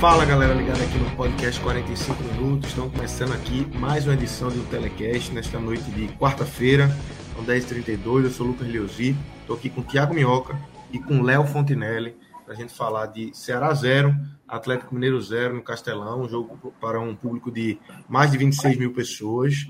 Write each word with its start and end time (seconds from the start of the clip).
Fala 0.00 0.24
galera 0.24 0.54
ligada 0.54 0.80
aqui 0.84 0.96
no 0.96 1.10
podcast 1.16 1.60
45 1.60 2.22
minutos. 2.22 2.68
Estamos 2.68 2.94
começando 2.94 3.32
aqui 3.32 3.66
mais 3.78 4.06
uma 4.06 4.14
edição 4.14 4.48
do 4.48 4.64
Telecast 4.70 5.32
nesta 5.32 5.58
noite 5.58 5.90
de 5.90 6.06
quarta-feira, 6.16 6.88
são 7.34 7.44
10h32. 7.44 8.22
Eu 8.22 8.30
sou 8.30 8.46
o 8.46 8.50
Lucas 8.50 8.68
Leozi, 8.68 9.16
estou 9.40 9.56
aqui 9.56 9.68
com 9.68 9.80
o 9.80 9.84
Thiago 9.84 10.14
Minhoca 10.14 10.56
e 10.92 11.00
com 11.00 11.20
Léo 11.20 11.44
Fontinelli 11.48 12.14
para 12.44 12.54
a 12.54 12.56
gente 12.56 12.72
falar 12.72 13.06
de 13.06 13.36
Ceará 13.36 13.74
0, 13.74 14.14
Atlético 14.46 14.94
Mineiro 14.94 15.20
0 15.20 15.56
no 15.56 15.62
Castelão, 15.62 16.22
um 16.22 16.28
jogo 16.28 16.72
para 16.80 17.00
um 17.00 17.16
público 17.16 17.50
de 17.50 17.76
mais 18.08 18.30
de 18.30 18.38
26 18.38 18.78
mil 18.78 18.92
pessoas. 18.92 19.66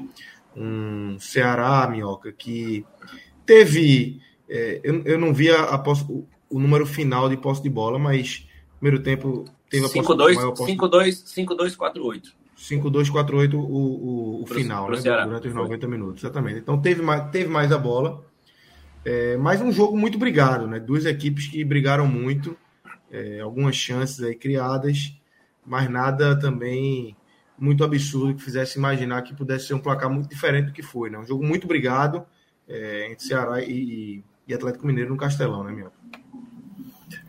Um 0.55 1.19
Ceará, 1.19 1.89
Minhoca, 1.91 2.31
que 2.33 2.85
teve. 3.47 4.21
É, 4.47 4.79
eu, 4.85 5.03
eu 5.07 5.19
não 5.19 5.33
vi 5.33 5.51
a, 5.51 5.75
a 5.75 5.83
o 6.51 6.59
número 6.59 6.85
final 6.85 7.31
de 7.31 7.37
posse 7.39 7.63
de 7.63 7.71
bola, 7.71 7.99
mas 7.99 8.47
primeiro 8.79 9.03
tempo 9.03 9.47
teve 9.71 9.87
a 9.87 9.89
5-2-4-8. 9.89 12.33
5-2-4-8 12.59 13.55
o, 13.55 13.59
o, 13.59 14.43
o 14.43 14.45
pro, 14.45 14.55
final, 14.57 14.87
pro 14.87 14.97
né? 14.97 15.03
Ceará. 15.03 15.25
Durante 15.25 15.49
os 15.49 15.55
90 15.55 15.81
Foi. 15.81 15.97
minutos, 15.97 16.25
exatamente. 16.25 16.59
Então 16.59 16.81
teve 16.81 17.03
mais, 17.03 17.31
teve 17.31 17.49
mais 17.49 17.71
a 17.71 17.79
bola. 17.79 18.25
É, 19.05 19.37
mas 19.37 19.61
um 19.61 19.71
jogo 19.71 19.97
muito 19.97 20.19
brigado, 20.19 20.67
né? 20.67 20.81
Duas 20.81 21.07
equipes 21.07 21.47
que 21.47 21.65
brigaram 21.65 22.07
muito, 22.07 22.57
é, 23.11 23.41
algumas 23.41 23.77
chances 23.77 24.23
aí 24.23 24.35
criadas, 24.35 25.15
mas 25.65 25.89
nada 25.89 26.39
também 26.39 27.17
muito 27.59 27.85
absurdo 27.85 28.35
que 28.35 28.43
fizesse 28.43 28.79
imaginar 28.79 29.23
que 29.23 29.35
pudesse 29.35 29.69
ser 29.69 29.75
um 29.75 29.81
placar 29.81 30.11
muito 30.11 30.29
diferente 30.29 30.67
do 30.67 30.73
que 30.73 30.83
foi, 30.83 31.11
né? 31.11 31.19
Um 31.19 31.27
jogo 31.27 31.45
muito 31.45 31.67
brigado 31.67 32.25
é, 32.69 33.11
entre 33.11 33.25
Ceará 33.25 33.63
e, 33.63 34.23
e 34.47 34.55
Atlético 34.55 34.87
Mineiro 34.87 35.11
no 35.11 35.17
Castelão, 35.17 35.65
né, 35.65 35.73
minha? 35.73 35.91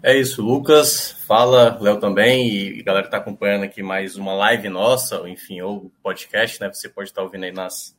É 0.01 0.17
isso, 0.17 0.41
Lucas. 0.41 1.11
Fala, 1.27 1.77
Léo 1.81 1.99
também, 1.99 2.47
e 2.49 2.81
galera 2.81 3.03
que 3.03 3.07
está 3.09 3.17
acompanhando 3.17 3.63
aqui 3.63 3.83
mais 3.83 4.15
uma 4.15 4.33
live 4.33 4.69
nossa, 4.69 5.27
enfim, 5.29 5.59
ou 5.59 5.91
podcast, 6.01 6.61
né? 6.61 6.71
Você 6.71 6.87
pode 6.87 7.09
estar 7.09 7.19
tá 7.19 7.25
ouvindo 7.25 7.43
aí 7.43 7.51
nas, 7.51 7.97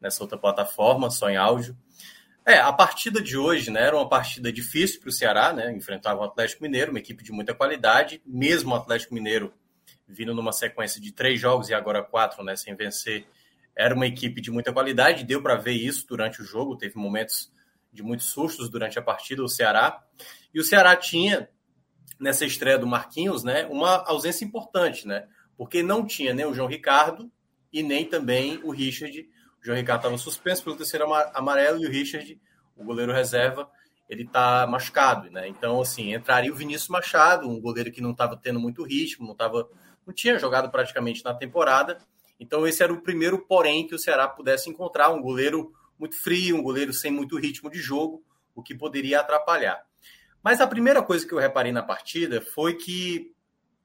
nessa 0.00 0.22
outra 0.22 0.38
plataforma, 0.38 1.10
só 1.10 1.28
em 1.28 1.36
áudio. 1.36 1.76
É, 2.46 2.58
a 2.58 2.72
partida 2.72 3.20
de 3.20 3.36
hoje, 3.36 3.70
né, 3.70 3.82
era 3.82 3.94
uma 3.94 4.08
partida 4.08 4.50
difícil 4.50 4.98
para 5.00 5.10
o 5.10 5.12
Ceará, 5.12 5.52
né? 5.52 5.70
Enfrentava 5.72 6.22
o 6.22 6.24
Atlético 6.24 6.62
Mineiro, 6.62 6.90
uma 6.90 6.98
equipe 6.98 7.22
de 7.22 7.30
muita 7.30 7.54
qualidade, 7.54 8.22
mesmo 8.24 8.72
o 8.72 8.76
Atlético 8.76 9.12
Mineiro 9.12 9.52
vindo 10.08 10.34
numa 10.34 10.52
sequência 10.52 11.00
de 11.00 11.12
três 11.12 11.38
jogos 11.38 11.68
e 11.68 11.74
agora 11.74 12.02
quatro, 12.02 12.42
né, 12.42 12.56
sem 12.56 12.74
vencer, 12.74 13.26
era 13.76 13.94
uma 13.94 14.06
equipe 14.06 14.40
de 14.40 14.50
muita 14.50 14.72
qualidade, 14.72 15.24
deu 15.24 15.42
para 15.42 15.54
ver 15.54 15.72
isso 15.72 16.06
durante 16.06 16.42
o 16.42 16.44
jogo, 16.44 16.76
teve 16.76 16.96
momentos 16.96 17.50
de 17.92 18.02
muitos 18.02 18.26
sustos 18.26 18.70
durante 18.70 18.98
a 18.98 19.02
partida, 19.02 19.42
o 19.42 19.48
Ceará. 19.48 20.02
E 20.52 20.58
o 20.58 20.64
Ceará 20.64 20.96
tinha, 20.96 21.48
nessa 22.18 22.44
estreia 22.44 22.78
do 22.78 22.86
Marquinhos, 22.86 23.44
né, 23.44 23.66
uma 23.66 24.02
ausência 24.06 24.44
importante, 24.44 25.06
né? 25.06 25.28
Porque 25.56 25.82
não 25.82 26.06
tinha 26.06 26.32
nem 26.32 26.46
o 26.46 26.54
João 26.54 26.68
Ricardo 26.68 27.30
e 27.72 27.82
nem 27.82 28.04
também 28.04 28.60
o 28.64 28.70
Richard. 28.70 29.28
O 29.60 29.64
João 29.64 29.76
Ricardo 29.76 30.00
estava 30.00 30.18
suspenso 30.18 30.64
pelo 30.64 30.76
terceiro 30.76 31.12
amarelo 31.34 31.82
e 31.82 31.86
o 31.86 31.90
Richard, 31.90 32.40
o 32.76 32.84
goleiro 32.84 33.12
reserva, 33.12 33.70
ele 34.08 34.24
está 34.24 34.66
machucado, 34.66 35.30
né? 35.30 35.48
Então, 35.48 35.80
assim, 35.80 36.14
entraria 36.14 36.52
o 36.52 36.54
Vinícius 36.54 36.88
Machado, 36.88 37.48
um 37.48 37.60
goleiro 37.60 37.92
que 37.92 38.00
não 38.00 38.10
estava 38.12 38.36
tendo 38.36 38.58
muito 38.58 38.82
ritmo, 38.82 39.26
não 39.26 39.34
tava, 39.34 39.68
não 40.06 40.12
tinha 40.12 40.38
jogado 40.38 40.70
praticamente 40.70 41.24
na 41.24 41.32
temporada. 41.32 41.98
Então, 42.38 42.66
esse 42.66 42.82
era 42.82 42.92
o 42.92 43.00
primeiro 43.00 43.46
porém 43.46 43.86
que 43.86 43.94
o 43.94 43.98
Ceará 43.98 44.26
pudesse 44.26 44.68
encontrar, 44.68 45.10
um 45.10 45.22
goleiro 45.22 45.72
muito 46.02 46.20
frio, 46.20 46.56
um 46.56 46.62
goleiro 46.62 46.92
sem 46.92 47.12
muito 47.12 47.38
ritmo 47.38 47.70
de 47.70 47.78
jogo, 47.78 48.24
o 48.56 48.62
que 48.62 48.74
poderia 48.74 49.20
atrapalhar. 49.20 49.80
Mas 50.42 50.60
a 50.60 50.66
primeira 50.66 51.00
coisa 51.00 51.24
que 51.24 51.32
eu 51.32 51.38
reparei 51.38 51.70
na 51.70 51.82
partida 51.82 52.40
foi 52.40 52.74
que, 52.74 53.32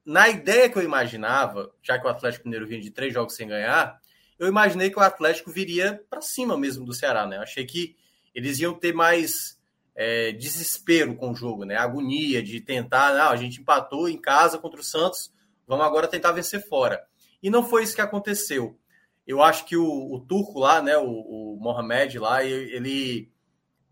na 0.04 0.28
ideia 0.28 0.68
que 0.68 0.76
eu 0.76 0.82
imaginava, 0.82 1.72
já 1.80 1.96
que 1.96 2.04
o 2.04 2.10
Atlético 2.10 2.46
Mineiro 2.46 2.66
vinha 2.66 2.80
de 2.80 2.90
três 2.90 3.14
jogos 3.14 3.36
sem 3.36 3.46
ganhar, 3.46 4.00
eu 4.36 4.48
imaginei 4.48 4.90
que 4.90 4.98
o 4.98 5.02
Atlético 5.02 5.52
viria 5.52 6.04
para 6.10 6.20
cima 6.20 6.58
mesmo 6.58 6.84
do 6.84 6.92
Ceará, 6.92 7.24
né? 7.24 7.36
Eu 7.36 7.42
achei 7.42 7.64
que 7.64 7.96
eles 8.34 8.58
iam 8.58 8.74
ter 8.74 8.92
mais 8.92 9.56
é, 9.94 10.32
desespero 10.32 11.14
com 11.14 11.30
o 11.30 11.36
jogo, 11.36 11.64
né? 11.64 11.76
Agonia 11.76 12.42
de 12.42 12.60
tentar, 12.60 13.14
não, 13.14 13.30
a 13.30 13.36
gente 13.36 13.60
empatou 13.60 14.08
em 14.08 14.20
casa 14.20 14.58
contra 14.58 14.80
o 14.80 14.84
Santos, 14.84 15.32
vamos 15.68 15.86
agora 15.86 16.08
tentar 16.08 16.32
vencer 16.32 16.66
fora. 16.66 17.00
E 17.40 17.48
não 17.48 17.62
foi 17.62 17.84
isso 17.84 17.94
que 17.94 18.00
aconteceu. 18.00 18.76
Eu 19.28 19.42
acho 19.42 19.66
que 19.66 19.76
o, 19.76 20.14
o 20.14 20.20
turco 20.20 20.58
lá, 20.58 20.80
né, 20.80 20.96
o, 20.96 21.04
o 21.06 21.58
Mohamed 21.60 22.18
lá, 22.18 22.42
ele 22.42 23.30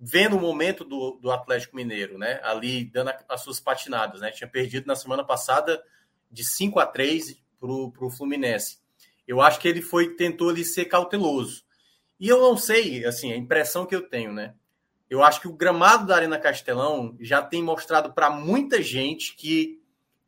vendo 0.00 0.34
o 0.34 0.40
momento 0.40 0.82
do, 0.82 1.18
do 1.20 1.30
Atlético 1.30 1.76
Mineiro, 1.76 2.16
né, 2.16 2.40
ali 2.42 2.86
dando 2.86 3.12
as 3.28 3.42
suas 3.42 3.60
patinadas, 3.60 4.22
né, 4.22 4.30
tinha 4.30 4.48
perdido 4.48 4.86
na 4.86 4.96
semana 4.96 5.22
passada 5.22 5.82
de 6.30 6.42
5 6.42 6.80
a 6.80 6.86
3 6.86 7.38
para 7.60 7.68
o 7.70 8.10
Fluminense. 8.10 8.78
Eu 9.28 9.42
acho 9.42 9.60
que 9.60 9.68
ele 9.68 9.82
foi 9.82 10.16
tentou 10.16 10.48
ali 10.48 10.64
ser 10.64 10.86
cauteloso. 10.86 11.64
E 12.18 12.28
eu 12.28 12.40
não 12.40 12.56
sei, 12.56 13.04
assim, 13.04 13.30
a 13.30 13.36
impressão 13.36 13.84
que 13.84 13.94
eu 13.94 14.08
tenho, 14.08 14.32
né? 14.32 14.54
Eu 15.10 15.22
acho 15.22 15.42
que 15.42 15.48
o 15.48 15.52
gramado 15.52 16.06
da 16.06 16.16
Arena 16.16 16.38
Castelão 16.38 17.14
já 17.20 17.42
tem 17.42 17.62
mostrado 17.62 18.14
para 18.14 18.30
muita 18.30 18.82
gente 18.82 19.36
que 19.36 19.82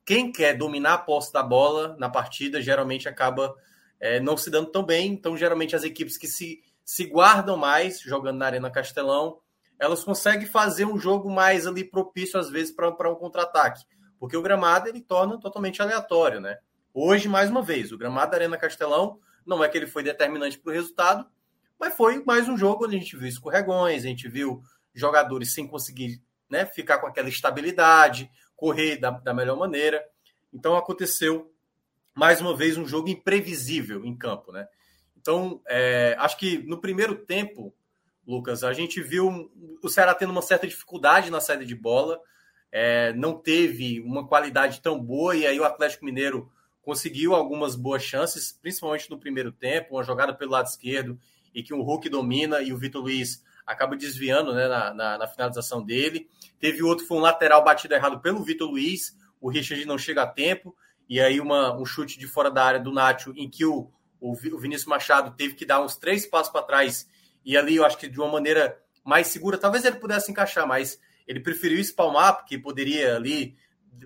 quem 0.04 0.30
quer 0.30 0.54
dominar 0.54 0.94
a 0.94 0.98
posse 0.98 1.32
da 1.32 1.42
bola 1.42 1.96
na 1.98 2.10
partida 2.10 2.60
geralmente 2.60 3.08
acaba 3.08 3.54
é, 4.00 4.20
não 4.20 4.36
se 4.36 4.50
dando 4.50 4.70
tão 4.70 4.82
bem. 4.82 5.12
Então, 5.12 5.36
geralmente, 5.36 5.76
as 5.76 5.84
equipes 5.84 6.16
que 6.16 6.26
se, 6.26 6.60
se 6.84 7.04
guardam 7.04 7.56
mais 7.56 8.00
jogando 8.00 8.38
na 8.38 8.46
Arena 8.46 8.70
Castelão, 8.70 9.40
elas 9.78 10.02
conseguem 10.02 10.46
fazer 10.46 10.84
um 10.84 10.98
jogo 10.98 11.30
mais 11.30 11.66
ali 11.66 11.84
propício, 11.84 12.38
às 12.38 12.50
vezes, 12.50 12.74
para 12.74 13.10
um 13.10 13.14
contra-ataque. 13.14 13.84
Porque 14.18 14.36
o 14.36 14.42
gramado 14.42 14.88
ele 14.88 15.00
torna 15.00 15.38
totalmente 15.38 15.80
aleatório, 15.80 16.40
né? 16.40 16.58
Hoje, 16.92 17.28
mais 17.28 17.48
uma 17.48 17.62
vez, 17.62 17.92
o 17.92 17.98
gramado 17.98 18.32
da 18.32 18.36
Arena 18.38 18.56
Castelão 18.56 19.20
não 19.46 19.62
é 19.62 19.68
que 19.68 19.78
ele 19.78 19.86
foi 19.86 20.02
determinante 20.02 20.58
para 20.58 20.70
o 20.70 20.74
resultado, 20.74 21.26
mas 21.78 21.94
foi 21.94 22.24
mais 22.24 22.48
um 22.48 22.56
jogo 22.56 22.84
onde 22.84 22.96
a 22.96 22.98
gente 22.98 23.16
viu 23.16 23.28
escorregões, 23.28 24.04
a 24.04 24.08
gente 24.08 24.28
viu 24.28 24.60
jogadores 24.92 25.54
sem 25.54 25.66
conseguir 25.66 26.20
né, 26.50 26.66
ficar 26.66 26.98
com 26.98 27.06
aquela 27.06 27.28
estabilidade, 27.28 28.30
correr 28.56 28.96
da, 28.96 29.10
da 29.10 29.32
melhor 29.32 29.56
maneira. 29.56 30.04
Então 30.52 30.76
aconteceu 30.76 31.52
mais 32.18 32.40
uma 32.40 32.56
vez, 32.56 32.76
um 32.76 32.84
jogo 32.84 33.08
imprevisível 33.08 34.04
em 34.04 34.12
campo, 34.12 34.50
né? 34.50 34.66
Então, 35.16 35.62
é, 35.68 36.16
acho 36.18 36.36
que 36.36 36.58
no 36.58 36.80
primeiro 36.80 37.14
tempo, 37.14 37.72
Lucas, 38.26 38.64
a 38.64 38.72
gente 38.72 39.00
viu 39.00 39.48
o 39.80 39.88
Ceará 39.88 40.12
tendo 40.12 40.30
uma 40.30 40.42
certa 40.42 40.66
dificuldade 40.66 41.30
na 41.30 41.40
saída 41.40 41.64
de 41.64 41.76
bola, 41.76 42.20
é, 42.72 43.12
não 43.12 43.38
teve 43.38 44.00
uma 44.00 44.26
qualidade 44.26 44.80
tão 44.80 44.98
boa, 44.98 45.36
e 45.36 45.46
aí 45.46 45.60
o 45.60 45.64
Atlético 45.64 46.04
Mineiro 46.04 46.50
conseguiu 46.82 47.36
algumas 47.36 47.76
boas 47.76 48.02
chances, 48.02 48.50
principalmente 48.50 49.08
no 49.08 49.20
primeiro 49.20 49.52
tempo, 49.52 49.94
uma 49.94 50.02
jogada 50.02 50.34
pelo 50.34 50.50
lado 50.50 50.66
esquerdo, 50.66 51.16
e 51.54 51.62
que 51.62 51.72
o 51.72 51.82
Hulk 51.82 52.08
domina 52.08 52.60
e 52.60 52.72
o 52.72 52.76
Vitor 52.76 53.00
Luiz 53.00 53.44
acaba 53.64 53.96
desviando 53.96 54.52
né, 54.52 54.66
na, 54.66 54.92
na, 54.92 55.18
na, 55.18 55.28
finalização 55.28 55.84
dele. 55.84 56.28
Teve 56.58 56.82
outro, 56.82 57.06
foi 57.06 57.16
um 57.16 57.20
lateral 57.20 57.62
batido 57.62 57.94
errado 57.94 58.18
pelo 58.18 58.42
Vitor 58.42 58.68
Luiz, 58.68 59.16
o 59.40 59.48
Richard 59.48 59.84
não 59.84 59.96
chega 59.96 60.22
a 60.24 60.26
tempo, 60.26 60.74
e 61.08 61.20
aí 61.20 61.40
uma, 61.40 61.74
um 61.76 61.86
chute 61.86 62.18
de 62.18 62.26
fora 62.26 62.50
da 62.50 62.64
área 62.64 62.80
do 62.80 62.92
Nacho, 62.92 63.32
em 63.36 63.48
que 63.48 63.64
o, 63.64 63.90
o 64.20 64.34
Vinícius 64.34 64.86
Machado 64.86 65.34
teve 65.36 65.54
que 65.54 65.64
dar 65.64 65.80
uns 65.80 65.96
três 65.96 66.26
passos 66.26 66.52
para 66.52 66.62
trás, 66.62 67.08
e 67.44 67.56
ali 67.56 67.76
eu 67.76 67.84
acho 67.84 67.96
que 67.96 68.08
de 68.08 68.20
uma 68.20 68.30
maneira 68.30 68.78
mais 69.04 69.28
segura, 69.28 69.56
talvez 69.56 69.84
ele 69.84 69.96
pudesse 69.96 70.30
encaixar, 70.30 70.66
mas 70.66 71.00
ele 71.26 71.40
preferiu 71.40 71.78
espalmar, 71.78 72.36
porque 72.36 72.58
poderia 72.58 73.16
ali, 73.16 73.56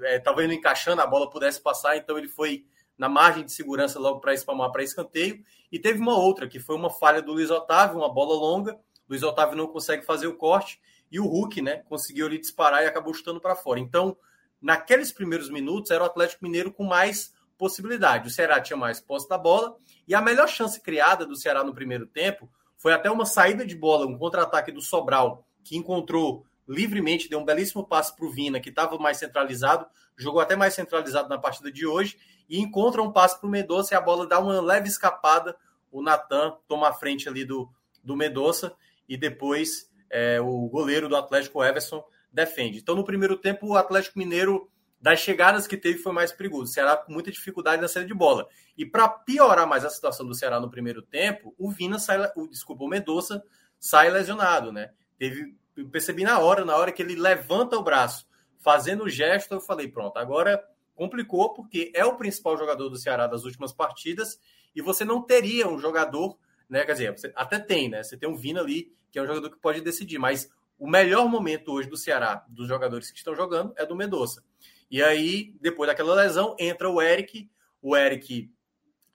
é, 0.03 0.19
talvez 0.19 0.49
não 0.49 0.55
encaixando, 0.55 1.03
a 1.03 1.07
bola 1.07 1.29
pudesse 1.29 1.61
passar, 1.61 1.97
então 1.97 2.17
ele 2.17 2.29
foi 2.29 2.65
na 2.97 3.09
margem 3.09 3.45
de 3.45 3.53
segurança 3.53 3.99
logo 3.99 4.21
para 4.21 4.33
espalmar 4.33 4.71
para 4.71 4.85
escanteio, 4.85 5.43
e 5.73 5.79
teve 5.79 5.99
uma 5.99 6.17
outra, 6.17 6.47
que 6.47 6.61
foi 6.61 6.77
uma 6.77 6.91
falha 6.91 7.21
do 7.21 7.33
Luiz 7.33 7.51
Otávio, 7.51 7.99
uma 7.99 8.13
bola 8.13 8.35
longa, 8.35 8.79
Luiz 9.09 9.23
Otávio 9.23 9.57
não 9.57 9.67
consegue 9.67 10.05
fazer 10.05 10.27
o 10.27 10.37
corte, 10.37 10.81
e 11.11 11.19
o 11.19 11.27
Hulk, 11.27 11.61
né, 11.61 11.79
conseguiu 11.89 12.27
ali 12.27 12.39
disparar 12.39 12.83
e 12.83 12.87
acabou 12.87 13.13
chutando 13.13 13.41
para 13.41 13.55
fora. 13.55 13.81
Então, 13.81 14.17
naqueles 14.63 15.13
primeiros 15.13 15.51
minutos, 15.51 15.91
era 15.91 16.03
o 16.03 16.07
Atlético 16.07 16.45
Mineiro 16.45 16.73
com 16.73 16.85
mais 16.85 17.35
possibilidade. 17.59 18.29
O 18.29 18.31
Ceará 18.31 18.61
tinha 18.61 18.77
mais 18.77 19.01
posse 19.01 19.29
da 19.29 19.37
bola 19.37 19.77
e 20.07 20.15
a 20.15 20.23
melhor 20.23 20.49
chance 20.49 20.81
criada 20.81 21.27
do 21.27 21.37
Ceará 21.37 21.63
no 21.63 21.75
primeiro 21.75 22.07
tempo 22.07 22.49
foi 22.79 22.93
até 22.93 23.11
uma 23.11 23.25
saída 23.25 23.65
de 23.65 23.77
bola, 23.77 24.07
um 24.07 24.19
contra-ataque 24.19 24.73
do 24.73 24.81
Sobral, 24.81 25.47
que 25.63 25.77
encontrou 25.77 26.45
livremente, 26.67 27.29
deu 27.29 27.39
um 27.39 27.45
belíssimo 27.45 27.87
passe 27.87 28.15
para 28.17 28.27
o 28.27 28.31
Vina, 28.31 28.59
que 28.59 28.71
estava 28.71 28.99
mais 28.99 29.19
centralizado, 29.19 29.87
jogou 30.17 30.41
até 30.41 30.57
mais 30.57 30.75
centralizado 30.75 31.29
na 31.29 31.39
partida 31.39 31.71
de 31.71 31.87
hoje, 31.87 32.19
e 32.49 32.59
encontra 32.59 33.03
um 33.03 33.13
passe 33.13 33.39
para 33.39 33.47
o 33.47 33.51
Medoça 33.51 33.95
e 33.95 33.97
a 33.97 34.01
bola 34.01 34.27
dá 34.27 34.39
uma 34.39 34.61
leve 34.61 34.89
escapada. 34.89 35.57
O 35.91 36.03
Natan 36.03 36.57
toma 36.67 36.89
a 36.89 36.93
frente 36.93 37.29
ali 37.29 37.45
do, 37.45 37.71
do 38.03 38.17
Medoça 38.17 38.75
e 39.09 39.17
depois 39.17 39.89
é, 40.11 40.41
o 40.41 40.69
goleiro 40.69 41.09
do 41.09 41.17
Atlético, 41.17 41.63
Everson, 41.63 42.05
defende. 42.33 42.79
Então, 42.79 42.95
no 42.95 43.05
primeiro 43.05 43.37
tempo, 43.37 43.67
o 43.67 43.77
Atlético 43.77 44.19
Mineiro 44.19 44.71
das 45.03 45.19
chegadas 45.19 45.67
que 45.67 45.77
teve 45.77 45.99
foi 45.99 46.13
mais 46.13 46.31
perigoso. 46.31 46.63
O 46.63 46.67
Ceará 46.75 46.97
com 46.97 47.13
muita 47.13 47.33
dificuldade 47.33 47.83
na 47.83 47.89
saída 47.89 48.07
de 48.07 48.15
bola. 48.15 48.47
E 48.79 48.87
para 48.87 49.09
piorar 49.09 49.67
mais 49.67 49.85
a 49.85 49.91
situação 49.91 50.25
do 50.25 50.35
Ceará 50.35 50.61
no 50.61 50.71
primeiro 50.71 51.03
tempo, 51.03 51.53
o 51.59 51.71
Vina 51.71 51.99
sai, 51.99 52.31
o, 52.37 52.47
desculpa, 52.47 52.85
o 52.85 52.89
Medoça 52.89 53.43
sai 53.81 54.11
lesionado, 54.11 54.73
né? 54.73 54.93
Teve, 55.19 55.57
eu 55.77 55.89
percebi 55.89 56.23
na 56.23 56.39
hora, 56.39 56.65
na 56.65 56.77
hora 56.77 56.93
que 56.93 57.03
ele 57.03 57.17
levanta 57.17 57.77
o 57.77 57.83
braço, 57.83 58.29
fazendo 58.61 59.05
o 59.05 59.09
gesto, 59.09 59.55
eu 59.55 59.61
falei, 59.61 59.89
pronto, 59.89 60.17
agora 60.19 60.63
complicou 60.95 61.53
porque 61.53 61.91
é 61.97 62.05
o 62.05 62.17
principal 62.17 62.57
jogador 62.57 62.89
do 62.89 62.97
Ceará 62.97 63.27
das 63.27 63.45
últimas 63.45 63.73
partidas 63.73 64.39
e 64.73 64.81
você 64.81 65.05
não 65.05 65.21
teria 65.21 65.67
um 65.69 65.81
jogador, 65.81 66.39
né? 66.69 66.85
Quer 66.85 66.93
dizer, 66.93 67.33
até 67.35 67.59
tem, 67.59 67.89
né? 67.89 68.05
Você 68.05 68.17
tem 68.17 68.29
um 68.29 68.37
Vina 68.37 68.61
ali, 68.61 68.95
que 69.11 69.19
é 69.19 69.23
um 69.23 69.27
jogador 69.27 69.51
que 69.51 69.59
pode 69.59 69.81
decidir, 69.81 70.19
mas 70.19 70.49
o 70.83 70.89
melhor 70.89 71.29
momento 71.29 71.71
hoje 71.71 71.89
do 71.89 71.97
Ceará, 71.97 72.45
dos 72.49 72.67
jogadores 72.67 73.09
que 73.09 73.17
estão 73.17 73.37
jogando, 73.37 73.73
é 73.77 73.87
do 73.87 73.95
Medoça. 73.95 74.43
E 74.91 75.01
aí, 75.01 75.55
depois 75.61 75.87
daquela 75.87 76.13
lesão, 76.13 76.57
entra 76.59 76.91
o 76.91 77.01
Eric. 77.01 77.49
O 77.81 77.97
Eric 77.97 78.51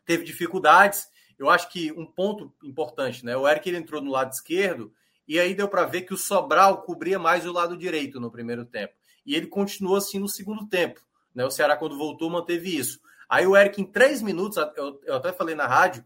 teve 0.05 0.23
dificuldades. 0.23 1.09
Eu 1.37 1.49
acho 1.49 1.69
que 1.69 1.91
um 1.91 2.05
ponto 2.05 2.53
importante, 2.63 3.25
né? 3.25 3.35
O 3.35 3.45
Eric 3.45 3.67
ele 3.67 3.79
entrou 3.79 4.01
no 4.01 4.09
lado 4.09 4.31
esquerdo 4.31 4.93
e 5.27 5.37
aí 5.37 5.53
deu 5.53 5.67
para 5.67 5.83
ver 5.83 6.03
que 6.03 6.13
o 6.13 6.17
Sobral 6.17 6.83
cobria 6.83 7.19
mais 7.19 7.45
o 7.45 7.51
lado 7.51 7.75
direito 7.75 8.17
no 8.17 8.31
primeiro 8.31 8.63
tempo. 8.63 8.93
E 9.25 9.35
ele 9.35 9.47
continuou 9.47 9.97
assim 9.97 10.19
no 10.19 10.29
segundo 10.29 10.65
tempo. 10.67 11.01
Né? 11.35 11.43
O 11.43 11.51
Ceará, 11.51 11.75
quando 11.75 11.97
voltou, 11.97 12.29
manteve 12.29 12.77
isso. 12.77 12.97
Aí 13.27 13.45
o 13.45 13.57
Eric, 13.57 13.81
em 13.81 13.85
três 13.85 14.21
minutos, 14.21 14.57
eu 15.03 15.15
até 15.15 15.33
falei 15.33 15.53
na 15.53 15.67
rádio, 15.67 16.01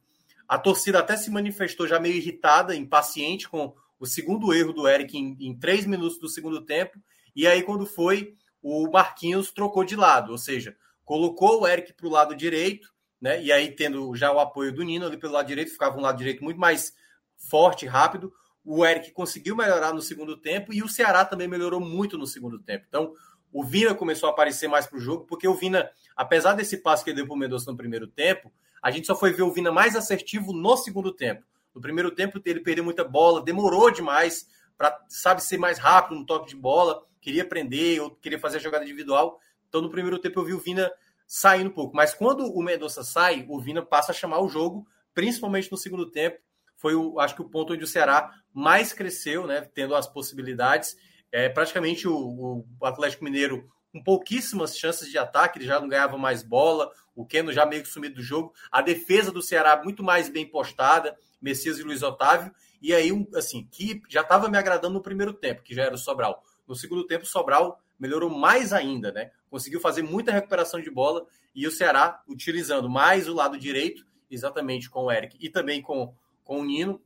a 0.47 0.57
torcida 0.57 0.97
até 0.97 1.15
se 1.15 1.29
manifestou 1.29 1.87
já 1.87 1.99
meio 1.99 2.15
irritada, 2.15 2.75
impaciente 2.75 3.47
com 3.47 3.75
o 4.01 4.07
segundo 4.07 4.51
erro 4.51 4.73
do 4.73 4.87
Eric 4.87 5.15
em, 5.15 5.37
em 5.39 5.55
três 5.55 5.85
minutos 5.85 6.17
do 6.17 6.27
segundo 6.27 6.59
tempo. 6.59 6.99
E 7.35 7.45
aí, 7.45 7.61
quando 7.61 7.85
foi, 7.85 8.35
o 8.59 8.89
Marquinhos 8.89 9.51
trocou 9.51 9.83
de 9.83 9.95
lado, 9.95 10.31
ou 10.31 10.39
seja, 10.39 10.75
colocou 11.05 11.61
o 11.61 11.67
Eric 11.67 11.93
para 11.93 12.07
o 12.07 12.09
lado 12.09 12.35
direito, 12.35 12.91
né? 13.21 13.41
E 13.43 13.51
aí, 13.51 13.69
tendo 13.71 14.15
já 14.15 14.31
o 14.31 14.39
apoio 14.39 14.73
do 14.73 14.81
Nino 14.81 15.05
ali 15.05 15.17
pelo 15.17 15.33
lado 15.33 15.45
direito, 15.45 15.71
ficava 15.71 15.95
um 15.99 16.01
lado 16.01 16.17
direito 16.17 16.43
muito 16.43 16.59
mais 16.59 16.95
forte, 17.37 17.85
rápido. 17.85 18.33
O 18.65 18.83
Eric 18.83 19.11
conseguiu 19.11 19.55
melhorar 19.55 19.93
no 19.93 20.01
segundo 20.01 20.35
tempo 20.35 20.73
e 20.73 20.81
o 20.81 20.89
Ceará 20.89 21.23
também 21.23 21.47
melhorou 21.47 21.79
muito 21.79 22.17
no 22.17 22.25
segundo 22.25 22.57
tempo. 22.57 22.85
Então, 22.89 23.13
o 23.53 23.63
Vina 23.63 23.93
começou 23.93 24.27
a 24.27 24.31
aparecer 24.31 24.67
mais 24.67 24.87
para 24.87 24.97
o 24.97 25.01
jogo, 25.01 25.25
porque 25.25 25.47
o 25.47 25.53
Vina, 25.53 25.91
apesar 26.15 26.53
desse 26.53 26.77
passo 26.77 27.03
que 27.03 27.11
ele 27.11 27.17
deu 27.17 27.27
para 27.27 27.35
o 27.35 27.37
Mendonça 27.37 27.69
no 27.69 27.77
primeiro 27.77 28.07
tempo, 28.07 28.51
a 28.81 28.89
gente 28.89 29.05
só 29.05 29.15
foi 29.15 29.31
ver 29.31 29.43
o 29.43 29.51
Vina 29.51 29.71
mais 29.71 29.95
assertivo 29.95 30.53
no 30.53 30.75
segundo 30.75 31.11
tempo. 31.11 31.45
No 31.73 31.81
primeiro 31.81 32.11
tempo, 32.11 32.41
ele 32.45 32.59
perdeu 32.59 32.83
muita 32.83 33.03
bola, 33.03 33.43
demorou 33.43 33.89
demais 33.91 34.47
para, 34.77 34.99
sabe, 35.07 35.43
ser 35.43 35.57
mais 35.57 35.77
rápido 35.77 36.19
no 36.19 36.25
toque 36.25 36.49
de 36.49 36.55
bola 36.55 37.05
queria 37.21 37.47
prender, 37.47 38.01
ou 38.01 38.09
queria 38.09 38.39
fazer 38.39 38.57
a 38.57 38.61
jogada 38.61 38.83
individual. 38.83 39.39
Então, 39.69 39.81
no 39.81 39.89
primeiro 39.89 40.19
tempo, 40.19 40.39
eu 40.39 40.43
vi 40.43 40.53
o 40.53 40.59
Vina 40.59 40.91
saindo 41.25 41.69
um 41.69 41.73
pouco. 41.73 41.95
Mas 41.95 42.13
quando 42.13 42.45
o 42.51 42.61
Mendonça 42.61 43.03
sai, 43.03 43.45
o 43.47 43.61
Vina 43.61 43.85
passa 43.85 44.11
a 44.11 44.15
chamar 44.15 44.41
o 44.41 44.49
jogo, 44.49 44.85
principalmente 45.13 45.71
no 45.71 45.77
segundo 45.77 46.09
tempo. 46.09 46.39
Foi, 46.75 46.95
o, 46.95 47.19
acho 47.19 47.35
que, 47.35 47.41
o 47.41 47.49
ponto 47.49 47.73
onde 47.73 47.83
o 47.83 47.87
Ceará 47.87 48.33
mais 48.51 48.91
cresceu, 48.91 49.45
né, 49.45 49.61
tendo 49.73 49.95
as 49.95 50.07
possibilidades. 50.07 50.97
É, 51.31 51.47
praticamente 51.47 52.07
o, 52.07 52.65
o 52.79 52.85
Atlético 52.85 53.23
Mineiro 53.23 53.69
com 53.93 54.03
pouquíssimas 54.03 54.77
chances 54.77 55.09
de 55.09 55.17
ataque, 55.17 55.59
ele 55.59 55.65
já 55.65 55.79
não 55.79 55.87
ganhava 55.87 56.17
mais 56.17 56.41
bola, 56.41 56.89
o 57.13 57.25
Keno 57.25 57.51
já 57.51 57.65
meio 57.65 57.83
que 57.83 57.89
sumido 57.89 58.15
do 58.15 58.21
jogo, 58.21 58.53
a 58.71 58.81
defesa 58.81 59.33
do 59.33 59.41
Ceará 59.41 59.81
muito 59.83 60.01
mais 60.01 60.29
bem 60.29 60.49
postada, 60.49 61.17
Messias 61.41 61.79
e 61.79 61.83
Luiz 61.83 62.03
Otávio, 62.03 62.53
e 62.81 62.93
aí, 62.93 63.11
assim, 63.35 63.67
que 63.71 64.01
já 64.09 64.21
estava 64.21 64.49
me 64.49 64.57
agradando 64.57 64.95
no 64.95 65.01
primeiro 65.01 65.33
tempo, 65.33 65.61
que 65.61 65.75
já 65.75 65.83
era 65.83 65.95
o 65.95 65.97
Sobral. 65.97 66.43
No 66.67 66.75
segundo 66.75 67.05
tempo, 67.05 67.23
o 67.23 67.27
Sobral 67.27 67.79
melhorou 67.99 68.29
mais 68.29 68.73
ainda, 68.73 69.11
né? 69.11 69.31
Conseguiu 69.49 69.79
fazer 69.79 70.01
muita 70.01 70.31
recuperação 70.31 70.81
de 70.81 70.89
bola 70.89 71.25
e 71.53 71.67
o 71.67 71.71
Ceará 71.71 72.23
utilizando 72.27 72.89
mais 72.89 73.27
o 73.27 73.33
lado 73.33 73.59
direito, 73.59 74.05
exatamente 74.29 74.89
com 74.89 75.03
o 75.03 75.11
Eric 75.11 75.37
e 75.39 75.49
também 75.49 75.81
com, 75.81 76.13
com 76.43 76.61
o 76.61 76.65
Nino, 76.65 76.99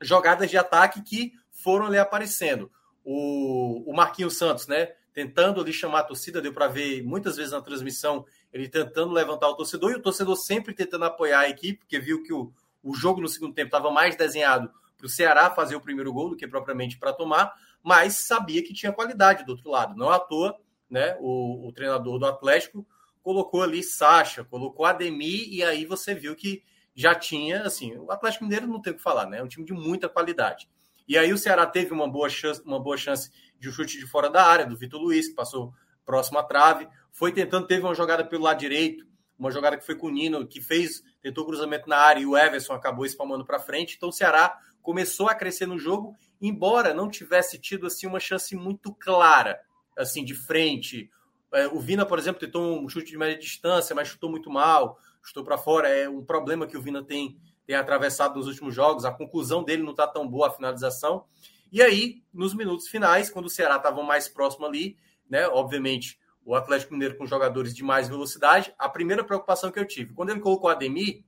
jogadas 0.00 0.48
de 0.48 0.56
ataque 0.56 1.02
que 1.02 1.32
foram 1.50 1.86
ali 1.86 1.98
aparecendo. 1.98 2.70
O, 3.04 3.90
o 3.90 3.96
Marquinhos 3.96 4.36
Santos, 4.36 4.68
né? 4.68 4.92
Tentando 5.12 5.60
ali 5.60 5.72
chamar 5.72 6.00
a 6.00 6.04
torcida, 6.04 6.40
deu 6.40 6.52
para 6.52 6.68
ver 6.68 7.02
muitas 7.02 7.36
vezes 7.36 7.50
na 7.50 7.60
transmissão 7.60 8.24
ele 8.52 8.68
tentando 8.68 9.12
levantar 9.12 9.48
o 9.48 9.56
torcedor 9.56 9.90
e 9.90 9.96
o 9.96 10.02
torcedor 10.02 10.36
sempre 10.36 10.72
tentando 10.72 11.04
apoiar 11.04 11.40
a 11.40 11.48
equipe, 11.48 11.80
porque 11.80 11.98
viu 11.98 12.22
que 12.22 12.32
o, 12.32 12.52
o 12.82 12.94
jogo 12.94 13.20
no 13.20 13.28
segundo 13.28 13.54
tempo 13.54 13.68
estava 13.68 13.90
mais 13.90 14.16
desenhado 14.16 14.70
para 14.96 15.06
o 15.06 15.08
Ceará 15.08 15.50
fazer 15.50 15.76
o 15.76 15.80
primeiro 15.80 16.12
gol 16.12 16.30
do 16.30 16.36
que 16.36 16.46
propriamente 16.46 16.98
para 16.98 17.12
tomar 17.12 17.52
mas 17.82 18.26
sabia 18.26 18.62
que 18.62 18.74
tinha 18.74 18.92
qualidade 18.92 19.44
do 19.44 19.52
outro 19.52 19.70
lado. 19.70 19.96
Não 19.96 20.10
à 20.10 20.18
toa, 20.18 20.58
né? 20.90 21.16
O, 21.20 21.68
o 21.68 21.72
treinador 21.72 22.18
do 22.18 22.26
Atlético 22.26 22.86
colocou 23.22 23.62
ali 23.62 23.82
Sacha, 23.82 24.44
colocou 24.44 24.86
Ademir, 24.86 25.48
e 25.50 25.62
aí 25.62 25.84
você 25.84 26.14
viu 26.14 26.34
que 26.34 26.62
já 26.94 27.14
tinha, 27.14 27.62
assim, 27.62 27.96
o 27.96 28.10
Atlético 28.10 28.44
Mineiro 28.44 28.66
não 28.66 28.80
tem 28.80 28.92
o 28.92 28.96
que 28.96 29.02
falar, 29.02 29.26
né? 29.26 29.38
É 29.38 29.42
um 29.42 29.48
time 29.48 29.64
de 29.64 29.72
muita 29.72 30.08
qualidade. 30.08 30.68
E 31.06 31.16
aí 31.16 31.32
o 31.32 31.38
Ceará 31.38 31.66
teve 31.66 31.92
uma 31.92 32.08
boa 32.08 32.28
chance, 32.28 32.60
uma 32.64 32.78
boa 32.78 32.96
chance 32.96 33.30
de 33.58 33.68
um 33.68 33.72
chute 33.72 33.98
de 33.98 34.06
fora 34.06 34.28
da 34.28 34.44
área, 34.44 34.66
do 34.66 34.76
Vitor 34.76 35.00
Luiz, 35.00 35.28
que 35.28 35.34
passou 35.34 35.72
próximo 36.04 36.38
à 36.38 36.42
trave, 36.42 36.88
foi 37.10 37.32
tentando, 37.32 37.66
teve 37.66 37.82
uma 37.82 37.94
jogada 37.94 38.24
pelo 38.24 38.44
lado 38.44 38.58
direito, 38.58 39.06
uma 39.38 39.50
jogada 39.50 39.76
que 39.76 39.86
foi 39.86 39.94
com 39.94 40.08
o 40.08 40.10
Nino, 40.10 40.46
que 40.46 40.60
fez, 40.60 41.02
tentou 41.22 41.46
cruzamento 41.46 41.88
na 41.88 41.96
área 41.96 42.20
e 42.20 42.26
o 42.26 42.36
Everson 42.36 42.72
acabou 42.72 43.06
espalmando 43.06 43.44
para 43.44 43.58
frente. 43.58 43.94
Então 43.96 44.08
o 44.08 44.12
Ceará 44.12 44.58
começou 44.82 45.28
a 45.28 45.34
crescer 45.34 45.66
no 45.66 45.78
jogo, 45.78 46.16
embora 46.40 46.92
não 46.94 47.08
tivesse 47.08 47.58
tido 47.58 47.86
assim 47.86 48.06
uma 48.06 48.18
chance 48.18 48.56
muito 48.56 48.92
clara, 48.94 49.60
assim 49.96 50.24
de 50.24 50.34
frente. 50.34 51.10
É, 51.52 51.66
o 51.68 51.78
Vina, 51.78 52.04
por 52.04 52.18
exemplo, 52.18 52.40
tentou 52.40 52.80
um 52.80 52.88
chute 52.88 53.10
de 53.10 53.18
média 53.18 53.38
distância, 53.38 53.94
mas 53.94 54.08
chutou 54.08 54.30
muito 54.30 54.50
mal, 54.50 54.98
chutou 55.22 55.44
para 55.44 55.56
fora. 55.56 55.88
É 55.88 56.08
um 56.08 56.24
problema 56.24 56.66
que 56.66 56.76
o 56.76 56.82
Vina 56.82 57.02
tem, 57.02 57.38
tem 57.66 57.76
atravessado 57.76 58.36
nos 58.36 58.46
últimos 58.46 58.74
jogos. 58.74 59.04
A 59.04 59.12
conclusão 59.12 59.62
dele 59.62 59.82
não 59.82 59.92
está 59.92 60.06
tão 60.06 60.26
boa, 60.26 60.48
a 60.48 60.50
finalização. 60.50 61.24
E 61.70 61.82
aí, 61.82 62.22
nos 62.32 62.54
minutos 62.54 62.88
finais, 62.88 63.30
quando 63.30 63.46
o 63.46 63.50
Ceará 63.50 63.76
estava 63.76 64.02
mais 64.02 64.28
próximo 64.28 64.66
ali, 64.66 64.96
né? 65.28 65.46
Obviamente, 65.48 66.18
o 66.48 66.54
Atlético 66.54 66.94
Mineiro 66.94 67.14
com 67.14 67.26
jogadores 67.26 67.74
de 67.74 67.84
mais 67.84 68.08
velocidade, 68.08 68.74
a 68.78 68.88
primeira 68.88 69.22
preocupação 69.22 69.70
que 69.70 69.78
eu 69.78 69.86
tive, 69.86 70.14
quando 70.14 70.30
ele 70.30 70.40
colocou 70.40 70.70
o 70.70 70.72
Ademir, 70.72 71.22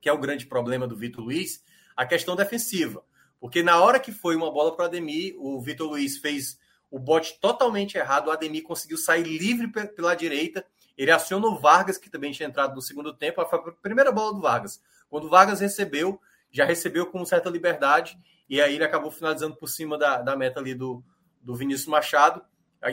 que 0.00 0.08
é 0.08 0.12
o 0.12 0.18
grande 0.18 0.46
problema 0.46 0.86
do 0.86 0.96
Vitor 0.96 1.24
Luiz, 1.24 1.60
a 1.96 2.06
questão 2.06 2.36
defensiva. 2.36 3.04
Porque 3.40 3.64
na 3.64 3.80
hora 3.80 3.98
que 3.98 4.12
foi 4.12 4.36
uma 4.36 4.52
bola 4.52 4.76
para 4.76 4.84
o 4.84 4.86
Ademir, 4.86 5.34
o 5.38 5.60
Vitor 5.60 5.88
Luiz 5.88 6.18
fez 6.18 6.56
o 6.88 7.00
bote 7.00 7.36
totalmente 7.40 7.98
errado, 7.98 8.28
o 8.28 8.30
Ademir 8.30 8.62
conseguiu 8.62 8.96
sair 8.96 9.24
livre 9.24 9.66
pela 9.66 10.14
direita, 10.14 10.64
ele 10.96 11.10
acionou 11.10 11.54
o 11.54 11.58
Vargas, 11.58 11.98
que 11.98 12.08
também 12.08 12.30
tinha 12.30 12.48
entrado 12.48 12.76
no 12.76 12.80
segundo 12.80 13.12
tempo, 13.12 13.40
a 13.40 13.72
primeira 13.82 14.12
bola 14.12 14.34
do 14.34 14.40
Vargas. 14.40 14.80
Quando 15.10 15.24
o 15.24 15.30
Vargas 15.30 15.58
recebeu, 15.58 16.20
já 16.52 16.64
recebeu 16.64 17.06
com 17.06 17.24
certa 17.24 17.50
liberdade, 17.50 18.16
e 18.48 18.62
aí 18.62 18.76
ele 18.76 18.84
acabou 18.84 19.10
finalizando 19.10 19.56
por 19.56 19.68
cima 19.68 19.98
da, 19.98 20.22
da 20.22 20.36
meta 20.36 20.60
ali 20.60 20.76
do, 20.76 21.02
do 21.42 21.56
Vinícius 21.56 21.88
Machado, 21.88 22.40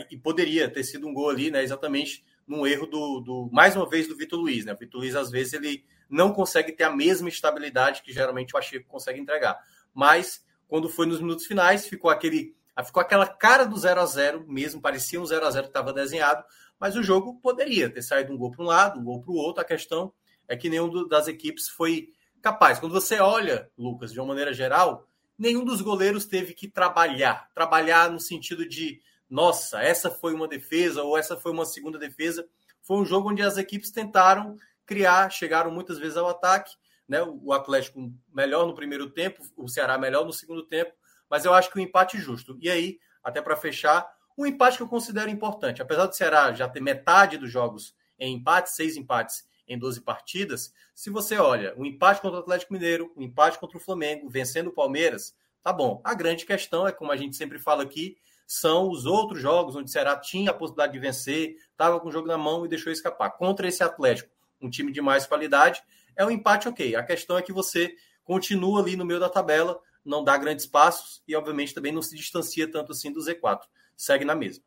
e 0.10 0.18
poderia 0.18 0.70
ter 0.70 0.84
sido 0.84 1.08
um 1.08 1.14
gol 1.14 1.30
ali, 1.30 1.52
né, 1.52 1.64
exatamente 1.64 2.24
num 2.48 2.66
erro 2.66 2.86
do, 2.86 3.20
do 3.20 3.50
mais 3.52 3.76
uma 3.76 3.88
vez, 3.88 4.08
do 4.08 4.16
Vitor 4.16 4.40
Luiz. 4.40 4.66
Né? 4.66 4.74
O 4.74 4.78
Vitor 4.78 5.00
Luiz, 5.02 5.16
às 5.16 5.30
vezes, 5.30 5.54
ele 5.54 5.86
não 6.10 6.34
consegue 6.34 6.72
ter 6.72 6.84
a 6.84 6.96
mesma 6.96 7.30
estabilidade 7.30 8.02
que 8.02 8.12
geralmente 8.12 8.50
o 8.50 8.54
Pacheco 8.54 8.88
consegue 8.88 9.20
entregar. 9.20 9.58
Mas 9.94 10.44
quando 10.68 10.90
foi 10.90 11.06
nos 11.06 11.22
minutos 11.22 11.46
finais, 11.46 11.88
ficou 11.88 12.10
aquele 12.10 12.56
ficou 12.84 13.02
aquela 13.02 13.28
cara 13.28 13.64
do 13.64 13.78
0 13.78 14.02
a 14.02 14.06
0 14.06 14.46
mesmo, 14.48 14.82
parecia 14.82 15.22
um 15.22 15.26
0 15.26 15.46
a 15.46 15.52
0 15.52 15.64
que 15.66 15.70
estava 15.70 15.94
desenhado, 15.94 16.44
mas 16.80 16.96
o 16.96 17.04
jogo 17.04 17.40
poderia 17.40 17.90
ter 17.90 18.02
saído 18.02 18.34
um 18.34 18.38
gol 18.38 18.50
para 18.50 18.64
um 18.64 18.68
lado, 18.68 19.00
um 19.00 19.04
gol 19.04 19.22
para 19.22 19.32
o 19.32 19.36
outro. 19.36 19.62
A 19.62 19.66
questão 19.66 20.12
é 20.48 20.58
que 20.58 20.68
nenhum 20.68 21.08
das 21.08 21.28
equipes 21.28 21.70
foi 21.70 22.10
capaz. 22.42 22.80
Quando 22.80 22.94
você 22.94 23.20
olha, 23.20 23.70
Lucas, 23.78 24.12
de 24.12 24.20
uma 24.20 24.30
maneira 24.30 24.52
geral, 24.52 25.08
nenhum 25.38 25.64
dos 25.64 25.82
goleiros 25.82 26.26
teve 26.26 26.54
que 26.54 26.68
trabalhar, 26.68 27.50
trabalhar 27.54 28.12
no 28.12 28.20
sentido 28.20 28.68
de, 28.68 29.00
nossa, 29.32 29.82
essa 29.82 30.12
foi 30.12 30.34
uma 30.34 30.46
defesa 30.46 31.02
ou 31.04 31.18
essa 31.18 31.38
foi 31.38 31.54
uma 31.54 31.66
segunda 31.66 31.98
defesa. 31.98 32.46
Foi 32.82 32.98
um 32.98 33.06
jogo 33.06 33.32
onde 33.32 33.42
as 33.42 33.58
equipes 33.58 33.90
tentaram 33.90 34.58
criar, 34.86 35.32
chegaram 35.32 35.72
muitas 35.72 35.98
vezes 35.98 36.18
ao 36.18 36.28
ataque. 36.28 36.76
Né? 37.08 37.24
O 37.24 37.54
Atlético 37.54 38.14
melhor 38.34 38.68
no 38.68 38.76
primeiro 38.76 39.10
tempo, 39.10 39.42
o 39.56 39.70
Ceará 39.70 39.98
melhor 39.98 40.26
no 40.26 40.34
segundo 40.34 40.64
tempo, 40.64 40.92
mas 41.30 41.46
eu 41.46 41.54
acho 41.54 41.72
que 41.72 41.78
o 41.78 41.82
um 41.82 41.84
empate 41.84 42.18
justo. 42.18 42.58
E 42.60 42.70
aí, 42.70 43.00
até 43.24 43.42
para 43.42 43.56
fechar, 43.56 44.06
um 44.38 44.46
empate 44.46 44.76
que 44.76 44.84
eu 44.84 44.88
considero 44.90 45.30
importante. 45.30 45.82
Apesar 45.82 46.08
do 46.08 46.16
Ceará 46.16 46.52
já 46.52 46.68
ter 46.68 46.82
metade 46.82 47.38
dos 47.38 47.50
jogos 47.50 47.96
em 48.20 48.36
empates, 48.36 48.76
seis 48.76 48.98
empates 48.98 49.46
em 49.66 49.80
12 49.80 50.02
partidas. 50.02 50.74
Se 50.94 51.10
você 51.10 51.38
olha 51.38 51.74
o 51.78 51.86
empate 51.86 52.20
contra 52.20 52.40
o 52.40 52.42
Atlético 52.42 52.74
Mineiro, 52.74 53.14
o 53.16 53.24
empate 53.24 53.58
contra 53.58 53.78
o 53.78 53.82
Flamengo, 53.82 54.30
vencendo 54.30 54.68
o 54.68 54.74
Palmeiras, 54.74 55.34
tá 55.64 55.72
bom. 55.72 56.02
A 56.04 56.14
grande 56.14 56.46
questão 56.46 56.86
é, 56.86 56.92
como 56.92 57.14
a 57.14 57.16
gente 57.16 57.38
sempre 57.38 57.58
fala 57.58 57.84
aqui, 57.84 58.18
são 58.48 58.90
os 58.90 59.06
outros 59.06 59.42
jogos 59.42 59.76
onde 59.76 59.90
o 59.90 59.92
Ceará 59.92 60.16
tinha 60.18 60.52
a 60.52 60.54
possibilidade 60.54 60.94
de 60.94 61.00
vencer, 61.00 61.56
estava 61.72 62.00
com 62.00 62.10
o 62.10 62.12
jogo 62.12 62.28
na 62.28 62.38
mão 62.38 62.66
e 62.66 62.70
deixou 62.70 62.92
escapar. 62.92 63.32
Contra 63.32 63.68
esse 63.68 63.84
Atlético, 63.84 64.30
um 64.62 64.70
time 64.70 64.92
de 64.92 65.02
mais 65.02 65.26
qualidade, 65.26 65.82
é 66.16 66.26
um 66.26 66.32
empate 66.32 66.68
ok. 66.68 66.96
A 66.96 67.04
questão 67.04 67.38
é 67.38 67.42
que 67.42 67.54
você 67.54 67.96
continua 68.24 68.82
ali 68.82 68.96
no 68.96 69.06
meio 69.06 69.20
da 69.20 69.30
tabela, 69.30 69.80
não 70.04 70.24
dá 70.24 70.38
grandes 70.38 70.66
passos 70.66 71.22
e, 71.28 71.36
obviamente, 71.36 71.74
também 71.74 71.92
não 71.92 72.02
se 72.02 72.16
distancia 72.16 72.70
tanto 72.70 72.92
assim 72.92 73.12
do 73.12 73.20
Z4. 73.20 73.62
Segue 73.96 74.26
na 74.26 74.36
mesma. 74.36 74.64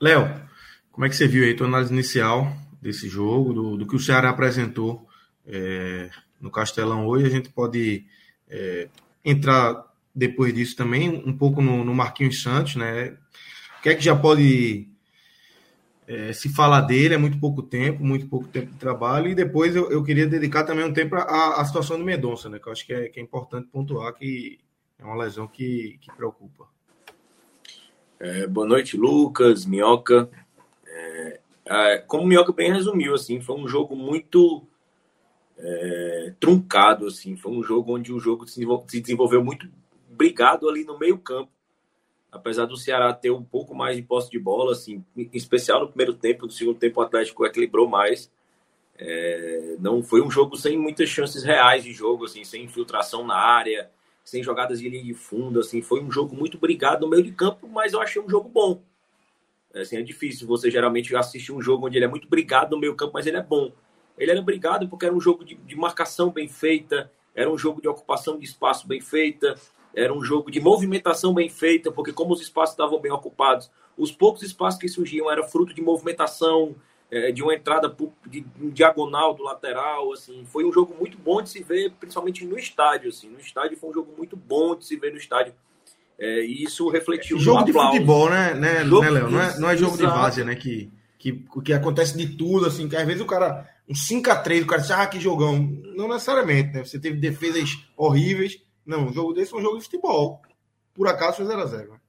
Léo, 0.00 0.48
como 0.90 1.06
é 1.06 1.08
que 1.08 1.16
você 1.16 1.26
viu 1.26 1.44
aí 1.44 1.52
a 1.52 1.56
tua 1.56 1.66
análise 1.66 1.92
inicial 1.92 2.52
desse 2.80 3.08
jogo, 3.08 3.52
do, 3.52 3.76
do 3.76 3.86
que 3.86 3.94
o 3.94 3.98
Ceará 3.98 4.30
apresentou 4.30 5.06
é, 5.46 6.10
no 6.40 6.50
Castelão 6.50 7.06
hoje? 7.06 7.26
A 7.26 7.30
gente 7.30 7.50
pode 7.50 8.06
é, 8.48 8.88
entrar 9.24 9.89
depois 10.14 10.52
disso 10.52 10.76
também 10.76 11.08
um 11.08 11.36
pouco 11.36 11.62
no, 11.62 11.84
no 11.84 11.94
Marquinhos 11.94 12.42
Santos, 12.42 12.76
né? 12.76 13.16
O 13.78 13.82
que 13.82 13.88
é 13.88 13.94
que 13.94 14.04
já 14.04 14.14
pode 14.14 14.88
é, 16.06 16.32
se 16.32 16.48
falar 16.48 16.82
dele? 16.82 17.14
É 17.14 17.18
muito 17.18 17.38
pouco 17.38 17.62
tempo, 17.62 18.04
muito 18.04 18.28
pouco 18.28 18.48
tempo 18.48 18.72
de 18.72 18.78
trabalho. 18.78 19.28
E 19.28 19.34
depois 19.34 19.74
eu, 19.74 19.90
eu 19.90 20.02
queria 20.02 20.26
dedicar 20.26 20.64
também 20.64 20.84
um 20.84 20.92
tempo 20.92 21.16
à, 21.16 21.64
situação 21.64 21.98
do 21.98 22.04
Mendonça, 22.04 22.48
né? 22.48 22.58
Que 22.58 22.68
eu 22.68 22.72
acho 22.72 22.84
que 22.84 22.92
é, 22.92 23.08
que 23.08 23.20
é 23.20 23.22
importante 23.22 23.68
pontuar 23.68 24.12
que 24.14 24.58
é 24.98 25.04
uma 25.04 25.16
lesão 25.16 25.46
que, 25.46 25.98
que 26.00 26.12
preocupa. 26.14 26.68
É, 28.18 28.46
boa 28.46 28.66
noite, 28.66 28.96
Lucas, 28.96 29.64
Minhoca. 29.64 30.28
É, 30.84 31.98
como 32.06 32.24
o 32.24 32.26
Minhoca 32.26 32.52
bem 32.52 32.72
resumiu, 32.72 33.14
assim, 33.14 33.40
foi 33.40 33.56
um 33.56 33.68
jogo 33.68 33.94
muito 33.94 34.66
é, 35.56 36.34
truncado, 36.40 37.06
assim, 37.06 37.36
foi 37.36 37.52
um 37.52 37.62
jogo 37.62 37.96
onde 37.96 38.12
o 38.12 38.18
jogo 38.18 38.46
se 38.46 38.66
desenvolveu 39.00 39.44
muito 39.44 39.68
brigado 40.20 40.68
ali 40.68 40.84
no 40.84 40.98
meio 40.98 41.16
campo. 41.16 41.50
Apesar 42.30 42.66
do 42.66 42.76
Ceará 42.76 43.10
ter 43.14 43.30
um 43.30 43.42
pouco 43.42 43.74
mais 43.74 43.96
de 43.96 44.02
posse 44.02 44.30
de 44.30 44.38
bola, 44.38 44.72
assim, 44.72 45.02
em 45.16 45.30
especial 45.32 45.80
no 45.80 45.88
primeiro 45.88 46.12
tempo, 46.12 46.44
no 46.44 46.52
segundo 46.52 46.78
tempo 46.78 47.00
o 47.00 47.02
Atlético 47.02 47.46
equilibrou 47.46 47.88
mais. 47.88 48.30
É, 48.98 49.76
não 49.80 50.02
foi 50.02 50.20
um 50.20 50.30
jogo 50.30 50.58
sem 50.58 50.76
muitas 50.76 51.08
chances 51.08 51.42
reais 51.42 51.82
de 51.82 51.92
jogo, 51.92 52.26
assim, 52.26 52.44
sem 52.44 52.64
infiltração 52.64 53.26
na 53.26 53.34
área, 53.34 53.90
sem 54.22 54.42
jogadas 54.42 54.78
de 54.78 54.90
linha 54.90 55.02
de 55.02 55.14
fundo, 55.14 55.58
assim, 55.58 55.80
foi 55.80 56.02
um 56.02 56.12
jogo 56.12 56.36
muito 56.36 56.58
brigado 56.58 57.06
no 57.06 57.10
meio 57.10 57.22
de 57.22 57.32
campo, 57.32 57.66
mas 57.66 57.94
eu 57.94 58.02
achei 58.02 58.20
um 58.20 58.28
jogo 58.28 58.48
bom. 58.50 58.82
Assim, 59.74 59.96
é 59.96 60.02
difícil 60.02 60.46
você 60.46 60.70
geralmente 60.70 61.16
assistir 61.16 61.50
um 61.50 61.62
jogo 61.62 61.86
onde 61.86 61.96
ele 61.96 62.04
é 62.04 62.08
muito 62.08 62.28
brigado 62.28 62.76
no 62.76 62.80
meio 62.80 62.94
campo, 62.94 63.14
mas 63.14 63.26
ele 63.26 63.38
é 63.38 63.42
bom. 63.42 63.72
Ele 64.18 64.30
era 64.30 64.42
brigado 64.42 64.86
porque 64.86 65.06
era 65.06 65.14
um 65.14 65.20
jogo 65.20 65.46
de, 65.46 65.54
de 65.54 65.76
marcação 65.76 66.30
bem 66.30 66.46
feita, 66.46 67.10
era 67.34 67.50
um 67.50 67.56
jogo 67.56 67.80
de 67.80 67.88
ocupação 67.88 68.38
de 68.38 68.44
espaço 68.44 68.86
bem 68.86 69.00
feita, 69.00 69.54
era 69.94 70.12
um 70.12 70.22
jogo 70.22 70.50
de 70.50 70.60
movimentação 70.60 71.34
bem 71.34 71.48
feita, 71.48 71.90
porque 71.90 72.12
como 72.12 72.32
os 72.32 72.40
espaços 72.40 72.74
estavam 72.74 73.00
bem 73.00 73.12
ocupados, 73.12 73.70
os 73.96 74.12
poucos 74.12 74.42
espaços 74.42 74.80
que 74.80 74.88
surgiam 74.88 75.30
era 75.30 75.42
fruto 75.42 75.74
de 75.74 75.82
movimentação, 75.82 76.74
é, 77.10 77.32
de 77.32 77.42
uma 77.42 77.54
entrada 77.54 77.94
de, 78.26 78.44
diagonal 78.72 79.34
do 79.34 79.42
lateral, 79.42 80.12
assim, 80.12 80.44
foi 80.44 80.64
um 80.64 80.72
jogo 80.72 80.94
muito 80.98 81.18
bom 81.18 81.42
de 81.42 81.50
se 81.50 81.62
ver, 81.62 81.92
principalmente 81.98 82.44
no 82.44 82.56
estádio, 82.56 83.08
assim, 83.08 83.28
no 83.28 83.40
estádio 83.40 83.76
foi 83.76 83.90
um 83.90 83.94
jogo 83.94 84.14
muito 84.16 84.36
bom 84.36 84.76
de 84.76 84.86
se 84.86 84.96
ver 84.96 85.10
no 85.10 85.18
estádio. 85.18 85.52
É, 86.18 86.44
e 86.44 86.62
isso 86.62 86.88
refletiu 86.88 87.38
jogo 87.38 87.64
de 87.64 87.72
futebol, 87.72 88.30
né, 88.30 88.54
né, 88.54 88.84
jogo, 88.84 89.02
né 89.02 89.10
Léo? 89.10 89.30
Não 89.30 89.40
é, 89.40 89.58
não 89.58 89.70
é 89.70 89.76
jogo 89.76 89.94
exato. 89.94 90.12
de 90.12 90.18
várzea, 90.18 90.44
né? 90.44 90.54
Que, 90.54 90.90
que, 91.18 91.32
que 91.64 91.72
acontece 91.72 92.16
de 92.16 92.36
tudo, 92.36 92.66
assim, 92.66 92.88
que 92.88 92.94
às 92.94 93.06
vezes 93.06 93.22
o 93.22 93.26
cara, 93.26 93.66
um 93.88 93.94
5x3, 93.94 94.62
o 94.62 94.66
cara 94.66 94.82
diz, 94.82 94.90
ah, 94.90 95.06
que 95.06 95.18
jogão. 95.18 95.58
Não 95.96 96.08
necessariamente, 96.08 96.74
né? 96.74 96.84
Você 96.84 96.98
teve 96.98 97.16
defesas 97.16 97.70
horríveis, 97.96 98.62
não, 98.90 99.06
um 99.06 99.12
jogo 99.12 99.32
desse 99.32 99.54
é 99.54 99.56
um 99.56 99.62
jogo 99.62 99.78
de 99.78 99.84
futebol. 99.84 100.42
Por 100.92 101.06
acaso 101.06 101.36
foi 101.36 101.46
0x0. 101.46 101.90
Né? 101.90 102.00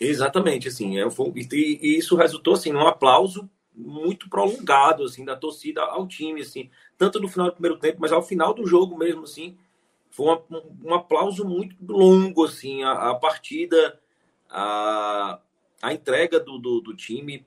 Exatamente, 0.00 0.68
assim. 0.68 0.98
É, 0.98 1.06
e, 1.34 1.98
isso 1.98 2.14
resultou 2.14 2.54
assim, 2.54 2.72
num 2.72 2.86
aplauso 2.86 3.50
muito 3.74 4.28
prolongado 4.28 5.02
assim, 5.02 5.24
da 5.24 5.34
torcida 5.34 5.82
ao 5.82 6.06
time, 6.06 6.42
assim, 6.42 6.70
tanto 6.96 7.18
no 7.18 7.28
final 7.28 7.46
do 7.46 7.54
primeiro 7.54 7.78
tempo, 7.78 7.98
mas 8.00 8.12
ao 8.12 8.22
final 8.22 8.54
do 8.54 8.66
jogo 8.66 8.96
mesmo, 8.96 9.24
assim. 9.24 9.56
Foi 10.10 10.26
uma, 10.26 10.42
um, 10.50 10.90
um, 10.90 10.94
aplauso 10.94 11.44
muito 11.44 11.74
longo, 11.88 12.44
assim, 12.44 12.82
a, 12.82 13.10
a 13.10 13.14
partida, 13.14 13.98
a, 14.48 15.40
a 15.80 15.92
entrega 15.92 16.38
do, 16.38 16.58
do, 16.58 16.80
do 16.82 16.94
time. 16.94 17.46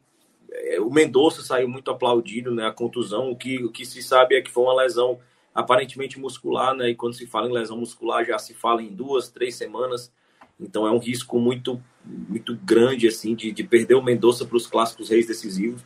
É, 0.52 0.82
o 0.82 0.90
Mendonça 0.90 1.44
saiu 1.44 1.70
muito 1.70 1.92
aplaudido, 1.92 2.54
né? 2.54 2.66
A 2.66 2.72
contusão, 2.72 3.32
o 3.32 3.36
que, 3.36 3.64
o 3.64 3.72
que 3.72 3.86
se 3.86 4.02
sabe 4.02 4.36
é 4.36 4.42
que 4.42 4.50
foi 4.50 4.64
uma 4.64 4.82
lesão 4.82 5.20
aparentemente 5.56 6.20
muscular, 6.20 6.76
né? 6.76 6.90
E 6.90 6.96
quando 6.96 7.14
se 7.14 7.26
fala 7.26 7.48
em 7.48 7.54
lesão 7.54 7.78
muscular, 7.78 8.26
já 8.26 8.38
se 8.38 8.54
fala 8.54 8.84
em 8.84 8.94
duas, 8.94 9.30
três 9.30 9.56
semanas. 9.56 10.12
Então 10.60 10.86
é 10.86 10.92
um 10.92 11.00
risco 11.00 11.40
muito, 11.40 11.82
muito 12.04 12.56
grande, 12.58 13.08
assim, 13.08 13.34
de, 13.34 13.54
de 13.54 13.64
perder 13.64 13.96
o 13.96 14.04
Mendonça 14.04 14.46
para 14.46 14.58
os 14.58 14.68
clássicos 14.68 15.10
reis 15.10 15.26
decisivos. 15.26 15.82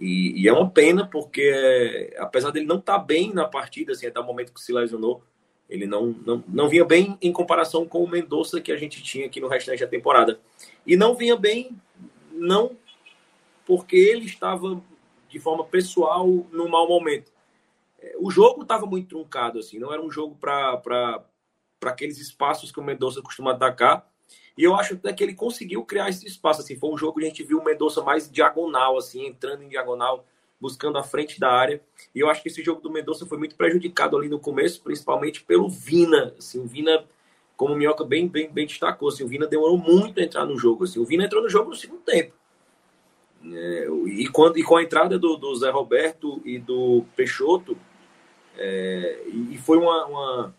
E, 0.00 0.42
e, 0.42 0.48
é 0.48 0.52
uma 0.52 0.70
pena, 0.70 1.06
porque 1.06 2.14
apesar 2.18 2.50
dele 2.50 2.66
não 2.66 2.78
estar 2.78 2.98
tá 2.98 3.04
bem 3.04 3.32
na 3.32 3.46
partida, 3.46 3.92
assim, 3.92 4.06
até 4.06 4.18
o 4.18 4.24
momento 4.24 4.52
que 4.52 4.60
se 4.60 4.72
lesionou, 4.72 5.22
ele 5.68 5.86
não, 5.86 6.14
não, 6.24 6.44
não 6.48 6.68
vinha 6.68 6.84
bem 6.84 7.18
em 7.20 7.32
comparação 7.32 7.86
com 7.86 8.02
o 8.02 8.08
Mendonça 8.08 8.60
que 8.60 8.72
a 8.72 8.76
gente 8.76 9.02
tinha 9.02 9.26
aqui 9.26 9.40
no 9.40 9.48
restante 9.48 9.80
da 9.80 9.86
temporada. 9.86 10.40
E 10.86 10.96
não 10.96 11.14
vinha 11.14 11.36
bem, 11.36 11.76
não 12.32 12.76
porque 13.66 13.96
ele 13.96 14.24
estava 14.24 14.80
de 15.28 15.38
forma 15.38 15.62
pessoal 15.62 16.26
no 16.50 16.68
mau 16.70 16.88
momento, 16.88 17.30
o 18.18 18.30
jogo 18.30 18.62
estava 18.62 18.86
muito 18.86 19.08
truncado, 19.08 19.58
assim, 19.58 19.78
não 19.78 19.92
era 19.92 20.02
um 20.02 20.10
jogo 20.10 20.36
para 20.36 21.24
aqueles 21.84 22.18
espaços 22.18 22.70
que 22.70 22.80
o 22.80 22.82
Mendonça 22.82 23.22
costuma 23.22 23.52
atacar. 23.52 24.08
E 24.58 24.64
eu 24.64 24.74
acho 24.74 24.94
até 24.94 25.12
que 25.12 25.22
ele 25.22 25.34
conseguiu 25.34 25.84
criar 25.84 26.08
esse 26.08 26.26
espaço. 26.26 26.60
Assim, 26.60 26.76
foi 26.76 26.90
um 26.90 26.98
jogo 26.98 27.20
que 27.20 27.24
a 27.24 27.28
gente 27.28 27.44
viu 27.44 27.60
o 27.60 27.64
Mendonça 27.64 28.02
mais 28.02 28.28
diagonal, 28.28 28.98
assim, 28.98 29.24
entrando 29.24 29.62
em 29.62 29.68
diagonal, 29.68 30.26
buscando 30.60 30.98
a 30.98 31.02
frente 31.04 31.38
da 31.38 31.52
área. 31.52 31.80
E 32.12 32.18
eu 32.18 32.28
acho 32.28 32.42
que 32.42 32.48
esse 32.48 32.62
jogo 32.64 32.80
do 32.80 32.90
Mendonça 32.90 33.24
foi 33.24 33.38
muito 33.38 33.54
prejudicado 33.54 34.16
ali 34.16 34.28
no 34.28 34.40
começo, 34.40 34.82
principalmente 34.82 35.44
pelo 35.44 35.68
Vina. 35.68 36.34
Assim, 36.36 36.58
o 36.58 36.66
Vina, 36.66 37.06
como 37.56 37.72
o 37.72 37.76
Minhoca 37.76 38.04
bem, 38.04 38.26
bem, 38.26 38.50
bem 38.50 38.66
destacou, 38.66 39.10
assim, 39.10 39.22
o 39.22 39.28
Vina 39.28 39.46
demorou 39.46 39.78
muito 39.78 40.18
a 40.18 40.24
entrar 40.24 40.44
no 40.44 40.58
jogo. 40.58 40.82
Assim, 40.82 40.98
o 40.98 41.04
Vina 41.04 41.24
entrou 41.24 41.40
no 41.40 41.48
jogo 41.48 41.70
no 41.70 41.76
segundo 41.76 42.02
tempo. 42.02 42.34
É, 43.52 43.86
e, 44.06 44.26
quando, 44.26 44.58
e 44.58 44.64
com 44.64 44.76
a 44.76 44.82
entrada 44.82 45.16
do, 45.16 45.36
do 45.36 45.54
Zé 45.54 45.70
Roberto 45.70 46.42
e 46.44 46.58
do 46.58 47.04
Peixoto, 47.14 47.78
é, 48.58 49.22
e 49.28 49.56
foi 49.56 49.78
uma, 49.78 50.04
uma, 50.06 50.54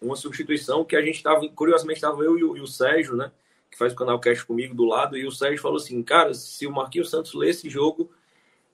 uma, 0.00 0.16
substituição 0.16 0.84
que 0.84 0.94
a 0.94 1.02
gente 1.02 1.16
estava, 1.16 1.46
curiosamente, 1.48 1.96
estava 1.96 2.22
eu 2.22 2.38
e 2.38 2.44
o, 2.44 2.56
e 2.56 2.60
o, 2.60 2.66
Sérgio, 2.68 3.16
né? 3.16 3.32
Que 3.68 3.76
faz 3.76 3.92
o 3.92 3.96
canal 3.96 4.20
Cash 4.20 4.44
comigo 4.44 4.76
do 4.76 4.84
lado, 4.84 5.18
e 5.18 5.26
o 5.26 5.32
Sérgio 5.32 5.60
falou 5.60 5.78
assim: 5.78 6.00
cara, 6.04 6.32
se 6.34 6.68
o 6.68 6.72
Marquinhos 6.72 7.10
Santos 7.10 7.34
lê 7.34 7.50
esse 7.50 7.68
jogo, 7.68 8.10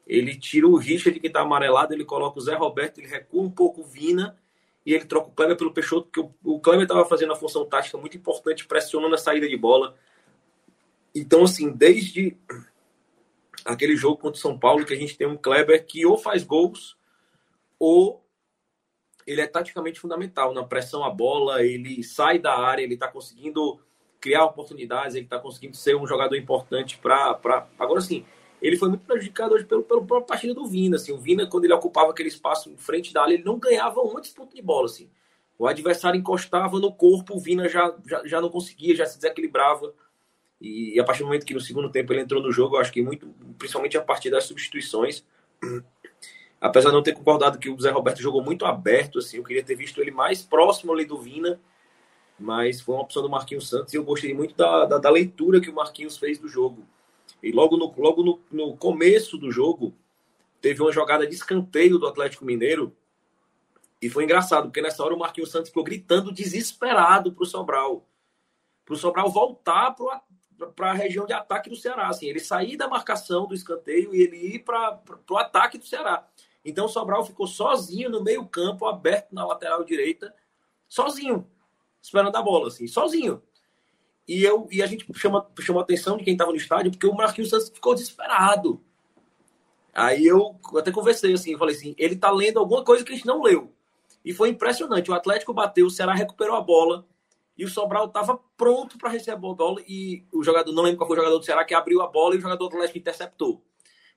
ele 0.06 0.36
tira 0.36 0.68
o 0.68 0.76
Richard 0.76 1.18
que 1.18 1.26
está 1.28 1.40
amarelado, 1.40 1.94
ele 1.94 2.04
coloca 2.04 2.38
o 2.38 2.42
Zé 2.42 2.54
Roberto, 2.54 2.98
ele 2.98 3.08
recua 3.08 3.42
um 3.42 3.50
pouco 3.50 3.80
o 3.80 3.84
Vina 3.84 4.36
e 4.84 4.92
ele 4.92 5.06
troca 5.06 5.28
o 5.28 5.32
Kleber 5.32 5.56
pelo 5.56 5.72
Peixoto, 5.72 6.08
porque 6.08 6.20
o, 6.20 6.56
o 6.56 6.60
Kleber 6.60 6.82
estava 6.82 7.06
fazendo 7.06 7.32
a 7.32 7.36
função 7.36 7.64
tática 7.64 7.96
muito 7.96 8.18
importante, 8.18 8.66
pressionando 8.66 9.14
a 9.14 9.18
saída 9.18 9.48
de 9.48 9.56
bola. 9.56 9.96
Então, 11.14 11.44
assim, 11.44 11.72
desde 11.72 12.36
aquele 13.64 13.96
jogo 13.96 14.18
contra 14.18 14.36
o 14.36 14.42
São 14.42 14.58
Paulo, 14.58 14.84
que 14.84 14.92
a 14.92 14.96
gente 14.96 15.16
tem 15.16 15.26
um 15.26 15.38
Kleber 15.38 15.86
que 15.86 16.04
ou 16.04 16.18
faz 16.18 16.44
gols 16.44 16.98
ou 17.78 18.24
ele 19.26 19.40
é 19.40 19.46
taticamente 19.46 20.00
fundamental 20.00 20.52
na 20.52 20.64
pressão 20.64 21.04
à 21.04 21.10
bola, 21.10 21.62
ele 21.62 22.02
sai 22.02 22.38
da 22.38 22.58
área, 22.58 22.82
ele 22.82 22.94
está 22.94 23.08
conseguindo 23.08 23.80
criar 24.20 24.44
oportunidades, 24.44 25.14
ele 25.14 25.24
está 25.24 25.38
conseguindo 25.38 25.76
ser 25.76 25.96
um 25.96 26.06
jogador 26.06 26.36
importante 26.36 26.98
para. 26.98 27.34
Pra... 27.34 27.68
Agora 27.78 28.00
sim, 28.00 28.24
ele 28.60 28.76
foi 28.76 28.88
muito 28.88 29.04
prejudicado 29.04 29.54
hoje 29.54 29.64
pelo, 29.64 29.82
pelo 29.82 30.06
próprio 30.06 30.26
partida 30.26 30.54
do 30.54 30.66
Vina. 30.66 30.96
Assim, 30.96 31.12
o 31.12 31.18
Vina, 31.18 31.46
quando 31.46 31.64
ele 31.64 31.74
ocupava 31.74 32.10
aquele 32.10 32.28
espaço 32.28 32.70
em 32.70 32.76
frente 32.76 33.12
da 33.12 33.22
área, 33.22 33.34
ele 33.34 33.44
não 33.44 33.58
ganhava 33.58 34.00
uma 34.00 34.20
disputa 34.20 34.54
de 34.54 34.62
bola. 34.62 34.86
Assim. 34.86 35.10
O 35.58 35.66
adversário 35.66 36.18
encostava 36.18 36.78
no 36.78 36.92
corpo, 36.92 37.36
o 37.36 37.38
Vina 37.38 37.68
já, 37.68 37.94
já, 38.06 38.26
já 38.26 38.40
não 38.40 38.48
conseguia, 38.48 38.96
já 38.96 39.06
se 39.06 39.16
desequilibrava. 39.16 39.94
E, 40.60 40.94
e, 40.96 41.00
a 41.00 41.04
partir 41.04 41.20
do 41.20 41.26
momento 41.26 41.44
que 41.44 41.54
no 41.54 41.60
segundo 41.60 41.90
tempo 41.90 42.12
ele 42.12 42.22
entrou 42.22 42.42
no 42.42 42.50
jogo, 42.50 42.76
eu 42.76 42.80
acho 42.80 42.92
que 42.92 43.02
muito, 43.02 43.28
principalmente 43.58 43.98
a 43.98 44.02
partir 44.02 44.30
das 44.30 44.44
substituições, 44.44 45.24
apesar 46.64 46.88
de 46.88 46.94
não 46.94 47.02
ter 47.02 47.12
concordado 47.12 47.58
que 47.58 47.68
o 47.68 47.78
Zé 47.78 47.90
Roberto 47.90 48.22
jogou 48.22 48.42
muito 48.42 48.64
aberto, 48.64 49.18
assim, 49.18 49.36
eu 49.36 49.44
queria 49.44 49.62
ter 49.62 49.74
visto 49.74 50.00
ele 50.00 50.10
mais 50.10 50.42
próximo 50.42 50.94
ali 50.94 51.04
do 51.04 51.18
Vina, 51.18 51.60
mas 52.40 52.80
foi 52.80 52.94
uma 52.94 53.02
opção 53.02 53.22
do 53.22 53.28
Marquinhos 53.28 53.68
Santos 53.68 53.92
e 53.92 53.98
eu 53.98 54.02
gostei 54.02 54.32
muito 54.32 54.56
da, 54.56 54.86
da, 54.86 54.96
da 54.96 55.10
leitura 55.10 55.60
que 55.60 55.68
o 55.68 55.74
Marquinhos 55.74 56.16
fez 56.16 56.38
do 56.38 56.48
jogo. 56.48 56.82
E 57.42 57.52
logo 57.52 57.76
no, 57.76 57.92
logo 57.98 58.22
no, 58.22 58.40
no 58.50 58.76
começo 58.78 59.36
do 59.36 59.52
jogo, 59.52 59.94
teve 60.62 60.80
uma 60.80 60.90
jogada 60.90 61.26
de 61.26 61.34
escanteio 61.34 61.98
do 61.98 62.06
Atlético 62.06 62.46
Mineiro 62.46 62.96
e 64.00 64.08
foi 64.08 64.24
engraçado, 64.24 64.64
porque 64.64 64.80
nessa 64.80 65.04
hora 65.04 65.14
o 65.14 65.18
Marquinhos 65.18 65.50
Santos 65.50 65.68
ficou 65.68 65.84
gritando 65.84 66.32
desesperado 66.32 67.30
para 67.30 67.42
o 67.42 67.46
Sobral. 67.46 68.06
Para 68.86 68.94
o 68.94 68.98
Sobral 68.98 69.30
voltar 69.30 69.94
para 70.74 70.90
a 70.90 70.94
região 70.94 71.26
de 71.26 71.34
ataque 71.34 71.68
do 71.68 71.76
Ceará. 71.76 72.08
Assim, 72.08 72.26
ele 72.26 72.40
sair 72.40 72.78
da 72.78 72.88
marcação 72.88 73.46
do 73.46 73.54
escanteio 73.54 74.14
e 74.14 74.22
ele 74.22 74.36
ir 74.36 74.60
para 74.60 74.98
o 75.28 75.36
ataque 75.36 75.76
do 75.76 75.84
Ceará. 75.84 76.26
Então 76.64 76.88
Sobral 76.88 77.24
ficou 77.24 77.46
sozinho 77.46 78.08
no 78.08 78.22
meio-campo, 78.22 78.86
aberto 78.86 79.32
na 79.32 79.46
lateral 79.46 79.84
direita, 79.84 80.34
sozinho, 80.88 81.46
esperando 82.00 82.34
a 82.34 82.42
bola, 82.42 82.68
assim, 82.68 82.86
sozinho. 82.86 83.42
E, 84.26 84.42
eu, 84.42 84.66
e 84.70 84.82
a 84.82 84.86
gente 84.86 85.06
chama, 85.14 85.46
chamou 85.60 85.80
a 85.80 85.84
atenção 85.84 86.16
de 86.16 86.24
quem 86.24 86.32
estava 86.32 86.50
no 86.50 86.56
estádio, 86.56 86.90
porque 86.90 87.06
o 87.06 87.14
Marquinhos 87.14 87.50
Santos 87.50 87.68
ficou 87.68 87.94
desesperado. 87.94 88.82
Aí 89.92 90.26
eu 90.26 90.58
até 90.76 90.90
conversei 90.90 91.34
assim, 91.34 91.56
falei 91.56 91.76
assim, 91.76 91.94
ele 91.98 92.16
tá 92.16 92.30
lendo 92.30 92.58
alguma 92.58 92.82
coisa 92.82 93.04
que 93.04 93.12
a 93.12 93.14
gente 93.14 93.26
não 93.26 93.42
leu. 93.42 93.72
E 94.24 94.32
foi 94.32 94.48
impressionante. 94.48 95.10
O 95.10 95.14
Atlético 95.14 95.52
bateu, 95.52 95.86
o 95.86 95.90
Ceará 95.90 96.14
recuperou 96.14 96.56
a 96.56 96.60
bola 96.60 97.06
e 97.56 97.64
o 97.64 97.68
Sobral 97.68 98.06
estava 98.06 98.40
pronto 98.56 98.98
para 98.98 99.10
receber 99.10 99.32
a 99.32 99.36
bola 99.36 99.80
e 99.86 100.24
o 100.32 100.42
jogador, 100.42 100.72
não 100.72 100.82
lembro 100.82 100.98
qual 100.98 101.06
foi 101.06 101.16
o 101.16 101.20
jogador 101.20 101.38
do 101.38 101.44
Ceará 101.44 101.64
que 101.64 101.74
abriu 101.74 102.02
a 102.02 102.06
bola 102.06 102.34
e 102.34 102.38
o 102.38 102.40
jogador 102.40 102.68
do 102.68 102.76
Atlético 102.76 102.98
interceptou. 102.98 103.62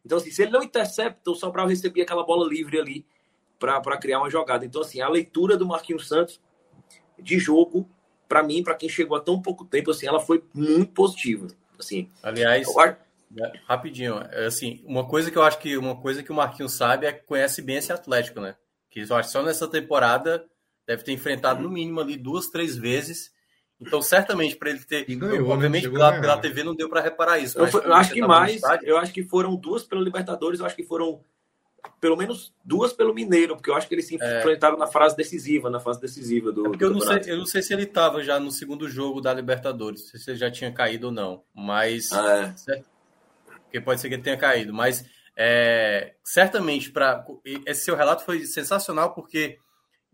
Então, 0.08 0.18
assim, 0.18 0.32
se 0.32 0.42
ele 0.42 0.52
não 0.52 0.64
intercepta, 0.64 1.30
o 1.30 1.36
Sobral 1.36 1.68
recebia 1.68 2.04
aquela 2.04 2.24
bola 2.24 2.48
livre 2.48 2.80
ali 2.80 3.06
para 3.60 3.98
criar 3.98 4.20
uma 4.20 4.30
jogada. 4.30 4.66
Então, 4.66 4.82
assim, 4.82 5.02
a 5.02 5.10
leitura 5.10 5.58
do 5.58 5.68
Marquinhos 5.68 6.08
Santos 6.08 6.40
de 7.20 7.38
jogo, 7.38 7.90
para 8.26 8.42
mim, 8.42 8.64
para 8.64 8.74
quem 8.74 8.88
chegou 8.88 9.18
há 9.18 9.20
tão 9.20 9.42
pouco 9.42 9.66
tempo, 9.66 9.92
assim, 9.92 10.08
ela 10.08 10.22
foi 10.22 10.42
muito 10.54 10.94
positiva. 10.94 11.48
Assim, 11.78 12.10
Aliás, 12.24 12.66
eu... 12.66 12.96
Né, 13.30 13.52
rapidinho, 13.66 14.18
é, 14.32 14.46
assim, 14.46 14.82
uma 14.86 15.06
coisa 15.06 15.30
que 15.30 15.38
eu 15.38 15.44
acho 15.44 15.60
que 15.60 15.78
uma 15.78 15.98
coisa 15.98 16.24
que 16.24 16.32
o 16.32 16.36
Marquinhos 16.36 16.72
sabe 16.72 17.06
é 17.06 17.12
que 17.12 17.26
conhece 17.26 17.62
bem 17.62 17.76
esse 17.76 17.92
Atlético, 17.92 18.40
né? 18.40 18.56
Que 18.90 19.02
eu 19.02 19.16
acho 19.18 19.28
que 19.28 19.34
só 19.34 19.44
nessa 19.44 19.68
temporada 19.68 20.46
deve 20.88 21.04
ter 21.04 21.12
enfrentado 21.12 21.62
no 21.62 21.70
mínimo 21.70 22.00
ali 22.00 22.16
duas, 22.16 22.48
três 22.48 22.78
vezes. 22.78 23.30
Então, 23.80 24.02
certamente, 24.02 24.56
para 24.56 24.72
ele 24.72 24.80
ter. 24.80 25.06
Ganhou, 25.06 25.50
obviamente, 25.50 25.90
pela, 25.90 26.20
pela 26.20 26.38
TV 26.38 26.64
não 26.64 26.76
deu 26.76 26.90
para 26.90 27.02
reparar 27.02 27.38
isso. 27.38 27.60
Eu, 27.60 27.68
eu 27.68 27.94
acho 27.94 28.14
que 28.14 28.22
mais, 28.22 28.62
eu 28.84 28.98
acho 28.98 29.14
que 29.14 29.24
foram 29.24 29.56
duas 29.56 29.84
pela 29.84 30.02
Libertadores, 30.02 30.60
eu 30.60 30.66
acho 30.66 30.76
que 30.76 30.84
foram 30.84 31.22
pelo 32.02 32.18
menos 32.18 32.54
duas 32.64 32.92
pelo 32.92 33.14
Mineiro, 33.14 33.56
porque 33.56 33.70
eu 33.70 33.76
acho 33.76 33.88
que 33.88 33.96
eles 33.96 34.08
se 34.08 34.22
é. 34.22 34.40
enfrentaram 34.40 34.78
na 34.78 34.88
fase 34.88 35.16
decisiva, 35.16 35.70
na 35.70 35.80
fase 35.80 36.02
decisiva 36.02 36.52
do. 36.52 36.66
É 36.66 36.70
porque 36.70 36.86
do 36.86 36.92
eu, 36.92 36.94
não 36.94 37.02
sei, 37.02 37.34
eu 37.34 37.38
não 37.38 37.46
sei 37.46 37.62
se 37.62 37.74
ele 37.74 37.84
estava 37.84 38.24
já 38.24 38.40
no 38.40 38.52
segundo 38.52 38.90
jogo 38.90 39.22
da 39.22 39.34
Libertadores, 39.34 40.10
se 40.10 40.30
ele 40.30 40.38
já 40.38 40.52
tinha 40.52 40.72
caído 40.72 41.08
ou 41.08 41.14
não. 41.14 41.44
Mas. 41.54 42.12
Ah, 42.12 42.56
é. 42.70 42.84
Porque 43.64 43.82
pode 43.82 44.02
ser 44.02 44.10
que 44.10 44.16
ele 44.16 44.24
tenha 44.24 44.38
caído. 44.38 44.74
Mas 44.74 45.06
é, 45.36 46.14
certamente, 46.24 46.92
para 46.92 47.26
esse 47.66 47.86
seu 47.86 47.96
relato 47.96 48.24
foi 48.24 48.46
sensacional, 48.46 49.14
porque 49.14 49.60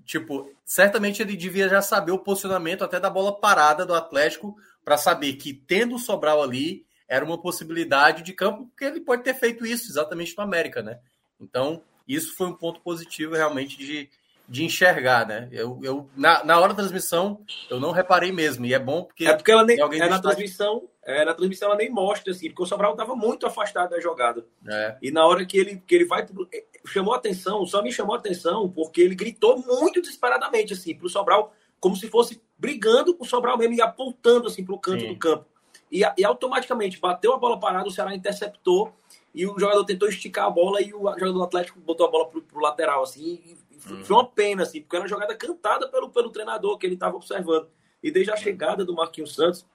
tipo, 0.06 0.52
certamente 0.66 1.22
ele 1.22 1.36
devia 1.36 1.70
já 1.70 1.82
saber 1.82 2.12
o 2.12 2.20
posicionamento 2.20 2.84
até 2.84 3.00
da 3.00 3.10
bola 3.10 3.40
parada 3.40 3.86
do 3.86 3.94
Atlético 3.94 4.56
para 4.84 4.98
saber 4.98 5.34
que 5.34 5.54
tendo 5.54 5.96
o 5.96 6.00
Sobral 6.00 6.42
ali 6.42 6.86
era 7.08 7.24
uma 7.24 7.42
possibilidade 7.42 8.24
de 8.24 8.34
campo, 8.34 8.66
porque 8.68 8.86
ele 8.86 9.02
pode 9.02 9.24
ter 9.24 9.34
feito 9.34 9.66
isso 9.66 9.92
exatamente 9.92 10.36
no 10.38 10.44
América, 10.44 10.82
né? 10.82 11.00
Então, 11.40 11.84
isso 12.08 12.36
foi 12.36 12.48
um 12.48 12.56
ponto 12.56 12.82
positivo 12.82 13.36
realmente 13.36 13.78
de, 13.78 14.10
de 14.48 14.64
enxergar, 14.64 15.26
né? 15.26 15.48
Eu, 15.52 15.80
eu 15.82 16.10
na, 16.16 16.44
na 16.44 16.60
hora 16.60 16.70
da 16.70 16.82
transmissão 16.82 17.42
eu 17.70 17.80
não 17.80 17.92
reparei 17.92 18.32
mesmo 18.32 18.66
e 18.66 18.74
é 18.74 18.80
bom 18.80 19.04
porque 19.04 19.26
é 19.26 19.34
porque 19.36 19.52
ela 19.52 19.64
nem 19.64 19.80
é 19.80 20.10
na 20.10 20.20
transmissão 20.20 20.88
é, 21.02 21.24
na 21.24 21.34
transmissão 21.34 21.70
ela 21.70 21.78
nem 21.78 21.90
mostra 21.90 22.32
assim 22.32 22.50
porque 22.50 22.64
o 22.64 22.66
Sobral 22.66 22.92
estava 22.92 23.16
muito 23.16 23.46
afastado 23.46 23.92
da 23.92 24.02
jogada 24.02 24.46
é. 24.68 24.98
e 25.02 25.12
na 25.12 25.26
hora 25.26 25.46
que 25.46 25.58
ele 25.58 25.82
que 25.88 25.96
ele 25.96 26.06
vai 26.06 26.26
é, 26.54 26.64
chamou 26.86 27.14
atenção 27.14 27.66
só 27.66 27.82
me 27.82 27.92
chamou 27.92 28.16
atenção 28.16 28.70
porque 28.70 29.02
ele 29.02 29.16
gritou 29.16 29.58
muito 29.58 30.02
desesperadamente 30.02 30.74
assim 30.74 30.94
para 30.94 31.08
o 31.08 31.10
Sobral 31.10 31.54
como 31.80 31.96
se 31.96 32.10
fosse 32.10 32.42
brigando 32.58 33.16
com 33.16 33.24
o 33.24 33.28
Sobral 33.28 33.58
mesmo 33.58 33.76
e 33.76 33.82
apontando 33.82 34.48
assim 34.48 34.64
para 34.64 34.76
o 34.76 34.80
canto 34.80 35.02
Sim. 35.02 35.14
do 35.14 35.18
campo 35.18 35.46
e, 35.90 36.02
e 36.18 36.26
automaticamente 36.26 37.00
bateu 37.00 37.34
a 37.34 37.38
bola 37.38 37.60
parada 37.60 37.88
o 37.88 37.92
Ceará 37.92 38.14
interceptou 38.14 38.94
e 39.34 39.48
o 39.48 39.58
jogador 39.58 39.84
tentou 39.84 40.08
esticar 40.08 40.46
a 40.46 40.50
bola 40.50 40.82
e 40.82 40.94
o 40.94 41.00
jogador 41.00 41.34
do 41.34 41.44
Atlético 41.44 41.80
botou 41.80 42.08
a 42.08 42.12
bola 42.12 42.28
pro, 42.28 42.42
pro 42.42 42.62
lateral, 42.62 43.02
assim, 43.02 43.42
e 43.72 43.73
uhum. 43.90 44.04
foi 44.04 44.16
uma 44.16 44.28
pena, 44.28 44.64
assim, 44.64 44.82
porque 44.82 44.96
era 44.96 45.04
uma 45.04 45.10
jogada 45.10 45.36
cantada 45.36 45.88
pelo, 45.90 46.10
pelo 46.10 46.30
treinador 46.30 46.78
que 46.78 46.86
ele 46.86 46.96
estava 46.96 47.16
observando. 47.16 47.70
E 48.02 48.12
desde 48.12 48.32
a 48.32 48.36
chegada 48.36 48.84
do 48.84 48.94
Marquinhos 48.94 49.36
Santos, 49.36 49.66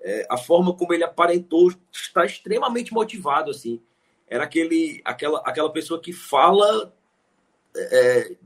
é, 0.00 0.26
a 0.30 0.36
forma 0.36 0.74
como 0.74 0.92
ele 0.92 1.04
aparentou 1.04 1.72
está 1.92 2.24
extremamente 2.24 2.92
motivado, 2.92 3.50
assim. 3.50 3.82
Era 4.28 4.44
aquele, 4.44 5.00
aquela, 5.04 5.40
aquela 5.40 5.72
pessoa 5.72 6.00
que 6.00 6.12
fala 6.12 6.94
é, 7.76 8.36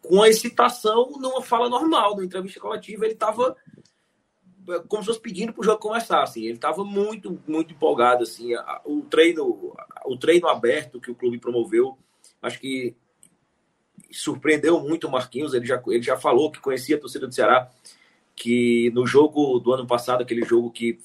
com 0.00 0.22
a 0.22 0.28
excitação 0.28 1.12
numa 1.18 1.42
fala 1.42 1.68
normal, 1.68 2.12
numa 2.12 2.24
entrevista 2.24 2.60
coletiva, 2.60 3.04
ele 3.04 3.14
estava 3.14 3.56
como 4.88 5.02
se 5.02 5.08
fosse 5.08 5.20
pedindo 5.20 5.52
para 5.52 5.60
o 5.60 5.64
jogo 5.64 5.78
começar, 5.78 6.22
assim. 6.22 6.44
Ele 6.44 6.54
estava 6.54 6.84
muito, 6.84 7.40
muito 7.46 7.72
empolgado, 7.72 8.22
assim. 8.22 8.52
O 8.84 9.02
treino, 9.02 9.74
o 10.04 10.16
treino 10.16 10.48
aberto 10.48 11.00
que 11.00 11.10
o 11.10 11.14
clube 11.14 11.38
promoveu, 11.38 11.98
acho 12.40 12.60
que 12.60 12.94
surpreendeu 14.10 14.80
muito 14.80 15.06
o 15.06 15.10
Marquinhos. 15.10 15.54
Ele 15.54 15.66
já, 15.66 15.82
ele 15.88 16.02
já 16.02 16.16
falou 16.16 16.50
que 16.50 16.60
conhecia 16.60 16.96
a 16.96 17.00
torcida 17.00 17.26
do 17.26 17.34
Ceará, 17.34 17.70
que 18.34 18.90
no 18.94 19.06
jogo 19.06 19.58
do 19.58 19.72
ano 19.72 19.86
passado, 19.86 20.22
aquele 20.22 20.44
jogo 20.44 20.70
que 20.70 20.98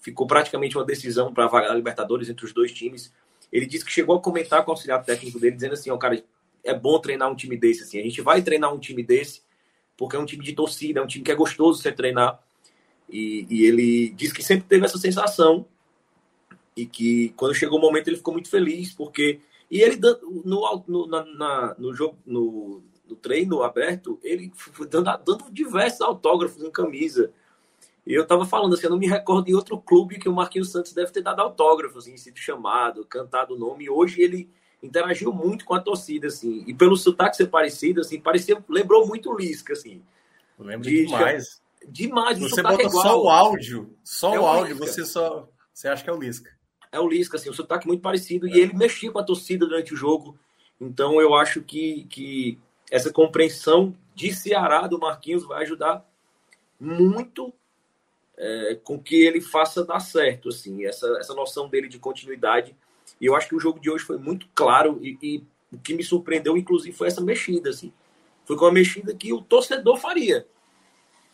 ficou 0.00 0.26
praticamente 0.26 0.76
uma 0.76 0.84
decisão 0.84 1.32
para 1.32 1.46
a 1.70 1.74
Libertadores 1.74 2.28
entre 2.28 2.44
os 2.44 2.52
dois 2.52 2.72
times, 2.72 3.12
ele 3.50 3.66
disse 3.66 3.84
que 3.84 3.92
chegou 3.92 4.16
a 4.16 4.20
comentar 4.20 4.64
com 4.64 4.70
o 4.70 4.74
auxiliar 4.74 5.02
técnico 5.04 5.38
dele, 5.38 5.54
dizendo 5.54 5.74
assim, 5.74 5.90
ó, 5.90 5.94
oh, 5.94 5.98
cara, 5.98 6.22
é 6.62 6.74
bom 6.74 6.98
treinar 6.98 7.30
um 7.30 7.36
time 7.36 7.56
desse, 7.56 7.82
assim. 7.82 7.98
A 7.98 8.02
gente 8.02 8.20
vai 8.20 8.42
treinar 8.42 8.72
um 8.72 8.78
time 8.78 9.02
desse, 9.02 9.42
porque 9.96 10.16
é 10.16 10.18
um 10.18 10.26
time 10.26 10.44
de 10.44 10.52
torcida, 10.52 11.00
é 11.00 11.02
um 11.02 11.06
time 11.06 11.24
que 11.24 11.30
é 11.30 11.34
gostoso 11.34 11.80
você 11.80 11.92
treinar 11.92 12.40
e, 13.08 13.46
e, 13.50 13.64
ele 13.64 14.10
diz 14.10 14.32
que 14.32 14.42
sempre 14.42 14.66
teve 14.68 14.84
essa 14.84 14.98
sensação 14.98 15.66
e 16.76 16.86
que 16.86 17.32
quando 17.36 17.54
chegou 17.54 17.78
o 17.78 17.80
momento 17.80 18.08
ele 18.08 18.16
ficou 18.16 18.34
muito 18.34 18.48
feliz 18.48 18.92
porque 18.92 19.40
e 19.70 19.80
ele 19.80 19.98
no, 20.44 20.84
no, 20.86 21.06
na, 21.06 21.74
no 21.78 21.94
jogo 21.94 22.18
no, 22.24 22.82
no, 23.08 23.16
treino 23.16 23.62
aberto 23.62 24.18
ele 24.22 24.52
foi 24.54 24.86
dando, 24.86 25.10
dando 25.24 25.44
diversos 25.50 26.00
autógrafos 26.00 26.62
em 26.62 26.70
camisa 26.70 27.32
e 28.06 28.12
eu 28.12 28.26
tava 28.26 28.44
falando 28.44 28.74
assim 28.74 28.84
eu 28.84 28.90
não 28.90 28.98
me 28.98 29.08
recordo 29.08 29.46
de 29.46 29.54
outro 29.54 29.78
clube 29.78 30.18
que 30.18 30.28
o 30.28 30.34
Marquinhos 30.34 30.70
Santos 30.70 30.92
deve 30.92 31.12
ter 31.12 31.22
dado 31.22 31.40
autógrafos 31.40 32.04
assim, 32.04 32.16
sido 32.16 32.38
chamado 32.38 33.04
cantado 33.04 33.54
o 33.54 33.58
nome 33.58 33.84
e 33.84 33.90
hoje 33.90 34.20
ele 34.22 34.48
interagiu 34.82 35.32
muito 35.32 35.64
com 35.64 35.74
a 35.74 35.80
torcida 35.80 36.26
assim 36.26 36.64
e 36.66 36.74
pelo 36.74 36.96
sotaque 36.96 37.36
ser 37.36 37.46
parecido 37.46 38.00
assim 38.00 38.20
parecia 38.20 38.62
lembrou 38.68 39.06
muito 39.06 39.30
o 39.30 39.36
Lisca 39.36 39.72
assim 39.72 40.02
eu 40.58 40.64
lembro 40.66 40.88
de, 40.88 41.06
demais 41.06 41.64
demais. 41.88 42.38
Você 42.38 42.62
bota 42.62 42.82
é 42.82 42.88
só 42.88 43.22
o 43.22 43.28
áudio, 43.28 43.96
só 44.02 44.34
é 44.34 44.40
o 44.40 44.46
áudio, 44.46 44.74
Lisca. 44.74 44.86
você 44.86 45.04
só. 45.04 45.48
Você 45.72 45.88
acha 45.88 46.04
que 46.04 46.10
é 46.10 46.12
o 46.12 46.18
Lisca. 46.18 46.50
É 46.94 47.00
o 47.00 47.08
Lisca, 47.08 47.36
assim, 47.36 47.50
o 47.50 47.54
sotaque 47.54 47.86
muito 47.86 48.00
parecido. 48.00 48.46
É. 48.46 48.50
E 48.50 48.60
ele 48.60 48.74
mexia 48.74 49.10
com 49.10 49.18
a 49.18 49.24
torcida 49.24 49.66
durante 49.66 49.92
o 49.92 49.96
jogo. 49.96 50.38
Então 50.80 51.20
eu 51.20 51.34
acho 51.34 51.62
que, 51.62 52.04
que 52.04 52.58
essa 52.90 53.12
compreensão 53.12 53.96
de 54.14 54.32
Ceará 54.32 54.86
do 54.86 54.98
Marquinhos 54.98 55.44
vai 55.44 55.62
ajudar 55.62 56.08
muito 56.78 57.52
é, 58.36 58.78
com 58.82 58.98
que 58.98 59.24
ele 59.24 59.40
faça 59.40 59.84
dar 59.84 60.00
certo, 60.00 60.48
assim, 60.48 60.84
essa, 60.84 61.06
essa 61.18 61.34
noção 61.34 61.68
dele 61.68 61.88
de 61.88 61.98
continuidade. 61.98 62.76
E 63.20 63.26
eu 63.26 63.34
acho 63.34 63.48
que 63.48 63.54
o 63.54 63.60
jogo 63.60 63.80
de 63.80 63.90
hoje 63.90 64.04
foi 64.04 64.18
muito 64.18 64.48
claro 64.54 64.98
e, 65.02 65.16
e 65.22 65.44
o 65.72 65.78
que 65.78 65.94
me 65.94 66.02
surpreendeu, 66.02 66.56
inclusive, 66.56 66.96
foi 66.96 67.08
essa 67.08 67.20
mexida, 67.20 67.70
assim. 67.70 67.92
Foi 68.44 68.56
com 68.56 68.66
a 68.66 68.72
mexida 68.72 69.14
que 69.14 69.32
o 69.32 69.42
torcedor 69.42 69.96
faria 69.96 70.46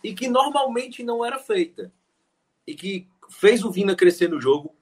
e 0.02 0.14
que 0.14 0.28
normalmente 0.28 1.02
não 1.02 1.24
era 1.24 1.38
feita. 1.38 1.92
E 2.66 2.74
que 2.74 3.06
fez 3.28 3.64
o 3.64 3.70
Vina 3.70 3.94
crescer 3.94 4.28
no 4.28 4.40
jogo. 4.40 4.74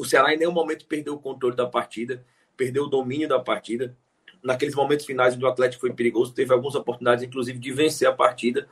O 0.00 0.04
Ceará 0.06 0.32
em 0.32 0.38
nenhum 0.38 0.50
momento 0.50 0.86
perdeu 0.86 1.12
o 1.12 1.18
controle 1.18 1.54
da 1.54 1.66
partida, 1.66 2.24
perdeu 2.56 2.84
o 2.84 2.88
domínio 2.88 3.28
da 3.28 3.38
partida. 3.38 3.94
Naqueles 4.42 4.74
momentos 4.74 5.04
finais 5.04 5.36
do 5.36 5.46
Atlético 5.46 5.82
foi 5.82 5.92
perigoso, 5.92 6.32
teve 6.32 6.54
algumas 6.54 6.74
oportunidades, 6.74 7.22
inclusive, 7.22 7.58
de 7.58 7.70
vencer 7.70 8.08
a 8.08 8.12
partida. 8.12 8.66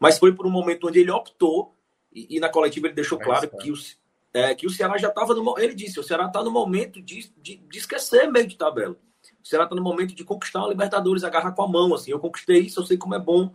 Mas 0.00 0.18
foi 0.18 0.34
por 0.34 0.48
um 0.48 0.50
momento 0.50 0.88
onde 0.88 0.98
ele 0.98 1.12
optou, 1.12 1.72
e, 2.12 2.36
e 2.36 2.40
na 2.40 2.48
coletiva 2.48 2.88
ele 2.88 2.94
deixou 2.94 3.20
claro 3.20 3.48
que 3.48 3.70
o, 3.70 3.74
é, 4.32 4.52
que 4.52 4.66
o 4.66 4.70
Ceará 4.70 4.98
já 4.98 5.10
estava 5.10 5.32
no. 5.32 5.56
Ele 5.60 5.76
disse: 5.76 6.00
o 6.00 6.02
Ceará 6.02 6.26
está 6.26 6.42
no 6.42 6.50
momento 6.50 7.00
de, 7.00 7.32
de, 7.40 7.54
de, 7.56 7.78
esquecer 7.78 8.28
meio 8.28 8.48
de 8.48 8.56
tabela. 8.56 8.96
O 9.40 9.46
Ceará 9.46 9.64
está 9.66 9.76
no 9.76 9.82
momento 9.82 10.12
de 10.12 10.24
conquistar 10.24 10.64
a 10.64 10.68
Libertadores, 10.68 11.22
agarrar 11.22 11.52
com 11.52 11.62
a 11.62 11.68
mão. 11.68 11.94
Assim, 11.94 12.10
eu 12.10 12.18
conquistei 12.18 12.62
isso, 12.62 12.80
eu 12.80 12.84
sei 12.84 12.96
como 12.96 13.14
é 13.14 13.18
bom 13.20 13.54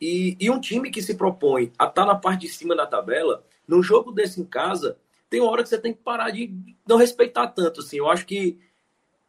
e, 0.00 0.38
e 0.40 0.50
um 0.50 0.58
time 0.58 0.90
que 0.90 1.02
se 1.02 1.14
propõe 1.14 1.70
a 1.78 1.84
estar 1.84 1.90
tá 1.90 2.06
na 2.06 2.14
parte 2.14 2.46
de 2.46 2.48
cima 2.48 2.74
da 2.74 2.86
tabela, 2.86 3.44
num 3.68 3.82
jogo 3.82 4.10
desse 4.10 4.40
em 4.40 4.44
casa, 4.44 4.96
tem 5.30 5.40
uma 5.40 5.50
hora 5.50 5.62
que 5.62 5.68
você 5.68 5.78
tem 5.78 5.94
que 5.94 6.02
parar 6.02 6.30
de 6.30 6.52
não 6.86 6.96
respeitar 6.96 7.46
tanto. 7.46 7.80
Assim. 7.80 7.96
Eu 7.96 8.10
acho 8.10 8.26
que 8.26 8.58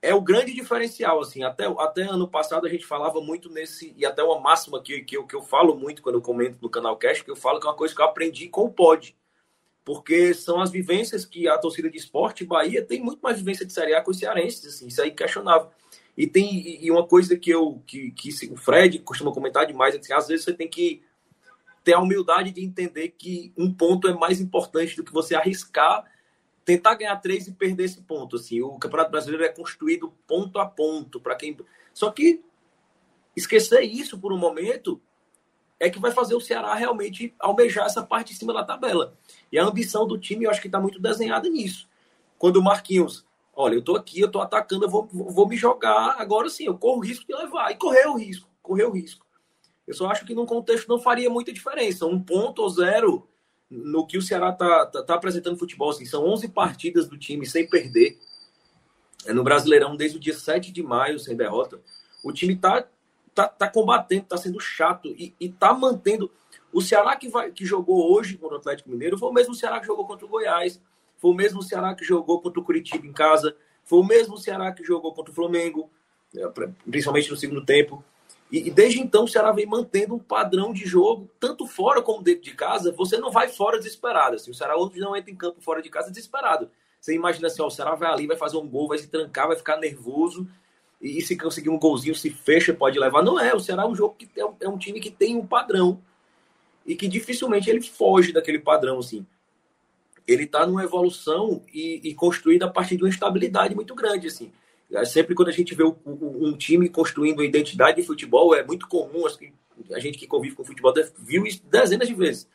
é 0.02 0.14
o 0.14 0.20
grande 0.20 0.52
diferencial. 0.54 1.22
assim 1.22 1.44
Até, 1.44 1.66
até 1.66 2.02
ano 2.02 2.28
passado 2.28 2.66
a 2.66 2.70
gente 2.70 2.86
falava 2.86 3.22
muito 3.22 3.50
nesse, 3.50 3.94
e 3.96 4.04
até 4.04 4.24
uma 4.24 4.40
máxima 4.40 4.82
que, 4.82 5.02
que, 5.04 5.16
eu, 5.16 5.26
que 5.26 5.36
eu 5.36 5.44
falo 5.44 5.76
muito 5.76 6.02
quando 6.02 6.16
eu 6.16 6.22
comento 6.22 6.58
no 6.60 6.70
canal 6.70 6.98
Cash, 6.98 7.22
que 7.22 7.30
eu 7.30 7.36
falo 7.36 7.60
que 7.60 7.68
é 7.68 7.70
uma 7.70 7.76
coisa 7.76 7.94
que 7.94 8.02
eu 8.02 8.06
aprendi 8.06 8.50
com 8.50 8.66
o 8.66 8.74
Pod. 8.74 9.16
Porque 9.86 10.34
são 10.34 10.60
as 10.60 10.72
vivências 10.72 11.24
que 11.24 11.48
a 11.48 11.58
torcida 11.58 11.90
de 11.90 11.98
esporte 11.98 12.44
Bahia 12.44 12.84
tem 12.84 13.00
muito 13.00 13.22
mais 13.22 13.38
vivência 13.38 13.66
de 13.66 13.74
Série 13.74 13.94
A 13.94 14.02
com 14.02 14.12
os 14.12 14.18
cearenses, 14.18 14.66
assim, 14.66 14.88
isso 14.88 15.02
aí 15.02 15.12
questionável. 15.12 15.70
E 16.18 16.28
tem 16.28 16.84
e 16.84 16.92
uma 16.92 17.08
coisa 17.08 17.38
que 17.38 17.50
eu 17.50 17.82
que, 17.86 18.12
que 18.12 18.30
o 18.52 18.58
Fred 18.58 19.00
costuma 19.00 19.32
comentar 19.32 19.66
demais, 19.66 19.96
é 19.96 20.00
que 20.00 20.14
às 20.14 20.28
vezes 20.28 20.46
você 20.46 20.54
tem 20.54 20.68
que 20.68 21.02
ter 21.84 21.94
a 21.94 22.00
humildade 22.00 22.52
de 22.52 22.64
entender 22.64 23.10
que 23.10 23.52
um 23.58 23.74
ponto 23.74 24.08
é 24.08 24.14
mais 24.14 24.40
importante 24.40 24.96
do 24.96 25.04
que 25.04 25.14
você 25.14 25.36
arriscar, 25.36 26.06
tentar 26.64 26.96
ganhar 26.96 27.16
três 27.18 27.48
e 27.48 27.54
perder 27.54 27.86
esse 27.86 28.02
ponto. 28.02 28.36
Assim, 28.36 28.62
o 28.62 28.78
Campeonato 28.78 29.12
Brasileiro 29.12 29.44
é 29.44 29.50
construído 29.50 30.14
ponto 30.28 30.60
a 30.60 30.66
ponto 30.66 31.20
para 31.20 31.36
quem. 31.36 31.58
Só 31.94 32.12
que 32.12 32.44
esquecer 33.36 33.82
isso 33.82 34.20
por 34.20 34.32
um 34.32 34.38
momento 34.38 35.02
é 35.80 35.90
que 35.90 36.00
vai 36.00 36.12
fazer 36.12 36.36
o 36.36 36.40
Ceará 36.40 36.76
realmente 36.76 37.34
almejar 37.40 37.88
essa 37.88 38.04
parte 38.04 38.34
de 38.34 38.40
cima 38.40 38.54
da 38.54 38.64
tabela. 38.64 39.18
E 39.52 39.58
a 39.58 39.66
ambição 39.66 40.06
do 40.06 40.18
time, 40.18 40.46
eu 40.46 40.52
acho 40.52 40.62
que 40.62 40.68
está 40.68 40.80
muito 40.80 41.00
desenhada 41.02 41.50
nisso. 41.50 41.90
Quando 42.38 42.58
o 42.58 42.64
Marquinhos, 42.64 43.26
olha, 43.56 43.74
eu 43.74 43.80
estou 43.80 43.96
aqui, 43.96 44.20
eu 44.20 44.28
estou 44.28 44.44
atacando, 44.44 44.86
eu 44.86 44.90
vou, 44.90 45.08
vou 45.12 45.48
me 45.48 45.58
jogar, 45.58 46.18
agora 46.20 46.50
sim, 46.50 46.66
eu 46.66 46.78
corro 46.78 47.00
o 47.00 47.04
risco 47.04 47.26
de 47.26 47.34
levar. 47.34 47.72
E 47.72 47.76
correu 47.78 48.12
o 48.12 48.18
risco, 48.18 48.48
correu 48.62 48.90
o 48.90 48.94
risco. 48.94 49.26
Eu 49.88 49.94
só 49.94 50.10
acho 50.10 50.26
que 50.26 50.36
num 50.36 50.46
contexto 50.46 50.88
não 50.88 51.00
faria 51.00 51.30
muita 51.30 51.52
diferença. 51.52 52.06
Um 52.06 52.22
ponto 52.22 52.62
ou 52.62 52.70
zero 52.70 53.28
no 53.70 54.06
que 54.06 54.18
o 54.18 54.22
Ceará 54.22 54.50
está 54.50 54.86
tá, 54.86 55.04
tá 55.04 55.16
apresentando 55.16 55.58
futebol. 55.58 55.90
Assim, 55.90 56.06
são 56.06 56.26
11 56.26 56.50
partidas 56.50 57.08
do 57.08 57.18
time 57.18 57.46
sem 57.46 57.70
perder. 57.70 58.18
É 59.26 59.34
no 59.34 59.44
Brasileirão 59.44 59.96
desde 59.96 60.18
o 60.18 60.20
dia 60.20 60.34
7 60.34 60.72
de 60.72 60.84
maio, 60.84 61.20
sem 61.20 61.36
derrota. 61.36 61.80
O 62.24 62.32
time 62.32 62.54
está 62.54 62.86
tá, 63.34 63.48
tá 63.48 63.68
combatendo, 63.70 64.24
está 64.24 64.38
sendo 64.38 64.60
chato 64.60 65.08
e, 65.18 65.34
está 65.40 65.74
mantendo. 65.74 66.32
O 66.72 66.82
Ceará 66.82 67.16
que, 67.16 67.30
vai, 67.30 67.52
que 67.52 67.66
jogou 67.66 68.12
hoje 68.12 68.38
contra 68.38 68.58
o 68.58 68.60
Atlético 68.60 68.90
Mineiro 68.90 69.18
foi 69.18 69.30
o 69.30 69.34
mesmo 69.34 69.54
Ceará 69.54 69.80
que 69.80 69.88
jogou 69.88 70.06
contra 70.06 70.26
o 70.26 70.30
Goiás, 70.30 70.82
foi 71.18 71.32
o 71.32 71.34
mesmo 71.34 71.62
Ceará 71.62 71.94
que 71.94 72.04
jogou 72.04 72.42
contra 72.42 72.60
o 72.60 72.64
Curitiba 72.64 73.06
em 73.06 73.14
casa, 73.14 73.56
foi 73.84 74.00
o 74.00 74.04
mesmo 74.04 74.38
Ceará 74.38 74.72
que 74.72 74.84
jogou 74.84 75.14
contra 75.14 75.32
o 75.32 75.36
Flamengo, 75.36 75.90
é, 76.36 76.48
principalmente 76.90 77.30
no 77.30 77.38
segundo 77.38 77.66
tempo. 77.66 78.04
E, 78.52 78.68
e 78.68 78.72
desde 78.72 79.00
então 79.00 79.24
o 79.24 79.28
Ceará 79.28 79.52
vem 79.52 79.66
mantendo 79.66 80.16
um 80.16 80.20
padrão 80.20 80.74
de 80.74 80.86
jogo, 80.86 81.30
tanto 81.40 81.66
fora 81.66 82.02
como 82.02 82.22
dentro 82.22 82.44
de 82.44 82.54
casa. 82.54 82.92
Você 82.92 83.18
não 83.18 83.32
vai 83.32 83.48
fora 83.48 83.78
desesperado. 83.78 84.36
Assim, 84.36 84.52
o 84.52 84.54
Ceará 84.54 84.78
hoje 84.78 85.00
não 85.00 85.16
entra 85.16 85.32
em 85.32 85.36
campo 85.36 85.62
fora 85.62 85.82
de 85.82 85.90
casa 85.90 86.10
desesperado. 86.10 86.70
Você 87.00 87.16
imagina 87.16 87.48
assim, 87.48 87.62
ó, 87.62 87.68
o 87.68 87.72
Ceará 87.72 87.96
vai 87.96 88.12
ali, 88.12 88.28
vai 88.28 88.36
fazer 88.36 88.58
um 88.58 88.68
gol, 88.68 88.90
vai 88.90 88.98
se 88.98 89.08
trancar, 89.08 89.48
vai 89.48 89.56
ficar 89.56 89.78
nervoso. 89.78 90.48
E 91.02 91.20
se 91.22 91.36
conseguir 91.36 91.70
um 91.70 91.80
golzinho, 91.80 92.14
se 92.14 92.30
fecha, 92.30 92.74
pode 92.74 93.00
levar. 93.00 93.24
Não 93.24 93.40
é. 93.40 93.56
O 93.56 93.60
Ceará 93.60 93.84
é 93.84 93.88
um 93.88 93.96
jogo 93.96 94.16
que 94.16 94.30
é 94.36 94.46
um, 94.46 94.56
é 94.60 94.70
um 94.70 94.78
time 94.78 95.00
que 95.00 95.10
tem 95.10 95.36
um 95.36 95.48
padrão. 95.48 96.00
E 96.86 96.96
que 96.96 97.08
dificilmente 97.08 97.70
ele 97.70 97.82
foge 97.82 98.34
daquele 98.34 98.60
padrão, 98.60 99.00
assim. 99.00 99.26
Ele 100.28 100.44
está 100.44 100.66
numa 100.68 100.84
evolução 100.84 101.64
e, 101.74 102.02
e 102.04 102.14
construído 102.14 102.64
a 102.64 102.70
partir 102.70 102.98
de 102.98 103.04
uma 103.04 103.10
estabilidade 103.10 103.74
muito 103.74 103.96
grande, 103.96 104.28
assim. 104.28 104.52
É, 104.92 105.06
sempre 105.06 105.34
quando 105.34 105.48
a 105.48 105.54
gente 105.54 105.74
vê 105.74 105.84
um 105.84 106.56
time 106.58 106.90
construindo 106.90 107.40
uma 107.40 107.46
identidade 107.46 108.02
de 108.02 108.08
futebol, 108.08 108.54
é 108.54 108.64
muito 108.64 108.88
comum, 108.88 109.24
a 109.92 110.00
gente 110.00 110.18
que 110.18 110.28
convive 110.28 110.56
com 110.56 110.64
futebol 110.64 110.94
viu 111.18 111.46
isso 111.46 111.64
dezenas 111.66 112.08
de 112.08 112.14
vezes. 112.14 112.48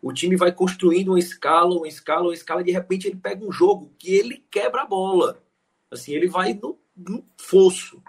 O 0.00 0.12
time 0.12 0.36
vai 0.36 0.52
construindo 0.52 1.08
uma 1.08 1.18
escala, 1.18 1.74
uma 1.74 1.88
escala, 1.88 2.28
uma 2.28 2.34
escala, 2.34 2.60
e 2.60 2.64
de 2.64 2.70
repente 2.70 3.08
ele 3.08 3.16
pega 3.16 3.44
um 3.44 3.50
jogo 3.50 3.90
que 3.98 4.14
ele 4.14 4.44
quebra 4.50 4.82
a 4.82 4.86
bola. 4.86 5.42
Assim, 5.90 6.12
ele 6.12 6.28
vai 6.28 6.54
no, 6.54 6.78
no 6.96 7.24
fosso. 7.36 8.00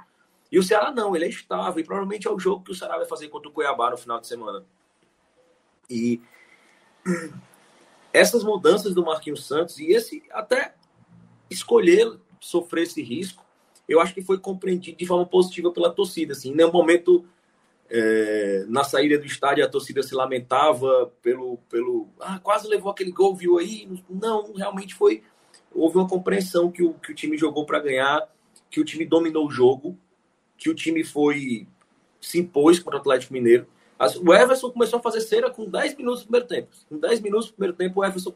E 0.51 0.59
o 0.59 0.63
Ceará 0.63 0.91
não, 0.91 1.15
ele 1.15 1.25
é 1.25 1.29
estável, 1.29 1.79
e 1.79 1.83
provavelmente 1.83 2.27
é 2.27 2.31
o 2.31 2.39
jogo 2.39 2.63
que 2.63 2.71
o 2.71 2.75
Ceará 2.75 2.97
vai 2.97 3.05
fazer 3.05 3.29
contra 3.29 3.49
o 3.49 3.51
Cuiabá 3.51 3.89
no 3.89 3.97
final 3.97 4.19
de 4.19 4.27
semana. 4.27 4.65
E 5.89 6.21
essas 8.13 8.43
mudanças 8.43 8.93
do 8.93 9.03
Marquinhos 9.03 9.47
Santos, 9.47 9.79
e 9.79 9.87
esse 9.91 10.23
até 10.31 10.75
escolher 11.49 12.19
sofrer 12.39 12.83
esse 12.83 13.01
risco, 13.01 13.43
eu 13.89 13.99
acho 13.99 14.13
que 14.13 14.21
foi 14.21 14.37
compreendido 14.37 14.97
de 14.97 15.05
forma 15.05 15.25
positiva 15.25 15.71
pela 15.71 15.91
torcida. 15.91 16.33
Assim, 16.33 16.51
em 16.51 16.55
nenhum 16.55 16.71
momento, 16.71 17.25
é, 17.89 18.63
na 18.67 18.83
saída 18.83 19.17
do 19.17 19.25
estádio, 19.25 19.65
a 19.65 19.67
torcida 19.67 20.03
se 20.03 20.13
lamentava 20.13 21.11
pelo. 21.23 21.57
pelo 21.69 22.07
ah, 22.19 22.39
quase 22.39 22.67
levou 22.67 22.91
aquele 22.91 23.11
gol, 23.11 23.35
viu 23.35 23.57
aí? 23.57 23.89
Não, 24.07 24.53
realmente 24.53 24.93
foi. 24.93 25.23
Houve 25.73 25.97
uma 25.97 26.07
compreensão 26.07 26.71
que 26.71 26.83
o, 26.83 26.93
que 26.93 27.11
o 27.11 27.15
time 27.15 27.35
jogou 27.35 27.65
para 27.65 27.79
ganhar, 27.79 28.29
que 28.69 28.79
o 28.79 28.85
time 28.85 29.05
dominou 29.05 29.47
o 29.47 29.51
jogo, 29.51 29.97
que 30.55 30.69
o 30.69 30.75
time 30.75 31.03
foi. 31.03 31.67
se 32.21 32.39
impôs 32.39 32.79
contra 32.79 32.99
o 32.99 33.01
Atlético 33.01 33.33
Mineiro. 33.33 33.67
O 34.23 34.33
Everson 34.33 34.71
começou 34.71 34.99
a 34.99 35.01
fazer 35.01 35.19
cera 35.19 35.49
com 35.49 35.65
10 35.65 35.97
minutos 35.97 36.21
no 36.21 36.27
primeiro 36.27 36.47
tempo. 36.47 36.69
Com 36.87 36.97
10 36.97 37.19
minutos 37.19 37.47
no 37.47 37.53
primeiro 37.53 37.75
tempo, 37.75 37.99
o 37.99 38.05
Everson 38.05 38.33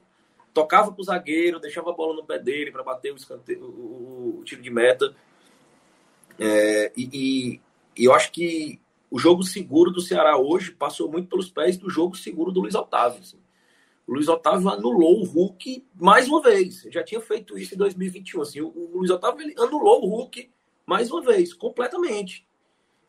tocava 0.54 0.94
o 0.96 1.04
zagueiro, 1.04 1.60
deixava 1.60 1.89
a 1.89 1.94
bola 1.94 2.16
no 2.16 2.26
pé 2.26 2.38
dele 2.38 2.72
para 2.72 2.84
bater 2.84 3.12
o, 3.12 3.16
escanteio, 3.16 3.63
o, 3.63 4.39
o, 4.39 4.44
tiro 4.44 4.62
de 4.62 4.70
meta. 4.70 5.16
É, 6.39 6.91
e, 6.96 7.60
e, 7.96 8.06
eu 8.06 8.13
acho 8.13 8.32
que 8.32 8.80
o 9.10 9.19
jogo 9.19 9.43
seguro 9.43 9.91
do 9.91 10.02
Ceará 10.02 10.38
hoje 10.38 10.72
passou 10.72 11.12
muito 11.12 11.30
pelos 11.30 11.50
pés 11.50 11.78
do 11.78 11.89
jogo 11.89 12.15
seguro 12.15 12.52
do 12.52 12.62
Luiz 12.62 12.76
Otávio. 12.76 13.19
Assim. 13.22 13.38
O 14.08 14.13
Luiz 14.13 14.28
Otávio 14.28 14.69
anulou 14.69 15.22
o 15.22 15.24
Hulk 15.24 15.86
mais 15.93 16.28
uma 16.28 16.41
vez. 16.41 16.82
Já 16.89 17.04
tinha 17.04 17.22
feito 17.22 17.58
isso 17.58 17.76
em 17.76 17.78
2021. 17.78 18.41
Assim. 18.41 18.62
O, 18.62 18.67
o 18.67 18.98
Luiz 18.98 19.12
Otávio 19.12 19.41
ele 19.41 19.56
anulou 19.58 20.04
o 20.04 20.10
Hulk 20.10 20.50
mais 20.86 21.12
uma 21.12 21.22
vez, 21.22 21.54
completamente. 21.54 22.46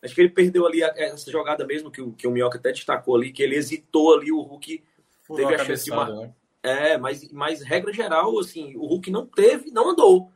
Acho 0.03 0.15
que 0.15 0.21
ele 0.21 0.31
perdeu 0.31 0.67
ali 0.67 0.83
essa 0.83 1.31
jogada 1.31 1.67
mesmo 1.67 1.91
que 1.91 2.03
o, 2.03 2.13
que 2.13 2.27
o 2.27 2.31
Minhoca 2.31 2.59
até 2.59 2.71
destacou 2.71 3.17
ali, 3.17 3.33
que 3.33 3.43
ele 3.43 3.57
hesitou 3.57 4.15
ali, 4.15 4.31
o 4.31 4.41
Hulk 4.43 4.85
Furou 5.23 5.49
teve 5.49 5.59
a, 5.59 5.63
a 5.63 5.67
chance 5.67 5.85
de 5.85 5.91
marcar. 5.91 6.15
Né? 6.15 6.35
É, 6.63 6.99
mas, 6.99 7.31
mas 7.33 7.63
regra 7.63 7.93
geral, 7.93 8.39
assim, 8.39 8.77
o 8.77 8.87
Hulk 8.87 9.11
não 9.11 9.27
teve, 9.27 9.71
não 9.71 9.91
andou. 9.91 10.31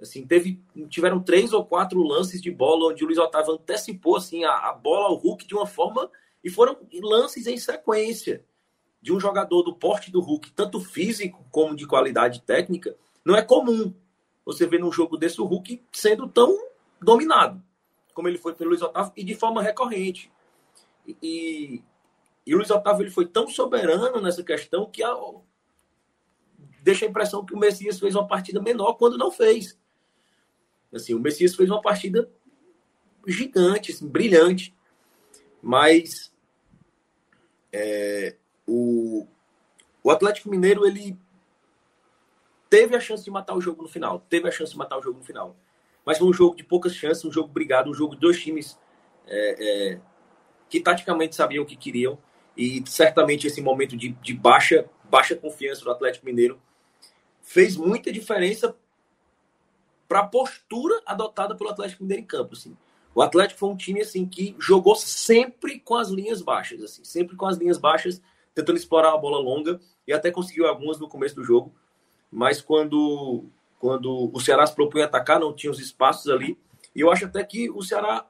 Assim, 0.00 0.26
teve, 0.26 0.62
tiveram 0.88 1.20
três 1.20 1.52
ou 1.52 1.64
quatro 1.64 2.02
lances 2.02 2.40
de 2.40 2.50
bola 2.50 2.92
onde 2.92 3.02
o 3.02 3.06
Luiz 3.06 3.18
Otávio 3.18 3.54
antecipou 3.54 4.16
assim, 4.16 4.44
a, 4.44 4.52
a 4.52 4.72
bola 4.72 5.08
ao 5.08 5.16
Hulk 5.16 5.46
de 5.46 5.54
uma 5.54 5.66
forma. 5.66 6.10
E 6.42 6.48
foram 6.48 6.76
lances 7.02 7.46
em 7.46 7.56
sequência 7.56 8.44
de 9.02 9.12
um 9.12 9.18
jogador 9.18 9.62
do 9.62 9.74
porte 9.74 10.10
do 10.10 10.20
Hulk, 10.20 10.52
tanto 10.52 10.80
físico 10.80 11.44
como 11.50 11.74
de 11.74 11.86
qualidade 11.86 12.42
técnica. 12.42 12.96
Não 13.24 13.36
é 13.36 13.42
comum 13.42 13.92
você 14.44 14.66
ver 14.66 14.80
num 14.80 14.92
jogo 14.92 15.16
desse 15.16 15.40
o 15.40 15.44
Hulk 15.44 15.82
sendo 15.92 16.28
tão 16.28 16.56
dominado 17.00 17.62
como 18.18 18.26
ele 18.26 18.36
foi 18.36 18.52
pelo 18.52 18.70
Luiz 18.70 18.82
Otávio 18.82 19.12
e 19.16 19.22
de 19.22 19.36
forma 19.36 19.62
recorrente. 19.62 20.28
E, 21.22 21.80
e 22.44 22.52
o 22.52 22.56
Luiz 22.56 22.68
Otávio 22.68 23.04
ele 23.04 23.12
foi 23.12 23.26
tão 23.26 23.46
soberano 23.46 24.20
nessa 24.20 24.42
questão 24.42 24.90
que 24.90 25.04
a, 25.04 25.16
deixa 26.82 27.06
a 27.06 27.08
impressão 27.08 27.46
que 27.46 27.54
o 27.54 27.58
Messias 27.58 28.00
fez 28.00 28.16
uma 28.16 28.26
partida 28.26 28.60
menor 28.60 28.94
quando 28.94 29.16
não 29.16 29.30
fez. 29.30 29.78
Assim, 30.92 31.14
o 31.14 31.20
Messias 31.20 31.54
fez 31.54 31.68
uma 31.68 31.80
partida 31.80 32.30
gigante, 33.26 33.92
assim, 33.92 34.08
brilhante. 34.08 34.74
Mas 35.62 36.32
é, 37.72 38.36
o, 38.66 39.26
o 40.02 40.10
Atlético 40.10 40.48
Mineiro 40.48 40.86
ele 40.86 41.16
teve 42.70 42.96
a 42.96 43.00
chance 43.00 43.24
de 43.24 43.30
matar 43.30 43.54
o 43.54 43.60
jogo 43.60 43.82
no 43.82 43.88
final. 43.88 44.24
Teve 44.28 44.48
a 44.48 44.52
chance 44.52 44.72
de 44.72 44.78
matar 44.78 44.98
o 44.98 45.02
jogo 45.02 45.18
no 45.18 45.24
final. 45.24 45.56
Mas 46.04 46.18
foi 46.18 46.28
um 46.28 46.32
jogo 46.32 46.56
de 46.56 46.64
poucas 46.64 46.94
chances, 46.94 47.24
um 47.24 47.32
jogo 47.32 47.48
brigado, 47.48 47.90
um 47.90 47.94
jogo 47.94 48.14
de 48.14 48.20
dois 48.20 48.40
times 48.40 48.78
é, 49.26 49.92
é, 49.94 50.00
que 50.68 50.80
taticamente 50.80 51.34
sabiam 51.34 51.64
o 51.64 51.66
que 51.66 51.76
queriam. 51.76 52.18
E 52.56 52.82
certamente 52.86 53.46
esse 53.46 53.60
momento 53.60 53.96
de, 53.96 54.10
de 54.10 54.34
baixa, 54.34 54.88
baixa 55.04 55.36
confiança 55.36 55.84
do 55.84 55.90
Atlético 55.90 56.26
Mineiro 56.26 56.60
fez 57.40 57.76
muita 57.76 58.12
diferença 58.12 58.76
para 60.08 60.20
a 60.20 60.26
postura 60.26 61.00
adotada 61.04 61.54
pelo 61.54 61.70
Atlético 61.70 62.02
Mineiro 62.02 62.22
em 62.22 62.26
campo. 62.26 62.54
Assim. 62.54 62.76
O 63.14 63.22
Atlético 63.22 63.60
foi 63.60 63.68
um 63.68 63.76
time 63.76 64.00
assim 64.00 64.26
que 64.26 64.56
jogou 64.58 64.96
sempre 64.96 65.78
com 65.78 65.94
as 65.94 66.08
linhas 66.08 66.40
baixas, 66.40 66.82
assim, 66.82 67.04
sempre 67.04 67.36
com 67.36 67.46
as 67.46 67.58
linhas 67.58 67.76
baixas, 67.76 68.22
tentando 68.54 68.78
explorar 68.78 69.12
a 69.12 69.18
bola 69.18 69.38
longa 69.38 69.78
e 70.06 70.12
até 70.12 70.30
conseguiu 70.30 70.66
algumas 70.66 70.98
no 70.98 71.08
começo 71.08 71.34
do 71.34 71.44
jogo. 71.44 71.74
Mas 72.30 72.60
quando 72.60 73.44
quando 73.78 74.30
o 74.32 74.40
Ceará 74.40 74.66
se 74.66 74.74
propunha 74.74 75.04
atacar, 75.04 75.38
não 75.38 75.54
tinha 75.54 75.70
os 75.70 75.78
espaços 75.78 76.28
ali. 76.28 76.58
E 76.94 77.00
eu 77.00 77.12
acho 77.12 77.26
até 77.26 77.44
que 77.44 77.70
o 77.70 77.80
Ceará 77.82 78.26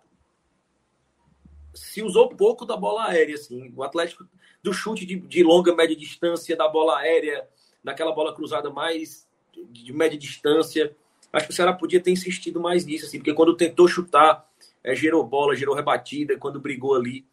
se 1.74 2.02
usou 2.02 2.28
pouco 2.28 2.66
da 2.66 2.76
bola 2.76 3.06
aérea, 3.06 3.34
assim. 3.34 3.72
O 3.74 3.82
Atlético 3.82 4.28
do 4.62 4.72
chute 4.72 5.06
de, 5.06 5.16
de 5.16 5.42
longa 5.42 5.74
média 5.74 5.96
distância, 5.96 6.56
da 6.56 6.68
bola 6.68 6.98
aérea, 6.98 7.48
daquela 7.82 8.12
bola 8.12 8.34
cruzada 8.34 8.68
mais 8.68 9.26
de 9.70 9.92
média 9.92 10.18
distância. 10.18 10.94
Acho 11.32 11.46
que 11.46 11.52
o 11.52 11.54
Ceará 11.54 11.72
podia 11.72 12.00
ter 12.00 12.10
insistido 12.10 12.60
mais 12.60 12.84
nisso, 12.84 13.06
assim, 13.06 13.18
porque 13.18 13.34
quando 13.34 13.54
tentou 13.56 13.86
chutar, 13.86 14.48
é, 14.82 14.94
gerou 14.94 15.24
bola, 15.24 15.54
gerou 15.54 15.74
rebatida, 15.74 16.38
quando 16.38 16.60
brigou 16.60 16.94
ali. 16.94 17.26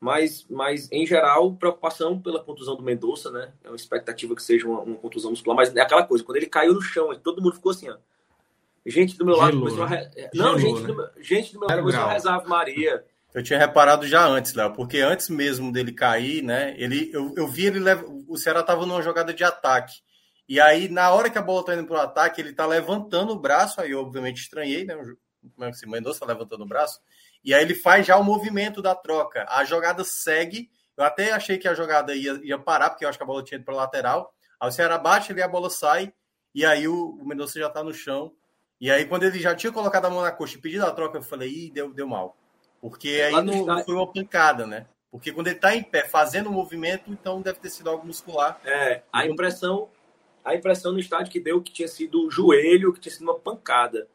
Mas, 0.00 0.46
mas, 0.48 0.90
em 0.92 1.06
geral, 1.06 1.54
preocupação 1.54 2.20
pela 2.20 2.42
contusão 2.42 2.76
do 2.76 2.82
Mendonça, 2.82 3.30
né? 3.30 3.52
É 3.64 3.68
uma 3.68 3.76
expectativa 3.76 4.34
que 4.34 4.42
seja 4.42 4.66
uma, 4.68 4.80
uma, 4.80 4.96
contusão 4.96 5.30
muscular, 5.30 5.56
mas 5.56 5.74
é 5.74 5.80
aquela 5.80 6.04
coisa, 6.04 6.22
quando 6.22 6.36
ele 6.36 6.46
caiu 6.46 6.74
no 6.74 6.82
chão, 6.82 7.14
todo 7.22 7.42
mundo 7.42 7.54
ficou 7.54 7.72
assim, 7.72 7.88
ó. 7.88 7.96
Gente 8.84 9.18
do 9.18 9.24
meu 9.24 9.36
lado 9.36 9.58
começou 9.58 9.82
a. 9.82 9.86
Re... 9.86 10.08
Não, 10.32 10.56
gente, 10.58 10.80
né? 10.80 10.86
do 10.86 10.94
meu... 10.94 11.08
gente 11.20 11.52
do 11.52 11.58
meu 11.58 11.68
lado 11.68 11.80
começou 11.80 12.02
a 12.02 12.12
rezar 12.12 12.34
Ave 12.36 12.48
Maria. 12.48 13.04
Eu 13.34 13.42
tinha 13.42 13.58
reparado 13.58 14.06
já 14.06 14.24
antes, 14.24 14.54
Léo, 14.54 14.72
porque 14.72 14.98
antes 14.98 15.28
mesmo 15.28 15.72
dele 15.72 15.92
cair, 15.92 16.42
né? 16.42 16.74
Ele, 16.78 17.10
eu, 17.12 17.34
eu 17.36 17.48
vi 17.48 17.66
ele 17.66 17.80
leva, 17.80 18.06
o 18.28 18.36
Ceará 18.36 18.62
tava 18.62 18.86
numa 18.86 19.02
jogada 19.02 19.34
de 19.34 19.42
ataque. 19.42 19.94
E 20.48 20.60
aí, 20.60 20.88
na 20.88 21.10
hora 21.10 21.28
que 21.28 21.38
a 21.38 21.42
bola 21.42 21.64
tá 21.64 21.74
indo 21.74 21.86
pro 21.86 21.96
ataque, 21.96 22.40
ele 22.40 22.52
tá 22.52 22.64
levantando 22.66 23.32
o 23.32 23.38
braço, 23.38 23.80
aí 23.80 23.90
eu 23.90 24.00
obviamente 24.00 24.42
estranhei, 24.42 24.84
né? 24.84 24.94
Como 24.94 25.64
é 25.64 25.70
que 25.70 25.76
se 25.76 25.88
Mendonça 25.88 26.20
tá 26.20 26.26
levantando 26.26 26.62
o 26.62 26.68
braço? 26.68 27.00
E 27.44 27.54
aí 27.54 27.62
ele 27.62 27.74
faz 27.74 28.06
já 28.06 28.16
o 28.16 28.24
movimento 28.24 28.80
da 28.80 28.94
troca. 28.94 29.46
A 29.48 29.64
jogada 29.64 30.02
segue 30.04 30.70
Eu 30.96 31.04
até 31.04 31.32
achei 31.32 31.58
que 31.58 31.68
a 31.68 31.74
jogada 31.74 32.14
ia, 32.14 32.40
ia 32.42 32.58
parar, 32.58 32.90
porque 32.90 33.04
eu 33.04 33.08
acho 33.08 33.18
que 33.18 33.24
a 33.24 33.26
bola 33.26 33.42
tinha 33.42 33.56
ido 33.56 33.64
para 33.64 33.74
lateral. 33.74 34.32
Aí 34.58 34.68
o 34.68 34.72
Ceará 34.72 34.96
bate, 34.98 35.32
ali 35.32 35.42
a 35.42 35.48
bola 35.48 35.68
sai, 35.68 36.12
e 36.54 36.64
aí 36.64 36.88
o, 36.88 37.10
o 37.20 37.26
Mendonça 37.26 37.58
já 37.58 37.66
está 37.66 37.82
no 37.84 37.92
chão. 37.92 38.32
E 38.80 38.90
aí, 38.90 39.06
quando 39.06 39.24
ele 39.24 39.38
já 39.38 39.54
tinha 39.54 39.72
colocado 39.72 40.06
a 40.06 40.10
mão 40.10 40.22
na 40.22 40.30
coxa 40.30 40.56
e 40.56 40.60
pedido 40.60 40.84
a 40.84 40.90
troca, 40.90 41.18
eu 41.18 41.22
falei, 41.22 41.50
ih, 41.50 41.70
deu, 41.70 41.92
deu 41.92 42.06
mal. 42.06 42.36
Porque 42.80 43.08
aí 43.08 43.32
não, 43.42 43.64
não 43.64 43.84
foi 43.84 43.94
uma 43.94 44.10
pancada, 44.10 44.66
né? 44.66 44.86
Porque 45.10 45.32
quando 45.32 45.46
ele 45.46 45.56
está 45.56 45.74
em 45.74 45.82
pé 45.82 46.06
fazendo 46.06 46.48
o 46.48 46.52
movimento, 46.52 47.10
então 47.10 47.40
deve 47.40 47.58
ter 47.58 47.70
sido 47.70 47.88
algo 47.88 48.06
muscular. 48.06 48.60
É, 48.64 49.02
a 49.12 49.26
impressão, 49.26 49.88
a 50.46 50.54
impressão 50.54 50.92
no 50.92 51.00
estádio 51.00 51.32
que 51.32 51.40
deu 51.40 51.60
que 51.60 51.72
tinha 51.72 51.88
sido 51.88 52.24
o 52.24 52.30
joelho, 52.30 52.92
que 52.92 53.00
tinha 53.00 53.12
sido 53.12 53.24
uma 53.24 53.34
pancada. 53.34 54.06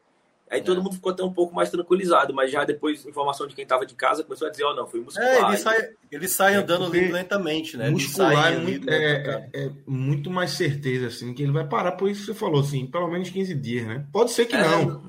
Aí 0.50 0.60
é. 0.60 0.62
todo 0.62 0.82
mundo 0.82 0.94
ficou 0.94 1.12
até 1.12 1.22
um 1.22 1.32
pouco 1.32 1.54
mais 1.54 1.70
tranquilizado, 1.70 2.32
mas 2.34 2.50
já 2.50 2.64
depois, 2.64 3.04
informação 3.04 3.46
de 3.46 3.54
quem 3.54 3.62
estava 3.62 3.84
de 3.84 3.94
casa, 3.94 4.24
começou 4.24 4.48
a 4.48 4.50
dizer, 4.50 4.64
ó, 4.64 4.72
oh, 4.72 4.74
não, 4.74 4.86
foi 4.86 5.00
muscular. 5.00 5.28
É, 5.28 5.48
ele 5.48 5.56
sai, 5.58 5.90
ele 6.10 6.28
sai 6.28 6.54
é, 6.54 6.56
andando 6.56 6.88
lentamente, 6.88 7.76
né? 7.76 7.90
Muscular 7.90 8.52
é 8.52 8.58
muito, 8.58 8.88
é, 8.88 9.48
é, 9.52 9.70
muito, 9.86 10.30
mais 10.30 10.52
certeza, 10.52 11.08
assim, 11.08 11.34
que 11.34 11.42
ele 11.42 11.52
vai 11.52 11.66
parar, 11.66 11.92
por 11.92 12.08
isso 12.10 12.20
que 12.20 12.26
você 12.26 12.34
falou, 12.34 12.60
assim, 12.60 12.86
pelo 12.86 13.08
menos 13.08 13.30
15 13.30 13.54
dias, 13.54 13.86
né? 13.86 14.06
Pode 14.10 14.30
ser 14.32 14.46
que 14.46 14.56
é. 14.56 14.60
não, 14.60 15.02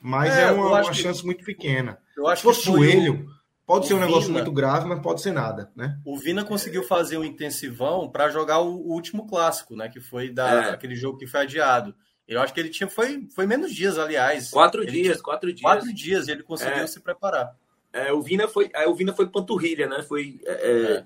mas 0.00 0.36
é, 0.36 0.50
uma, 0.50 0.66
uma 0.66 0.92
chance 0.92 1.20
que, 1.20 1.26
muito 1.26 1.44
pequena. 1.44 1.98
Eu 2.16 2.26
acho 2.26 2.40
Se 2.40 2.42
fosse 2.42 2.64
joelho, 2.64 3.28
pode 3.68 3.86
ser 3.86 3.92
um 3.92 3.98
Vina, 3.98 4.06
negócio 4.08 4.32
muito 4.32 4.50
grave, 4.50 4.88
mas 4.88 5.00
pode 5.00 5.20
ser 5.20 5.30
nada, 5.30 5.70
né? 5.76 6.00
O 6.02 6.16
Vina 6.16 6.42
conseguiu 6.42 6.82
fazer 6.82 7.18
um 7.18 7.24
intensivão 7.24 8.08
para 8.08 8.30
jogar 8.30 8.60
o, 8.60 8.74
o, 8.74 8.92
último 8.94 9.26
clássico, 9.26 9.76
né? 9.76 9.90
Que 9.90 10.00
foi 10.00 10.30
da, 10.30 10.70
aquele 10.70 10.96
jogo 10.96 11.18
que 11.18 11.26
foi 11.26 11.40
adiado. 11.40 11.94
Eu 12.26 12.40
acho 12.40 12.54
que 12.54 12.60
ele 12.60 12.70
tinha. 12.70 12.88
Foi, 12.88 13.28
foi 13.34 13.46
menos 13.46 13.74
dias, 13.74 13.98
aliás. 13.98 14.50
Quatro 14.50 14.82
ele 14.82 14.90
dias, 14.90 15.16
tinha, 15.16 15.22
quatro 15.22 15.52
dias. 15.52 15.60
Quatro 15.60 15.94
dias 15.94 16.28
ele 16.28 16.42
conseguiu 16.42 16.82
é, 16.82 16.86
se 16.86 16.98
preparar. 17.00 17.54
É, 17.92 18.10
o 18.10 18.22
Vina 18.22 18.48
foi. 18.48 18.70
É, 18.72 18.88
o 18.88 18.94
Vina 18.94 19.12
foi 19.12 19.28
panturrilha, 19.28 19.86
né? 19.86 20.02
Foi. 20.02 20.40
É, 20.46 20.52
é, 20.52 20.92
é. 20.92 21.04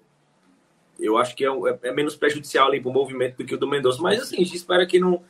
eu 1.01 1.19
acho 1.19 1.35
que 1.35 1.45
é, 1.45 1.49
é, 1.83 1.93
menos 1.93 2.15
prejudicial 2.15 2.69
ali 2.69 2.81
para 2.81 2.91
o 2.91 2.95
movimento 2.95 3.39
do 3.39 3.45
que 3.45 3.57
o 3.57 3.59
do 3.59 3.67
Mendonça. 3.67 4.01
Mas 4.01 4.23
assim, 4.23 4.37
a 4.37 4.45
gente 4.45 4.55
espera 4.55 4.87
que 4.87 5.01
não, 5.01 5.21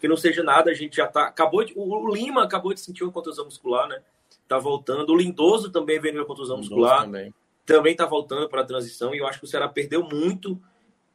que 0.00 0.08
não 0.08 0.16
seja 0.16 0.42
nada. 0.42 0.70
A 0.70 0.74
gente 0.74 0.96
já 0.96 1.06
tá. 1.06 1.24
Acabou 1.24 1.62
de, 1.62 1.74
o 1.76 2.14
Lima 2.14 2.44
acabou 2.44 2.72
de 2.72 2.80
sentir 2.80 3.04
uma 3.04 3.12
contusão 3.12 3.44
muscular, 3.44 3.86
né? 3.88 4.00
Tá 4.48 4.58
voltando. 4.58 5.10
O 5.12 5.16
Lindoso 5.16 5.70
também 5.70 6.00
veio 6.00 6.16
uma 6.16 6.24
contusão 6.24 6.56
muscular. 6.56 7.02
Também. 7.02 7.34
também 7.66 7.94
tá 7.94 8.06
voltando 8.06 8.48
para 8.48 8.62
a 8.62 8.64
transição. 8.64 9.14
E 9.14 9.18
eu 9.18 9.26
acho 9.26 9.38
que 9.38 9.44
o 9.44 9.48
Ceará 9.48 9.68
perdeu 9.68 10.02
muito 10.02 10.58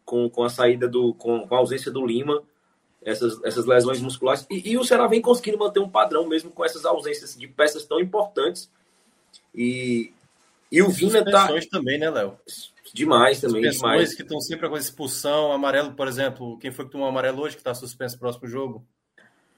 com, 0.05 0.29
com 0.29 0.43
a 0.43 0.49
saída 0.49 0.87
do. 0.87 1.13
Com, 1.15 1.47
com 1.47 1.55
a 1.55 1.57
ausência 1.57 1.91
do 1.91 2.05
Lima 2.05 2.43
essas, 3.05 3.43
essas 3.43 3.65
lesões 3.65 4.01
musculares. 4.01 4.45
E, 4.49 4.71
e, 4.71 4.77
o 4.77 4.83
Ceará 4.83 5.07
vem 5.07 5.21
conseguindo 5.21 5.57
manter 5.57 5.79
um 5.79 5.89
padrão 5.89 6.27
mesmo 6.27 6.51
com 6.51 6.63
essas 6.63 6.85
ausências 6.85 7.35
de 7.35 7.47
peças 7.47 7.85
tão 7.85 7.99
importantes. 7.99 8.69
E, 9.53 10.13
e 10.71 10.81
o 10.81 10.89
Vina 10.89 11.23
tá. 11.23 11.49
também, 11.69 11.99
né, 11.99 12.09
Léo? 12.09 12.37
Demais 12.93 13.41
também. 13.41 13.69
Demais. 13.69 14.13
que 14.13 14.21
estão 14.21 14.39
sempre 14.39 14.69
com 14.69 14.77
expulsão, 14.77 15.51
amarelo, 15.51 15.93
por 15.93 16.07
exemplo. 16.07 16.57
Quem 16.59 16.71
foi 16.71 16.85
que 16.85 16.91
tomou 16.91 17.07
amarelo 17.07 17.41
hoje 17.41 17.55
que 17.55 17.61
está 17.61 17.73
suspenso 17.73 18.15
no 18.15 18.19
próximo 18.19 18.47
jogo? 18.47 18.85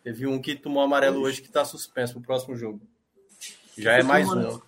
Teve 0.03 0.27
um 0.27 0.39
que 0.39 0.55
tomou 0.55 0.83
amarelo 0.83 1.21
hoje 1.21 1.41
que 1.41 1.47
está 1.47 1.65
suspenso 1.65 2.15
no 2.15 2.21
próximo 2.21 2.55
jogo. 2.55 2.81
Já 3.77 3.93
é 3.93 4.03
mais 4.03 4.29
um. 4.29 4.59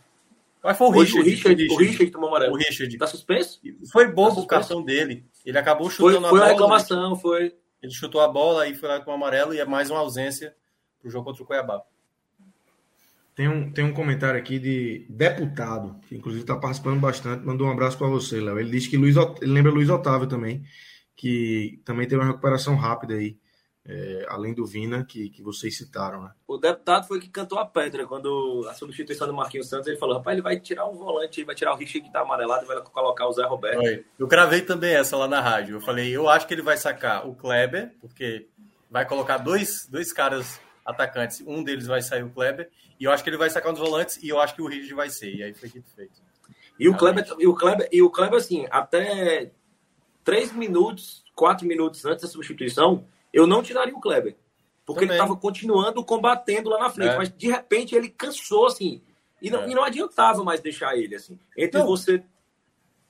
Mas 0.64 0.78
foi 0.78 0.88
o 0.88 0.92
Richard. 0.92 1.20
O 1.22 1.24
Richard, 1.24 1.68
o 1.70 1.78
Richard 1.78 2.12
tomou 2.12 2.30
amarelo. 2.30 2.54
O 2.54 2.58
Richard. 2.58 2.94
Está 2.94 3.08
suspenso? 3.08 3.60
Foi 3.92 4.12
bobo 4.12 4.36
tá 4.36 4.42
o 4.42 4.48
cartão 4.48 4.84
dele. 4.84 5.26
Ele 5.46 5.58
acabou 5.58 5.90
chutando 5.90 6.20
foi, 6.20 6.20
foi 6.20 6.28
a 6.28 6.30
bola. 6.30 6.40
Foi 6.40 6.50
a 6.50 6.52
reclamação, 6.52 7.16
foi. 7.16 7.56
Ele 7.82 7.92
chutou 7.94 8.22
a 8.22 8.28
bola 8.28 8.68
e 8.68 8.76
foi 8.76 8.90
lá 8.90 9.00
com 9.00 9.12
o 9.12 9.14
amarelo 9.14 9.54
e 9.54 9.60
é 9.60 9.66
mais 9.66 9.90
uma 9.90 10.00
ausência 10.00 10.56
para 11.00 11.08
o 11.08 11.12
jogo 11.12 11.26
contra 11.26 11.44
o 11.44 11.46
Cuiabá. 11.46 11.82
Tem 13.36 13.48
um, 13.48 13.72
tem 13.72 13.86
um 13.86 13.94
comentário 13.94 14.40
aqui 14.40 14.58
de 14.58 15.06
deputado, 15.08 15.96
que 16.08 16.16
inclusive 16.16 16.42
está 16.42 16.56
participando 16.58 17.00
bastante. 17.00 17.46
Mandou 17.46 17.68
um 17.68 17.72
abraço 17.72 17.98
para 17.98 18.08
você, 18.08 18.42
Léo. 18.42 18.60
Ele 18.60 18.72
disse 18.72 18.90
que 18.90 18.98
Luiz, 18.98 19.16
ele 19.16 19.52
lembra 19.52 19.72
Luiz 19.72 19.90
Otávio 19.90 20.28
também, 20.28 20.64
que 21.16 21.80
também 21.86 22.08
teve 22.08 22.20
uma 22.20 22.28
recuperação 22.28 22.76
rápida 22.76 23.14
aí 23.14 23.38
é, 23.88 24.26
além 24.28 24.54
do 24.54 24.66
Vina, 24.66 25.06
que, 25.06 25.30
que 25.30 25.42
vocês 25.42 25.78
citaram, 25.78 26.22
né? 26.22 26.32
O 26.46 26.58
deputado 26.58 27.08
foi 27.08 27.22
que 27.22 27.30
cantou 27.30 27.58
a 27.58 27.66
pedra 27.66 28.06
quando 28.06 28.68
a 28.70 28.74
substituição 28.74 29.26
do 29.26 29.34
Marquinhos 29.34 29.70
Santos, 29.70 29.88
ele 29.88 29.98
falou, 29.98 30.18
rapaz, 30.18 30.36
ele 30.36 30.42
vai 30.42 30.60
tirar 30.60 30.86
um 30.86 30.96
volante, 30.96 31.40
ele 31.40 31.46
vai 31.46 31.56
tirar 31.56 31.74
o 31.74 31.78
Richard 31.78 32.06
que 32.06 32.12
tá 32.12 32.20
amarelado 32.20 32.66
e 32.66 32.68
vai 32.68 32.82
colocar 32.82 33.28
o 33.28 33.32
Zé 33.32 33.46
Roberto. 33.46 33.80
Foi. 33.80 34.06
Eu 34.20 34.28
cravei 34.28 34.62
também 34.62 34.94
essa 34.94 35.16
lá 35.16 35.28
na 35.28 35.40
rádio. 35.40 35.78
Eu 35.78 35.82
falei, 35.82 36.14
eu 36.14 36.28
acho 36.28 36.46
que 36.46 36.54
ele 36.54 36.62
vai 36.62 36.76
sacar 36.76 37.26
o 37.26 37.34
Kleber, 37.34 37.94
porque 38.02 38.48
vai 38.92 39.06
colocar 39.06 39.38
dois, 39.38 39.88
dois 39.90 40.12
caras 40.12 40.60
atacantes, 40.86 41.42
um 41.48 41.64
deles 41.64 41.88
vai 41.88 42.02
sair 42.02 42.24
o 42.24 42.30
Kleber, 42.30 42.70
e 43.00 43.06
eu 43.06 43.12
acho 43.12 43.24
que 43.24 43.30
ele 43.30 43.38
vai 43.38 43.50
sacar 43.50 43.72
um 43.72 43.74
dos 43.74 43.88
volantes, 43.88 44.18
e 44.22 44.28
eu 44.28 44.40
acho 44.40 44.54
que 44.54 44.62
o 44.62 44.68
Richard 44.68 44.94
vai 44.96 45.10
ser, 45.10 45.34
e 45.34 45.44
aí 45.44 45.54
foi 45.54 45.70
dito 45.70 45.90
feito. 45.96 46.22
E 46.80 46.90
o, 46.90 46.96
Kleber, 46.96 47.26
e, 47.40 47.48
o 47.48 47.56
Kleber, 47.56 47.90
e 47.92 48.02
o 48.02 48.10
Kleber, 48.10 48.38
assim, 48.38 48.68
até 48.70 49.52
três 50.24 50.52
minutos, 50.52 51.24
quatro 51.34 51.66
minutos 51.66 52.06
antes 52.06 52.24
da 52.24 52.30
substituição, 52.30 53.06
eu 53.38 53.46
não 53.46 53.62
tiraria 53.62 53.96
o 53.96 54.02
Kleber. 54.02 54.36
Porque 54.84 55.02
Também. 55.02 55.16
ele 55.16 55.24
estava 55.24 55.40
continuando 55.40 56.04
combatendo 56.04 56.70
lá 56.70 56.80
na 56.80 56.90
frente. 56.90 57.14
É. 57.14 57.18
Mas 57.18 57.30
de 57.30 57.48
repente 57.48 57.94
ele 57.94 58.10
cansou, 58.10 58.66
assim. 58.66 59.02
E 59.42 59.52
não, 59.52 59.64
é. 59.64 59.70
e 59.70 59.76
não 59.76 59.84
adiantava 59.84 60.44
mais 60.44 60.60
deixar 60.60 60.98
ele, 60.98 61.16
assim. 61.16 61.38
Entre 61.56 61.80
não. 61.80 61.86
você. 61.86 62.24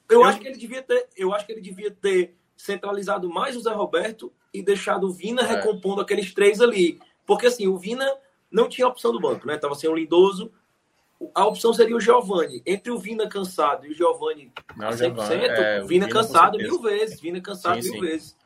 Eu, 0.10 0.22
eu, 0.22 0.24
acho 0.26 0.40
que 0.40 0.48
ele 0.48 0.58
devia 0.58 0.82
ter. 0.82 1.08
Eu 1.16 1.34
acho 1.34 1.46
que 1.46 1.52
ele 1.52 1.62
devia 1.62 1.92
ter 1.92 2.36
centralizado 2.58 3.30
mais 3.30 3.56
o 3.56 3.62
Zé 3.62 3.72
Roberto 3.72 4.34
e 4.54 4.62
deixado 4.62 5.08
o 5.08 5.14
Vina 5.14 5.44
é. 5.44 5.46
recompondo 5.46 6.02
aqueles 6.02 6.34
três 6.34 6.60
ali. 6.60 7.00
Porque 7.26 7.46
assim, 7.46 7.68
o 7.68 7.78
Vina 7.78 8.06
não 8.52 8.68
tinha 8.68 8.88
opção 8.88 9.14
do 9.14 9.20
banco, 9.20 9.48
né? 9.48 9.58
Tava 9.58 9.76
sem 9.76 9.90
o 9.90 9.96
Lindoso. 9.96 10.52
A 11.34 11.46
opção 11.46 11.74
seria 11.74 11.96
o 11.96 12.02
Giovani. 12.02 12.62
Entre 12.66 12.92
o 12.92 12.98
Vina 12.98 13.30
cansado 13.30 13.86
e 13.86 13.92
o 13.92 13.94
Giovani 13.94 14.52
não, 14.76 14.90
100%, 14.90 14.98
Giovani, 14.98 15.46
é, 15.46 15.84
o 15.84 15.88
Vina, 15.88 16.06
Vina 16.06 16.10
cansado 16.10 16.58
mil 16.58 16.82
vezes. 16.82 17.20
Vina 17.20 17.40
cansado 17.40 17.82
sim, 17.82 17.92
mil 17.92 18.02
sim. 18.02 18.08
vezes. 18.08 18.37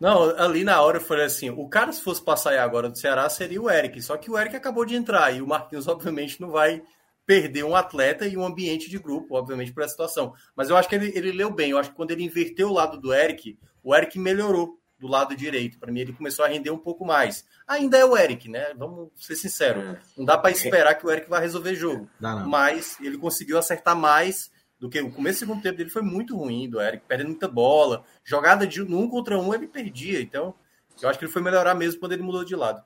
Não, 0.00 0.30
ali 0.38 0.62
na 0.62 0.80
hora 0.80 0.98
eu 0.98 1.02
falei 1.02 1.24
assim: 1.24 1.50
o 1.50 1.68
cara, 1.68 1.92
se 1.92 2.02
fosse 2.02 2.22
passar 2.22 2.50
aí 2.50 2.58
agora 2.58 2.88
do 2.88 2.98
Ceará, 2.98 3.28
seria 3.28 3.60
o 3.60 3.70
Eric. 3.70 4.00
Só 4.02 4.16
que 4.16 4.30
o 4.30 4.38
Eric 4.38 4.54
acabou 4.56 4.84
de 4.84 4.94
entrar 4.94 5.34
e 5.34 5.40
o 5.40 5.46
Marquinhos, 5.46 5.88
obviamente, 5.88 6.40
não 6.40 6.50
vai 6.50 6.82
perder 7.24 7.64
um 7.64 7.74
atleta 7.74 8.26
e 8.26 8.36
um 8.36 8.44
ambiente 8.44 8.88
de 8.88 8.98
grupo, 8.98 9.34
obviamente, 9.36 9.72
por 9.72 9.82
essa 9.82 9.90
situação. 9.90 10.32
Mas 10.54 10.70
eu 10.70 10.76
acho 10.76 10.88
que 10.88 10.94
ele, 10.94 11.12
ele 11.14 11.32
leu 11.32 11.50
bem. 11.50 11.70
Eu 11.70 11.78
acho 11.78 11.90
que 11.90 11.96
quando 11.96 12.12
ele 12.12 12.22
inverteu 12.22 12.68
o 12.68 12.72
lado 12.72 13.00
do 13.00 13.12
Eric, 13.12 13.58
o 13.82 13.94
Eric 13.94 14.18
melhorou 14.18 14.78
do 14.98 15.06
lado 15.06 15.36
direito. 15.36 15.78
Para 15.78 15.92
mim, 15.92 16.00
ele 16.00 16.12
começou 16.12 16.44
a 16.44 16.48
render 16.48 16.70
um 16.70 16.78
pouco 16.78 17.04
mais. 17.04 17.44
Ainda 17.66 17.98
é 17.98 18.04
o 18.04 18.16
Eric, 18.16 18.48
né? 18.48 18.72
Vamos 18.76 19.10
ser 19.16 19.34
sinceros. 19.34 19.84
É. 19.84 19.98
Não 20.16 20.24
dá 20.24 20.38
para 20.38 20.50
esperar 20.50 20.94
que 20.94 21.06
o 21.06 21.10
Eric 21.10 21.28
vá 21.28 21.38
resolver 21.38 21.74
jogo. 21.74 22.08
Mas 22.46 22.96
ele 23.00 23.18
conseguiu 23.18 23.58
acertar 23.58 23.96
mais 23.96 24.50
do 24.78 24.88
que 24.88 25.00
o 25.00 25.10
começo 25.10 25.38
do 25.38 25.40
segundo 25.40 25.62
tempo 25.62 25.76
dele 25.76 25.90
foi 25.90 26.02
muito 26.02 26.36
ruim 26.36 26.68
do 26.68 26.80
Eric, 26.80 27.04
perdendo 27.06 27.28
muita 27.28 27.48
bola. 27.48 28.04
Jogada 28.24 28.66
de 28.66 28.82
um 28.82 29.08
contra 29.08 29.38
um 29.38 29.54
ele 29.54 29.66
perdia. 29.66 30.20
Então, 30.20 30.54
eu 31.00 31.08
acho 31.08 31.18
que 31.18 31.24
ele 31.24 31.32
foi 31.32 31.42
melhorar 31.42 31.74
mesmo 31.74 32.00
quando 32.00 32.12
ele 32.12 32.22
mudou 32.22 32.44
de 32.44 32.54
lado. 32.54 32.82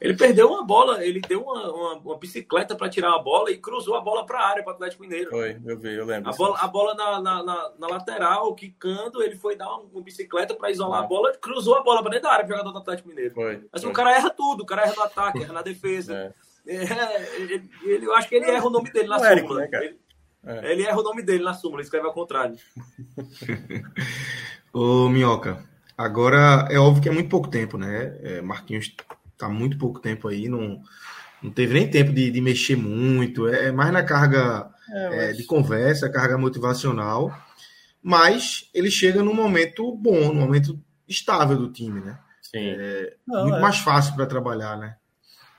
Ele 0.00 0.14
perdeu 0.14 0.48
uma 0.48 0.62
bola, 0.62 1.04
ele 1.04 1.20
deu 1.20 1.40
uma, 1.40 1.72
uma, 1.72 1.94
uma 1.94 2.18
bicicleta 2.18 2.74
para 2.74 2.90
tirar 2.90 3.14
a 3.14 3.18
bola 3.18 3.50
e 3.50 3.56
cruzou 3.56 3.94
a 3.94 4.00
bola 4.00 4.26
para 4.26 4.38
a 4.38 4.46
área 4.46 4.62
para 4.62 4.72
o 4.72 4.74
Atlético 4.74 5.02
Mineiro. 5.02 5.30
Foi, 5.30 5.58
eu 5.64 5.78
vi, 5.78 5.94
eu 5.94 6.04
lembro. 6.04 6.30
A 6.30 6.32
bola, 6.34 6.58
a 6.58 6.68
bola 6.68 6.94
na, 6.94 7.20
na, 7.22 7.42
na, 7.42 7.72
na 7.78 7.86
lateral, 7.86 8.54
quicando, 8.54 9.22
ele 9.22 9.36
foi 9.36 9.56
dar 9.56 9.68
uma, 9.68 9.84
uma 9.92 10.02
bicicleta 10.02 10.54
para 10.54 10.70
isolar 10.70 11.04
a 11.04 11.06
bola, 11.06 11.32
cruzou 11.38 11.76
a 11.76 11.82
bola 11.82 12.02
para 12.02 12.10
dentro 12.10 12.28
da 12.28 12.34
área, 12.34 12.46
jogador 12.46 12.70
do 12.70 12.78
Atlético 12.78 13.08
Mineiro. 13.08 13.34
Foi, 13.34 13.64
Mas 13.72 13.82
foi. 13.82 13.90
o 13.90 13.94
cara 13.94 14.14
erra 14.14 14.30
tudo, 14.30 14.62
o 14.62 14.66
cara 14.66 14.82
erra 14.82 14.94
no 14.94 15.02
ataque, 15.04 15.42
erra 15.42 15.52
na 15.54 15.62
defesa. 15.62 16.14
É. 16.14 16.32
É, 16.66 17.36
ele, 17.36 17.70
ele, 17.82 18.06
eu 18.06 18.14
acho 18.14 18.28
que 18.28 18.34
ele 18.34 18.50
erra 18.50 18.66
o 18.66 18.70
nome 18.70 18.90
dele 18.90 19.08
na 19.08 19.18
súmula. 19.18 19.60
Né, 19.60 19.68
ele, 19.72 19.98
é. 20.46 20.72
Ele 20.72 20.82
erra 20.82 20.98
o 20.98 21.02
nome 21.02 21.22
dele 21.22 21.44
na 21.44 21.54
súmula, 21.54 21.82
escreve 21.82 22.06
ao 22.06 22.12
contrário. 22.12 22.56
Ô, 24.72 25.08
Minhoca, 25.08 25.64
agora 25.96 26.66
é 26.70 26.78
óbvio 26.78 27.02
que 27.02 27.08
é 27.08 27.12
muito 27.12 27.28
pouco 27.28 27.48
tempo, 27.48 27.78
né? 27.78 28.16
É, 28.22 28.42
Marquinhos 28.42 28.94
tá 29.36 29.48
muito 29.48 29.78
pouco 29.78 30.00
tempo 30.00 30.28
aí, 30.28 30.48
não, 30.48 30.82
não 31.42 31.50
teve 31.50 31.74
nem 31.74 31.88
tempo 31.88 32.12
de, 32.12 32.30
de 32.30 32.40
mexer 32.40 32.76
muito, 32.76 33.48
é, 33.48 33.66
é 33.66 33.72
mais 33.72 33.92
na 33.92 34.02
carga 34.02 34.70
é, 34.90 35.04
é 35.04 35.26
mas... 35.28 35.36
de 35.36 35.44
conversa, 35.44 36.10
carga 36.10 36.38
motivacional, 36.38 37.36
mas 38.02 38.68
ele 38.74 38.90
chega 38.90 39.22
num 39.22 39.34
momento 39.34 39.94
bom, 39.96 40.32
num 40.32 40.40
momento 40.40 40.78
estável 41.08 41.56
do 41.56 41.70
time, 41.70 42.00
né? 42.00 42.18
Sim. 42.42 42.74
É, 42.78 43.16
não, 43.26 43.44
muito 43.44 43.60
mais 43.60 43.78
fácil 43.78 44.14
para 44.14 44.26
trabalhar, 44.26 44.76
né? 44.76 44.96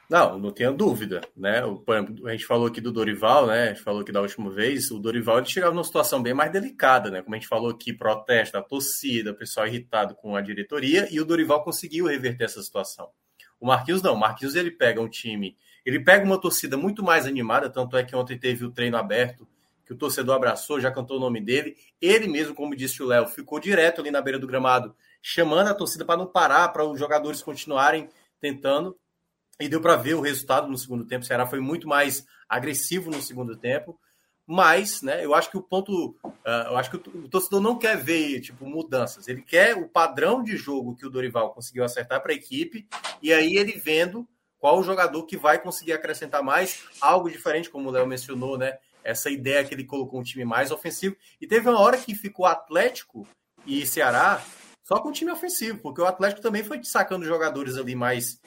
Não, 0.09 0.37
não 0.37 0.51
tenha 0.51 0.71
dúvida, 0.71 1.21
né? 1.35 1.65
O, 1.65 1.83
a 2.25 2.31
gente 2.31 2.45
falou 2.45 2.67
aqui 2.67 2.79
do 2.79 2.91
Dorival, 2.91 3.47
né? 3.47 3.63
A 3.63 3.67
gente 3.73 3.81
falou 3.81 4.01
aqui 4.01 4.11
da 4.11 4.21
última 4.21 4.51
vez, 4.51 4.91
o 4.91 4.99
Dorival 4.99 5.39
ele 5.39 5.47
chegava 5.47 5.73
numa 5.73 5.83
situação 5.83 6.21
bem 6.21 6.33
mais 6.33 6.51
delicada, 6.51 7.09
né? 7.09 7.21
Como 7.23 7.35
a 7.35 7.39
gente 7.39 7.47
falou 7.47 7.71
aqui, 7.71 7.91
protesto, 7.91 8.57
a 8.57 8.61
torcida, 8.61 9.31
o 9.31 9.35
pessoal 9.35 9.67
irritado 9.67 10.15
com 10.15 10.35
a 10.35 10.41
diretoria, 10.41 11.07
e 11.11 11.19
o 11.19 11.25
Dorival 11.25 11.63
conseguiu 11.63 12.05
reverter 12.05 12.45
essa 12.45 12.61
situação. 12.61 13.09
O 13.59 13.65
Marquinhos 13.65 14.01
não, 14.01 14.13
o 14.13 14.19
Marquinhos 14.19 14.53
ele 14.55 14.69
pega 14.69 15.01
um 15.01 15.09
time, 15.09 15.57
ele 15.85 15.99
pega 15.99 16.23
uma 16.23 16.39
torcida 16.39 16.77
muito 16.77 17.03
mais 17.03 17.25
animada, 17.25 17.69
tanto 17.69 17.97
é 17.97 18.03
que 18.03 18.15
ontem 18.15 18.37
teve 18.37 18.63
o 18.63 18.71
treino 18.71 18.97
aberto, 18.97 19.47
que 19.85 19.93
o 19.93 19.97
torcedor 19.97 20.35
abraçou, 20.35 20.79
já 20.79 20.91
cantou 20.91 21.17
o 21.17 21.19
nome 21.19 21.39
dele. 21.39 21.77
Ele 22.01 22.27
mesmo, 22.27 22.55
como 22.55 22.75
disse 22.75 23.03
o 23.03 23.05
Léo, 23.05 23.27
ficou 23.27 23.59
direto 23.59 24.01
ali 24.01 24.09
na 24.09 24.19
beira 24.19 24.39
do 24.39 24.47
gramado, 24.47 24.95
chamando 25.21 25.67
a 25.67 25.73
torcida 25.73 26.03
para 26.03 26.17
não 26.17 26.25
parar, 26.25 26.69
para 26.69 26.83
os 26.83 26.99
jogadores 26.99 27.41
continuarem 27.41 28.09
tentando. 28.41 28.97
E 29.59 29.69
deu 29.69 29.81
para 29.81 29.95
ver 29.95 30.15
o 30.15 30.21
resultado 30.21 30.67
no 30.67 30.77
segundo 30.77 31.05
tempo. 31.05 31.23
O 31.23 31.27
Ceará 31.27 31.45
foi 31.45 31.59
muito 31.59 31.87
mais 31.87 32.25
agressivo 32.47 33.09
no 33.09 33.21
segundo 33.21 33.55
tempo. 33.55 33.99
mas, 34.47 35.01
né, 35.01 35.25
eu 35.25 35.33
acho 35.33 35.49
que 35.49 35.57
o 35.57 35.61
ponto, 35.61 36.15
uh, 36.23 36.67
eu 36.67 36.77
acho 36.77 36.91
que 36.91 36.97
o, 36.97 37.27
torcedor 37.27 37.59
não 37.59 37.79
quer 37.79 37.97
ver 37.97 38.41
tipo 38.41 38.63
mudanças, 38.67 39.27
ele 39.27 39.41
quer 39.41 39.75
o 39.75 39.89
padrão 39.89 40.43
de 40.43 40.55
jogo 40.55 40.95
que 40.95 41.03
o 41.03 41.09
Dorival 41.09 41.51
conseguiu 41.51 41.83
acertar 41.83 42.21
para 42.21 42.31
a 42.31 42.35
equipe 42.35 42.87
e 43.23 43.33
aí 43.33 43.55
ele 43.55 43.71
vendo 43.71 44.27
qual 44.59 44.79
o 44.79 44.83
jogador 44.83 45.23
que 45.25 45.35
vai 45.35 45.59
conseguir 45.59 45.93
acrescentar 45.93 46.43
mais 46.43 46.83
algo 47.01 47.29
diferente, 47.29 47.69
como 47.69 47.89
o 47.89 47.91
Léo 47.91 48.07
mencionou, 48.07 48.57
né? 48.57 48.77
Essa 49.03 49.29
ideia 49.29 49.63
que 49.63 49.73
ele 49.73 49.83
colocou 49.83 50.19
um 50.19 50.23
time 50.23 50.45
mais 50.45 50.71
ofensivo 50.71 51.15
e 51.39 51.47
teve 51.47 51.69
uma 51.69 51.79
hora 51.79 51.97
que 51.97 52.15
ficou 52.15 52.45
Atlético 52.45 53.27
e 53.65 53.85
Ceará 53.85 54.43
só 54.83 54.99
com 54.99 55.09
o 55.09 55.11
time 55.11 55.31
ofensivo, 55.31 55.79
porque 55.79 56.01
o 56.01 56.05
Atlético 56.05 56.41
também 56.41 56.63
foi 56.63 56.83
sacando 56.83 57.25
jogadores 57.25 57.77
ali 57.77 57.95
mais 57.95 58.39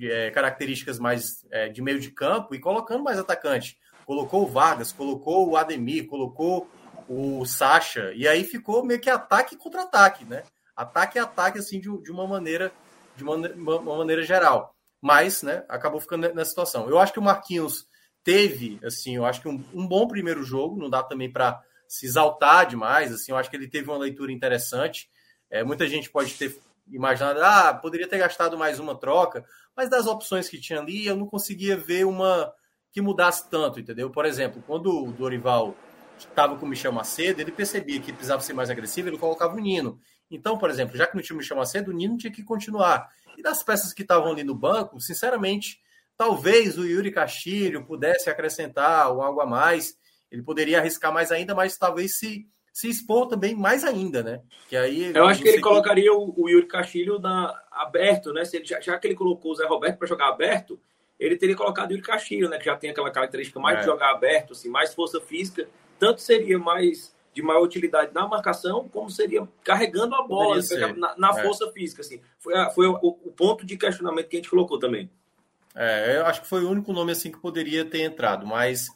é, 0.00 0.30
características 0.30 0.98
mais 0.98 1.44
é, 1.50 1.68
de 1.68 1.82
meio 1.82 2.00
de 2.00 2.10
campo 2.10 2.54
e 2.54 2.60
colocando 2.60 3.04
mais 3.04 3.18
atacante 3.18 3.78
colocou 4.04 4.44
o 4.44 4.46
Vargas, 4.46 4.92
colocou 4.92 5.48
o 5.48 5.56
Ademir, 5.56 6.06
colocou 6.06 6.68
o 7.08 7.44
Sacha, 7.44 8.12
e 8.14 8.26
aí 8.26 8.44
ficou 8.44 8.84
meio 8.84 9.00
que 9.00 9.10
ataque 9.10 9.56
contra 9.56 9.82
ataque, 9.82 10.24
né? 10.24 10.42
Ataque 10.76 11.18
e 11.18 11.20
ataque, 11.20 11.58
assim, 11.58 11.80
de, 11.80 11.90
de 12.02 12.10
uma 12.10 12.26
maneira 12.26 12.72
de 13.16 13.22
uma, 13.22 13.36
uma, 13.36 13.98
maneira 13.98 14.22
geral. 14.22 14.74
Mas, 15.00 15.42
né, 15.42 15.64
acabou 15.68 16.00
ficando 16.00 16.32
nessa 16.34 16.50
situação. 16.50 16.88
Eu 16.88 16.98
acho 16.98 17.12
que 17.12 17.18
o 17.18 17.22
Marquinhos 17.22 17.86
teve, 18.24 18.80
assim, 18.82 19.16
eu 19.16 19.24
acho 19.24 19.40
que 19.40 19.48
um, 19.48 19.62
um 19.72 19.86
bom 19.86 20.08
primeiro 20.08 20.42
jogo, 20.42 20.80
não 20.80 20.90
dá 20.90 21.02
também 21.02 21.30
para 21.30 21.62
se 21.86 22.06
exaltar 22.06 22.66
demais, 22.66 23.12
assim, 23.12 23.30
eu 23.30 23.36
acho 23.36 23.48
que 23.48 23.56
ele 23.56 23.68
teve 23.68 23.88
uma 23.88 23.98
leitura 23.98 24.32
interessante. 24.32 25.08
É, 25.48 25.62
muita 25.62 25.86
gente 25.86 26.10
pode 26.10 26.34
ter 26.34 26.58
imaginado, 26.90 27.40
ah, 27.42 27.72
poderia 27.74 28.08
ter 28.08 28.18
gastado 28.18 28.58
mais 28.58 28.80
uma 28.80 28.98
troca, 28.98 29.44
mas 29.76 29.88
das 29.88 30.06
opções 30.06 30.48
que 30.48 30.60
tinha 30.60 30.80
ali, 30.80 31.06
eu 31.06 31.16
não 31.16 31.26
conseguia 31.26 31.76
ver 31.76 32.04
uma, 32.04 32.52
que 32.92 33.00
mudasse 33.00 33.48
tanto, 33.50 33.80
entendeu? 33.80 34.10
Por 34.10 34.24
exemplo, 34.24 34.62
quando 34.66 35.04
o 35.04 35.12
Dorival 35.12 35.74
estava 36.16 36.56
com 36.56 36.64
o 36.64 36.68
Michel 36.68 36.92
Macedo, 36.92 37.40
ele 37.40 37.50
percebia 37.50 38.00
que 38.00 38.12
precisava 38.12 38.40
ser 38.40 38.52
mais 38.52 38.70
agressivo, 38.70 39.08
ele 39.08 39.18
colocava 39.18 39.54
o 39.54 39.60
Nino. 39.60 40.00
Então, 40.30 40.56
por 40.56 40.70
exemplo, 40.70 40.96
já 40.96 41.06
que 41.06 41.16
não 41.16 41.22
tinha 41.22 41.34
o 41.34 41.38
Michel 41.38 41.56
Macedo, 41.56 41.90
o 41.90 41.94
Nino 41.94 42.16
tinha 42.16 42.32
que 42.32 42.42
continuar. 42.42 43.08
E 43.36 43.42
das 43.42 43.62
peças 43.62 43.92
que 43.92 44.02
estavam 44.02 44.30
ali 44.30 44.44
no 44.44 44.54
banco, 44.54 45.00
sinceramente, 45.00 45.80
talvez 46.16 46.78
o 46.78 46.86
Yuri 46.86 47.10
Castilho 47.10 47.84
pudesse 47.84 48.30
acrescentar 48.30 49.06
algo 49.06 49.40
a 49.40 49.46
mais. 49.46 49.96
Ele 50.30 50.42
poderia 50.42 50.78
arriscar 50.78 51.12
mais 51.12 51.30
ainda, 51.32 51.54
mas 51.54 51.76
talvez 51.76 52.18
se, 52.18 52.48
se 52.74 52.88
expor 52.88 53.28
também 53.28 53.54
mais 53.54 53.84
ainda, 53.84 54.20
né? 54.20 54.42
Que 54.68 54.76
aí, 54.76 55.12
Eu 55.14 55.26
acho 55.26 55.40
que 55.40 55.46
ele 55.46 55.58
que... 55.58 55.62
colocaria 55.62 56.12
o, 56.12 56.34
o, 56.36 56.50
Yuri 56.50 56.66
Castilho 56.66 57.20
na, 57.20 57.54
aberto, 57.70 58.32
né? 58.32 58.44
Se 58.44 58.56
ele, 58.56 58.64
já, 58.64 58.80
já 58.80 58.98
que 58.98 59.06
ele 59.06 59.14
colocou 59.14 59.52
o 59.52 59.54
Zé 59.54 59.64
Roberto 59.64 59.96
para 59.96 60.08
jogar 60.08 60.26
aberto, 60.26 60.78
ele 61.18 61.36
teria 61.36 61.54
colocado 61.54 61.90
o 61.90 61.92
Yuri 61.92 62.02
Castilho, 62.02 62.48
né? 62.48 62.58
Que 62.58 62.64
já 62.64 62.74
tem 62.74 62.90
aquela 62.90 63.12
característica 63.12 63.60
mais 63.60 63.76
é. 63.76 63.80
de 63.80 63.86
jogar 63.86 64.10
aberto, 64.10 64.54
assim, 64.54 64.68
mais 64.68 64.92
força 64.92 65.20
física. 65.20 65.68
Tanto 66.00 66.20
seria 66.20 66.58
mais 66.58 67.14
de 67.32 67.42
maior 67.42 67.62
utilidade 67.62 68.12
na 68.12 68.26
marcação, 68.26 68.88
como 68.88 69.08
seria 69.08 69.46
carregando 69.62 70.16
a 70.16 70.26
bola 70.26 70.60
na, 70.96 71.14
na 71.16 71.30
é. 71.38 71.42
força 71.44 71.70
física. 71.70 72.02
Assim. 72.02 72.20
Foi, 72.40 72.54
a, 72.54 72.70
foi 72.70 72.88
o, 72.88 72.96
o, 73.00 73.30
ponto 73.30 73.64
de 73.64 73.76
questionamento 73.76 74.26
que 74.26 74.36
a 74.36 74.38
gente 74.38 74.50
colocou 74.50 74.80
também. 74.80 75.08
É, 75.76 76.16
eu 76.16 76.26
acho 76.26 76.42
que 76.42 76.48
foi 76.48 76.64
o 76.64 76.70
único 76.70 76.92
nome 76.92 77.12
assim 77.12 77.30
que 77.30 77.38
poderia 77.38 77.84
ter 77.84 78.00
entrado, 78.00 78.44
mas 78.44 78.88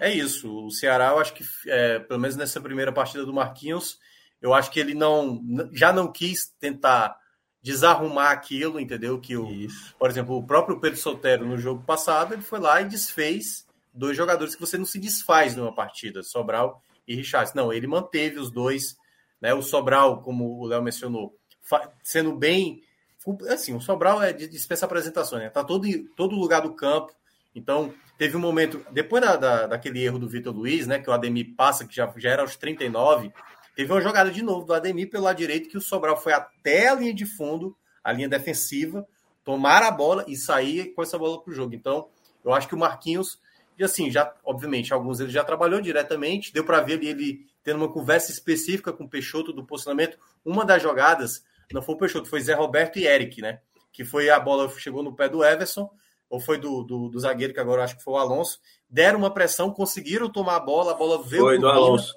é 0.00 0.12
isso. 0.12 0.66
O 0.66 0.70
Ceará, 0.70 1.08
eu 1.08 1.18
acho 1.18 1.34
que, 1.34 1.44
é, 1.66 1.98
pelo 1.98 2.20
menos 2.20 2.36
nessa 2.36 2.60
primeira 2.60 2.92
partida 2.92 3.24
do 3.24 3.32
Marquinhos, 3.32 3.98
eu 4.40 4.54
acho 4.54 4.70
que 4.70 4.78
ele 4.78 4.94
não 4.94 5.42
já 5.72 5.92
não 5.92 6.10
quis 6.10 6.52
tentar 6.60 7.18
desarrumar 7.62 8.30
aquilo, 8.30 8.78
entendeu? 8.78 9.18
Que 9.20 9.36
o, 9.36 9.50
Isso. 9.50 9.94
por 9.98 10.08
exemplo, 10.08 10.36
o 10.36 10.46
próprio 10.46 10.78
Pedro 10.78 10.98
Soltero 10.98 11.44
no 11.44 11.58
jogo 11.58 11.82
passado, 11.82 12.32
ele 12.32 12.42
foi 12.42 12.60
lá 12.60 12.80
e 12.80 12.84
desfez 12.84 13.66
dois 13.92 14.16
jogadores 14.16 14.54
que 14.54 14.60
você 14.60 14.78
não 14.78 14.84
se 14.84 15.00
desfaz 15.00 15.56
numa 15.56 15.74
partida, 15.74 16.22
Sobral 16.22 16.80
e 17.08 17.16
Richard. 17.16 17.50
Não, 17.56 17.72
ele 17.72 17.88
manteve 17.88 18.38
os 18.38 18.52
dois, 18.52 18.96
né? 19.40 19.52
O 19.52 19.62
Sobral, 19.62 20.22
como 20.22 20.60
o 20.60 20.66
Léo 20.66 20.82
mencionou, 20.82 21.36
sendo 22.04 22.36
bem 22.36 22.82
assim, 23.48 23.74
o 23.74 23.80
Sobral 23.80 24.22
é 24.22 24.32
de 24.32 24.46
dispensa 24.46 24.86
apresentações, 24.86 25.42
né? 25.42 25.50
Tá 25.50 25.64
todo 25.64 25.88
todo 26.14 26.36
lugar 26.36 26.62
do 26.62 26.74
campo. 26.74 27.12
Então, 27.54 27.92
teve 28.18 28.36
um 28.36 28.40
momento 28.40 28.84
depois 28.90 29.22
da, 29.22 29.36
da 29.36 29.66
daquele 29.66 30.02
erro 30.02 30.18
do 30.18 30.28
Vitor 30.28 30.54
Luiz, 30.54 30.86
né, 30.86 30.98
que 30.98 31.08
o 31.08 31.12
Ademir 31.12 31.54
passa 31.56 31.86
que 31.86 31.94
já, 31.94 32.12
já 32.16 32.30
era 32.30 32.42
aos 32.42 32.56
39, 32.56 33.32
Teve 33.76 33.92
uma 33.92 34.00
jogada 34.00 34.30
de 34.30 34.42
novo 34.42 34.64
do 34.64 34.72
Ademir 34.72 35.10
pelo 35.10 35.24
lado 35.24 35.36
direito 35.36 35.68
que 35.68 35.76
o 35.76 35.82
Sobral 35.82 36.16
foi 36.16 36.32
até 36.32 36.88
a 36.88 36.94
linha 36.94 37.12
de 37.12 37.26
fundo, 37.26 37.76
a 38.02 38.10
linha 38.10 38.26
defensiva, 38.26 39.06
tomar 39.44 39.82
a 39.82 39.90
bola 39.90 40.24
e 40.26 40.34
sair 40.34 40.94
com 40.94 41.02
essa 41.02 41.18
bola 41.18 41.42
para 41.42 41.50
o 41.50 41.54
jogo. 41.54 41.74
Então, 41.74 42.08
eu 42.42 42.54
acho 42.54 42.66
que 42.66 42.74
o 42.74 42.78
Marquinhos, 42.78 43.38
e 43.78 43.84
assim, 43.84 44.10
já, 44.10 44.34
obviamente, 44.42 44.94
alguns 44.94 45.20
ele 45.20 45.30
já 45.30 45.44
trabalhou 45.44 45.78
diretamente, 45.78 46.54
deu 46.54 46.64
para 46.64 46.80
ver 46.80 46.94
ele, 46.94 47.08
ele 47.08 47.46
tendo 47.62 47.76
uma 47.76 47.92
conversa 47.92 48.32
específica 48.32 48.94
com 48.94 49.04
o 49.04 49.08
Peixoto 49.10 49.52
do 49.52 49.62
posicionamento. 49.62 50.18
Uma 50.42 50.64
das 50.64 50.82
jogadas, 50.82 51.44
não 51.70 51.82
foi 51.82 51.96
o 51.96 51.98
Peixoto, 51.98 52.30
foi 52.30 52.40
Zé 52.40 52.54
Roberto 52.54 52.98
e 52.98 53.06
Eric, 53.06 53.42
né? 53.42 53.60
Que 53.92 54.06
foi 54.06 54.30
a 54.30 54.40
bola 54.40 54.70
chegou 54.78 55.02
no 55.02 55.14
pé 55.14 55.28
do 55.28 55.44
Everson, 55.44 55.90
ou 56.28 56.40
foi 56.40 56.58
do, 56.58 56.82
do, 56.82 57.08
do 57.08 57.20
zagueiro, 57.20 57.54
que 57.54 57.60
agora 57.60 57.84
acho 57.84 57.96
que 57.96 58.02
foi 58.02 58.14
o 58.14 58.18
Alonso. 58.18 58.60
Deram 58.88 59.18
uma 59.18 59.30
pressão, 59.30 59.70
conseguiram 59.70 60.28
tomar 60.28 60.56
a 60.56 60.60
bola, 60.60 60.92
a 60.92 60.94
bola 60.94 61.22
veio. 61.22 61.42
Foi 61.42 61.58
do 61.58 61.68
Alonso. 61.68 62.16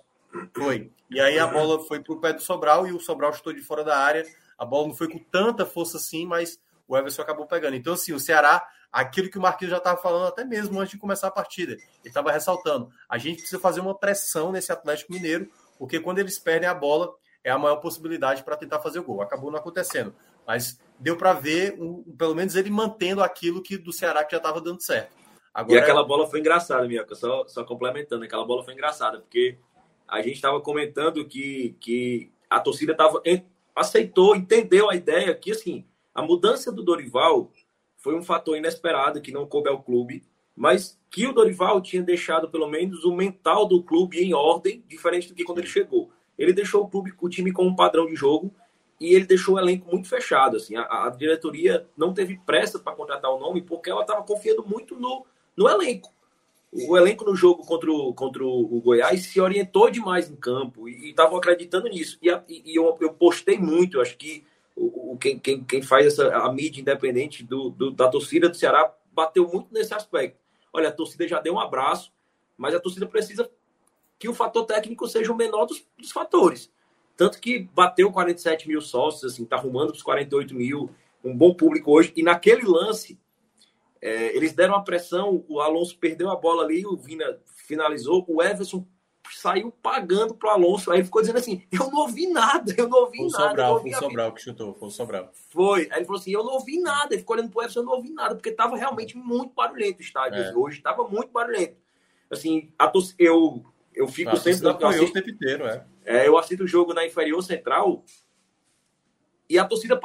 Foi. 0.53 0.91
E 1.09 1.19
aí 1.19 1.39
a 1.39 1.47
bola 1.47 1.79
foi 1.85 1.99
para 1.99 2.13
o 2.13 2.19
pé 2.19 2.33
do 2.33 2.41
Sobral 2.41 2.87
e 2.87 2.91
o 2.91 2.99
Sobral 2.99 3.33
chutou 3.33 3.53
de 3.53 3.61
fora 3.61 3.83
da 3.83 3.97
área. 3.97 4.25
A 4.57 4.65
bola 4.65 4.87
não 4.87 4.95
foi 4.95 5.09
com 5.09 5.17
tanta 5.17 5.65
força 5.65 5.97
assim, 5.97 6.25
mas 6.25 6.59
o 6.87 6.97
Everson 6.97 7.21
acabou 7.21 7.45
pegando. 7.45 7.75
Então, 7.75 7.93
assim, 7.93 8.13
o 8.13 8.19
Ceará, 8.19 8.67
aquilo 8.91 9.29
que 9.29 9.37
o 9.37 9.41
Marquinhos 9.41 9.71
já 9.71 9.77
estava 9.77 9.99
falando 9.99 10.27
até 10.27 10.43
mesmo 10.43 10.79
antes 10.79 10.91
de 10.91 10.97
começar 10.97 11.27
a 11.27 11.31
partida, 11.31 11.73
ele 11.73 11.81
estava 12.03 12.31
ressaltando. 12.31 12.91
A 13.07 13.17
gente 13.17 13.37
precisa 13.37 13.59
fazer 13.59 13.79
uma 13.79 13.95
pressão 13.95 14.51
nesse 14.51 14.71
Atlético 14.71 15.13
Mineiro, 15.13 15.49
porque 15.77 15.99
quando 15.99 16.19
eles 16.19 16.37
perdem 16.37 16.67
a 16.67 16.73
bola, 16.73 17.13
é 17.43 17.49
a 17.51 17.57
maior 17.57 17.77
possibilidade 17.77 18.43
para 18.43 18.57
tentar 18.57 18.79
fazer 18.79 18.99
o 18.99 19.03
gol. 19.03 19.21
Acabou 19.21 19.51
não 19.51 19.59
acontecendo. 19.59 20.13
Mas 20.45 20.79
deu 20.99 21.15
para 21.15 21.33
ver, 21.33 21.75
um, 21.79 22.03
pelo 22.17 22.35
menos, 22.35 22.55
ele 22.55 22.69
mantendo 22.69 23.23
aquilo 23.23 23.61
que 23.61 23.77
do 23.77 23.93
Ceará 23.93 24.23
que 24.23 24.31
já 24.31 24.37
estava 24.37 24.59
dando 24.59 24.81
certo. 24.81 25.17
Agora, 25.53 25.79
e 25.79 25.81
aquela 25.81 26.03
bola 26.03 26.27
foi 26.27 26.39
engraçada, 26.39 26.87
Minhoca, 26.87 27.15
só, 27.15 27.47
só 27.47 27.63
complementando, 27.63 28.23
aquela 28.23 28.45
bola 28.45 28.63
foi 28.63 28.73
engraçada, 28.73 29.19
porque 29.19 29.57
a 30.07 30.21
gente 30.21 30.35
estava 30.35 30.61
comentando 30.61 31.25
que, 31.25 31.75
que 31.79 32.31
a 32.49 32.59
torcida 32.59 32.95
tava, 32.95 33.21
aceitou, 33.75 34.35
entendeu 34.35 34.89
a 34.89 34.95
ideia 34.95 35.33
que 35.33 35.51
assim, 35.51 35.85
a 36.13 36.21
mudança 36.21 36.71
do 36.71 36.83
Dorival 36.83 37.51
foi 37.97 38.15
um 38.15 38.23
fator 38.23 38.57
inesperado 38.57 39.21
que 39.21 39.31
não 39.31 39.47
coube 39.47 39.69
ao 39.69 39.81
clube, 39.81 40.23
mas 40.55 40.99
que 41.09 41.25
o 41.25 41.33
Dorival 41.33 41.81
tinha 41.81 42.03
deixado 42.03 42.49
pelo 42.49 42.67
menos 42.67 43.03
o 43.03 43.15
mental 43.15 43.65
do 43.65 43.81
clube 43.81 44.19
em 44.19 44.33
ordem, 44.33 44.83
diferente 44.87 45.29
do 45.29 45.35
que 45.35 45.43
quando 45.43 45.59
ele 45.59 45.67
chegou. 45.67 46.11
Ele 46.37 46.53
deixou 46.53 46.83
o 46.83 46.87
clube, 46.87 47.13
o 47.19 47.29
time 47.29 47.51
com 47.51 47.65
um 47.65 47.75
padrão 47.75 48.05
de 48.05 48.15
jogo 48.15 48.53
e 48.99 49.13
ele 49.13 49.25
deixou 49.25 49.55
o 49.55 49.59
elenco 49.59 49.89
muito 49.89 50.07
fechado. 50.07 50.57
Assim, 50.57 50.75
a, 50.75 51.05
a 51.05 51.09
diretoria 51.09 51.87
não 51.97 52.13
teve 52.13 52.37
pressa 52.45 52.79
para 52.79 52.95
contratar 52.95 53.31
o 53.31 53.39
nome 53.39 53.61
porque 53.61 53.89
ela 53.89 54.01
estava 54.01 54.23
confiando 54.23 54.65
muito 54.65 54.99
no, 54.99 55.25
no 55.55 55.69
elenco 55.69 56.11
o 56.71 56.95
elenco 56.95 57.25
no 57.25 57.35
jogo 57.35 57.65
contra 57.65 57.91
o, 57.91 58.13
contra 58.13 58.43
o 58.43 58.81
Goiás 58.81 59.25
se 59.25 59.41
orientou 59.41 59.89
demais 59.89 60.29
em 60.29 60.35
campo 60.35 60.87
e 60.87 61.09
estavam 61.09 61.37
acreditando 61.37 61.87
nisso. 61.87 62.17
E, 62.21 62.29
a, 62.29 62.43
e 62.47 62.75
eu, 62.77 62.95
eu, 63.01 63.11
postei 63.13 63.57
muito, 63.57 63.99
acho 63.99 64.15
que 64.17 64.45
o, 64.75 65.13
o, 65.13 65.17
quem, 65.17 65.39
quem, 65.39 65.63
quem 65.63 65.81
faz 65.81 66.05
essa, 66.05 66.35
a 66.35 66.51
mídia 66.51 66.81
independente 66.81 67.43
do, 67.43 67.69
do, 67.71 67.91
da 67.91 68.07
torcida 68.07 68.47
do 68.47 68.55
Ceará 68.55 68.93
bateu 69.11 69.47
muito 69.47 69.73
nesse 69.73 69.93
aspecto. 69.93 70.37
Olha, 70.71 70.89
a 70.89 70.91
torcida 70.91 71.27
já 71.27 71.39
deu 71.39 71.55
um 71.55 71.59
abraço, 71.59 72.11
mas 72.55 72.75
a 72.75 72.79
torcida 72.79 73.07
precisa 73.07 73.49
que 74.19 74.29
o 74.29 74.33
fator 74.33 74.65
técnico 74.65 75.07
seja 75.07 75.31
o 75.31 75.35
menor 75.35 75.65
dos, 75.65 75.83
dos 75.97 76.11
fatores. 76.11 76.71
Tanto 77.19 77.41
que 77.41 77.67
bateu 77.75 78.09
47 78.13 78.65
mil 78.65 78.79
sócios, 78.79 79.33
assim, 79.33 79.43
tá 79.43 79.57
arrumando 79.57 79.89
os 79.89 80.01
48 80.01 80.55
mil, 80.55 80.89
um 81.21 81.35
bom 81.35 81.53
público 81.53 81.91
hoje. 81.91 82.13
E 82.15 82.23
naquele 82.23 82.65
lance, 82.65 83.19
é, 84.01 84.33
eles 84.33 84.53
deram 84.53 84.73
a 84.73 84.81
pressão, 84.81 85.43
o 85.49 85.59
Alonso 85.59 85.97
perdeu 85.97 86.29
a 86.29 86.37
bola 86.37 86.63
ali, 86.63 86.85
o 86.85 86.95
Vina 86.95 87.37
finalizou, 87.67 88.23
o 88.25 88.41
Everson 88.41 88.87
saiu 89.35 89.69
pagando 89.69 90.33
pro 90.33 90.49
Alonso. 90.49 90.91
Aí 90.91 90.99
ele 90.99 91.03
ficou 91.03 91.21
dizendo 91.21 91.39
assim: 91.39 91.61
Eu 91.69 91.91
não 91.91 92.03
ouvi 92.03 92.25
nada, 92.27 92.73
eu 92.77 92.87
não 92.87 92.99
ouvi 92.99 93.17
foi 93.17 93.27
nada. 93.31 93.49
Sobral, 93.49 93.81
foi 93.81 93.91
o 93.91 93.99
Sobral 93.99 94.31
que 94.31 94.41
chutou, 94.41 94.73
foi 94.75 94.87
o 94.87 94.91
Sobral. 94.91 95.29
Foi. 95.49 95.89
Aí 95.91 95.97
ele 95.97 96.05
falou 96.05 96.21
assim: 96.21 96.31
Eu 96.31 96.45
não 96.45 96.53
ouvi 96.53 96.79
nada. 96.79 97.13
Ele 97.13 97.19
ficou 97.19 97.35
olhando 97.35 97.51
pro 97.51 97.63
Everson, 97.63 97.81
eu 97.81 97.85
não 97.85 97.93
ouvi 97.95 98.11
nada, 98.11 98.33
porque 98.33 98.53
tava 98.53 98.77
realmente 98.77 99.17
muito 99.17 99.53
barulhento 99.53 99.99
o 99.99 100.03
estádio 100.03 100.41
é. 100.41 100.55
hoje, 100.55 100.81
tava 100.81 101.05
muito 101.05 101.33
barulhento. 101.33 101.75
Assim, 102.31 102.71
a 102.79 102.89
eu, 103.17 103.65
eu 103.99 104.07
fico 104.07 104.35
sempre. 104.37 104.65
Eu 104.65 104.87
assisto, 104.87 105.09
o 105.09 105.13
tempo 105.13 105.29
inteiro, 105.29 105.67
é. 105.67 105.85
é. 106.05 106.27
Eu 106.27 106.37
assisto 106.37 106.63
o 106.63 106.67
jogo 106.67 106.93
na 106.93 107.05
Inferior 107.05 107.43
Central. 107.43 108.05
E 109.49 109.59
a 109.59 109.65
torcida. 109.65 109.99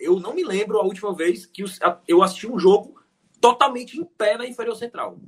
Eu 0.00 0.18
não 0.18 0.34
me 0.34 0.42
lembro 0.42 0.78
a 0.78 0.82
última 0.82 1.14
vez 1.14 1.46
que 1.46 1.62
eu 2.08 2.22
assisti 2.22 2.48
um 2.48 2.58
jogo 2.58 3.00
totalmente 3.40 4.00
em 4.00 4.04
pé 4.04 4.36
na 4.36 4.46
inferior 4.46 4.74
central. 4.74 5.18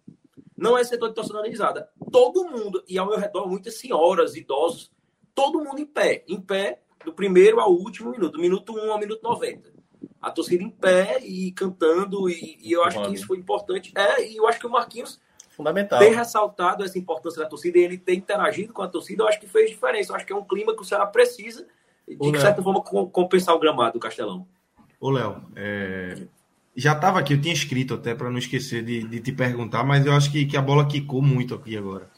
Não 0.56 0.76
é 0.76 0.82
setor 0.82 1.10
de 1.10 1.14
torcida 1.14 1.36
organizada. 1.36 1.88
Todo 2.10 2.46
mundo, 2.46 2.82
e 2.88 2.98
ao 2.98 3.06
meu 3.06 3.18
redor, 3.18 3.46
muitas 3.46 3.78
senhoras, 3.78 4.34
idosos, 4.34 4.90
todo 5.34 5.62
mundo 5.62 5.78
em 5.78 5.86
pé. 5.86 6.24
Em 6.26 6.40
pé, 6.40 6.80
do 7.04 7.12
primeiro 7.12 7.60
ao 7.60 7.70
último 7.70 8.10
minuto, 8.10 8.32
do 8.32 8.40
minuto 8.40 8.74
1 8.74 8.90
ao 8.90 8.98
minuto 8.98 9.22
90. 9.22 9.72
A 10.20 10.30
torcida 10.30 10.64
em 10.64 10.70
pé 10.70 11.20
e 11.22 11.52
cantando, 11.52 12.28
e, 12.28 12.58
e 12.60 12.72
eu 12.72 12.82
acho 12.82 13.00
que 13.02 13.14
isso 13.14 13.26
foi 13.26 13.36
importante. 13.36 13.92
É, 13.94 14.26
e 14.26 14.38
eu 14.38 14.48
acho 14.48 14.58
que 14.58 14.66
o 14.66 14.70
Marquinhos 14.70 15.20
Fundamental. 15.58 15.98
Ter 15.98 16.14
ressaltado 16.14 16.84
essa 16.84 16.96
importância 16.96 17.42
da 17.42 17.48
torcida 17.48 17.78
e 17.78 17.82
ele 17.82 17.98
ter 17.98 18.14
interagido 18.14 18.72
com 18.72 18.80
a 18.80 18.86
torcida, 18.86 19.24
eu 19.24 19.28
acho 19.28 19.40
que 19.40 19.48
fez 19.48 19.68
diferença. 19.68 20.12
Eu 20.12 20.16
acho 20.16 20.24
que 20.24 20.32
é 20.32 20.36
um 20.36 20.44
clima 20.44 20.72
que 20.72 20.82
o 20.82 20.84
Ceará 20.84 21.04
precisa 21.04 21.66
de, 22.06 22.30
de 22.30 22.40
certa 22.40 22.62
forma, 22.62 22.80
compensar 22.80 23.56
o 23.56 23.58
gramado 23.58 23.94
do 23.94 23.98
Castelão. 23.98 24.46
Ô, 25.00 25.10
Léo, 25.10 25.42
é... 25.56 26.28
já 26.76 26.92
estava 26.92 27.18
aqui, 27.18 27.34
eu 27.34 27.40
tinha 27.40 27.52
escrito 27.52 27.94
até 27.94 28.14
para 28.14 28.30
não 28.30 28.38
esquecer 28.38 28.84
de, 28.84 29.02
de, 29.02 29.18
te 29.18 29.32
perguntar, 29.32 29.82
mas 29.82 30.06
eu 30.06 30.12
acho 30.12 30.30
que, 30.30 30.46
que 30.46 30.56
a 30.56 30.62
bola 30.62 30.86
quicou 30.86 31.20
muito 31.20 31.56
aqui 31.56 31.76
agora. 31.76 32.08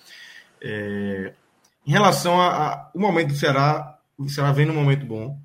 É... 0.61 1.33
Em 1.87 1.93
relação 1.93 2.39
ao 2.39 2.91
momento 2.95 3.29
do 3.29 3.37
Ceará, 3.37 3.99
o 4.19 4.29
Ceará 4.29 4.53
vem 4.53 4.67
num 4.67 4.75
momento 4.75 5.07
bom. 5.07 5.39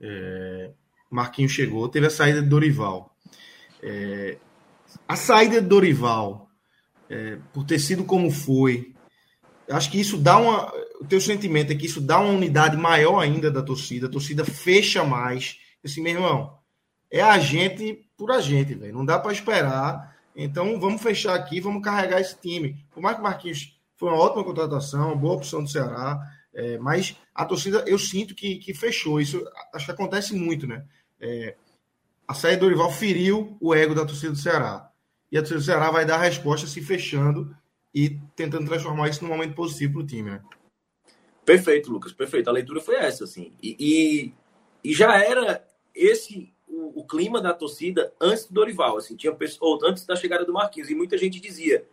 É... 0.00 0.70
Marquinhos 1.10 1.50
chegou, 1.50 1.88
teve 1.88 2.06
a 2.06 2.10
saída 2.10 2.40
de 2.40 2.48
Dorival. 2.48 3.12
É... 3.82 4.38
A 5.08 5.16
saída 5.16 5.60
de 5.60 5.66
Dorival 5.66 6.41
é, 7.12 7.38
por 7.52 7.64
ter 7.64 7.78
sido 7.78 8.04
como 8.04 8.30
foi, 8.30 8.94
acho 9.68 9.90
que 9.90 10.00
isso 10.00 10.16
dá 10.16 10.38
uma. 10.38 10.72
O 10.98 11.04
teu 11.04 11.20
sentimento 11.20 11.70
é 11.70 11.74
que 11.74 11.84
isso 11.84 12.00
dá 12.00 12.18
uma 12.18 12.32
unidade 12.32 12.74
maior 12.74 13.20
ainda 13.20 13.50
da 13.50 13.62
torcida, 13.62 14.06
a 14.06 14.10
torcida 14.10 14.46
fecha 14.46 15.04
mais. 15.04 15.58
Assim, 15.84 16.00
meu 16.00 16.14
irmão, 16.14 16.58
é 17.10 17.20
a 17.20 17.38
gente 17.38 18.08
por 18.16 18.30
a 18.30 18.40
gente, 18.40 18.74
velho. 18.74 18.94
Não 18.94 19.04
dá 19.04 19.18
para 19.18 19.32
esperar. 19.32 20.16
Então 20.34 20.80
vamos 20.80 21.02
fechar 21.02 21.34
aqui, 21.34 21.60
vamos 21.60 21.82
carregar 21.82 22.18
esse 22.18 22.38
time. 22.40 22.82
Mais 22.96 23.16
que 23.16 23.22
Marquinhos 23.22 23.78
foi 23.96 24.08
uma 24.08 24.18
ótima 24.18 24.42
contratação, 24.42 25.08
uma 25.08 25.16
boa 25.16 25.34
opção 25.34 25.62
do 25.62 25.68
Ceará, 25.68 26.18
é, 26.54 26.78
mas 26.78 27.14
a 27.34 27.44
torcida 27.44 27.84
eu 27.86 27.98
sinto 27.98 28.34
que, 28.34 28.56
que 28.56 28.72
fechou. 28.72 29.20
Isso 29.20 29.44
acho 29.74 29.84
que 29.84 29.92
acontece 29.92 30.34
muito, 30.34 30.66
né? 30.66 30.82
É, 31.20 31.56
a 32.26 32.32
saída 32.32 32.60
do 32.60 32.66
Orival 32.66 32.90
feriu 32.90 33.58
o 33.60 33.74
ego 33.74 33.94
da 33.94 34.06
torcida 34.06 34.32
do 34.32 34.38
Ceará 34.38 34.91
e 35.32 35.38
a 35.38 35.40
torcida 35.40 35.60
do 35.60 35.64
Ceará 35.64 35.90
vai 35.90 36.04
dar 36.04 36.16
a 36.16 36.22
resposta 36.22 36.66
se 36.66 36.82
fechando 36.82 37.56
e 37.94 38.18
tentando 38.36 38.66
transformar 38.66 39.08
isso 39.08 39.24
num 39.24 39.30
momento 39.30 39.54
positivo 39.54 39.94
para 39.94 40.02
o 40.02 40.06
time. 40.06 40.30
Né? 40.30 40.42
Perfeito, 41.42 41.90
Lucas, 41.90 42.12
perfeito. 42.12 42.50
A 42.50 42.52
leitura 42.52 42.82
foi 42.82 42.96
essa, 42.96 43.24
assim. 43.24 43.52
E, 43.62 43.76
e, 43.80 44.34
e 44.90 44.92
já 44.94 45.16
era 45.16 45.66
esse 45.94 46.52
o, 46.68 47.00
o, 47.00 47.06
clima 47.06 47.40
da 47.40 47.54
torcida 47.54 48.12
antes 48.20 48.46
do 48.46 48.54
Dorival, 48.54 48.98
assim, 48.98 49.16
tinha 49.16 49.34
ou 49.60 49.78
antes 49.84 50.04
da 50.04 50.14
chegada 50.14 50.44
do 50.44 50.52
Marquinhos, 50.52 50.90
e 50.90 50.94
muita 50.94 51.16
gente 51.16 51.40
dizia: 51.40 51.84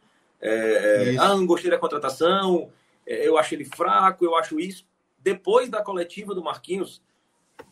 é, 0.42 1.14
é 1.14 1.18
ah, 1.18 1.30
não 1.30 1.46
gostei 1.46 1.72
da 1.72 1.78
contratação, 1.78 2.70
é, 3.06 3.26
eu 3.28 3.38
acho 3.38 3.56
ele 3.56 3.66
fraco, 3.66 4.24
eu 4.24 4.36
acho 4.36 4.60
isso. 4.60 4.86
Depois 5.18 5.70
da 5.70 5.82
coletiva 5.82 6.36
do 6.36 6.44
Marquinhos, 6.44 7.02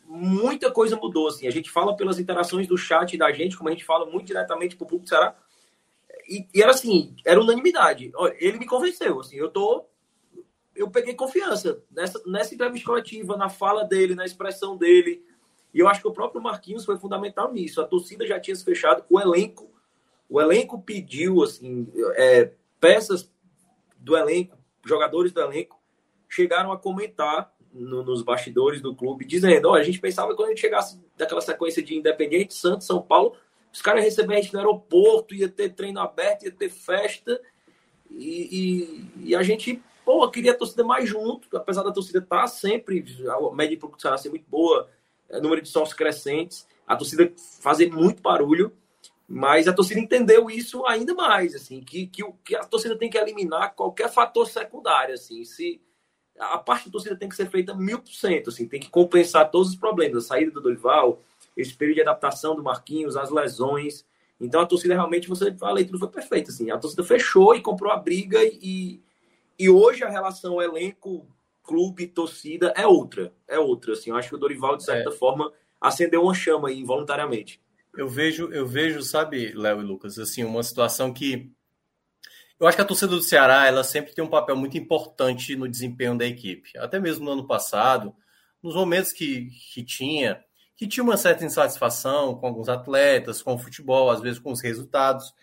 muita 0.05 0.72
coisa 0.72 0.95
mudou, 0.95 1.28
assim. 1.28 1.47
A 1.47 1.51
gente 1.51 1.70
fala 1.70 1.95
pelas 1.95 2.20
interações 2.20 2.68
do 2.68 2.78
chat 2.78 3.18
da 3.18 3.32
gente, 3.32 3.57
como 3.57 3.70
a 3.70 3.72
gente 3.72 3.86
fala 3.86 4.05
muito 4.05 4.28
diretamente 4.28 4.76
para 4.76 4.86
o 4.86 4.88
público 4.88 5.05
do 5.05 5.09
Ceará, 5.09 5.36
e, 6.28 6.47
e, 6.53 6.61
era 6.61 6.71
assim, 6.71 7.15
era 7.25 7.39
unanimidade. 7.39 8.11
Ele 8.39 8.59
me 8.59 8.65
convenceu, 8.65 9.19
assim, 9.19 9.38
eu 9.38 9.49
tô 9.49 9.86
eu 10.78 10.89
peguei 10.91 11.15
confiança 11.15 11.82
nessa, 11.89 12.21
nessa 12.28 12.53
entrevista 12.53 12.86
coletiva, 12.86 13.36
na 13.36 13.49
fala 13.49 13.84
dele, 13.84 14.13
na 14.13 14.25
expressão 14.25 14.78
dele. 14.78 15.25
E 15.73 15.80
eu 15.80 15.88
acho 15.88 16.01
que 16.01 16.07
o 16.07 16.13
próprio 16.13 16.41
Marquinhos 16.41 16.86
foi 16.86 16.97
fundamental 16.97 17.51
nisso. 17.51 17.82
A 17.82 17.86
torcida 17.86 18.28
já 18.28 18.39
tinha 18.39 18.55
se 18.55 18.63
fechado, 18.63 19.03
o 19.09 19.19
elenco, 19.19 19.71
o 20.30 20.39
elenco 20.39 20.80
pediu 20.82 21.41
assim, 21.41 21.91
é, 22.15 22.51
peças 22.80 23.32
do 23.97 24.15
elenco, 24.15 24.55
jogadores 24.86 25.32
do 25.32 25.41
elenco 25.41 25.82
chegaram 26.30 26.71
a 26.71 26.78
comentar 26.78 27.51
no, 27.73 28.03
nos 28.03 28.21
bastidores 28.21 28.82
do 28.82 28.95
clube, 28.95 29.25
dizendo: 29.25 29.69
olha, 29.69 29.82
a 29.82 29.86
gente 29.86 29.99
pensava 29.99 30.30
que 30.30 30.36
quando 30.36 30.47
a 30.47 30.51
gente 30.51 30.61
chegasse 30.61 31.01
daquela 31.15 31.41
sequência 31.41 31.82
de 31.82 31.95
Independente, 31.95 32.53
Santos, 32.53 32.86
São 32.88 33.01
Paulo, 33.01 33.36
os 33.78 33.82
caras 33.84 34.03
receber 34.03 34.34
a 34.34 34.41
gente 34.41 34.51
no 34.53 34.59
aeroporto, 34.59 35.36
ia 35.36 35.47
ter 35.47 35.69
treino 35.69 35.99
aberto, 35.99 36.45
ia 36.45 36.51
ter 36.51 36.67
festa. 36.67 37.39
E, 38.09 39.05
e, 39.21 39.30
e 39.30 39.36
a 39.36 39.43
gente, 39.43 39.80
pô, 40.03 40.28
queria 40.32 40.53
a 40.53 40.55
torcida 40.55 40.84
mais 40.84 41.07
junto, 41.07 41.55
apesar 41.55 41.84
da 41.84 41.91
torcida 41.91 42.17
estar 42.17 42.41
tá 42.41 42.47
sempre, 42.47 43.05
a 43.30 43.55
média 43.55 43.78
de 43.78 44.21
ser 44.21 44.30
muito 44.30 44.49
boa, 44.49 44.89
é, 45.30 45.39
número 45.39 45.61
de 45.61 45.69
sócios 45.69 45.95
crescentes, 45.95 46.67
a 46.88 46.95
torcida 46.95 47.32
fazer 47.61 47.91
muito 47.91 48.19
barulho, 48.19 48.75
mas 49.28 49.67
a 49.67 49.73
torcida 49.73 49.99
entendeu 49.99 50.49
isso 50.49 50.84
ainda 50.88 51.13
mais, 51.13 51.53
assim, 51.53 51.80
que, 51.82 52.07
que, 52.07 52.23
que 52.43 52.55
a 52.55 52.63
torcida 52.63 52.97
tem 52.97 53.11
que 53.11 53.17
eliminar 53.19 53.75
qualquer 53.75 54.09
fator 54.11 54.49
secundário, 54.49 55.13
assim, 55.13 55.45
se 55.45 55.80
a 56.39 56.57
parte 56.57 56.88
da 56.88 56.93
torcida 56.93 57.15
tem 57.15 57.30
que 57.30 57.36
ser 57.36 57.47
feita 57.47 57.75
mil 57.75 57.99
por 57.99 58.11
cento, 58.11 58.49
assim, 58.49 58.67
tem 58.67 58.80
que 58.80 58.89
compensar 58.89 59.51
todos 59.51 59.69
os 59.69 59.75
problemas, 59.75 60.25
a 60.25 60.28
saída 60.28 60.49
do 60.49 60.61
Dorival, 60.61 61.21
esse 61.57 61.73
período 61.73 61.95
de 61.95 62.01
adaptação 62.01 62.55
do 62.55 62.63
Marquinhos, 62.63 63.17
as 63.17 63.31
lesões. 63.31 64.05
Então 64.39 64.61
a 64.61 64.65
torcida 64.65 64.93
realmente, 64.93 65.27
você 65.27 65.53
a 65.59 65.71
leitura 65.71 65.99
foi 65.99 66.09
perfeita. 66.09 66.51
Assim. 66.51 66.69
A 66.69 66.77
torcida 66.77 67.03
fechou 67.03 67.55
e 67.55 67.61
comprou 67.61 67.91
a 67.91 67.97
briga 67.97 68.39
e, 68.43 69.01
e 69.57 69.69
hoje 69.69 70.03
a 70.03 70.09
relação 70.09 70.61
elenco, 70.61 71.27
clube, 71.63 72.07
torcida 72.07 72.71
é 72.77 72.85
outra. 72.85 73.33
É 73.47 73.57
outra. 73.57 73.93
Assim. 73.93 74.11
Eu 74.11 74.15
acho 74.15 74.29
que 74.29 74.35
o 74.35 74.39
Dorival, 74.39 74.77
de 74.77 74.85
certa 74.85 75.09
é. 75.09 75.13
forma, 75.13 75.51
acendeu 75.81 76.21
uma 76.21 76.33
chama 76.35 76.69
aí 76.69 76.79
involuntariamente. 76.79 77.59
Eu 77.97 78.07
vejo, 78.07 78.51
eu 78.53 78.67
vejo, 78.67 79.01
sabe, 79.01 79.53
Léo 79.53 79.81
e 79.81 79.83
Lucas, 79.83 80.19
assim, 80.19 80.43
uma 80.43 80.61
situação 80.61 81.11
que 81.11 81.51
eu 82.59 82.65
acho 82.65 82.75
que 82.75 82.81
a 82.81 82.85
torcida 82.85 83.11
do 83.11 83.21
Ceará, 83.21 83.67
ela 83.67 83.83
sempre 83.83 84.13
tem 84.13 84.23
um 84.23 84.29
papel 84.29 84.55
muito 84.55 84.77
importante 84.77 85.55
no 85.55 85.67
desempenho 85.67 86.17
da 86.17 86.25
equipe. 86.25 86.75
Até 86.77 86.99
mesmo 86.99 87.25
no 87.25 87.31
ano 87.31 87.45
passado, 87.45 88.15
nos 88.63 88.73
momentos 88.73 89.11
que, 89.11 89.49
que 89.73 89.83
tinha, 89.83 90.43
que 90.78 90.88
tinha 90.88 91.03
uma 91.03 91.17
certa 91.17 91.43
insatisfação 91.43 92.36
com 92.36 92.45
alguns 92.45 92.69
atletas, 92.69 93.41
com 93.41 93.55
o 93.55 93.57
futebol, 93.57 94.11
às 94.11 94.21
vezes 94.21 94.39
com 94.39 94.51
os 94.51 94.61
resultados. 94.61 95.34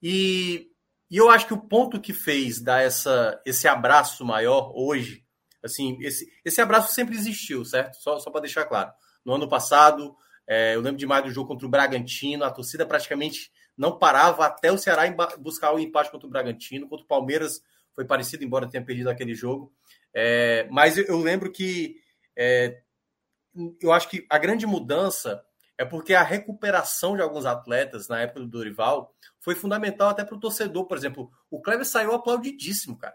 E, 0.00 0.68
e 1.10 1.16
eu 1.16 1.28
acho 1.28 1.48
que 1.48 1.54
o 1.54 1.60
ponto 1.60 2.00
que 2.00 2.12
fez 2.12 2.60
dar 2.60 2.80
essa, 2.80 3.40
esse 3.44 3.66
abraço 3.66 4.24
maior 4.24 4.72
hoje, 4.74 5.24
assim, 5.62 5.98
esse, 6.00 6.30
esse 6.44 6.60
abraço 6.60 6.94
sempre 6.94 7.16
existiu, 7.16 7.64
certo? 7.64 7.96
Só, 7.96 8.20
só 8.20 8.30
para 8.30 8.42
deixar 8.42 8.64
claro. 8.66 8.92
No 9.24 9.34
ano 9.34 9.48
passado, 9.48 10.16
é, 10.46 10.76
eu 10.76 10.80
lembro 10.80 10.98
demais 10.98 11.24
do 11.24 11.30
jogo 11.30 11.48
contra 11.48 11.66
o 11.66 11.70
Bragantino, 11.70 12.44
a 12.44 12.50
torcida 12.50 12.86
praticamente 12.86 13.50
não 13.76 13.98
parava 13.98 14.46
até 14.46 14.70
o 14.70 14.78
Ceará 14.78 15.02
buscar 15.38 15.74
o 15.74 15.78
empate 15.78 16.10
contra 16.10 16.26
o 16.26 16.30
Bragantino, 16.30 16.88
contra 16.88 17.04
o 17.04 17.08
Palmeiras 17.08 17.60
foi 17.94 18.04
parecido, 18.04 18.44
embora 18.44 18.68
tenha 18.68 18.84
perdido 18.84 19.10
aquele 19.10 19.34
jogo. 19.34 19.72
É, 20.14 20.68
mas 20.70 20.96
eu, 20.96 21.18
lembro 21.18 21.50
que 21.50 21.96
é, 22.36 22.80
eu 23.80 23.92
acho 23.92 24.08
que 24.08 24.26
a 24.28 24.38
grande 24.38 24.66
mudança 24.66 25.42
é 25.76 25.84
porque 25.84 26.14
a 26.14 26.22
recuperação 26.22 27.14
de 27.14 27.22
alguns 27.22 27.46
atletas 27.46 28.08
na 28.08 28.20
época 28.20 28.40
do 28.40 28.48
Dorival 28.48 29.14
foi 29.40 29.54
fundamental 29.54 30.08
até 30.08 30.24
para 30.24 30.34
o 30.34 30.40
torcedor. 30.40 30.86
Por 30.86 30.96
exemplo, 30.96 31.30
o 31.50 31.60
Kleber 31.60 31.86
saiu 31.86 32.12
aplaudidíssimo, 32.12 32.98
cara. 32.98 33.14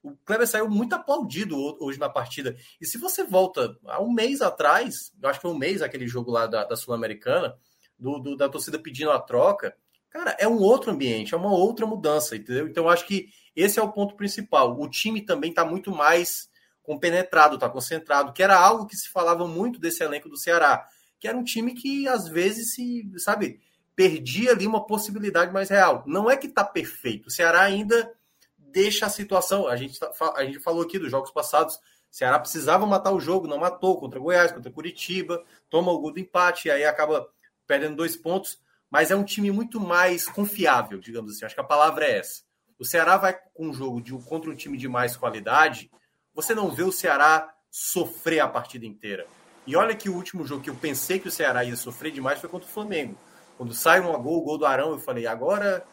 O 0.00 0.16
Kleber 0.24 0.46
saiu 0.46 0.68
muito 0.68 0.94
aplaudido 0.94 1.56
hoje 1.82 1.98
na 1.98 2.08
partida. 2.08 2.56
E 2.80 2.86
se 2.86 2.98
você 2.98 3.24
volta 3.24 3.76
a 3.86 4.00
um 4.00 4.12
mês 4.12 4.40
atrás, 4.40 5.12
eu 5.20 5.28
acho 5.28 5.40
que 5.40 5.42
foi 5.42 5.50
um 5.50 5.58
mês 5.58 5.82
aquele 5.82 6.06
jogo 6.06 6.30
lá 6.30 6.46
da, 6.46 6.64
da 6.64 6.76
Sul-Americana, 6.76 7.56
do, 7.98 8.20
do, 8.20 8.36
da 8.36 8.48
torcida 8.48 8.78
pedindo 8.78 9.10
a 9.10 9.20
troca, 9.20 9.76
cara, 10.08 10.36
é 10.38 10.46
um 10.46 10.58
outro 10.58 10.92
ambiente, 10.92 11.34
é 11.34 11.36
uma 11.36 11.52
outra 11.52 11.84
mudança, 11.84 12.36
entendeu? 12.36 12.68
Então 12.68 12.84
eu 12.84 12.90
acho 12.90 13.06
que 13.06 13.28
esse 13.56 13.80
é 13.80 13.82
o 13.82 13.92
ponto 13.92 14.14
principal. 14.14 14.80
O 14.80 14.88
time 14.88 15.20
também 15.20 15.50
está 15.50 15.64
muito 15.64 15.90
mais 15.90 16.48
compenetrado, 16.88 17.56
está 17.56 17.68
concentrado, 17.68 18.32
que 18.32 18.42
era 18.42 18.58
algo 18.58 18.86
que 18.86 18.96
se 18.96 19.10
falava 19.10 19.46
muito 19.46 19.78
desse 19.78 20.02
elenco 20.02 20.26
do 20.26 20.38
Ceará, 20.38 20.88
que 21.20 21.28
era 21.28 21.36
um 21.36 21.44
time 21.44 21.74
que 21.74 22.08
às 22.08 22.26
vezes 22.26 22.72
se, 22.72 23.06
sabe, 23.18 23.60
perdia 23.94 24.52
ali 24.52 24.66
uma 24.66 24.86
possibilidade 24.86 25.52
mais 25.52 25.68
real. 25.68 26.02
Não 26.06 26.30
é 26.30 26.36
que 26.36 26.46
está 26.46 26.64
perfeito, 26.64 27.26
o 27.26 27.30
Ceará 27.30 27.60
ainda 27.60 28.10
deixa 28.56 29.04
a 29.04 29.10
situação, 29.10 29.68
a 29.68 29.76
gente, 29.76 30.00
tá, 30.00 30.10
a 30.34 30.44
gente 30.46 30.60
falou 30.60 30.82
aqui 30.82 30.98
dos 30.98 31.10
jogos 31.10 31.30
passados, 31.30 31.74
o 31.74 31.80
Ceará 32.10 32.38
precisava 32.38 32.86
matar 32.86 33.12
o 33.12 33.20
jogo, 33.20 33.46
não 33.46 33.58
matou 33.58 34.00
contra 34.00 34.18
Goiás, 34.18 34.50
contra 34.50 34.72
Curitiba, 34.72 35.44
toma 35.68 35.92
o 35.92 35.98
gol 35.98 36.14
do 36.14 36.20
empate 36.20 36.68
e 36.68 36.70
aí 36.70 36.86
acaba 36.86 37.28
perdendo 37.66 37.96
dois 37.96 38.16
pontos, 38.16 38.58
mas 38.90 39.10
é 39.10 39.16
um 39.16 39.24
time 39.24 39.50
muito 39.50 39.78
mais 39.78 40.26
confiável, 40.26 40.98
digamos 40.98 41.32
assim. 41.32 41.44
Acho 41.44 41.54
que 41.54 41.60
a 41.60 41.64
palavra 41.64 42.06
é 42.06 42.16
essa. 42.16 42.44
O 42.78 42.84
Ceará 42.84 43.18
vai 43.18 43.38
com 43.52 43.68
um 43.68 43.74
jogo 43.74 44.00
de, 44.00 44.12
contra 44.24 44.50
um 44.50 44.56
time 44.56 44.78
de 44.78 44.88
mais 44.88 45.18
qualidade, 45.18 45.90
você 46.38 46.54
não 46.54 46.70
vê 46.70 46.84
o 46.84 46.92
Ceará 46.92 47.52
sofrer 47.68 48.38
a 48.38 48.46
partida 48.46 48.86
inteira. 48.86 49.26
E 49.66 49.74
olha 49.74 49.96
que 49.96 50.08
o 50.08 50.14
último 50.14 50.46
jogo 50.46 50.62
que 50.62 50.70
eu 50.70 50.76
pensei 50.76 51.18
que 51.18 51.26
o 51.26 51.32
Ceará 51.32 51.64
ia 51.64 51.74
sofrer 51.74 52.12
demais 52.12 52.38
foi 52.38 52.48
contra 52.48 52.68
o 52.68 52.70
Flamengo. 52.70 53.18
Quando 53.56 53.74
sai 53.74 53.98
um 53.98 54.22
gol, 54.22 54.38
o 54.38 54.44
gol 54.44 54.56
do 54.56 54.64
Arão, 54.64 54.92
eu 54.92 55.00
falei, 55.00 55.26
agora, 55.26 55.84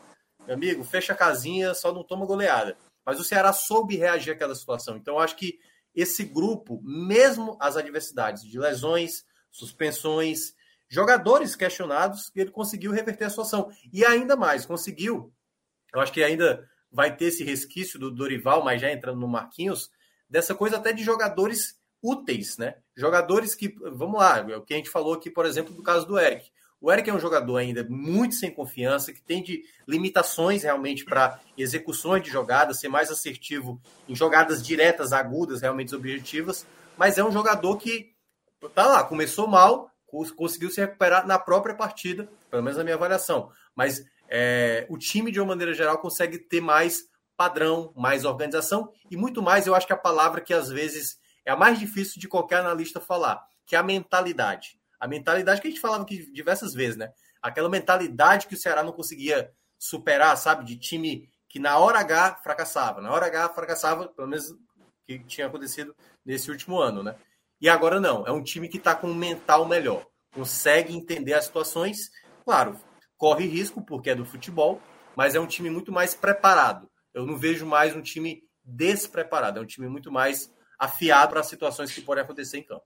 meu 0.46 0.54
amigo, 0.54 0.84
fecha 0.84 1.14
a 1.14 1.16
casinha, 1.16 1.74
só 1.74 1.92
não 1.92 2.04
toma 2.04 2.28
goleada. 2.28 2.78
Mas 3.04 3.20
o 3.20 3.24
Ceará 3.24 3.52
soube 3.52 3.96
reagir 3.96 4.34
àquela 4.34 4.54
situação. 4.54 4.96
Então, 4.96 5.18
acho 5.18 5.36
que 5.36 5.58
esse 5.96 6.24
grupo, 6.24 6.80
mesmo 6.84 7.58
as 7.60 7.76
adversidades 7.76 8.44
de 8.44 8.60
lesões, 8.60 9.26
suspensões, 9.50 10.54
jogadores 10.88 11.56
questionados, 11.56 12.32
ele 12.36 12.52
conseguiu 12.52 12.92
reverter 12.92 13.26
a 13.26 13.30
situação. 13.32 13.72
E 13.92 14.06
ainda 14.06 14.36
mais, 14.36 14.64
conseguiu. 14.64 15.34
Eu 15.92 16.02
acho 16.02 16.14
que 16.14 16.24
ainda 16.24 16.70
vai 16.92 17.18
ter 17.18 17.26
esse 17.26 17.44
resquício 17.44 17.98
do 18.00 18.12
Dorival, 18.12 18.64
mas 18.64 18.80
já 18.80 18.92
entrando 18.92 19.20
no 19.20 19.28
Marquinhos, 19.28 19.90
dessa 20.36 20.54
coisa 20.54 20.76
até 20.76 20.92
de 20.92 21.02
jogadores 21.02 21.80
úteis, 22.04 22.58
né? 22.58 22.76
Jogadores 22.94 23.56
que, 23.56 23.74
vamos 23.94 24.20
lá, 24.20 24.40
é 24.40 24.58
o 24.58 24.62
que 24.62 24.74
a 24.74 24.78
gente 24.78 24.90
falou 24.90 25.14
aqui, 25.14 25.30
por 25.30 25.46
exemplo, 25.46 25.74
do 25.74 25.82
caso 25.82 26.06
do 26.06 26.20
Eric. 26.20 26.52
O 26.82 26.92
Eric 26.92 27.10
é 27.10 27.14
um 27.14 27.20
jogador 27.22 27.56
ainda 27.56 27.86
muito 27.90 28.36
sem 28.36 28.52
confiança, 28.52 29.14
que 29.14 29.22
tem 29.22 29.42
de 29.42 29.64
limitações 29.88 30.64
realmente 30.64 31.06
para 31.06 31.40
execuções 31.58 32.22
de 32.22 32.30
jogadas, 32.30 32.82
ser 32.82 32.90
mais 32.90 33.10
assertivo 33.10 33.82
em 34.10 34.14
jogadas 34.14 34.62
diretas, 34.62 35.14
agudas, 35.14 35.62
realmente 35.62 35.96
objetivas, 35.96 36.68
mas 36.98 37.18
é 37.18 37.24
um 37.24 37.32
jogador 37.32 37.78
que 37.78 38.14
tá 38.74 38.86
lá, 38.86 39.06
começou 39.06 39.48
mal, 39.48 39.90
conseguiu 40.36 40.70
se 40.70 40.82
recuperar 40.82 41.26
na 41.26 41.40
própria 41.40 41.76
partida, 41.76 42.28
pelo 42.52 42.62
menos 42.62 42.78
na 42.78 42.84
minha 42.84 42.98
avaliação. 42.98 43.50
Mas 43.74 44.04
é, 44.28 44.86
o 44.90 44.98
time, 44.98 45.32
de 45.32 45.40
uma 45.40 45.48
maneira 45.48 45.74
geral, 45.74 45.98
consegue 46.00 46.38
ter 46.40 46.60
mais 46.60 47.06
padrão, 47.38 47.94
mais 47.96 48.26
organização 48.26 48.92
e 49.10 49.18
muito 49.18 49.42
mais, 49.42 49.68
eu 49.68 49.76
acho 49.76 49.88
que 49.88 49.94
a 49.94 49.98
palavra 49.98 50.42
que 50.42 50.54
às 50.54 50.70
vezes 50.70 51.18
é 51.46 51.52
a 51.52 51.56
mais 51.56 51.80
difícil 51.80 52.20
de 52.20 52.28
qualquer 52.28 52.60
analista 52.60 53.00
falar, 53.00 53.46
que 53.66 53.76
é 53.76 53.80
a 53.80 53.84
mentalidade. 53.84 54.80
A 55.00 55.08
mentalidade 55.08 55.62
que 55.62 55.68
a 55.68 55.70
gente 55.70 55.82
falava 55.82 56.04
aqui 56.04 56.32
diversas 56.32 56.74
vezes, 56.74 56.98
né? 56.98 57.12
Aquela 57.42 57.70
mentalidade 57.70 58.48
que 58.48 58.56
o 58.56 58.58
Ceará 58.58 58.82
não 58.82 58.92
conseguia 58.92 59.52
superar, 59.78 60.36
sabe? 60.38 60.66
De 60.66 60.78
time 60.78 61.30
que 61.48 61.60
na 61.60 61.78
hora 61.78 62.00
H 62.00 62.40
fracassava. 62.44 63.02
Na 63.02 63.12
hora 63.12 63.28
H 63.28 63.50
fracassava, 63.50 64.08
pelo 64.08 64.28
menos 64.28 64.56
que 65.06 65.20
tinha 65.20 65.48
acontecido 65.48 65.96
nesse 66.26 66.50
último 66.50 66.80
ano, 66.80 67.04
né? 67.04 67.16
E 67.62 67.70
agora 67.70 68.00
não, 68.00 68.26
é 68.26 68.32
um 68.32 68.44
time 68.44 68.68
que 68.68 68.78
está 68.78 68.96
com 68.96 69.08
um 69.08 69.16
mental 69.16 69.66
melhor, 69.66 70.06
consegue 70.34 70.94
entender 70.94 71.34
as 71.34 71.46
situações, 71.46 72.12
claro, 72.44 72.78
corre 73.18 73.48
risco 73.48 73.82
porque 73.82 74.10
é 74.10 74.16
do 74.16 74.26
futebol, 74.26 74.82
mas 75.16 75.36
é 75.36 75.40
um 75.40 75.48
time 75.48 75.70
muito 75.70 75.92
mais 75.92 76.14
preparado. 76.14 76.90
Eu 77.16 77.26
não 77.26 77.38
vejo 77.38 77.66
mais 77.66 77.96
um 77.96 78.02
time 78.02 78.44
despreparado, 78.62 79.58
é 79.58 79.62
um 79.62 79.66
time 79.66 79.88
muito 79.88 80.12
mais 80.12 80.54
afiado 80.78 81.30
para 81.30 81.40
as 81.40 81.48
situações 81.48 81.90
que 81.90 82.02
podem 82.02 82.22
acontecer 82.22 82.58
em 82.58 82.64
campo. 82.64 82.84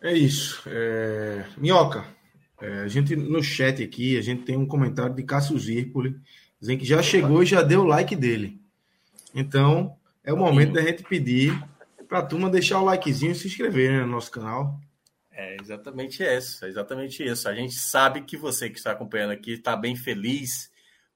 É 0.00 0.12
isso. 0.12 0.62
É... 0.66 1.44
Minhoca, 1.56 2.06
é, 2.60 2.82
a 2.82 2.88
gente 2.88 3.16
no 3.16 3.42
chat 3.42 3.82
aqui, 3.82 4.16
a 4.16 4.22
gente 4.22 4.44
tem 4.44 4.56
um 4.56 4.66
comentário 4.66 5.16
de 5.16 5.24
Cássio 5.24 5.58
Zirpoli, 5.58 6.16
dizendo 6.60 6.78
que 6.78 6.84
já 6.84 7.02
chegou 7.02 7.42
e 7.42 7.46
já 7.46 7.60
deu 7.60 7.80
o 7.80 7.86
like 7.86 8.14
dele. 8.14 8.62
Então, 9.34 9.96
é 10.22 10.32
o 10.32 10.36
momento 10.36 10.74
da 10.74 10.82
gente 10.82 11.02
pedir 11.02 11.60
para 12.08 12.20
a 12.20 12.26
turma 12.26 12.48
deixar 12.48 12.80
o 12.80 12.84
likezinho 12.84 13.32
e 13.32 13.34
se 13.34 13.48
inscrever 13.48 13.90
né, 13.90 14.00
no 14.00 14.12
nosso 14.12 14.30
canal. 14.30 14.78
É 15.32 15.56
exatamente 15.60 16.22
isso, 16.22 16.64
é 16.64 16.68
exatamente 16.68 17.24
isso. 17.24 17.48
A 17.48 17.54
gente 17.54 17.74
sabe 17.74 18.22
que 18.22 18.36
você 18.36 18.70
que 18.70 18.78
está 18.78 18.92
acompanhando 18.92 19.32
aqui 19.32 19.54
está 19.54 19.74
bem 19.74 19.96
feliz, 19.96 20.69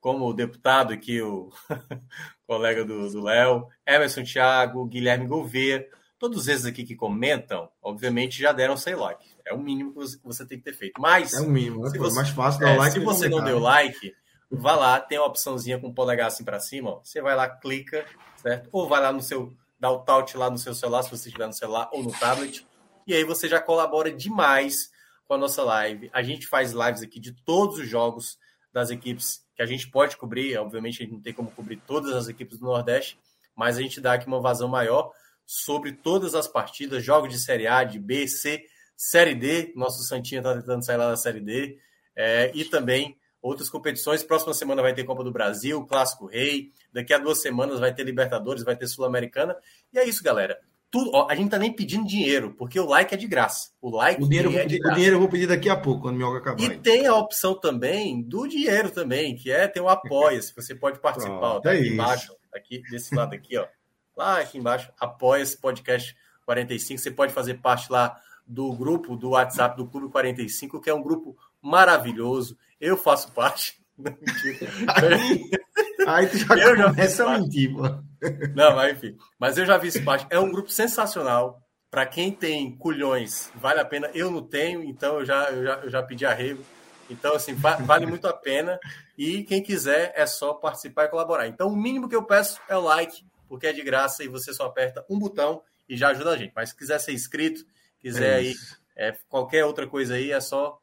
como 0.04 0.28
o 0.28 0.34
deputado 0.34 0.92
aqui, 0.92 1.22
o 1.22 1.48
colega 2.46 2.84
do 2.84 3.22
Léo, 3.22 3.66
Emerson 3.86 4.22
Thiago, 4.22 4.84
Guilherme 4.84 5.26
Gouveia, 5.26 5.88
todos 6.18 6.46
esses 6.46 6.66
aqui 6.66 6.84
que 6.84 6.94
comentam, 6.94 7.70
obviamente 7.82 8.38
já 8.38 8.52
deram 8.52 8.76
seu 8.76 9.00
like. 9.00 9.24
É 9.46 9.54
o 9.54 9.58
mínimo 9.58 9.94
que 9.94 10.18
você 10.22 10.44
tem 10.44 10.58
que 10.58 10.64
ter 10.64 10.74
feito. 10.74 11.00
Mas. 11.00 11.32
É 11.32 11.40
o 11.40 11.48
mínimo, 11.48 11.84
né? 11.84 11.88
Se 11.88 11.96
você, 11.96 12.12
é 12.12 12.16
mais 12.16 12.28
fácil 12.28 12.60
dar 12.60 12.74
é, 12.74 12.76
like. 12.76 12.92
Se 12.92 12.98
você 12.98 13.30
não 13.30 13.42
deu 13.42 13.58
like, 13.58 14.14
vá 14.50 14.76
lá, 14.76 15.00
tem 15.00 15.16
a 15.16 15.24
opçãozinha 15.24 15.78
com 15.78 15.88
o 15.88 15.94
polegar 15.94 16.26
assim 16.26 16.44
para 16.44 16.60
cima, 16.60 16.90
ó. 16.90 17.00
Você 17.02 17.22
vai 17.22 17.34
lá, 17.34 17.48
clica, 17.48 18.04
certo? 18.36 18.68
Ou 18.72 18.86
vai 18.86 19.00
lá 19.00 19.10
no 19.10 19.22
seu 19.22 19.56
dá 19.80 19.90
o 19.90 20.00
taut 20.00 20.36
lá 20.36 20.50
no 20.50 20.58
seu 20.58 20.74
celular, 20.74 21.02
se 21.02 21.10
você 21.10 21.28
estiver 21.28 21.46
no 21.46 21.54
celular 21.54 21.88
ou 21.94 22.02
no 22.02 22.12
tablet. 22.12 22.66
E 23.06 23.14
aí 23.14 23.24
você 23.24 23.48
já 23.48 23.58
colabora 23.58 24.12
demais 24.12 24.90
com 25.26 25.32
a 25.32 25.38
nossa 25.38 25.62
live. 25.62 26.10
A 26.12 26.22
gente 26.22 26.46
faz 26.46 26.72
lives 26.72 27.00
aqui 27.00 27.18
de 27.18 27.32
todos 27.32 27.78
os 27.78 27.88
jogos 27.88 28.36
das 28.70 28.90
equipes 28.90 29.43
que 29.54 29.62
a 29.62 29.66
gente 29.66 29.90
pode 29.90 30.16
cobrir. 30.16 30.56
Obviamente, 30.58 31.02
a 31.02 31.04
gente 31.04 31.14
não 31.14 31.20
tem 31.20 31.32
como 31.32 31.50
cobrir 31.50 31.80
todas 31.86 32.12
as 32.12 32.28
equipes 32.28 32.58
do 32.58 32.66
Nordeste, 32.66 33.18
mas 33.56 33.76
a 33.76 33.80
gente 33.80 34.00
dá 34.00 34.14
aqui 34.14 34.26
uma 34.26 34.40
vazão 34.40 34.68
maior 34.68 35.12
sobre 35.46 35.92
todas 35.92 36.34
as 36.34 36.48
partidas, 36.48 37.04
jogos 37.04 37.30
de 37.32 37.38
Série 37.38 37.66
A, 37.66 37.84
de 37.84 37.98
B, 37.98 38.26
C, 38.26 38.64
Série 38.96 39.34
D. 39.34 39.72
Nosso 39.76 40.02
Santinha 40.04 40.40
está 40.40 40.54
tentando 40.54 40.84
sair 40.84 40.96
lá 40.96 41.10
da 41.10 41.16
Série 41.16 41.40
D. 41.40 41.78
É, 42.16 42.50
e 42.54 42.64
também 42.64 43.16
outras 43.42 43.68
competições. 43.68 44.22
Próxima 44.22 44.54
semana 44.54 44.80
vai 44.80 44.94
ter 44.94 45.04
Copa 45.04 45.22
do 45.22 45.32
Brasil, 45.32 45.84
Clássico 45.86 46.26
Rei. 46.26 46.72
Daqui 46.92 47.12
a 47.12 47.18
duas 47.18 47.42
semanas 47.42 47.80
vai 47.80 47.92
ter 47.94 48.04
Libertadores, 48.04 48.64
vai 48.64 48.76
ter 48.76 48.86
Sul-Americana. 48.86 49.56
E 49.92 49.98
é 49.98 50.04
isso, 50.04 50.22
galera. 50.22 50.58
Tudo, 50.94 51.10
ó, 51.12 51.26
a 51.28 51.34
gente 51.34 51.50
tá 51.50 51.58
nem 51.58 51.72
pedindo 51.72 52.06
dinheiro, 52.06 52.54
porque 52.56 52.78
o 52.78 52.86
like 52.86 53.12
é 53.12 53.16
de 53.16 53.26
graça. 53.26 53.70
O 53.82 53.90
like 53.90 54.22
o 54.22 54.28
dinheiro, 54.28 54.56
é 54.56 54.64
de 54.64 54.78
graça. 54.78 54.92
O 54.92 54.94
dinheiro 54.94 55.16
eu 55.16 55.20
vou 55.20 55.28
pedir 55.28 55.48
daqui 55.48 55.68
a 55.68 55.74
pouco, 55.74 56.02
quando 56.02 56.16
meu 56.16 56.32
acabar. 56.36 56.62
E 56.62 56.78
tem 56.78 57.04
a 57.08 57.16
opção 57.16 57.58
também 57.58 58.22
do 58.22 58.46
dinheiro 58.46 58.92
também, 58.92 59.34
que 59.34 59.50
é 59.50 59.66
ter 59.66 59.80
um 59.80 59.88
apoia, 59.88 60.40
se 60.40 60.54
você 60.54 60.72
pode 60.72 61.00
participar. 61.00 61.36
Pronto, 61.36 61.62
tá 61.64 61.72
aqui 61.72 61.88
é 61.88 61.88
embaixo, 61.88 62.36
aqui 62.54 62.80
desse 62.88 63.12
lado 63.12 63.34
aqui, 63.34 63.58
ó. 63.58 63.66
Lá 64.16 64.38
aqui 64.38 64.56
embaixo, 64.56 64.92
apoia 64.96 65.42
esse 65.42 65.60
podcast 65.60 66.16
45. 66.46 67.00
Você 67.00 67.10
pode 67.10 67.32
fazer 67.32 67.54
parte 67.54 67.90
lá 67.90 68.16
do 68.46 68.72
grupo 68.72 69.16
do 69.16 69.30
WhatsApp 69.30 69.76
do 69.76 69.88
Clube 69.88 70.12
45, 70.12 70.80
que 70.80 70.90
é 70.90 70.94
um 70.94 71.02
grupo 71.02 71.36
maravilhoso. 71.60 72.56
Eu 72.80 72.96
faço 72.96 73.32
parte. 73.32 73.82
aí, 73.98 75.50
aí 76.06 76.26
tu 76.28 76.38
já 76.38 76.54
eu 76.56 76.84
começa 76.84 77.24
a 77.24 77.36
mentir, 77.36 77.72
mano. 77.72 78.13
Não, 78.54 78.76
mas 78.76 78.96
enfim. 78.96 79.16
Mas 79.38 79.58
eu 79.58 79.66
já 79.66 79.76
vi 79.76 79.88
isso 79.88 80.04
parte. 80.04 80.26
É 80.30 80.38
um 80.38 80.50
grupo 80.50 80.70
sensacional. 80.70 81.60
Para 81.90 82.06
quem 82.06 82.32
tem 82.32 82.76
culhões, 82.76 83.52
vale 83.54 83.78
a 83.78 83.84
pena. 83.84 84.10
Eu 84.12 84.30
não 84.30 84.42
tenho, 84.42 84.82
então 84.82 85.20
eu 85.20 85.24
já, 85.24 85.50
eu 85.50 85.64
já, 85.64 85.74
eu 85.74 85.90
já 85.90 86.02
pedi 86.02 86.26
arrego. 86.26 86.64
Então, 87.08 87.34
assim, 87.34 87.54
vale 87.54 88.06
muito 88.06 88.26
a 88.26 88.32
pena. 88.32 88.80
E 89.16 89.44
quem 89.44 89.62
quiser 89.62 90.12
é 90.16 90.26
só 90.26 90.54
participar 90.54 91.04
e 91.04 91.08
colaborar. 91.08 91.46
Então, 91.46 91.68
o 91.68 91.76
mínimo 91.76 92.08
que 92.08 92.16
eu 92.16 92.24
peço 92.24 92.60
é 92.68 92.76
o 92.76 92.80
like, 92.80 93.24
porque 93.48 93.68
é 93.68 93.72
de 93.72 93.82
graça 93.82 94.24
e 94.24 94.28
você 94.28 94.52
só 94.52 94.66
aperta 94.66 95.04
um 95.08 95.18
botão 95.18 95.62
e 95.88 95.96
já 95.96 96.08
ajuda 96.08 96.30
a 96.30 96.36
gente. 96.36 96.52
Mas 96.56 96.70
se 96.70 96.76
quiser 96.76 96.98
ser 96.98 97.12
inscrito, 97.12 97.64
quiser 98.00 98.32
é 98.32 98.34
aí 98.36 98.54
é, 98.96 99.16
qualquer 99.28 99.64
outra 99.64 99.86
coisa 99.86 100.14
aí, 100.14 100.32
é 100.32 100.40
só. 100.40 100.78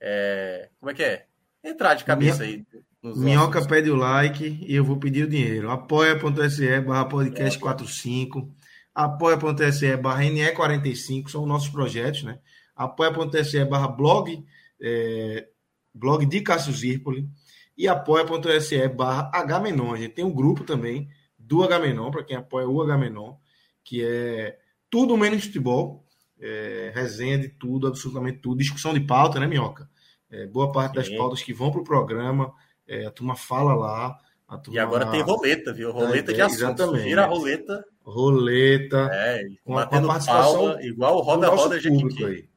É, 0.00 0.68
como 0.80 0.90
é 0.90 0.94
que 0.94 1.02
é? 1.02 1.26
Entrar 1.62 1.94
de 1.94 2.04
cabeça 2.04 2.42
aí. 2.42 2.64
Minhoca 3.02 3.54
nossos... 3.54 3.66
pede 3.66 3.90
o 3.90 3.96
like 3.96 4.64
e 4.66 4.74
eu 4.74 4.84
vou 4.84 4.96
pedir 4.96 5.24
o 5.24 5.28
dinheiro. 5.28 5.70
apoia.se 5.70 6.80
barra 6.80 7.04
podcast 7.04 7.58
45, 7.58 8.48
apoia.se 8.94 9.96
barra 9.96 10.22
NE45, 10.22 11.28
são 11.28 11.44
nossos 11.44 11.68
projetos, 11.68 12.22
né? 12.22 12.38
apoia.se 12.76 13.64
barra 13.64 13.88
blog, 13.88 14.44
é, 14.80 15.48
blog 15.92 16.24
de 16.26 16.40
Cássio 16.42 16.72
Zirpoli 16.72 17.28
e 17.76 17.88
apoia.se 17.88 18.88
barra 18.88 19.30
H-Menon. 19.34 19.94
A 19.94 19.96
gente 19.96 20.14
tem 20.14 20.24
um 20.24 20.32
grupo 20.32 20.62
também 20.62 21.08
do 21.36 21.64
H-Menon, 21.64 22.10
para 22.10 22.22
quem 22.22 22.36
apoia 22.36 22.68
o 22.68 22.80
H-Menon, 22.82 23.36
que 23.82 24.04
é 24.04 24.58
tudo 24.88 25.16
menos 25.16 25.44
futebol, 25.44 26.04
é, 26.40 26.92
resenha 26.94 27.38
de 27.38 27.48
tudo, 27.48 27.88
absolutamente 27.88 28.38
tudo, 28.38 28.58
discussão 28.58 28.94
de 28.94 29.00
pauta, 29.00 29.40
né, 29.40 29.46
Minhoca? 29.46 29.90
É, 30.30 30.46
boa 30.46 30.70
parte 30.70 30.94
das 30.94 31.08
pautas 31.08 31.42
que 31.42 31.52
vão 31.52 31.70
para 31.70 31.80
o 31.80 31.84
programa, 31.84 32.52
é, 32.86 33.06
a 33.06 33.10
turma 33.10 33.36
fala 33.36 33.74
lá. 33.74 34.18
Turma... 34.62 34.74
E 34.74 34.78
agora 34.78 35.06
tem 35.06 35.22
roleta, 35.22 35.72
viu? 35.72 35.90
Roleta 35.92 36.30
é, 36.30 36.34
de 36.34 36.40
assuntos. 36.42 36.62
Exatamente. 36.62 37.04
Vira 37.04 37.24
a 37.24 37.26
roleta. 37.26 37.84
Roleta. 38.04 39.08
É, 39.12 39.44
com 39.64 39.78
a, 39.78 39.86
com 39.86 39.96
a 39.96 40.02
participação 40.02 40.64
palma, 40.66 40.82
igual 40.82 41.20
Roda-Roda 41.20 41.80
público 41.80 42.26
aí. 42.26 42.48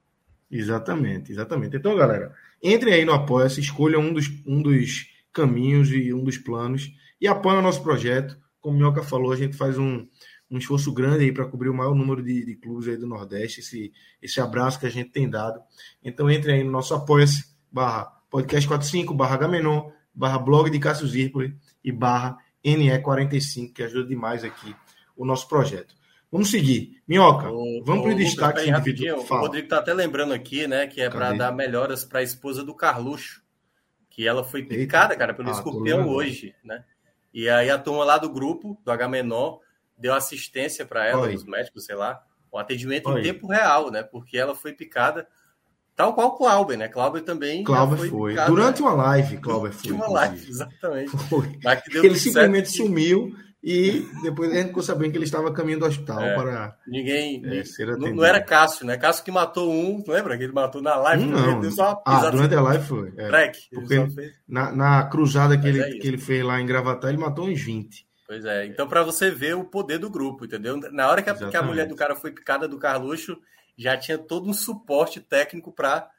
Exatamente, 0.51 1.31
exatamente. 1.31 1.77
Então, 1.77 1.95
galera, 1.95 2.33
entrem 2.61 2.93
aí 2.93 3.05
no 3.05 3.13
Apoia-se, 3.13 3.59
escolham 3.59 4.01
um 4.01 4.13
dos, 4.13 4.27
um 4.45 4.61
dos 4.61 5.07
caminhos 5.33 5.89
e 5.91 6.13
um 6.13 6.23
dos 6.23 6.37
planos 6.37 6.91
e 7.19 7.27
apoiem 7.27 7.59
o 7.59 7.61
nosso 7.61 7.81
projeto. 7.83 8.37
Como 8.61 8.75
o 8.75 8.79
Minhoca 8.79 9.03
falou, 9.03 9.31
a 9.31 9.35
gente 9.35 9.55
faz 9.55 9.77
um, 9.77 10.07
um 10.49 10.57
esforço 10.57 10.91
grande 10.93 11.25
aí 11.25 11.31
para 11.31 11.45
cobrir 11.45 11.69
o 11.69 11.73
maior 11.73 11.93
número 11.93 12.23
de, 12.23 12.45
de 12.45 12.55
clubes 12.55 12.87
aí 12.87 12.97
do 12.97 13.07
Nordeste, 13.07 13.59
esse, 13.59 13.91
esse 14.21 14.39
abraço 14.39 14.79
que 14.79 14.85
a 14.85 14.89
gente 14.89 15.11
tem 15.11 15.29
dado. 15.29 15.59
Então, 16.03 16.29
entrem 16.29 16.55
aí 16.55 16.63
no 16.63 16.71
nosso 16.71 16.93
Apoia-se 16.93 17.43
barra 17.71 18.05
podcast 18.29 18.67
45, 18.67 19.13
barra 19.13 19.37
Gamenon, 19.37 19.89
barra 20.15 20.39
blog 20.39 20.69
de 20.69 20.79
Cássio 20.79 21.07
Zirpoli 21.07 21.55
e 21.83 21.91
barra 21.91 22.37
NE45, 22.63 23.73
que 23.73 23.83
ajuda 23.83 24.07
demais 24.07 24.43
aqui 24.43 24.75
o 25.15 25.25
nosso 25.25 25.47
projeto. 25.47 25.95
Vamos 26.31 26.49
seguir. 26.49 27.01
Minhoca, 27.07 27.49
o, 27.49 27.83
vamos 27.83 28.03
para 28.03 28.13
o 28.13 28.15
destaque 28.15 28.69
individual. 28.69 29.19
O 29.19 29.23
Rodrigo 29.23 29.65
está 29.65 29.77
até 29.77 29.93
lembrando 29.93 30.33
aqui, 30.33 30.67
né, 30.67 30.87
que 30.87 31.01
é 31.01 31.09
para 31.09 31.33
dar 31.33 31.51
melhoras 31.51 32.03
para 32.03 32.19
a 32.19 32.23
esposa 32.23 32.63
do 32.63 32.73
Carluxo, 32.73 33.41
que 34.09 34.27
ela 34.27 34.43
foi 34.43 34.63
picada, 34.63 35.13
Eita. 35.13 35.17
cara, 35.17 35.33
pelo 35.33 35.49
ah, 35.49 35.51
escorpião 35.51 36.07
hoje, 36.07 36.55
né? 36.63 36.83
E 37.33 37.49
aí 37.49 37.69
a 37.69 37.77
turma 37.77 38.03
lá 38.05 38.17
do 38.17 38.29
grupo, 38.29 38.79
do 38.83 38.91
H 38.91 39.07
menor, 39.09 39.59
deu 39.97 40.13
assistência 40.13 40.85
para 40.85 41.05
ela, 41.05 41.23
Oi. 41.23 41.35
os 41.35 41.43
médicos, 41.43 41.85
sei 41.85 41.95
lá, 41.95 42.23
o 42.51 42.57
atendimento 42.57 43.09
Oi. 43.09 43.19
em 43.19 43.23
tempo 43.23 43.47
real, 43.47 43.91
né? 43.91 44.03
Porque 44.03 44.37
ela 44.37 44.55
foi 44.55 44.73
picada 44.73 45.27
Tal 45.95 46.13
qual 46.13 46.27
o 46.27 46.37
Clauber, 46.37 46.77
né? 46.77 46.87
Clauber 46.89 47.23
também. 47.23 47.63
Clauber 47.63 47.97
foi. 47.97 48.09
foi. 48.09 48.35
Durante 48.45 48.81
né? 48.81 48.87
uma 48.87 48.95
live, 48.95 49.37
Clauber 49.37 49.71
foi. 49.71 49.91
Durante 49.91 50.03
uma 50.03 50.13
live, 50.13 50.49
exatamente. 50.49 51.17
Foi. 51.29 51.59
ele 52.03 52.19
simplesmente 52.19 52.69
certo. 52.69 52.87
sumiu 52.87 53.33
e 53.63 54.07
depois 54.21 54.51
a 54.51 54.55
gente 54.55 54.67
ficou 54.67 54.83
sabendo 54.83 55.09
que 55.09 55.17
ele 55.17 55.25
estava 55.25 55.51
caminho 55.51 55.79
do 55.79 55.85
hospital 55.85 56.21
é, 56.21 56.35
para. 56.35 56.77
Ninguém. 56.85 57.41
É, 57.45 57.63
não, 57.97 58.13
não, 58.13 58.23
era 58.23 58.39
Cássio, 58.39 58.85
né? 58.85 58.95
Cássio 58.95 59.23
que 59.23 59.31
matou 59.31 59.71
um, 59.73 60.03
lembra? 60.07 60.37
Que 60.37 60.43
ele 60.43 60.53
matou 60.53 60.83
na 60.83 60.95
live. 60.97 61.25
Não. 61.25 61.61
Deu 61.61 61.71
só 61.71 61.99
ah, 62.05 62.29
durante 62.29 62.53
a 62.53 62.61
live 62.61 62.85
foi. 62.85 63.13
É, 63.17 63.27
Track. 63.27 63.59
Porque 63.73 64.07
na, 64.47 64.71
na 64.71 65.03
cruzada 65.05 65.57
que 65.57 65.67
ele, 65.67 65.81
é 65.81 65.89
que 65.97 66.07
ele 66.07 66.19
fez 66.19 66.45
lá 66.45 66.61
em 66.61 66.65
Gravatar, 66.67 67.09
ele 67.09 67.17
matou 67.17 67.47
uns 67.47 67.59
20. 67.59 68.05
Pois 68.27 68.45
é. 68.45 68.67
Então, 68.67 68.87
para 68.87 69.01
você 69.01 69.31
ver 69.31 69.55
o 69.55 69.63
poder 69.63 69.97
do 69.97 70.11
grupo, 70.11 70.45
entendeu? 70.45 70.79
Na 70.91 71.09
hora 71.09 71.23
que 71.23 71.29
a, 71.31 71.33
que 71.33 71.57
a 71.57 71.63
mulher 71.63 71.87
do 71.87 71.95
cara 71.95 72.15
foi 72.15 72.31
picada 72.31 72.67
do 72.67 72.77
Carluxo, 72.77 73.35
já 73.77 73.97
tinha 73.97 74.17
todo 74.17 74.49
um 74.49 74.53
suporte 74.53 75.19
técnico 75.19 75.71
para 75.71 76.09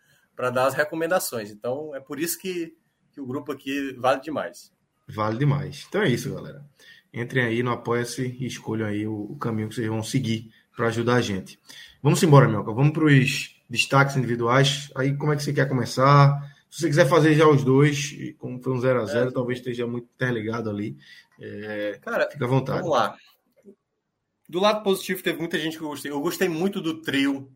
dar 0.51 0.67
as 0.67 0.75
recomendações. 0.75 1.51
Então, 1.51 1.95
é 1.95 2.01
por 2.01 2.21
isso 2.21 2.39
que, 2.39 2.75
que 3.13 3.21
o 3.21 3.27
grupo 3.27 3.53
aqui 3.53 3.95
vale 3.99 4.21
demais. 4.21 4.73
Vale 5.09 5.39
demais. 5.39 5.87
Então 5.89 6.03
é 6.03 6.09
isso, 6.09 6.35
galera. 6.35 6.65
Entrem 7.13 7.45
aí 7.45 7.63
no 7.63 7.71
Apoia-se 7.71 8.37
e 8.39 8.47
escolham 8.47 8.87
aí 8.87 9.07
o, 9.07 9.15
o, 9.15 9.37
caminho 9.39 9.69
que 9.69 9.75
vocês 9.75 9.87
vão 9.87 10.03
seguir 10.03 10.51
para 10.77 10.89
ajudar 10.89 11.15
a 11.15 11.21
gente. 11.21 11.59
Vamos 12.03 12.23
embora, 12.23 12.49
Melca. 12.49 12.73
Vamos 12.73 12.93
para 12.93 13.05
os 13.05 13.57
destaques 13.71 14.17
individuais. 14.17 14.91
Aí, 14.95 15.17
como 15.17 15.33
é 15.33 15.37
que 15.37 15.43
você 15.43 15.53
quer 15.53 15.69
começar? 15.69 16.39
Se 16.69 16.81
você 16.81 16.89
quiser 16.89 17.09
fazer 17.09 17.35
já 17.35 17.49
os 17.49 17.65
dois, 17.65 18.15
como 18.37 18.63
foi 18.63 18.73
um 18.73 18.81
0x0, 18.81 19.29
é. 19.29 19.31
talvez 19.31 19.61
esteja 19.61 19.87
muito 19.87 20.09
interligado 20.15 20.69
ali. 20.69 20.97
É, 21.41 21.99
Cara, 22.03 22.29
fica 22.31 22.45
à 22.45 22.49
vontade. 22.49 22.81
Vamos 22.81 22.97
lá. 22.97 23.17
Do 24.49 24.61
lado 24.61 24.83
positivo, 24.83 25.23
teve 25.23 25.39
muita 25.39 25.59
gente 25.59 25.77
que 25.77 25.83
eu 25.83 25.89
gostei. 25.89 26.11
Eu 26.11 26.21
gostei 26.21 26.49
muito 26.49 26.81
do 26.81 27.01
trio 27.03 27.53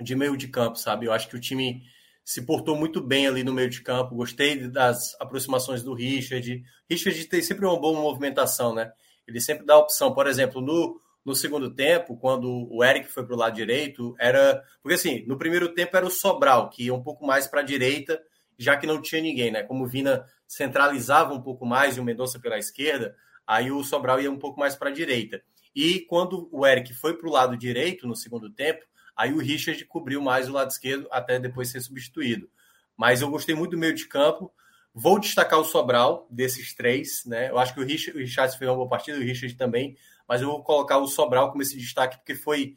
de 0.00 0.14
meio 0.14 0.36
de 0.36 0.48
campo, 0.48 0.76
sabe? 0.76 1.06
Eu 1.06 1.12
acho 1.12 1.28
que 1.28 1.36
o 1.36 1.40
time 1.40 1.82
se 2.22 2.42
portou 2.42 2.76
muito 2.76 3.00
bem 3.00 3.26
ali 3.26 3.42
no 3.42 3.54
meio 3.54 3.70
de 3.70 3.82
campo. 3.82 4.14
Gostei 4.14 4.68
das 4.68 5.18
aproximações 5.18 5.82
do 5.82 5.94
Richard. 5.94 6.62
Richard 6.88 7.24
tem 7.24 7.40
sempre 7.40 7.64
uma 7.64 7.80
boa 7.80 7.98
movimentação, 7.98 8.74
né? 8.74 8.92
Ele 9.26 9.40
sempre 9.40 9.64
dá 9.64 9.78
opção. 9.78 10.12
Por 10.12 10.26
exemplo, 10.26 10.60
no, 10.60 11.00
no 11.24 11.34
segundo 11.34 11.74
tempo, 11.74 12.18
quando 12.18 12.68
o 12.70 12.84
Eric 12.84 13.08
foi 13.08 13.24
para 13.24 13.34
o 13.34 13.38
lado 13.38 13.54
direito, 13.54 14.14
era. 14.18 14.62
Porque 14.82 14.96
assim, 14.96 15.24
no 15.26 15.38
primeiro 15.38 15.72
tempo 15.74 15.96
era 15.96 16.04
o 16.04 16.10
Sobral, 16.10 16.68
que 16.68 16.84
ia 16.84 16.94
um 16.94 17.02
pouco 17.02 17.26
mais 17.26 17.46
para 17.46 17.60
a 17.60 17.64
direita, 17.64 18.20
já 18.58 18.76
que 18.76 18.86
não 18.86 19.00
tinha 19.00 19.22
ninguém, 19.22 19.50
né? 19.50 19.62
Como 19.62 19.84
o 19.84 19.88
Vina 19.88 20.26
centralizava 20.46 21.32
um 21.32 21.40
pouco 21.40 21.64
mais 21.64 21.96
e 21.96 22.00
o 22.00 22.04
Mendonça 22.04 22.38
pela 22.38 22.58
esquerda, 22.58 23.16
aí 23.46 23.70
o 23.70 23.82
Sobral 23.82 24.20
ia 24.20 24.30
um 24.30 24.38
pouco 24.38 24.60
mais 24.60 24.76
para 24.76 24.90
a 24.90 24.92
direita. 24.92 25.42
E 25.74 26.00
quando 26.00 26.48
o 26.52 26.66
Eric 26.66 26.94
foi 26.94 27.16
para 27.16 27.28
o 27.28 27.32
lado 27.32 27.56
direito 27.56 28.06
no 28.06 28.16
segundo 28.16 28.50
tempo, 28.50 28.84
aí 29.16 29.32
o 29.32 29.38
Richard 29.38 29.84
cobriu 29.84 30.20
mais 30.20 30.48
o 30.48 30.52
lado 30.52 30.70
esquerdo 30.70 31.08
até 31.10 31.38
depois 31.38 31.70
ser 31.70 31.80
substituído. 31.80 32.48
Mas 32.96 33.20
eu 33.20 33.30
gostei 33.30 33.54
muito 33.54 33.72
do 33.72 33.78
meio 33.78 33.94
de 33.94 34.06
campo. 34.06 34.52
Vou 34.92 35.18
destacar 35.18 35.60
o 35.60 35.64
Sobral 35.64 36.26
desses 36.30 36.74
três, 36.74 37.24
né? 37.24 37.50
Eu 37.50 37.58
acho 37.58 37.74
que 37.74 37.80
o 37.80 37.84
Richard, 37.84 38.18
o 38.18 38.20
Richard 38.22 38.58
fez 38.58 38.68
uma 38.68 38.76
boa 38.76 38.88
partida, 38.88 39.18
o 39.18 39.22
Richard 39.22 39.54
também, 39.56 39.96
mas 40.26 40.42
eu 40.42 40.48
vou 40.48 40.62
colocar 40.62 40.98
o 40.98 41.06
Sobral 41.06 41.50
como 41.50 41.62
esse 41.62 41.76
destaque 41.76 42.16
porque 42.18 42.34
foi 42.34 42.76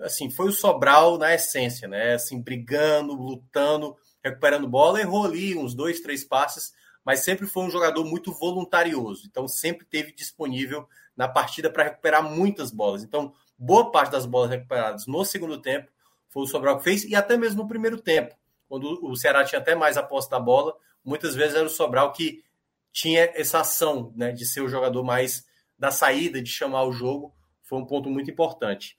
assim, 0.00 0.30
foi 0.30 0.48
o 0.48 0.52
Sobral 0.52 1.18
na 1.18 1.34
essência, 1.34 1.86
né? 1.86 2.14
Assim, 2.14 2.40
brigando, 2.40 3.14
lutando, 3.14 3.96
recuperando 4.22 4.68
bola, 4.68 5.00
errou 5.00 5.24
ali 5.24 5.56
uns 5.56 5.74
dois, 5.74 6.00
três 6.00 6.24
passes, 6.24 6.72
mas 7.04 7.20
sempre 7.20 7.46
foi 7.46 7.64
um 7.64 7.70
jogador 7.70 8.04
muito 8.04 8.32
voluntarioso. 8.32 9.26
Então 9.26 9.46
sempre 9.48 9.84
teve 9.84 10.12
disponível 10.12 10.88
na 11.16 11.28
partida 11.28 11.70
para 11.70 11.84
recuperar 11.84 12.22
muitas 12.22 12.70
bolas. 12.70 13.02
Então, 13.02 13.34
boa 13.58 13.90
parte 13.90 14.12
das 14.12 14.26
bolas 14.26 14.50
recuperadas 14.50 15.06
no 15.06 15.24
segundo 15.24 15.60
tempo 15.60 15.88
foi 16.28 16.44
o 16.44 16.46
Sobral 16.46 16.78
que 16.78 16.84
fez, 16.84 17.04
e 17.04 17.14
até 17.14 17.36
mesmo 17.36 17.62
no 17.62 17.68
primeiro 17.68 18.00
tempo, 18.00 18.34
quando 18.68 18.98
o 19.04 19.14
Ceará 19.14 19.44
tinha 19.44 19.60
até 19.60 19.74
mais 19.74 19.96
a 19.96 20.02
posse 20.02 20.30
da 20.30 20.40
bola, 20.40 20.74
muitas 21.04 21.34
vezes 21.34 21.54
era 21.54 21.66
o 21.66 21.70
Sobral 21.70 22.12
que 22.12 22.42
tinha 22.90 23.30
essa 23.34 23.60
ação 23.60 24.12
né, 24.16 24.32
de 24.32 24.46
ser 24.46 24.62
o 24.62 24.68
jogador 24.68 25.02
mais 25.02 25.46
da 25.78 25.90
saída, 25.90 26.40
de 26.40 26.50
chamar 26.50 26.84
o 26.84 26.92
jogo, 26.92 27.34
foi 27.62 27.78
um 27.78 27.86
ponto 27.86 28.08
muito 28.08 28.30
importante. 28.30 28.96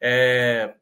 É... 0.00 0.74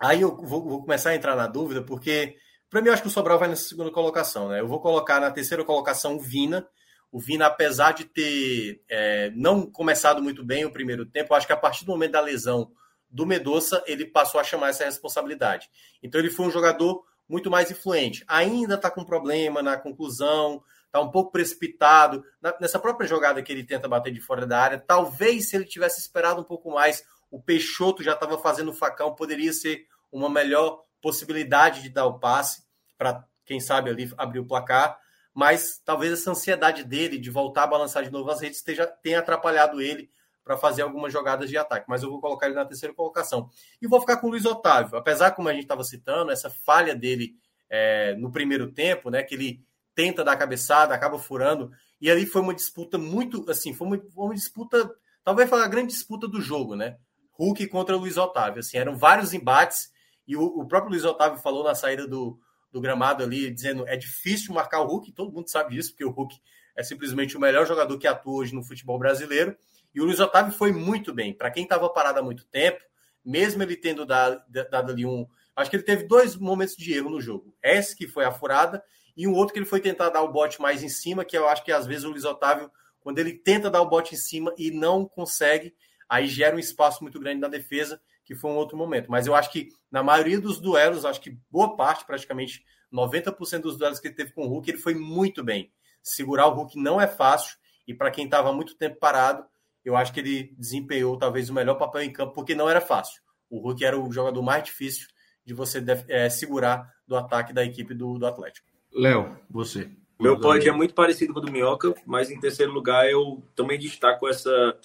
Aí 0.00 0.20
eu 0.20 0.36
vou, 0.36 0.62
vou, 0.62 0.80
começar 0.82 1.10
a 1.10 1.14
entrar 1.14 1.36
na 1.36 1.46
dúvida, 1.46 1.82
porque 1.82 2.36
para 2.68 2.80
mim 2.80 2.88
eu 2.88 2.92
acho 2.92 3.02
que 3.02 3.08
o 3.08 3.10
Sobral 3.10 3.38
vai 3.38 3.48
nessa 3.48 3.68
segunda 3.68 3.90
colocação. 3.90 4.48
Né? 4.48 4.60
Eu 4.60 4.66
vou 4.66 4.80
colocar 4.80 5.20
na 5.20 5.30
terceira 5.30 5.64
colocação 5.64 6.16
o 6.16 6.20
Vina, 6.20 6.66
o 7.14 7.20
Vina, 7.20 7.46
apesar 7.46 7.92
de 7.92 8.06
ter 8.06 8.82
é, 8.88 9.30
não 9.36 9.70
começado 9.70 10.20
muito 10.20 10.44
bem 10.44 10.64
o 10.64 10.72
primeiro 10.72 11.06
tempo, 11.06 11.32
acho 11.32 11.46
que 11.46 11.52
a 11.52 11.56
partir 11.56 11.84
do 11.84 11.92
momento 11.92 12.10
da 12.10 12.20
lesão 12.20 12.72
do 13.08 13.24
Medoça, 13.24 13.80
ele 13.86 14.04
passou 14.04 14.40
a 14.40 14.44
chamar 14.44 14.70
essa 14.70 14.84
responsabilidade. 14.84 15.70
Então 16.02 16.20
ele 16.20 16.28
foi 16.28 16.44
um 16.44 16.50
jogador 16.50 17.04
muito 17.28 17.48
mais 17.48 17.70
influente. 17.70 18.24
Ainda 18.26 18.74
está 18.74 18.90
com 18.90 19.04
problema 19.04 19.62
na 19.62 19.76
conclusão, 19.76 20.60
está 20.86 21.00
um 21.00 21.08
pouco 21.08 21.30
precipitado. 21.30 22.24
Nessa 22.60 22.80
própria 22.80 23.06
jogada 23.06 23.40
que 23.44 23.52
ele 23.52 23.62
tenta 23.62 23.86
bater 23.86 24.12
de 24.12 24.20
fora 24.20 24.44
da 24.44 24.60
área, 24.60 24.84
talvez 24.84 25.50
se 25.50 25.54
ele 25.54 25.66
tivesse 25.66 26.00
esperado 26.00 26.40
um 26.40 26.44
pouco 26.44 26.72
mais, 26.72 27.04
o 27.30 27.40
Peixoto 27.40 28.02
já 28.02 28.14
estava 28.14 28.36
fazendo 28.38 28.72
o 28.72 28.74
facão, 28.74 29.14
poderia 29.14 29.52
ser 29.52 29.86
uma 30.10 30.28
melhor 30.28 30.82
possibilidade 31.00 31.80
de 31.80 31.90
dar 31.90 32.06
o 32.06 32.18
passe 32.18 32.64
para, 32.98 33.24
quem 33.46 33.60
sabe, 33.60 33.88
ali 33.88 34.12
abrir 34.18 34.40
o 34.40 34.46
placar 34.46 34.98
mas 35.34 35.82
talvez 35.84 36.12
essa 36.12 36.30
ansiedade 36.30 36.84
dele 36.84 37.18
de 37.18 37.28
voltar 37.28 37.64
a 37.64 37.66
balançar 37.66 38.04
de 38.04 38.10
novo 38.10 38.30
as 38.30 38.40
redes 38.40 38.58
esteja, 38.58 38.86
tenha 38.86 39.18
atrapalhado 39.18 39.82
ele 39.82 40.08
para 40.44 40.56
fazer 40.56 40.82
algumas 40.82 41.12
jogadas 41.12 41.50
de 41.50 41.56
ataque. 41.56 41.86
Mas 41.88 42.02
eu 42.02 42.10
vou 42.10 42.20
colocar 42.20 42.46
ele 42.46 42.54
na 42.54 42.64
terceira 42.64 42.94
colocação. 42.94 43.50
E 43.82 43.86
vou 43.88 44.00
ficar 44.00 44.18
com 44.18 44.28
o 44.28 44.30
Luiz 44.30 44.44
Otávio. 44.44 44.96
Apesar, 44.96 45.32
como 45.32 45.48
a 45.48 45.52
gente 45.52 45.64
estava 45.64 45.82
citando, 45.82 46.30
essa 46.30 46.48
falha 46.48 46.94
dele 46.94 47.34
é, 47.68 48.14
no 48.14 48.30
primeiro 48.30 48.70
tempo, 48.70 49.10
né? 49.10 49.22
Que 49.22 49.34
ele 49.34 49.64
tenta 49.94 50.22
dar 50.22 50.36
cabeçada, 50.36 50.94
acaba 50.94 51.18
furando. 51.18 51.72
E 52.00 52.10
ali 52.10 52.26
foi 52.26 52.42
uma 52.42 52.54
disputa 52.54 52.98
muito, 52.98 53.50
assim, 53.50 53.72
foi 53.72 53.86
uma, 53.86 54.02
uma 54.14 54.34
disputa, 54.34 54.90
talvez 55.24 55.48
foi 55.48 55.62
a 55.62 55.68
grande 55.68 55.88
disputa 55.88 56.28
do 56.28 56.40
jogo, 56.40 56.76
né? 56.76 56.98
Hulk 57.32 57.66
contra 57.68 57.96
Luiz 57.96 58.16
Otávio. 58.16 58.60
Assim, 58.60 58.76
eram 58.76 58.96
vários 58.96 59.32
embates. 59.32 59.90
E 60.28 60.36
o, 60.36 60.42
o 60.42 60.66
próprio 60.66 60.90
Luiz 60.90 61.04
Otávio 61.04 61.40
falou 61.40 61.64
na 61.64 61.74
saída 61.74 62.06
do, 62.06 62.38
do 62.74 62.80
gramado 62.80 63.22
ali, 63.22 63.52
dizendo 63.52 63.86
é 63.86 63.96
difícil 63.96 64.52
marcar 64.52 64.80
o 64.80 64.86
Hulk, 64.86 65.12
todo 65.12 65.32
mundo 65.32 65.48
sabe 65.48 65.76
disso, 65.76 65.90
porque 65.90 66.04
o 66.04 66.10
Hulk 66.10 66.36
é 66.76 66.82
simplesmente 66.82 67.36
o 67.36 67.40
melhor 67.40 67.64
jogador 67.64 67.96
que 67.96 68.06
atua 68.06 68.40
hoje 68.40 68.52
no 68.52 68.64
futebol 68.64 68.98
brasileiro. 68.98 69.56
E 69.94 70.00
o 70.00 70.04
Luiz 70.04 70.18
Otávio 70.18 70.52
foi 70.52 70.72
muito 70.72 71.14
bem. 71.14 71.32
Para 71.32 71.52
quem 71.52 71.62
estava 71.62 71.88
parado 71.88 72.18
há 72.18 72.22
muito 72.22 72.44
tempo, 72.46 72.82
mesmo 73.24 73.62
ele 73.62 73.76
tendo 73.76 74.04
dado, 74.04 74.42
dado, 74.48 74.90
ali 74.90 75.06
um. 75.06 75.24
Acho 75.54 75.70
que 75.70 75.76
ele 75.76 75.84
teve 75.84 76.02
dois 76.08 76.34
momentos 76.34 76.74
de 76.74 76.92
erro 76.92 77.10
no 77.10 77.20
jogo. 77.20 77.54
Esse 77.62 77.94
que 77.94 78.08
foi 78.08 78.24
a 78.24 78.32
furada, 78.32 78.82
e 79.16 79.28
um 79.28 79.34
outro 79.34 79.52
que 79.52 79.60
ele 79.60 79.66
foi 79.66 79.78
tentar 79.78 80.10
dar 80.10 80.22
o 80.22 80.32
bote 80.32 80.60
mais 80.60 80.82
em 80.82 80.88
cima, 80.88 81.24
que 81.24 81.38
eu 81.38 81.48
acho 81.48 81.64
que 81.64 81.70
às 81.70 81.86
vezes 81.86 82.02
o 82.02 82.10
Luiz 82.10 82.24
Otávio, 82.24 82.68
quando 82.98 83.20
ele 83.20 83.34
tenta 83.34 83.70
dar 83.70 83.82
o 83.82 83.88
bote 83.88 84.16
em 84.16 84.18
cima 84.18 84.52
e 84.58 84.72
não 84.72 85.06
consegue, 85.06 85.72
aí 86.08 86.26
gera 86.26 86.56
um 86.56 86.58
espaço 86.58 87.04
muito 87.04 87.20
grande 87.20 87.40
na 87.40 87.46
defesa 87.46 88.00
que 88.24 88.34
foi 88.34 88.50
um 88.50 88.56
outro 88.56 88.76
momento. 88.76 89.10
Mas 89.10 89.26
eu 89.26 89.34
acho 89.34 89.50
que 89.52 89.68
na 89.90 90.02
maioria 90.02 90.40
dos 90.40 90.58
duelos, 90.58 91.04
acho 91.04 91.20
que 91.20 91.38
boa 91.50 91.76
parte, 91.76 92.04
praticamente 92.04 92.64
90% 92.92 93.60
dos 93.60 93.76
duelos 93.76 94.00
que 94.00 94.08
ele 94.08 94.14
teve 94.14 94.32
com 94.32 94.44
o 94.44 94.48
Hulk, 94.48 94.70
ele 94.70 94.78
foi 94.78 94.94
muito 94.94 95.42
bem. 95.44 95.72
Segurar 96.02 96.46
o 96.46 96.54
Hulk 96.54 96.78
não 96.78 97.00
é 97.00 97.06
fácil, 97.06 97.56
e 97.86 97.94
para 97.94 98.10
quem 98.10 98.24
estava 98.24 98.52
muito 98.52 98.76
tempo 98.76 98.98
parado, 98.98 99.44
eu 99.84 99.96
acho 99.96 100.12
que 100.12 100.20
ele 100.20 100.54
desempenhou 100.56 101.18
talvez 101.18 101.50
o 101.50 101.54
melhor 101.54 101.74
papel 101.74 102.02
em 102.02 102.12
campo, 102.12 102.32
porque 102.32 102.54
não 102.54 102.68
era 102.68 102.80
fácil. 102.80 103.20
O 103.50 103.58
Hulk 103.58 103.84
era 103.84 104.00
o 104.00 104.10
jogador 104.10 104.42
mais 104.42 104.64
difícil 104.64 105.08
de 105.44 105.52
você 105.52 105.84
é, 106.08 106.30
segurar 106.30 106.90
do 107.06 107.16
ataque 107.16 107.52
da 107.52 107.64
equipe 107.64 107.92
do, 107.92 108.18
do 108.18 108.26
Atlético. 108.26 108.66
Léo, 108.92 109.36
você. 109.50 109.90
Meu 110.18 110.40
pódio 110.40 110.70
é 110.70 110.72
muito 110.72 110.94
parecido 110.94 111.34
com 111.34 111.40
o 111.40 111.42
do 111.42 111.52
Minhoca, 111.52 111.92
mas 112.06 112.30
em 112.30 112.38
terceiro 112.38 112.72
lugar 112.72 113.10
eu 113.10 113.42
também 113.54 113.78
destaco 113.78 114.28
essa 114.28 114.78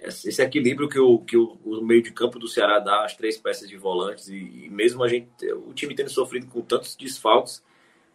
esse 0.00 0.40
equilíbrio 0.42 0.88
que, 0.88 0.98
o, 0.98 1.18
que 1.18 1.36
o, 1.36 1.58
o, 1.64 1.84
meio 1.84 2.02
de 2.02 2.12
campo 2.12 2.38
do 2.38 2.46
Ceará 2.46 2.78
dá 2.78 3.04
às 3.04 3.16
três 3.16 3.36
peças 3.36 3.68
de 3.68 3.76
volantes 3.76 4.28
e, 4.28 4.36
e, 4.36 4.70
mesmo 4.70 5.02
a 5.02 5.08
gente 5.08 5.28
o 5.66 5.72
time 5.72 5.94
tendo 5.94 6.10
sofrido 6.10 6.46
com 6.46 6.60
tantos 6.60 6.94
desfalques 6.94 7.64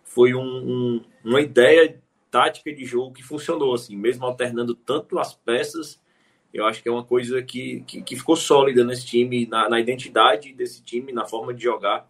foi 0.04 0.34
um, 0.34 0.42
um, 0.42 1.06
uma 1.26 1.42
ideia 1.42 2.02
tática 2.32 2.74
de 2.74 2.86
jogo 2.86 3.14
que 3.14 3.22
funcionou 3.22 3.74
assim 3.74 3.98
mesmo 3.98 4.26
alternando 4.26 4.74
tanto 4.74 5.20
as 5.20 5.36
peças 5.36 6.02
eu 6.54 6.68
acho 6.68 6.84
que 6.84 6.88
é 6.88 6.92
uma 6.92 7.04
coisa 7.04 7.42
que, 7.42 7.82
que, 7.88 8.02
que 8.04 8.16
ficou 8.16 8.36
sólida 8.36 8.84
nesse 8.84 9.08
time 9.08 9.48
na, 9.48 9.68
na, 9.68 9.80
identidade 9.80 10.54
desse 10.54 10.84
time 10.84 11.12
na 11.12 11.26
forma 11.26 11.52
de 11.52 11.64
jogar. 11.64 12.08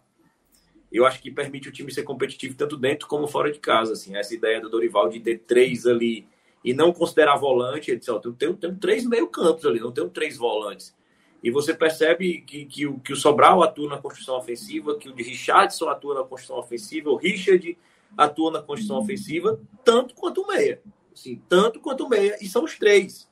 Eu 0.92 1.06
acho 1.06 1.20
que 1.20 1.30
permite 1.30 1.68
o 1.68 1.72
time 1.72 1.90
ser 1.90 2.02
competitivo 2.02 2.54
tanto 2.54 2.76
dentro 2.76 3.08
como 3.08 3.26
fora 3.26 3.50
de 3.50 3.58
casa 3.58 3.94
assim 3.94 4.16
essa 4.16 4.34
ideia 4.34 4.60
do 4.60 4.68
Dorival 4.68 5.08
de 5.08 5.18
ter 5.18 5.38
três 5.38 5.86
ali 5.86 6.26
e 6.64 6.72
não 6.72 6.92
considerar 6.92 7.36
volante, 7.36 7.90
ele 7.90 7.98
disse, 7.98 8.10
ó, 8.10 8.18
tem, 8.18 8.54
tem 8.54 8.74
três 8.74 9.04
meio 9.04 9.28
campos 9.28 9.66
ali, 9.66 9.78
não 9.78 9.92
tem 9.92 10.08
três 10.08 10.36
volantes. 10.38 10.94
E 11.42 11.50
você 11.50 11.74
percebe 11.74 12.40
que, 12.40 12.64
que, 12.64 12.86
o, 12.86 12.98
que 12.98 13.12
o 13.12 13.16
Sobral 13.16 13.62
atua 13.62 13.90
na 13.90 13.98
construção 13.98 14.38
ofensiva, 14.38 14.96
que 14.96 15.10
o 15.10 15.14
de 15.14 15.22
Richardson 15.22 15.90
atua 15.90 16.14
na 16.14 16.24
construção 16.24 16.56
ofensiva, 16.56 17.10
o 17.10 17.16
Richard 17.16 17.76
atua 18.16 18.50
na 18.50 18.62
construção 18.62 18.96
ofensiva, 18.96 19.60
tanto 19.84 20.14
quanto 20.14 20.40
o 20.40 20.46
meia. 20.46 20.80
Assim, 21.12 21.42
tanto 21.46 21.80
quanto 21.80 22.06
o 22.06 22.08
meia, 22.08 22.38
e 22.40 22.48
são 22.48 22.64
os 22.64 22.78
três. 22.78 23.28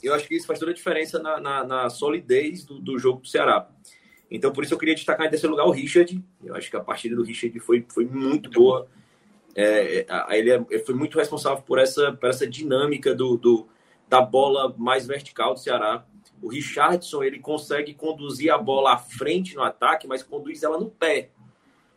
Eu 0.00 0.14
acho 0.14 0.28
que 0.28 0.36
isso 0.36 0.46
faz 0.46 0.60
toda 0.60 0.70
a 0.70 0.74
diferença 0.74 1.18
na, 1.18 1.40
na, 1.40 1.64
na 1.64 1.90
solidez 1.90 2.64
do, 2.64 2.78
do, 2.78 2.96
jogo 3.00 3.22
do 3.22 3.26
Ceará. 3.26 3.68
Então, 4.30 4.52
por 4.52 4.62
isso 4.62 4.72
eu 4.72 4.78
queria 4.78 4.94
destacar 4.94 5.26
em 5.26 5.30
terceiro 5.30 5.50
lugar 5.50 5.66
o 5.66 5.72
Richard. 5.72 6.22
Eu 6.44 6.54
acho 6.54 6.70
que 6.70 6.76
a 6.76 6.80
partida 6.80 7.16
do 7.16 7.24
Richard 7.24 7.58
foi, 7.58 7.84
foi 7.88 8.04
muito 8.04 8.48
boa. 8.48 8.88
É, 9.56 10.06
é 10.06 10.38
ele, 10.38 10.50
é, 10.50 10.64
ele, 10.70 10.84
foi 10.84 10.94
muito 10.94 11.18
responsável 11.18 11.62
por 11.62 11.78
essa, 11.78 12.12
por 12.12 12.28
essa 12.28 12.46
dinâmica 12.46 13.14
do, 13.14 13.36
do, 13.36 13.66
da 14.08 14.20
bola 14.20 14.74
mais 14.76 15.06
vertical 15.06 15.54
do 15.54 15.60
Ceará. 15.60 16.04
O 16.42 16.48
Richardson 16.48 17.22
ele 17.22 17.38
consegue 17.38 17.94
conduzir 17.94 18.52
a 18.52 18.58
bola 18.58 18.92
à 18.92 18.98
frente 18.98 19.56
no 19.56 19.62
ataque, 19.62 20.06
mas 20.06 20.22
conduz 20.22 20.62
ela 20.62 20.78
no 20.78 20.90
pé. 20.90 21.30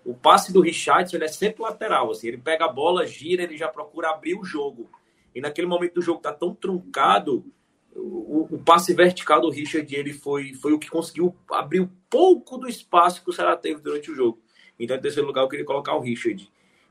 O 0.06 0.14
passe 0.14 0.54
do 0.54 0.62
Richardson 0.62 1.18
ele 1.18 1.26
é 1.26 1.30
sempre 1.30 1.62
lateral. 1.62 2.10
Assim, 2.10 2.30
ele 2.30 2.38
pega 2.38 2.66
a 2.66 2.72
bola, 2.72 3.06
gira, 3.06 3.44
ele 3.44 3.58
já 3.58 3.68
procura 3.68 4.12
abrir 4.12 4.36
o 4.36 4.46
jogo. 4.46 4.90
E 5.36 5.42
naquele 5.42 5.68
momento 5.68 5.96
do 5.96 6.02
jogo 6.02 6.22
tá 6.22 6.32
tão 6.32 6.56
truncado, 6.56 7.46
o, 7.96 8.48
o, 8.52 8.60
passe 8.60 8.94
vertical 8.94 9.42
do 9.42 9.50
Richard 9.50 9.94
ele 9.94 10.14
foi, 10.14 10.54
foi 10.54 10.74
o 10.74 10.80
que 10.80 10.90
conseguiu 10.90 11.36
abrir 11.52 11.82
um 11.82 11.90
pouco 12.10 12.58
do 12.58 12.68
espaço 12.68 13.24
que 13.24 13.30
o 13.30 13.34
Ceará 13.34 13.56
teve 13.58 13.82
durante 13.82 14.10
o 14.10 14.16
jogo. 14.16 14.42
Então, 14.80 14.96
em 14.96 15.02
terceiro 15.02 15.28
lugar, 15.28 15.42
eu 15.42 15.50
queria 15.50 15.66
colocar 15.66 15.96
o 15.96 16.00
Richard. 16.00 16.50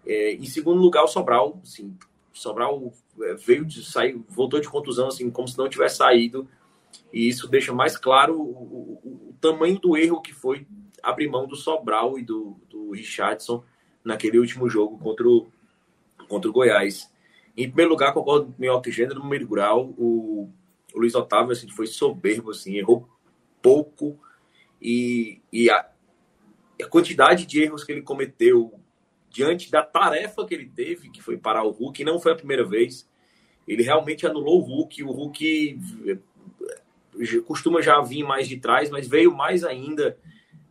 É, 0.09 0.33
em 0.33 0.47
segundo 0.47 0.81
lugar, 0.81 1.05
o 1.05 1.09
Sobral. 1.09 1.61
Assim, 1.63 1.95
Sobral 2.33 2.91
é, 3.21 3.35
veio 3.35 3.67
de 3.67 3.85
sair, 3.85 4.19
voltou 4.27 4.59
de 4.59 4.69
contusão, 4.69 5.09
assim, 5.09 5.31
como 5.31 5.47
se 5.47 5.59
não 5.59 5.69
tivesse 5.69 5.99
saído. 5.99 6.49
E 7.13 7.29
isso 7.29 7.47
deixa 7.47 7.73
mais 7.73 7.97
claro 7.97 8.41
o, 8.41 9.01
o, 9.05 9.29
o 9.31 9.35
tamanho 9.39 9.79
do 9.79 9.97
erro 9.97 10.23
que 10.23 10.33
foi 10.33 10.67
abrir 11.03 11.29
mão 11.29 11.47
do 11.47 11.55
Sobral 11.55 12.19
e 12.19 12.23
do, 12.23 12.57
do 12.71 12.93
Richardson 12.93 13.63
naquele 14.03 14.39
último 14.39 14.69
jogo 14.69 14.99
contra 14.99 15.29
o, 15.29 15.47
contra 16.27 16.49
o 16.49 16.53
Goiás. 16.53 17.13
Em 17.57 17.67
primeiro 17.67 17.91
lugar, 17.91 18.15
concordo 18.15 18.47
com 18.47 18.53
o 18.53 18.55
Minhoca 18.59 18.91
Gênero, 18.91 19.21
no 19.21 19.29
meio 19.29 19.47
o, 19.99 20.49
o 20.95 20.99
Luiz 20.99 21.15
Otávio 21.15 21.53
assim, 21.53 21.69
foi 21.69 21.87
soberbo, 21.87 22.51
assim, 22.51 22.77
errou 22.77 23.07
pouco 23.61 24.19
e, 24.81 25.41
e 25.53 25.69
a, 25.69 25.87
a 26.81 26.87
quantidade 26.87 27.45
de 27.45 27.63
erros 27.63 27.85
que 27.85 27.93
ele 27.93 28.03
cometeu 28.03 28.73
diante 29.31 29.71
da 29.71 29.83
tarefa 29.83 30.47
que 30.47 30.55
ele 30.55 30.69
teve, 30.69 31.11
que 31.11 31.23
foi 31.23 31.37
parar 31.37 31.65
o 31.65 31.71
Hulk, 31.71 32.03
não 32.05 32.19
foi 32.19 32.33
a 32.33 32.37
primeira 32.37 32.65
vez. 32.65 33.09
Ele 33.67 33.83
realmente 33.83 34.27
anulou 34.27 34.61
o 34.61 34.65
Hulk. 34.65 35.03
O 35.03 35.11
Hulk 35.11 35.81
eh, 36.07 37.41
costuma 37.47 37.83
já 37.83 38.01
vir 38.01 38.25
mais 38.25 38.49
de 38.49 38.57
trás, 38.59 38.91
mas 38.91 39.07
veio 39.07 39.35
mais 39.35 39.65
ainda. 39.65 40.19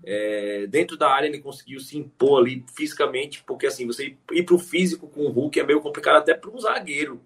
É, 0.10 0.66
dentro 0.68 0.96
da 0.96 1.10
área 1.10 1.28
ele 1.28 1.40
conseguiu 1.40 1.82
se 1.82 1.98
impor 1.98 2.42
ali 2.42 2.64
fisicamente, 2.74 3.44
porque 3.46 3.68
assim, 3.68 3.86
você 3.86 4.16
ir 4.32 4.44
para 4.44 4.56
o 4.56 4.60
físico 4.60 5.06
com 5.08 5.26
o 5.26 5.30
Hulk 5.30 5.60
é 5.60 5.66
meio 5.66 5.82
complicado 5.82 6.18
até 6.18 6.34
para 6.34 6.50
um 6.50 6.60
zagueiro. 6.60 7.22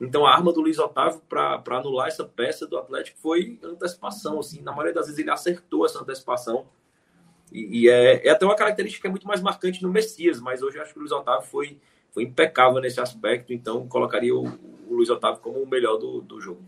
Então 0.00 0.26
a 0.26 0.32
arma 0.32 0.52
do 0.52 0.60
Luiz 0.60 0.78
Otávio 0.78 1.20
para 1.28 1.62
anular 1.68 2.08
essa 2.08 2.24
peça 2.24 2.66
do 2.66 2.78
Atlético 2.78 3.18
foi 3.18 3.58
antecipação. 3.62 4.40
Assim, 4.40 4.60
na 4.62 4.72
maioria 4.72 4.94
das 4.94 5.06
vezes 5.06 5.18
ele 5.18 5.30
acertou 5.30 5.84
essa 5.84 6.00
antecipação. 6.00 6.66
E, 7.52 7.82
e 7.82 7.88
é, 7.88 8.26
é, 8.26 8.30
até 8.30 8.44
uma 8.44 8.56
característica 8.56 9.02
que 9.02 9.06
é 9.06 9.10
muito 9.10 9.26
mais 9.26 9.40
marcante 9.40 9.82
no 9.82 9.90
Messias, 9.90 10.40
mas 10.40 10.62
hoje 10.62 10.76
eu 10.76 10.82
acho 10.82 10.92
que 10.92 10.98
o 10.98 11.00
Luiz 11.00 11.12
Otávio 11.12 11.46
foi, 11.46 11.78
foi 12.12 12.24
impecável 12.24 12.80
nesse 12.80 13.00
aspecto, 13.00 13.52
então 13.52 13.86
colocaria 13.86 14.34
o, 14.34 14.46
o 14.88 14.94
Luiz 14.94 15.08
Otávio 15.10 15.40
como 15.40 15.62
o 15.62 15.66
melhor 15.66 15.96
do, 15.96 16.20
do 16.20 16.40
jogo. 16.40 16.62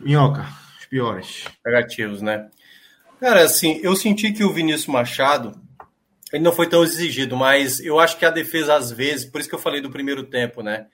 Minhoca, 0.00 0.46
os 0.78 0.86
piores. 0.86 1.44
Negativos, 1.64 2.20
né? 2.20 2.50
Cara, 3.18 3.44
assim, 3.44 3.80
eu 3.82 3.96
senti 3.96 4.32
que 4.32 4.44
o 4.44 4.52
Vinícius 4.52 4.88
Machado 4.88 5.58
ele 6.32 6.42
não 6.42 6.52
foi 6.52 6.68
tão 6.68 6.82
exigido, 6.82 7.36
mas 7.36 7.80
eu 7.80 7.98
acho 7.98 8.18
que 8.18 8.24
a 8.24 8.30
defesa, 8.30 8.74
às 8.74 8.90
vezes, 8.90 9.24
por 9.24 9.40
isso 9.40 9.48
que 9.48 9.54
eu 9.54 9.60
falei 9.60 9.80
do 9.80 9.90
primeiro 9.90 10.24
tempo, 10.24 10.62
né? 10.62 10.88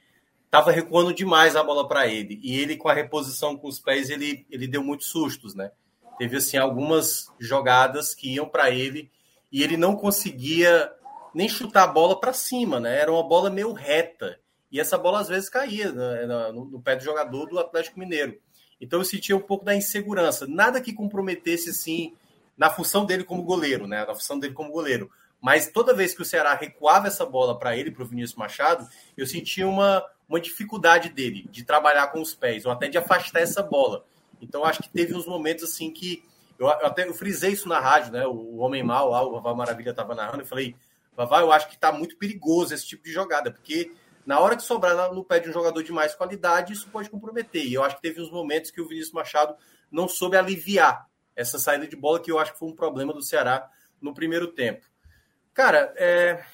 Tava 0.50 0.70
recuando 0.70 1.14
demais 1.14 1.56
a 1.56 1.64
bola 1.64 1.88
para 1.88 2.06
ele. 2.06 2.38
E 2.42 2.60
ele, 2.60 2.76
com 2.76 2.88
a 2.88 2.94
reposição 2.94 3.56
com 3.56 3.66
os 3.66 3.80
pés, 3.80 4.10
ele, 4.10 4.46
ele 4.50 4.68
deu 4.68 4.84
muitos 4.84 5.06
sustos, 5.06 5.54
né? 5.54 5.70
Teve, 6.18 6.36
assim, 6.36 6.56
algumas 6.56 7.32
jogadas 7.38 8.14
que 8.14 8.34
iam 8.34 8.48
para 8.48 8.70
ele 8.70 9.10
e 9.50 9.62
ele 9.62 9.76
não 9.76 9.96
conseguia 9.96 10.92
nem 11.34 11.48
chutar 11.48 11.84
a 11.84 11.86
bola 11.86 12.18
para 12.18 12.32
cima, 12.32 12.78
né? 12.78 12.98
Era 13.00 13.12
uma 13.12 13.26
bola 13.26 13.50
meio 13.50 13.72
reta. 13.72 14.38
E 14.70 14.80
essa 14.80 14.96
bola, 14.96 15.20
às 15.20 15.28
vezes, 15.28 15.48
caía 15.48 15.92
né? 15.92 16.26
no, 16.26 16.64
no 16.64 16.80
pé 16.80 16.96
do 16.96 17.04
jogador 17.04 17.46
do 17.46 17.58
Atlético 17.58 17.98
Mineiro. 17.98 18.38
Então 18.80 18.98
eu 18.98 19.04
sentia 19.04 19.36
um 19.36 19.40
pouco 19.40 19.64
da 19.64 19.74
insegurança. 19.74 20.46
Nada 20.46 20.80
que 20.80 20.92
comprometesse, 20.92 21.72
sim, 21.72 22.14
na 22.56 22.70
função 22.70 23.04
dele 23.04 23.24
como 23.24 23.42
goleiro, 23.42 23.86
né? 23.86 24.04
Na 24.04 24.14
função 24.14 24.38
dele 24.38 24.54
como 24.54 24.72
goleiro. 24.72 25.10
Mas 25.40 25.68
toda 25.68 25.94
vez 25.94 26.14
que 26.14 26.22
o 26.22 26.24
Ceará 26.24 26.54
recuava 26.54 27.08
essa 27.08 27.26
bola 27.26 27.58
para 27.58 27.76
ele, 27.76 27.90
para 27.90 28.02
o 28.02 28.06
Vinícius 28.06 28.36
Machado, 28.36 28.88
eu 29.16 29.26
sentia 29.26 29.66
uma, 29.66 30.04
uma 30.28 30.40
dificuldade 30.40 31.08
dele 31.08 31.48
de 31.50 31.64
trabalhar 31.64 32.08
com 32.08 32.20
os 32.20 32.34
pés, 32.34 32.64
ou 32.64 32.72
até 32.72 32.88
de 32.88 32.96
afastar 32.96 33.40
essa 33.40 33.62
bola. 33.62 34.04
Então 34.43 34.64
acho 34.64 34.82
que 34.82 34.88
teve 34.88 35.14
uns 35.14 35.26
momentos 35.26 35.64
assim 35.64 35.90
que. 35.90 36.24
Eu, 36.59 36.68
até 36.68 37.09
eu 37.09 37.14
frisei 37.14 37.53
isso 37.53 37.68
na 37.68 37.80
rádio, 37.80 38.12
né? 38.12 38.26
O 38.26 38.57
Homem 38.59 38.82
Mal, 38.82 39.11
lá, 39.11 39.22
o 39.22 39.32
Vavá 39.32 39.55
Maravilha 39.55 39.90
estava 39.90 40.14
narrando, 40.14 40.43
eu 40.43 40.47
falei, 40.47 40.76
Vavá, 41.16 41.40
eu 41.40 41.51
acho 41.51 41.68
que 41.68 41.74
está 41.74 41.90
muito 41.90 42.16
perigoso 42.16 42.74
esse 42.74 42.86
tipo 42.86 43.03
de 43.03 43.11
jogada, 43.11 43.51
porque 43.51 43.90
na 44.24 44.38
hora 44.38 44.57
que 44.57 44.62
sobrar 44.62 45.12
no 45.12 45.24
pé 45.24 45.40
de 45.40 45.49
um 45.49 45.53
jogador 45.53 45.82
de 45.82 45.93
mais 45.93 46.14
qualidade, 46.14 46.72
isso 46.72 46.88
pode 46.90 47.11
comprometer. 47.11 47.66
E 47.66 47.74
eu 47.74 47.82
acho 47.82 47.97
que 47.97 48.03
teve 48.03 48.20
uns 48.20 48.30
momentos 48.30 48.70
que 48.70 48.80
o 48.80 48.86
Vinícius 48.86 49.12
Machado 49.12 49.57
não 49.90 50.07
soube 50.07 50.36
aliviar 50.36 51.09
essa 51.34 51.59
saída 51.59 51.86
de 51.86 51.97
bola, 51.97 52.20
que 52.20 52.30
eu 52.30 52.38
acho 52.38 52.53
que 52.53 52.59
foi 52.59 52.68
um 52.68 52.76
problema 52.76 53.12
do 53.12 53.22
Ceará 53.22 53.68
no 54.01 54.14
primeiro 54.14 54.49
tempo. 54.49 54.86
Cara, 55.53 55.93
é, 55.97 56.45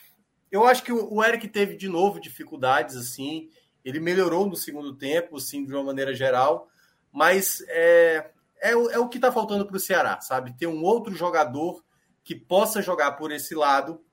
eu 0.51 0.65
acho 0.65 0.83
que 0.83 0.93
o 0.93 1.23
Eric 1.23 1.47
teve 1.49 1.77
de 1.77 1.89
novo 1.89 2.21
dificuldades, 2.21 2.97
assim. 2.97 3.51
Ele 3.85 4.01
melhorou 4.01 4.47
no 4.47 4.57
segundo 4.57 4.95
tempo, 4.95 5.37
assim, 5.37 5.65
de 5.65 5.73
uma 5.73 5.85
maneira 5.85 6.15
geral, 6.15 6.69
mas 7.13 7.63
é, 7.69 8.31
é, 8.61 8.71
é 8.71 8.99
o 8.99 9.09
que 9.09 9.19
está 9.19 9.33
faltando 9.33 9.67
para 9.67 9.77
o 9.77 9.81
Ceará, 9.81 10.21
sabe? 10.21 10.57
Ter 10.57 10.67
um 10.67 10.83
outro 10.83 11.15
jogador 11.15 11.85
que 12.23 12.35
possa 12.35 12.83
jogar 12.83 13.13
por 13.13 13.33
esse 13.33 13.55
lado 13.55 14.05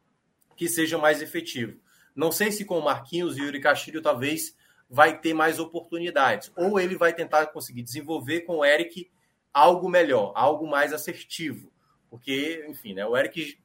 que 0.55 0.69
seja 0.69 0.97
mais 0.97 1.21
efetivo. 1.21 1.79
Não 2.15 2.31
sei 2.31 2.51
se 2.51 2.63
com 2.63 2.79
o 2.79 2.83
Marquinhos 2.83 3.37
e 3.37 3.41
Yuri 3.41 3.59
Castilho 3.59 4.01
talvez 4.01 4.55
vai 4.89 5.19
ter 5.19 5.33
mais 5.33 5.59
oportunidades, 5.59 6.51
ou 6.55 6.79
ele 6.79 6.95
vai 6.95 7.13
tentar 7.13 7.47
conseguir 7.47 7.81
desenvolver 7.81 8.41
com 8.41 8.57
o 8.57 8.65
Eric 8.65 9.11
algo 9.53 9.89
melhor, 9.89 10.31
algo 10.35 10.67
mais 10.67 10.93
assertivo. 10.93 11.71
Porque, 12.09 12.65
enfim, 12.69 12.93
né, 12.93 13.05
o 13.05 13.17
Eric 13.17 13.57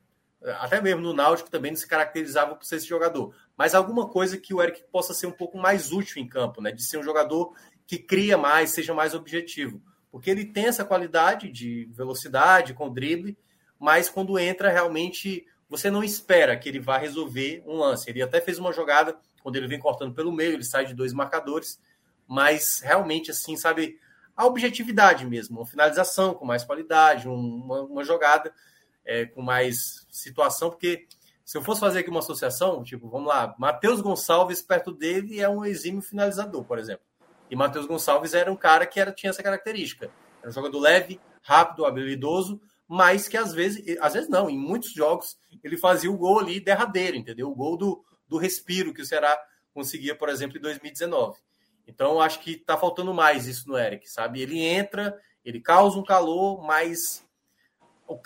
até 0.59 0.81
mesmo 0.81 1.03
no 1.03 1.13
Náutico 1.13 1.51
também 1.51 1.71
não 1.71 1.77
se 1.77 1.87
caracterizava 1.87 2.55
por 2.55 2.65
ser 2.65 2.77
esse 2.77 2.87
jogador, 2.87 3.35
mas 3.57 3.75
alguma 3.75 4.09
coisa 4.09 4.39
que 4.39 4.55
o 4.55 4.63
Eric 4.63 4.83
possa 4.91 5.13
ser 5.13 5.27
um 5.27 5.33
pouco 5.33 5.59
mais 5.59 5.93
útil 5.93 6.23
em 6.23 6.27
campo, 6.27 6.63
né? 6.63 6.73
De 6.73 6.83
ser 6.83 6.99
um 6.99 7.03
jogador 7.03 7.55
que 7.91 7.99
cria 7.99 8.39
mais, 8.39 8.71
seja 8.71 8.95
mais 8.95 9.15
objetivo. 9.15 9.83
Porque 10.13 10.31
ele 10.31 10.45
tem 10.45 10.67
essa 10.67 10.85
qualidade 10.85 11.51
de 11.51 11.89
velocidade, 11.91 12.73
com 12.73 12.89
drible, 12.89 13.37
mas 13.81 14.09
quando 14.09 14.39
entra, 14.39 14.71
realmente 14.71 15.45
você 15.69 15.91
não 15.91 16.05
espera 16.05 16.57
que 16.57 16.69
ele 16.69 16.79
vá 16.79 16.99
resolver 16.99 17.65
um 17.67 17.79
lance. 17.79 18.09
Ele 18.09 18.23
até 18.23 18.41
fez 18.41 18.61
uma 18.61 18.73
jogada, 18.73 19.19
quando 19.43 19.57
ele 19.57 19.67
vem 19.67 19.81
cortando 19.81 20.15
pelo 20.15 20.31
meio, 20.31 20.53
ele 20.53 20.63
sai 20.63 20.87
de 20.87 20.95
dois 20.95 21.13
marcadores, 21.13 21.81
mas 22.29 22.79
realmente, 22.79 23.33
assim, 23.33 23.57
sabe, 23.57 23.99
a 24.37 24.47
objetividade 24.47 25.27
mesmo, 25.27 25.59
uma 25.59 25.67
finalização 25.67 26.33
com 26.33 26.45
mais 26.45 26.63
qualidade, 26.63 27.27
uma, 27.27 27.81
uma 27.83 28.05
jogada 28.05 28.55
é, 29.05 29.27
com 29.27 29.43
mais 29.43 30.07
situação, 30.13 30.71
porque 30.71 31.09
se 31.45 31.59
eu 31.59 31.63
fosse 31.63 31.81
fazer 31.81 31.99
aqui 31.99 32.11
uma 32.11 32.21
associação, 32.21 32.85
tipo, 32.85 33.09
vamos 33.09 33.27
lá, 33.27 33.53
Matheus 33.59 34.01
Gonçalves 34.01 34.63
perto 34.63 34.93
dele 34.93 35.41
é 35.41 35.49
um 35.49 35.65
exímio 35.65 36.01
finalizador, 36.01 36.63
por 36.63 36.79
exemplo. 36.79 37.10
E 37.51 37.57
Matheus 37.57 37.87
Gonçalves 37.87 38.33
era 38.33 38.51
um 38.51 38.57
cara 38.57 38.87
que 38.87 39.01
era, 39.01 39.13
tinha 39.13 39.31
essa 39.31 39.43
característica. 39.43 40.11
Era 40.41 40.51
um 40.51 40.53
jogador 40.53 40.79
leve, 40.79 41.21
rápido, 41.43 41.85
habilidoso, 41.85 42.61
mas 42.87 43.29
que 43.29 43.37
às 43.37 43.53
vezes, 43.53 43.99
às 44.01 44.15
vezes 44.15 44.29
não, 44.29 44.49
em 44.49 44.59
muitos 44.59 44.93
jogos, 44.93 45.37
ele 45.63 45.77
fazia 45.77 46.11
o 46.11 46.17
gol 46.17 46.39
ali 46.39 46.61
derradeiro, 46.61 47.17
entendeu? 47.17 47.51
O 47.51 47.55
gol 47.55 47.77
do, 47.77 48.05
do 48.29 48.39
respiro 48.39 48.95
que 48.95 49.03
o 49.03 49.07
Ceará 49.07 49.39
conseguia, 49.75 50.15
por 50.15 50.29
exemplo, 50.29 50.57
em 50.57 50.61
2019. 50.61 51.39
Então, 51.87 52.21
acho 52.21 52.41
que 52.41 52.57
tá 52.57 52.77
faltando 52.77 53.13
mais 53.13 53.47
isso 53.47 53.69
no 53.69 53.77
Eric, 53.77 54.09
sabe? 54.09 54.41
Ele 54.41 54.61
entra, 54.61 55.19
ele 55.45 55.61
causa 55.61 55.99
um 55.99 56.05
calor, 56.05 56.63
mas 56.63 57.25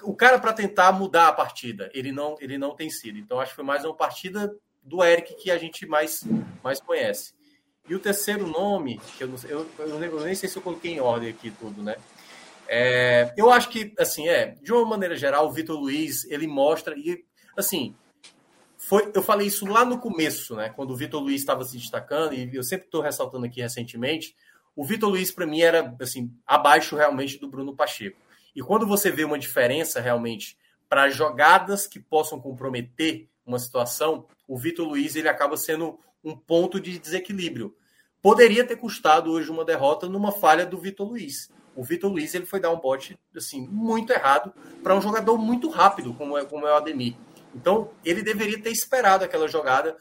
o, 0.02 0.14
cara 0.14 0.38
para 0.38 0.52
tentar 0.52 0.92
mudar 0.92 1.28
a 1.28 1.32
partida, 1.32 1.90
ele 1.92 2.10
não, 2.10 2.36
ele 2.40 2.56
não 2.56 2.74
tem 2.74 2.88
sido. 2.88 3.18
Então 3.18 3.38
acho 3.38 3.50
que 3.50 3.56
foi 3.56 3.64
mais 3.64 3.84
uma 3.84 3.94
partida 3.94 4.54
do 4.82 5.04
Eric 5.04 5.34
que 5.34 5.50
a 5.50 5.58
gente 5.58 5.86
mais, 5.86 6.24
mais 6.62 6.80
conhece. 6.80 7.34
E 7.88 7.94
o 7.94 8.00
terceiro 8.00 8.46
nome, 8.46 8.98
que 9.18 9.24
eu, 9.24 9.28
não, 9.28 9.36
eu, 9.46 9.70
eu, 9.78 10.02
eu 10.02 10.20
nem 10.24 10.34
sei 10.34 10.48
se 10.48 10.56
eu 10.56 10.62
coloquei 10.62 10.92
em 10.92 11.00
ordem 11.00 11.28
aqui 11.28 11.50
tudo, 11.50 11.82
né? 11.82 11.96
É, 12.66 13.34
eu 13.36 13.50
acho 13.50 13.68
que, 13.68 13.92
assim, 13.98 14.26
é, 14.26 14.56
de 14.62 14.72
uma 14.72 14.86
maneira 14.86 15.14
geral, 15.16 15.46
o 15.46 15.52
Vitor 15.52 15.78
Luiz, 15.78 16.24
ele 16.30 16.46
mostra, 16.46 16.94
e, 16.96 17.22
assim, 17.56 17.94
foi, 18.78 19.12
eu 19.14 19.22
falei 19.22 19.46
isso 19.46 19.66
lá 19.66 19.84
no 19.84 19.98
começo, 19.98 20.56
né? 20.56 20.70
Quando 20.70 20.92
o 20.92 20.96
Vitor 20.96 21.22
Luiz 21.22 21.40
estava 21.40 21.62
se 21.62 21.76
destacando, 21.76 22.32
e 22.32 22.56
eu 22.56 22.62
sempre 22.62 22.86
estou 22.86 23.02
ressaltando 23.02 23.44
aqui 23.44 23.60
recentemente, 23.60 24.34
o 24.74 24.84
Vitor 24.84 25.10
Luiz, 25.10 25.30
para 25.30 25.46
mim, 25.46 25.60
era, 25.60 25.94
assim, 26.00 26.32
abaixo 26.46 26.96
realmente 26.96 27.38
do 27.38 27.48
Bruno 27.48 27.76
Pacheco. 27.76 28.18
E 28.56 28.62
quando 28.62 28.86
você 28.86 29.10
vê 29.10 29.24
uma 29.24 29.38
diferença 29.38 30.00
realmente 30.00 30.56
para 30.88 31.10
jogadas 31.10 31.86
que 31.86 32.00
possam 32.00 32.40
comprometer 32.40 33.28
uma 33.46 33.58
situação, 33.58 34.26
o 34.48 34.56
Vitor 34.56 34.86
Luiz 34.86 35.16
ele 35.16 35.28
acaba 35.28 35.56
sendo 35.56 35.98
um 36.24 36.36
ponto 36.36 36.80
de 36.80 36.98
desequilíbrio. 36.98 37.74
Poderia 38.22 38.64
ter 38.64 38.76
custado 38.76 39.30
hoje 39.30 39.50
uma 39.50 39.64
derrota 39.64 40.08
numa 40.08 40.32
falha 40.32 40.64
do 40.64 40.78
Vitor 40.78 41.08
Luiz. 41.08 41.50
O 41.76 41.84
Vitor 41.84 42.10
Luiz 42.10 42.34
ele 42.34 42.46
foi 42.46 42.60
dar 42.60 42.70
um 42.70 42.80
bote 42.80 43.18
assim 43.36 43.66
muito 43.66 44.12
errado 44.12 44.52
para 44.82 44.96
um 44.96 45.00
jogador 45.00 45.36
muito 45.36 45.68
rápido 45.68 46.14
como 46.14 46.38
é, 46.38 46.44
como 46.44 46.66
é 46.66 46.72
o 46.72 46.76
Ademir. 46.76 47.16
Então 47.54 47.90
ele 48.04 48.22
deveria 48.22 48.60
ter 48.60 48.70
esperado 48.70 49.24
aquela 49.24 49.46
jogada. 49.46 49.96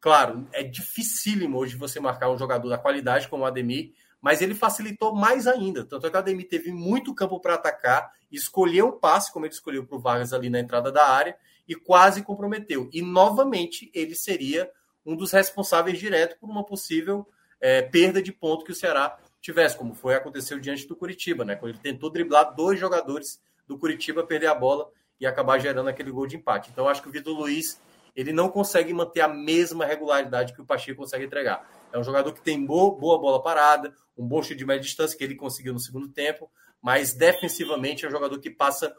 Claro, 0.00 0.46
é 0.52 0.62
dificílimo 0.62 1.58
hoje 1.58 1.76
você 1.76 1.98
marcar 1.98 2.30
um 2.30 2.38
jogador 2.38 2.68
da 2.68 2.78
qualidade 2.78 3.26
como 3.26 3.42
o 3.42 3.46
Ademir 3.46 3.92
mas 4.24 4.40
ele 4.40 4.54
facilitou 4.54 5.14
mais 5.14 5.46
ainda. 5.46 5.84
Tanto 5.84 6.06
é 6.06 6.10
que 6.10 6.16
o 6.16 6.18
Ademir 6.18 6.48
teve 6.48 6.72
muito 6.72 7.14
campo 7.14 7.38
para 7.38 7.56
atacar, 7.56 8.10
escolheu 8.32 8.86
o 8.86 8.92
passe, 8.92 9.30
como 9.30 9.44
ele 9.44 9.52
escolheu 9.52 9.84
para 9.84 9.98
o 9.98 10.00
Vargas 10.00 10.32
ali 10.32 10.48
na 10.48 10.58
entrada 10.58 10.90
da 10.90 11.06
área, 11.06 11.36
e 11.68 11.74
quase 11.74 12.22
comprometeu. 12.22 12.88
E 12.90 13.02
novamente 13.02 13.90
ele 13.92 14.14
seria 14.14 14.70
um 15.04 15.16
dos 15.16 15.32
responsáveis 15.32 15.98
direto 15.98 16.38
por 16.38 16.48
uma 16.48 16.64
possível 16.64 17.26
é, 17.60 17.82
perda 17.82 18.22
de 18.22 18.32
ponto 18.32 18.64
que 18.64 18.72
o 18.72 18.74
Ceará 18.74 19.18
tivesse, 19.40 19.76
como 19.76 19.94
foi 19.94 20.14
aconteceu 20.14 20.58
diante 20.58 20.86
do 20.86 20.96
Curitiba, 20.96 21.44
né? 21.44 21.54
Quando 21.56 21.72
ele 21.72 21.82
tentou 21.82 22.10
driblar 22.10 22.54
dois 22.54 22.78
jogadores 22.78 23.40
do 23.66 23.78
Curitiba 23.78 24.24
perder 24.24 24.46
a 24.46 24.54
bola 24.54 24.90
e 25.20 25.26
acabar 25.26 25.58
gerando 25.58 25.88
aquele 25.88 26.10
gol 26.10 26.26
de 26.26 26.36
empate. 26.36 26.70
Então, 26.70 26.88
acho 26.88 27.02
que 27.02 27.08
o 27.08 27.12
Vitor 27.12 27.36
Luiz 27.36 27.80
ele 28.16 28.32
não 28.32 28.48
consegue 28.48 28.92
manter 28.94 29.20
a 29.20 29.28
mesma 29.28 29.84
regularidade 29.84 30.52
que 30.52 30.62
o 30.62 30.64
Pacheco 30.64 31.00
consegue 31.00 31.24
entregar. 31.24 31.68
É 31.92 31.98
um 31.98 32.04
jogador 32.04 32.32
que 32.32 32.40
tem 32.40 32.64
boa, 32.64 32.96
boa 32.96 33.18
bola 33.18 33.42
parada, 33.42 33.92
um 34.16 34.26
bom 34.26 34.42
chute 34.42 34.56
de 34.56 34.64
média 34.64 34.82
distância 34.82 35.16
que 35.18 35.24
ele 35.24 35.34
conseguiu 35.34 35.72
no 35.72 35.80
segundo 35.80 36.08
tempo, 36.08 36.50
mas 36.80 37.12
defensivamente 37.12 38.04
é 38.04 38.08
um 38.08 38.10
jogador 38.10 38.38
que 38.38 38.50
passa 38.50 38.94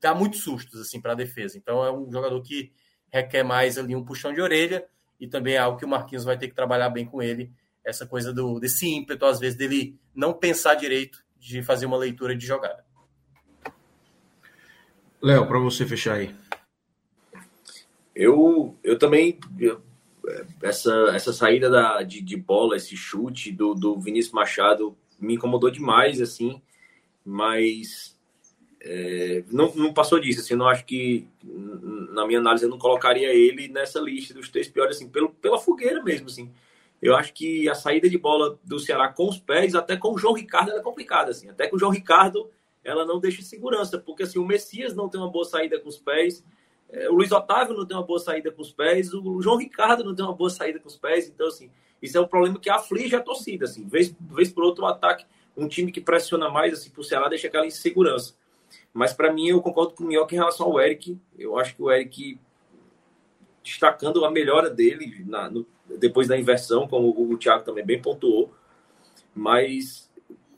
dá 0.00 0.14
muitos 0.14 0.42
sustos 0.42 0.80
assim 0.80 1.00
para 1.00 1.12
a 1.12 1.16
defesa. 1.16 1.56
Então 1.56 1.84
é 1.84 1.92
um 1.92 2.10
jogador 2.10 2.42
que 2.42 2.72
requer 3.10 3.42
mais 3.42 3.78
ali 3.78 3.94
um 3.94 4.04
puxão 4.04 4.32
de 4.32 4.40
orelha 4.40 4.86
e 5.20 5.26
também 5.26 5.54
é 5.54 5.58
algo 5.58 5.78
que 5.78 5.84
o 5.84 5.88
Marquinhos 5.88 6.24
vai 6.24 6.38
ter 6.38 6.48
que 6.48 6.54
trabalhar 6.54 6.90
bem 6.90 7.04
com 7.04 7.22
ele, 7.22 7.52
essa 7.84 8.06
coisa 8.06 8.32
do 8.32 8.60
desse 8.60 8.86
ímpeto 8.88 9.24
às 9.24 9.38
vezes 9.38 9.56
dele 9.56 9.98
não 10.14 10.32
pensar 10.32 10.74
direito 10.74 11.24
de 11.38 11.62
fazer 11.62 11.86
uma 11.86 11.96
leitura 11.96 12.36
de 12.36 12.46
jogada. 12.46 12.84
Léo, 15.20 15.46
para 15.46 15.58
você 15.58 15.86
fechar 15.86 16.14
aí. 16.14 16.34
Eu, 18.14 18.76
eu 18.82 18.98
também. 18.98 19.38
Eu, 19.58 19.82
essa, 20.62 20.92
essa 21.14 21.32
saída 21.32 21.70
da, 21.70 22.02
de, 22.02 22.20
de 22.20 22.36
bola, 22.36 22.76
esse 22.76 22.96
chute 22.96 23.50
do, 23.50 23.74
do 23.74 23.98
Vinícius 23.98 24.34
Machado 24.34 24.96
me 25.18 25.34
incomodou 25.34 25.70
demais, 25.70 26.20
assim, 26.20 26.60
mas 27.24 28.17
é, 28.80 29.44
não, 29.50 29.74
não 29.74 29.92
passou 29.92 30.20
disso. 30.20 30.40
Assim, 30.40 30.54
não 30.54 30.68
acho 30.68 30.84
que, 30.84 31.26
na 31.42 32.26
minha 32.26 32.38
análise, 32.38 32.64
eu 32.64 32.70
não 32.70 32.78
colocaria 32.78 33.32
ele 33.32 33.68
nessa 33.68 34.00
lista 34.00 34.34
dos 34.34 34.48
três 34.48 34.68
piores, 34.68 34.96
assim, 34.96 35.08
pelo, 35.08 35.30
pela 35.30 35.58
fogueira 35.58 36.02
mesmo. 36.02 36.26
Assim. 36.26 36.52
Eu 37.00 37.16
acho 37.16 37.32
que 37.32 37.68
a 37.68 37.74
saída 37.74 38.08
de 38.08 38.18
bola 38.18 38.58
do 38.64 38.78
Ceará 38.78 39.08
com 39.08 39.28
os 39.28 39.38
pés, 39.38 39.74
até 39.74 39.96
com 39.96 40.12
o 40.12 40.18
João 40.18 40.34
Ricardo, 40.34 40.72
é 40.72 40.80
complicada. 40.80 41.30
Assim. 41.30 41.48
Até 41.48 41.68
com 41.68 41.76
o 41.76 41.78
João 41.78 41.92
Ricardo, 41.92 42.50
ela 42.84 43.04
não 43.04 43.20
deixa 43.20 43.42
segurança, 43.42 43.98
porque 43.98 44.22
assim, 44.22 44.38
o 44.38 44.46
Messias 44.46 44.94
não 44.94 45.08
tem 45.08 45.20
uma 45.20 45.30
boa 45.30 45.44
saída 45.44 45.78
com 45.78 45.88
os 45.88 45.98
pés, 45.98 46.44
é, 46.88 47.08
o 47.10 47.14
Luiz 47.14 47.30
Otávio 47.30 47.76
não 47.76 47.84
tem 47.84 47.96
uma 47.96 48.06
boa 48.06 48.18
saída 48.18 48.50
com 48.50 48.62
os 48.62 48.72
pés, 48.72 49.12
o 49.12 49.42
João 49.42 49.58
Ricardo 49.58 50.02
não 50.02 50.14
tem 50.14 50.24
uma 50.24 50.34
boa 50.34 50.48
saída 50.48 50.78
com 50.78 50.88
os 50.88 50.96
pés. 50.96 51.28
Então, 51.28 51.46
assim, 51.48 51.70
isso 52.00 52.16
é 52.16 52.20
um 52.20 52.26
problema 52.26 52.58
que 52.58 52.70
aflige 52.70 53.14
a 53.14 53.20
torcida. 53.20 53.66
Assim, 53.66 53.86
vez, 53.86 54.14
vez 54.20 54.50
por 54.50 54.64
outro, 54.64 54.84
o 54.84 54.86
ataque, 54.86 55.26
um 55.56 55.68
time 55.68 55.92
que 55.92 56.00
pressiona 56.00 56.48
mais 56.48 56.72
assim, 56.72 56.90
para 56.90 57.00
o 57.00 57.04
Ceará 57.04 57.28
deixa 57.28 57.48
aquela 57.48 57.66
insegurança. 57.66 58.34
Mas 58.98 59.12
para 59.12 59.32
mim, 59.32 59.48
eu 59.48 59.62
concordo 59.62 59.94
com 59.94 60.04
o 60.04 60.06
Minhoca 60.06 60.34
em 60.34 60.38
relação 60.38 60.66
ao 60.66 60.80
Eric. 60.80 61.18
Eu 61.38 61.56
acho 61.58 61.74
que 61.76 61.82
o 61.82 61.90
Eric, 61.90 62.38
destacando 63.62 64.24
a 64.24 64.30
melhora 64.30 64.68
dele 64.68 65.24
na, 65.26 65.48
no, 65.48 65.66
depois 65.98 66.26
da 66.26 66.38
inversão, 66.38 66.88
como 66.88 67.08
o, 67.10 67.38
Thiago 67.38 67.64
também 67.64 67.84
bem 67.84 68.02
pontuou. 68.02 68.52
Mas 69.34 70.10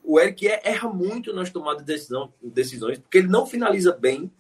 o 0.03 0.19
Eric 0.19 0.49
é, 0.49 0.61
erra 0.65 0.89
muito 0.89 1.33
nas 1.35 1.51
tomadas 1.51 1.85
de 1.85 1.93
decisão, 1.93 2.33
decisões, 2.43 2.99
porque 2.99 3.19
ele 3.19 3.29
não 3.29 3.47
finaliza 3.47 3.93
bem 3.93 4.31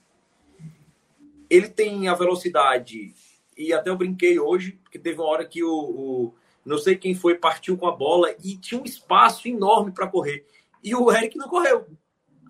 ele 1.50 1.68
tem 1.68 2.06
a 2.06 2.14
velocidade, 2.14 3.12
e 3.58 3.72
até 3.72 3.90
eu 3.90 3.96
brinquei 3.96 4.38
hoje, 4.38 4.78
porque 4.84 5.00
teve 5.00 5.18
uma 5.18 5.28
hora 5.28 5.44
que 5.44 5.64
o, 5.64 5.74
o 5.74 6.34
não 6.64 6.78
sei 6.78 6.94
quem 6.94 7.12
foi, 7.12 7.34
partiu 7.34 7.76
com 7.76 7.88
a 7.88 7.96
bola 7.96 8.32
e 8.44 8.56
tinha 8.56 8.80
um 8.80 8.84
espaço 8.84 9.48
enorme 9.48 9.90
para 9.90 10.06
correr. 10.06 10.46
E 10.82 10.94
o 10.94 11.10
Eric 11.10 11.36
não 11.36 11.48
correu. 11.48 11.86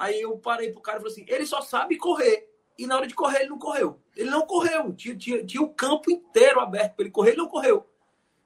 Aí 0.00 0.22
eu 0.22 0.38
parei 0.38 0.72
pro 0.72 0.80
cara 0.80 0.96
e 0.96 1.02
falei 1.02 1.12
assim: 1.12 1.26
ele 1.28 1.44
só 1.44 1.60
sabe 1.60 1.98
correr. 1.98 2.48
E 2.78 2.86
na 2.86 2.96
hora 2.96 3.06
de 3.06 3.14
correr, 3.14 3.40
ele 3.40 3.50
não 3.50 3.58
correu. 3.58 4.00
Ele 4.16 4.30
não 4.30 4.46
correu. 4.46 4.94
Tinha, 4.94 5.14
tinha, 5.14 5.44
tinha 5.44 5.62
o 5.62 5.74
campo 5.74 6.10
inteiro 6.10 6.58
aberto 6.58 6.94
para 6.94 7.04
ele 7.04 7.12
correr, 7.12 7.32
ele 7.32 7.42
não 7.42 7.48
correu. 7.48 7.86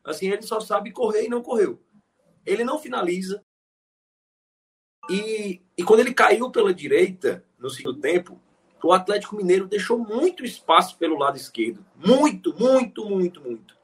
Assim, 0.02 0.28
ele 0.28 0.42
só 0.42 0.58
sabe 0.58 0.90
correr 0.90 1.26
e 1.26 1.28
não 1.28 1.40
correu. 1.40 1.80
Ele 2.44 2.64
não 2.64 2.80
finaliza. 2.80 3.40
E, 5.08 5.62
e 5.78 5.84
quando 5.84 6.00
ele 6.00 6.12
caiu 6.12 6.50
pela 6.50 6.74
direita, 6.74 7.44
no 7.56 7.70
segundo 7.70 8.00
tempo, 8.00 8.40
o 8.82 8.92
Atlético 8.92 9.36
Mineiro 9.36 9.68
deixou 9.68 9.96
muito 9.96 10.44
espaço 10.44 10.98
pelo 10.98 11.16
lado 11.16 11.36
esquerdo. 11.36 11.86
Muito, 11.94 12.52
muito, 12.58 13.08
muito, 13.08 13.40
muito. 13.40 13.78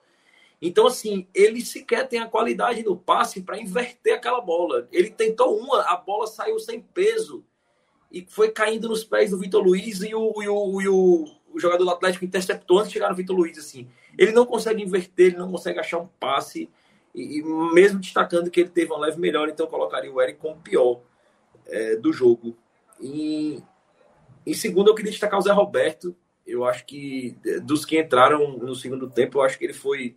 Então, 0.61 0.89
assim, 0.89 1.29
ele 1.33 1.65
sequer 1.65 2.09
tem 2.09 2.19
a 2.19 2.27
qualidade 2.27 2.83
do 2.83 2.97
passe 2.97 3.41
para 3.41 3.61
inverter 3.61 4.15
aquela 4.15 4.41
bola. 4.41 4.89
Ele 4.91 5.11
tentou 5.11 5.57
uma, 5.57 5.83
a 5.83 5.97
bola 5.97 6.27
saiu 6.27 6.59
sem 6.59 6.83
peso 6.83 7.47
e 8.11 8.27
foi 8.29 8.51
caindo 8.51 8.89
nos 8.89 9.05
pés 9.05 9.31
do 9.31 9.39
Vitor 9.39 9.63
Luiz 9.63 10.03
e 10.03 10.15
o, 10.15 10.43
e 10.43 10.49
o, 10.49 10.81
e 10.81 10.89
o, 10.89 11.25
o 11.53 11.61
jogador 11.61 11.85
do 11.85 11.91
Atlético 11.91 12.25
interceptou 12.25 12.79
antes 12.79 12.91
de 12.91 12.95
chegar 12.95 13.09
no 13.09 13.17
Vitor 13.17 13.37
Luiz. 13.37 13.59
Assim. 13.59 13.89
Ele 14.19 14.33
não 14.33 14.45
consegue 14.45 14.83
inverter, 14.83 15.29
ele 15.29 15.37
não 15.37 15.51
consegue 15.51 15.79
achar 15.79 15.99
um 15.99 16.09
passe, 16.19 16.69
e, 17.15 17.39
e 17.39 17.43
mesmo 17.43 18.01
destacando 18.01 18.51
que 18.51 18.61
ele 18.61 18.71
teve 18.71 18.91
uma 18.93 19.01
leve 19.01 19.21
melhor, 19.21 19.49
então 19.49 19.67
colocaria 19.67 20.13
o 20.13 20.21
Eric 20.21 20.39
como 20.39 20.61
pior 20.61 21.01
é, 21.67 21.97
do 21.97 22.13
jogo. 22.13 22.57
E, 23.01 23.63
em 24.47 24.55
segundo, 24.55 24.91
eu 24.91 24.95
queria 24.95 25.11
destacar 25.11 25.39
o 25.39 25.43
Zé 25.43 25.53
Roberto. 25.53 26.15
Eu 26.47 26.65
acho 26.65 26.85
que 26.85 27.37
dos 27.63 27.85
que 27.85 28.01
entraram 28.01 28.59
no 28.59 28.75
segundo 28.75 29.09
tempo, 29.09 29.39
eu 29.39 29.43
acho 29.43 29.59
que 29.59 29.65
ele 29.65 29.73
foi 29.73 30.17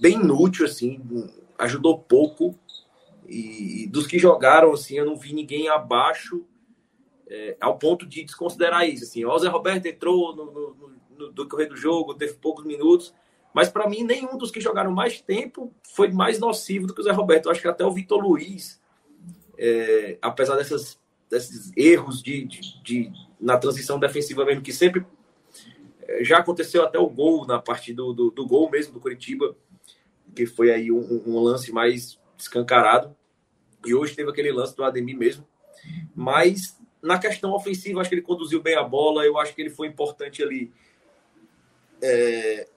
bem 0.00 0.14
inútil, 0.14 0.64
assim, 0.64 1.02
ajudou 1.58 1.98
pouco. 1.98 2.58
E 3.28 3.86
dos 3.88 4.06
que 4.06 4.18
jogaram, 4.18 4.72
assim, 4.72 4.96
eu 4.96 5.04
não 5.04 5.16
vi 5.16 5.32
ninguém 5.32 5.68
abaixo 5.68 6.44
é, 7.28 7.56
ao 7.60 7.78
ponto 7.78 8.06
de 8.06 8.24
desconsiderar 8.24 8.88
isso. 8.88 9.04
Assim, 9.04 9.24
o 9.24 9.38
Zé 9.38 9.48
Roberto 9.48 9.86
entrou 9.86 10.34
no, 10.34 10.44
no, 10.46 10.76
no, 11.18 11.32
no 11.32 11.48
correr 11.48 11.66
do 11.66 11.76
jogo, 11.76 12.14
teve 12.14 12.34
poucos 12.34 12.64
minutos, 12.64 13.14
mas 13.52 13.68
para 13.68 13.88
mim 13.88 14.04
nenhum 14.04 14.36
dos 14.36 14.50
que 14.50 14.60
jogaram 14.60 14.92
mais 14.92 15.20
tempo 15.20 15.72
foi 15.82 16.10
mais 16.10 16.38
nocivo 16.38 16.86
do 16.86 16.94
que 16.94 17.00
o 17.00 17.04
Zé 17.04 17.12
Roberto. 17.12 17.46
Eu 17.46 17.52
acho 17.52 17.60
que 17.60 17.68
até 17.68 17.84
o 17.84 17.92
Vitor 17.92 18.22
Luiz, 18.22 18.80
é, 19.58 20.18
apesar 20.22 20.56
dessas 20.56 20.98
desses 21.30 21.72
erros 21.76 22.22
de, 22.22 22.44
de, 22.44 22.82
de, 22.82 23.12
na 23.40 23.58
transição 23.58 23.98
defensiva 23.98 24.44
mesmo, 24.44 24.62
que 24.62 24.72
sempre 24.72 25.04
eh, 26.02 26.24
já 26.24 26.38
aconteceu 26.38 26.84
até 26.84 26.98
o 26.98 27.08
gol 27.08 27.46
na 27.46 27.58
parte 27.58 27.92
do, 27.92 28.12
do, 28.12 28.30
do 28.30 28.46
gol 28.46 28.70
mesmo 28.70 28.92
do 28.92 29.00
Curitiba, 29.00 29.56
que 30.34 30.46
foi 30.46 30.70
aí 30.70 30.92
um, 30.92 31.22
um, 31.26 31.40
lance 31.40 31.72
mais 31.72 32.18
escancarado. 32.38 33.16
E 33.84 33.94
hoje 33.94 34.14
teve 34.14 34.30
aquele 34.30 34.52
lance 34.52 34.76
do 34.76 34.84
Ademir 34.84 35.16
mesmo. 35.16 35.46
Mas 36.14 36.78
na 37.02 37.18
questão 37.18 37.52
ofensiva, 37.52 38.00
acho 38.00 38.10
que 38.10 38.16
ele 38.16 38.22
conduziu 38.22 38.60
bem 38.60 38.74
a 38.74 38.82
bola, 38.82 39.24
eu 39.24 39.38
acho 39.38 39.54
que 39.54 39.62
ele 39.62 39.70
foi 39.70 39.86
importante 39.86 40.42
ali. 40.42 40.72
É, 42.02 42.68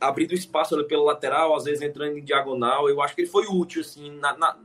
abrindo 0.00 0.34
espaço 0.34 0.74
ali 0.74 0.84
pela 0.84 1.04
lateral, 1.04 1.54
às 1.54 1.64
vezes 1.64 1.82
entrando 1.82 2.18
em 2.18 2.24
diagonal. 2.24 2.88
Eu 2.88 3.00
acho 3.02 3.14
que 3.14 3.22
ele 3.22 3.30
foi 3.30 3.46
útil, 3.46 3.82
assim, 3.82 4.10
na, 4.10 4.36
na, 4.36 4.58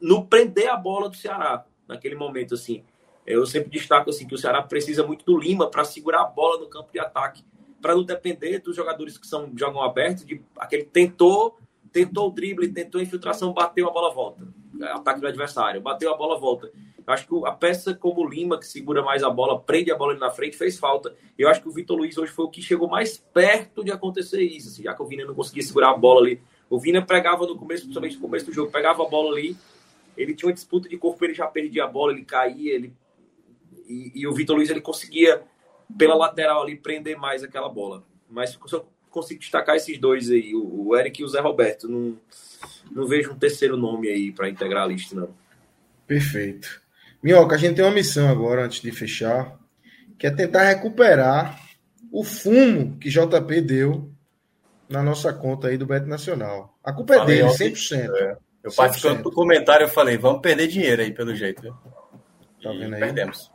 no 0.00 0.26
prender 0.26 0.68
a 0.68 0.76
bola 0.76 1.08
do 1.08 1.16
Ceará 1.16 1.64
naquele 1.88 2.14
momento, 2.14 2.54
assim. 2.54 2.84
Eu 3.26 3.44
sempre 3.44 3.70
destaco 3.70 4.10
assim 4.10 4.26
que 4.26 4.34
o 4.34 4.38
Ceará 4.38 4.62
precisa 4.62 5.04
muito 5.04 5.24
do 5.24 5.36
Lima 5.36 5.68
para 5.68 5.84
segurar 5.84 6.22
a 6.22 6.26
bola 6.26 6.60
no 6.60 6.68
campo 6.68 6.92
de 6.92 7.00
ataque, 7.00 7.44
para 7.82 7.94
não 7.94 8.04
depender 8.04 8.60
dos 8.60 8.76
jogadores 8.76 9.18
que 9.18 9.26
são 9.26 9.50
jogam 9.56 9.82
aberto, 9.82 10.24
de 10.24 10.40
aquele 10.56 10.84
tentou, 10.84 11.58
tentou 11.92 12.28
o 12.28 12.30
drible, 12.30 12.72
tentou 12.72 13.00
a 13.00 13.02
infiltração, 13.02 13.52
bateu 13.52 13.88
a 13.88 13.92
bola 13.92 14.12
volta. 14.12 14.46
Ataque 14.92 15.20
do 15.20 15.26
adversário, 15.26 15.80
bateu 15.80 16.12
a 16.12 16.16
bola 16.16 16.38
volta. 16.38 16.70
Eu 17.06 17.12
acho 17.12 17.26
que 17.26 17.46
a 17.46 17.52
peça 17.52 17.94
como 17.94 18.22
o 18.22 18.28
Lima, 18.28 18.58
que 18.58 18.66
segura 18.66 19.02
mais 19.02 19.22
a 19.22 19.30
bola, 19.30 19.60
prende 19.60 19.92
a 19.92 19.96
bola 19.96 20.12
ali 20.12 20.20
na 20.20 20.30
frente, 20.30 20.56
fez 20.56 20.78
falta. 20.78 21.14
Eu 21.38 21.48
acho 21.48 21.62
que 21.62 21.68
o 21.68 21.72
Vitor 21.72 21.96
Luiz 21.96 22.18
hoje 22.18 22.32
foi 22.32 22.44
o 22.44 22.50
que 22.50 22.60
chegou 22.60 22.88
mais 22.88 23.16
perto 23.16 23.84
de 23.84 23.92
acontecer 23.92 24.42
isso. 24.42 24.68
Assim, 24.68 24.82
já 24.82 24.92
que 24.92 25.02
o 25.02 25.06
Vina 25.06 25.24
não 25.24 25.34
conseguia 25.34 25.62
segurar 25.62 25.90
a 25.90 25.96
bola 25.96 26.20
ali. 26.20 26.40
O 26.68 26.80
Vina 26.80 27.00
pegava 27.00 27.46
no 27.46 27.56
começo, 27.56 27.84
principalmente 27.84 28.16
no 28.16 28.22
começo 28.22 28.46
do 28.46 28.52
jogo, 28.52 28.72
pegava 28.72 29.04
a 29.04 29.08
bola 29.08 29.32
ali 29.32 29.56
ele 30.16 30.34
tinha 30.34 30.48
uma 30.48 30.54
disputa 30.54 30.88
de 30.88 30.96
corpo, 30.96 31.22
ele 31.24 31.34
já 31.34 31.46
perdia 31.46 31.84
a 31.84 31.86
bola, 31.86 32.12
ele 32.12 32.24
caía, 32.24 32.74
ele 32.74 32.92
e, 33.86 34.12
e 34.14 34.26
o 34.26 34.32
Vitor 34.32 34.56
Luiz 34.56 34.70
ele 34.70 34.80
conseguia 34.80 35.44
pela 35.96 36.14
lateral 36.14 36.62
ali 36.62 36.76
prender 36.76 37.16
mais 37.16 37.44
aquela 37.44 37.68
bola. 37.68 38.04
Mas 38.28 38.58
só 38.66 38.84
consigo 39.16 39.40
destacar 39.40 39.76
esses 39.76 39.98
dois 39.98 40.30
aí, 40.30 40.54
o, 40.54 40.88
o 40.88 40.96
Eric 40.96 41.20
e 41.20 41.24
o 41.24 41.28
Zé 41.28 41.40
Roberto. 41.40 41.88
Não, 41.88 42.16
não 42.90 43.06
vejo 43.06 43.32
um 43.32 43.38
terceiro 43.38 43.76
nome 43.76 44.08
aí 44.08 44.30
para 44.30 44.48
integrar 44.48 44.84
a 44.84 44.86
lista, 44.86 45.16
não. 45.16 45.30
Perfeito. 46.06 46.80
Minhoca, 47.22 47.54
a 47.54 47.58
gente 47.58 47.76
tem 47.76 47.84
uma 47.84 47.94
missão 47.94 48.28
agora, 48.28 48.64
antes 48.64 48.80
de 48.80 48.92
fechar, 48.92 49.58
que 50.18 50.26
é 50.26 50.30
tentar 50.30 50.64
recuperar 50.64 51.60
o 52.12 52.22
fumo 52.22 52.96
que 52.98 53.08
JP 53.08 53.60
deu 53.62 54.10
na 54.88 55.02
nossa 55.02 55.32
conta 55.32 55.68
aí 55.68 55.76
do 55.76 55.86
Beto 55.86 56.06
Nacional. 56.06 56.78
A 56.84 56.92
culpa 56.92 57.16
é 57.16 57.24
dele, 57.24 57.48
100%. 57.48 58.10
É. 58.14 58.36
Eu 58.62 58.72
participando 58.72 59.22
do 59.22 59.32
comentário, 59.32 59.84
eu 59.84 59.88
falei, 59.88 60.16
vamos 60.16 60.40
perder 60.42 60.66
dinheiro 60.66 61.02
aí, 61.02 61.12
pelo 61.12 61.34
jeito. 61.34 61.62
Tá 62.62 62.70
vendo 62.70 62.94
aí? 62.94 63.00
Perdemos. 63.00 63.50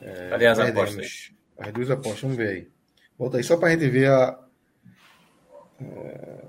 É, 0.00 0.28
Cadê 0.30 0.46
as 0.46 0.58
perdemos. 0.58 0.80
apostas? 0.80 1.32
Aí? 1.58 1.68
As 1.68 1.72
duas 1.72 1.90
apostas, 1.90 2.20
vamos 2.20 2.36
ver 2.36 2.48
aí. 2.48 2.68
Volta 3.18 3.36
aí, 3.36 3.44
só 3.44 3.56
pra 3.56 3.70
gente 3.70 3.88
ver 3.88 4.10
a. 4.10 4.38
É... 5.82 6.44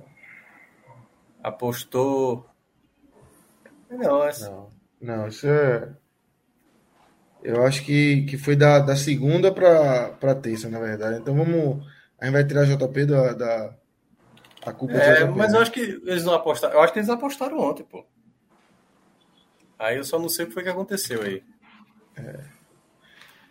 Apostou. 1.41 2.49
Não, 3.89 4.23
essa... 4.23 4.49
não, 4.49 4.69
não, 5.01 5.27
isso 5.27 5.47
é. 5.47 5.89
Eu 7.43 7.65
acho 7.65 7.83
que, 7.83 8.23
que 8.23 8.37
foi 8.37 8.55
da, 8.55 8.79
da 8.79 8.95
segunda 8.95 9.51
para 9.51 10.35
terça, 10.35 10.69
na 10.69 10.79
verdade. 10.79 11.19
Então 11.19 11.35
vamos. 11.35 11.85
A 12.19 12.25
gente 12.25 12.33
vai 12.33 12.45
tirar 12.45 12.65
JP 12.65 13.05
da, 13.05 13.33
da, 13.33 13.75
a 14.65 14.71
culpa 14.71 14.93
é, 14.93 15.21
é 15.21 15.25
mas 15.25 15.53
eu 15.53 15.59
acho 15.59 15.71
que 15.71 15.81
eles 15.81 16.23
não 16.23 16.33
apostaram. 16.33 16.75
Eu 16.75 16.81
acho 16.81 16.93
que 16.93 16.99
eles 16.99 17.09
apostaram 17.09 17.59
ontem, 17.59 17.83
pô. 17.83 18.05
Aí 19.77 19.97
eu 19.97 20.03
só 20.03 20.17
não 20.17 20.29
sei 20.29 20.45
o 20.45 20.47
que 20.47 20.53
foi 20.53 20.63
que 20.63 20.69
aconteceu 20.69 21.21
aí. 21.21 21.43
É. 22.15 22.53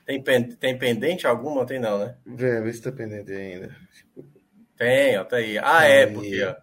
Tem, 0.06 0.22
tem 0.56 0.78
pendente 0.78 1.26
alguma? 1.26 1.66
Tem 1.66 1.78
não, 1.78 1.98
né? 1.98 2.16
Vê, 2.24 2.60
vê 2.60 2.72
se 2.72 2.82
tá 2.82 2.90
pendente 2.90 3.30
ainda. 3.30 3.76
Tem, 4.76 5.18
ó, 5.18 5.24
tá 5.24 5.36
aí. 5.36 5.58
Ah, 5.58 5.78
aí. 5.78 5.92
é, 5.92 6.06
porque. 6.06 6.44
Ó. 6.44 6.54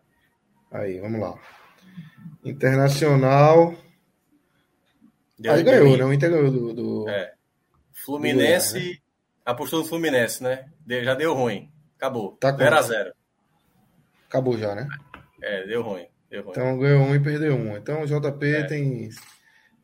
Aí, 0.71 0.99
vamos 0.99 1.19
lá. 1.19 1.35
Internacional. 2.43 3.75
Deu 5.37 5.53
aí 5.53 5.63
ganhou, 5.63 5.97
né? 5.97 6.03
O 6.03 6.13
Inter 6.13 6.29
ganhou 6.29 6.51
do. 6.51 6.73
do... 6.73 7.09
É. 7.09 7.33
Fluminense. 7.93 8.79
Do 8.79 8.85
né? 8.85 8.97
Apostou 9.45 9.79
no 9.79 9.85
Fluminense, 9.85 10.43
né? 10.43 10.65
Já 10.87 11.15
deu 11.15 11.33
ruim. 11.33 11.71
Acabou. 11.97 12.33
Tá 12.33 12.53
0x0. 12.53 13.11
Acabou 14.27 14.57
já, 14.57 14.75
né? 14.75 14.87
É, 15.41 15.65
deu 15.65 15.81
ruim. 15.81 16.07
Deu 16.29 16.43
ruim. 16.43 16.51
Então 16.51 16.77
ganhou 16.77 17.01
um 17.01 17.15
e 17.15 17.19
perdeu 17.19 17.55
um. 17.55 17.75
Então 17.75 18.01
o 18.01 18.05
JP 18.05 18.45
é. 18.45 18.63
tem. 18.63 19.09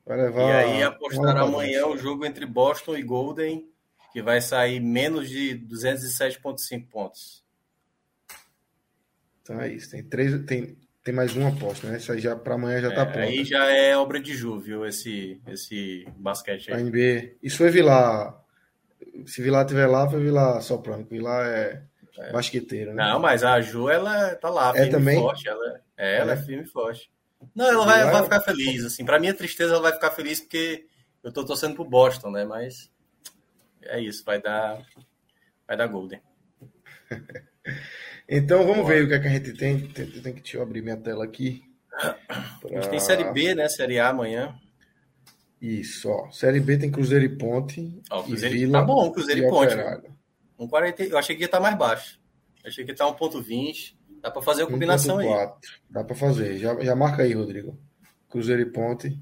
Vai 0.06 0.18
levar. 0.18 0.42
E 0.42 0.52
aí 0.52 0.84
apostar 0.84 1.38
amanhã 1.38 1.88
o 1.88 1.98
jogo 1.98 2.26
entre 2.26 2.46
Boston 2.46 2.96
e 2.96 3.04
Golden, 3.04 3.68
que 4.14 4.22
vai 4.22 4.40
sair 4.40 4.80
menos 4.80 5.30
de 5.30 5.58
207,5 5.68 6.88
pontos. 6.90 7.45
Então 9.46 9.62
é 9.62 9.72
isso. 9.72 9.92
Tem 9.92 10.04
três. 10.04 10.44
Tem, 10.46 10.76
tem 11.04 11.14
mais 11.14 11.36
uma 11.36 11.50
aposta, 11.50 11.88
né? 11.88 11.98
Isso 11.98 12.12
aí 12.12 12.20
já 12.20 12.36
para 12.36 12.56
amanhã 12.56 12.82
já 12.82 12.92
tá 12.92 13.02
é, 13.02 13.06
pronto. 13.06 13.28
Aí 13.28 13.46
já 13.46 13.72
é 13.72 13.96
obra 13.96 14.20
de 14.20 14.36
Ju, 14.36 14.60
viu? 14.60 14.84
Esse, 14.84 15.40
esse 15.48 16.08
basquete 16.18 16.74
aí. 16.74 16.82
A 16.82 16.84
NBA. 16.84 17.36
Isso 17.44 17.58
foi 17.58 17.70
Vilar. 17.70 18.44
Se 19.28 19.42
Vilar 19.44 19.66
tiver 19.68 19.86
lá, 19.86 20.10
foi 20.10 20.20
Vilar 20.20 20.60
soprando. 20.62 21.08
Vilar 21.08 21.46
é 21.46 21.84
é. 22.18 22.32
Basqueteira, 22.32 22.94
né? 22.94 23.04
Não, 23.04 23.20
mas 23.20 23.44
a 23.44 23.60
Ju, 23.60 23.90
ela 23.90 24.36
tá 24.36 24.50
lá, 24.50 24.70
é 24.70 24.74
firme 24.74 24.88
é 24.88 24.92
também? 24.92 25.20
forte. 25.20 25.48
Ela, 25.48 25.82
é, 25.98 26.18
ela 26.18 26.32
é. 26.32 26.36
é 26.36 26.38
firme 26.38 26.64
e 26.64 26.68
forte. 26.68 27.12
Não, 27.54 27.68
ela 27.68 27.86
vai, 27.86 28.04
vai 28.10 28.24
ficar 28.24 28.42
feliz, 28.42 28.86
assim. 28.86 29.04
Pra 29.04 29.20
minha 29.20 29.34
tristeza, 29.34 29.74
ela 29.74 29.82
vai 29.82 29.94
ficar 29.94 30.12
feliz 30.12 30.40
porque 30.40 30.88
eu 31.22 31.32
tô 31.32 31.46
torcendo 31.46 31.76
pro 31.76 31.84
Boston, 31.84 32.32
né? 32.32 32.46
Mas 32.46 32.92
é 33.84 34.00
isso, 34.00 34.24
vai 34.24 34.42
dar, 34.42 34.82
vai 35.68 35.76
dar 35.76 35.88
Golden. 35.88 36.22
então 38.28 38.66
vamos 38.66 38.88
ver 38.88 39.04
o 39.04 39.08
que, 39.08 39.14
é 39.14 39.20
que 39.20 39.28
a 39.28 39.32
gente 39.32 39.54
tem. 39.54 39.80
Tem, 39.88 40.06
tem 40.06 40.34
que 40.34 40.42
deixa 40.42 40.58
eu 40.58 40.62
abrir 40.62 40.82
minha 40.82 40.98
tela 40.98 41.24
aqui. 41.24 41.64
Pra... 41.90 42.18
A 42.70 42.82
gente 42.82 42.90
tem 42.90 43.00
Série 43.00 43.32
B, 43.32 43.56
né? 43.56 43.70
Série 43.70 44.00
A 44.00 44.10
amanhã. 44.10 44.56
Isso, 45.62 46.10
ó. 46.10 46.30
Série 46.32 46.60
B 46.60 46.78
tem 46.78 46.92
Cruzeiro 46.92 47.26
e 47.26 47.30
Ponte. 47.30 48.02
Ó, 48.12 48.24
Cruzeiro... 48.24 48.56
E 48.56 48.60
Vila 48.60 48.80
tá 48.80 48.86
bom, 48.86 49.12
Cruzeiro 49.12 49.42
e, 49.42 49.46
e 49.46 49.50
Ponte. 49.50 49.76
Um 50.60 50.68
40, 50.68 51.04
eu 51.04 51.18
achei 51.18 51.36
que 51.36 51.42
ia 51.42 51.46
estar 51.46 51.58
tá 51.58 51.64
mais 51.64 51.78
baixo. 51.78 52.20
Eu 52.64 52.70
achei 52.70 52.84
que 52.84 52.92
ia 52.92 52.94
estar 52.94 53.12
tá 53.12 53.18
1.20. 53.18 53.96
Dá 54.22 54.32
para 54.32 54.42
fazer 54.42 54.64
a 54.64 54.68
combinação 54.68 55.18
1. 55.18 55.20
aí. 55.20 55.50
Dá 55.90 56.04
para 56.04 56.16
fazer. 56.16 56.58
Já, 56.58 56.80
já 56.80 56.96
marca 56.96 57.24
aí, 57.24 57.34
Rodrigo. 57.34 57.78
Cruzeiro 58.30 58.62
e 58.62 58.66
Ponte. 58.66 59.20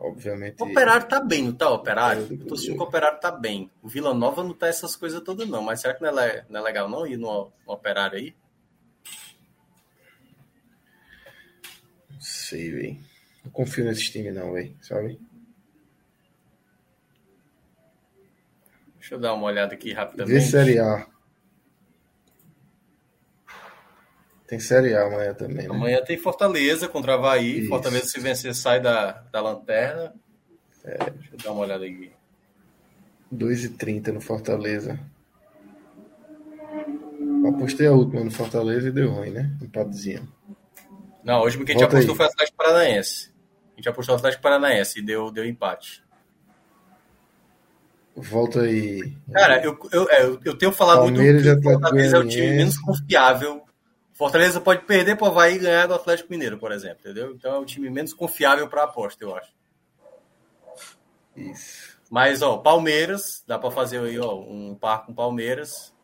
É, 0.00 0.06
obviamente. 0.06 0.62
O 0.62 0.66
Operário 0.66 1.06
tá 1.06 1.20
bem, 1.20 1.44
não 1.44 1.52
tá, 1.52 1.70
Operário? 1.70 2.26
Eu 2.30 2.46
tô 2.46 2.56
sentindo 2.56 2.76
que 2.76 2.82
o 2.82 2.86
Operário 2.86 3.20
tá 3.20 3.30
bem. 3.30 3.70
O 3.82 3.88
Vila 3.88 4.14
Nova 4.14 4.42
não 4.42 4.54
tá 4.54 4.66
essas 4.66 4.96
coisas 4.96 5.20
todas, 5.20 5.46
não. 5.48 5.62
Mas 5.62 5.80
será 5.80 5.94
que 5.94 6.02
não 6.02 6.18
é, 6.18 6.44
não 6.48 6.60
é 6.60 6.62
legal 6.62 6.88
não 6.88 7.06
ir 7.06 7.16
no, 7.16 7.52
no 7.66 7.72
Operário 7.72 8.18
aí? 8.18 8.34
Não 12.10 12.20
sei, 12.20 12.70
velho. 12.70 13.00
Não 13.44 13.52
confio 13.52 13.84
nesse 13.84 14.10
time, 14.10 14.30
não, 14.30 14.52
velho. 14.52 14.74
Sabe? 14.82 15.20
Deixa 18.98 19.14
eu 19.14 19.20
dar 19.20 19.34
uma 19.34 19.46
olhada 19.46 19.74
aqui 19.74 19.92
rapidamente. 19.92 20.34
Vê 20.34 20.40
Série 20.40 20.78
A. 20.78 21.06
Tem 24.50 24.58
Série 24.58 24.96
A 24.96 25.06
amanhã 25.06 25.32
também. 25.32 25.68
Né? 25.68 25.72
Amanhã 25.72 26.02
tem 26.02 26.18
Fortaleza 26.18 26.88
contra 26.88 27.14
Havaí. 27.14 27.60
Isso. 27.60 27.68
Fortaleza, 27.68 28.06
se 28.06 28.18
vencer, 28.18 28.52
sai 28.52 28.80
da, 28.80 29.12
da 29.30 29.40
lanterna. 29.40 30.12
É. 30.84 30.98
Deixa 30.98 31.28
eu 31.34 31.38
dar 31.38 31.52
uma 31.52 31.60
olhada 31.60 31.84
aqui. 31.84 32.10
2,30 33.32 34.08
no 34.08 34.20
Fortaleza. 34.20 34.98
Apostei 37.46 37.86
a 37.86 37.92
última 37.92 38.24
no 38.24 38.30
Fortaleza 38.32 38.88
e 38.88 38.90
deu 38.90 39.12
ruim, 39.12 39.30
né? 39.30 39.56
Empatezinho. 39.62 40.28
Não, 41.22 41.42
hoje 41.42 41.56
porque 41.56 41.70
a 41.70 41.74
gente 41.76 41.84
apostou 41.84 42.10
aí. 42.10 42.16
foi 42.16 42.26
o 42.26 42.28
Atlético 42.28 42.56
Paranaense. 42.56 43.32
A 43.72 43.76
gente 43.76 43.88
apostou 43.88 44.14
o 44.16 44.18
Atlético 44.18 44.42
Paranaense 44.42 44.98
e 44.98 45.02
deu, 45.02 45.30
deu 45.30 45.44
empate. 45.44 46.02
Volta 48.16 48.62
aí. 48.62 49.16
Cara, 49.32 49.64
eu, 49.64 49.78
eu, 49.92 50.10
é, 50.10 50.24
eu 50.44 50.58
tenho 50.58 50.72
falado 50.72 51.02
Palmeiras 51.02 51.44
muito 51.44 51.62
que 51.62 51.68
o 51.68 51.72
Fortaleza 51.72 52.16
é 52.16 52.18
o 52.18 52.26
time 52.26 52.50
menos 52.50 52.76
confiável. 52.78 53.69
Fortaleza 54.20 54.60
pode 54.60 54.84
perder 54.84 55.16
para 55.16 55.28
o 55.28 55.30
Havaí 55.30 55.54
e 55.54 55.58
ganhar 55.60 55.86
do 55.86 55.94
Atlético 55.94 56.30
Mineiro, 56.30 56.58
por 56.58 56.72
exemplo, 56.72 56.98
entendeu? 57.00 57.32
Então 57.32 57.54
é 57.54 57.58
o 57.58 57.64
time 57.64 57.88
menos 57.88 58.12
confiável 58.12 58.68
para 58.68 58.82
aposta, 58.82 59.24
eu 59.24 59.34
acho. 59.34 59.50
Isso. 61.34 61.98
Mas, 62.10 62.42
ó, 62.42 62.58
Palmeiras, 62.58 63.42
dá 63.46 63.58
para 63.58 63.70
fazer 63.70 63.98
aí, 63.98 64.18
ó, 64.18 64.38
um 64.38 64.74
par 64.74 65.06
com 65.06 65.14
Palmeiras. 65.14 65.94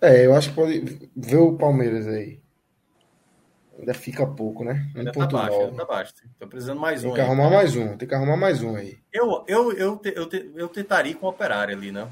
É, 0.00 0.24
eu 0.24 0.36
acho 0.36 0.50
que 0.50 0.54
pode 0.54 1.10
ver 1.16 1.38
o 1.38 1.56
Palmeiras 1.58 2.06
aí. 2.06 2.40
Ainda 3.76 3.92
fica 3.92 4.24
pouco, 4.24 4.62
né? 4.62 4.88
Ainda 4.94 5.10
tá 5.10 5.26
baixo, 5.26 5.60
ainda 5.62 5.76
tá 5.78 5.84
baixo. 5.84 6.14
Tô 6.38 6.46
precisando 6.46 6.80
mais 6.80 7.00
tem 7.00 7.10
um. 7.10 7.14
Tem 7.14 7.24
que 7.24 7.28
arrumar 7.28 7.50
mais 7.50 7.74
um, 7.74 7.96
tem 7.96 8.08
que 8.08 8.14
arrumar 8.14 8.36
mais 8.36 8.62
um 8.62 8.76
aí. 8.76 9.00
Eu, 9.12 9.44
eu, 9.48 9.72
eu, 9.72 10.00
eu, 10.04 10.28
eu 10.54 10.68
tentaria 10.68 11.16
com 11.16 11.26
o 11.26 11.30
operário 11.30 11.76
ali, 11.76 11.90
né? 11.90 12.08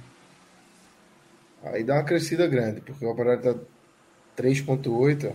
Aí 1.62 1.84
dá 1.84 1.94
uma 1.94 2.04
crescida 2.04 2.46
grande, 2.46 2.80
porque 2.80 3.04
o 3.04 3.10
operário 3.10 3.42
tá 3.42 3.54
3.8, 4.36 5.34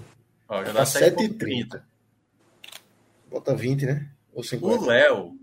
ó. 0.50 0.64
Já 0.64 0.72
dá 0.72 0.80
tá 0.80 0.84
7,30. 0.84 1.82
Bota 3.30 3.56
20, 3.56 3.86
né? 3.86 4.10
Ou 4.34 4.44
50. 4.44 4.82
O 4.82 4.86
Léo, 4.86 5.38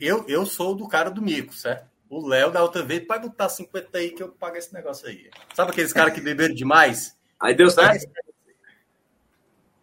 eu, 0.00 0.24
eu 0.26 0.46
sou 0.46 0.74
do 0.74 0.88
cara 0.88 1.10
do 1.10 1.22
mico, 1.22 1.54
certo? 1.54 1.86
O 2.08 2.26
Léo 2.26 2.50
da 2.50 2.62
outra 2.62 2.82
vez, 2.82 3.04
pode 3.06 3.28
botar 3.28 3.48
50 3.48 3.98
aí 3.98 4.10
que 4.10 4.22
eu 4.22 4.28
pago 4.28 4.56
esse 4.56 4.72
negócio 4.72 5.08
aí. 5.08 5.28
Sabe 5.54 5.70
aqueles 5.70 5.92
caras 5.92 6.14
que 6.14 6.20
beberam 6.20 6.54
demais? 6.54 7.16
Aí 7.38 7.54
deu 7.54 7.70
certo. 7.70 8.06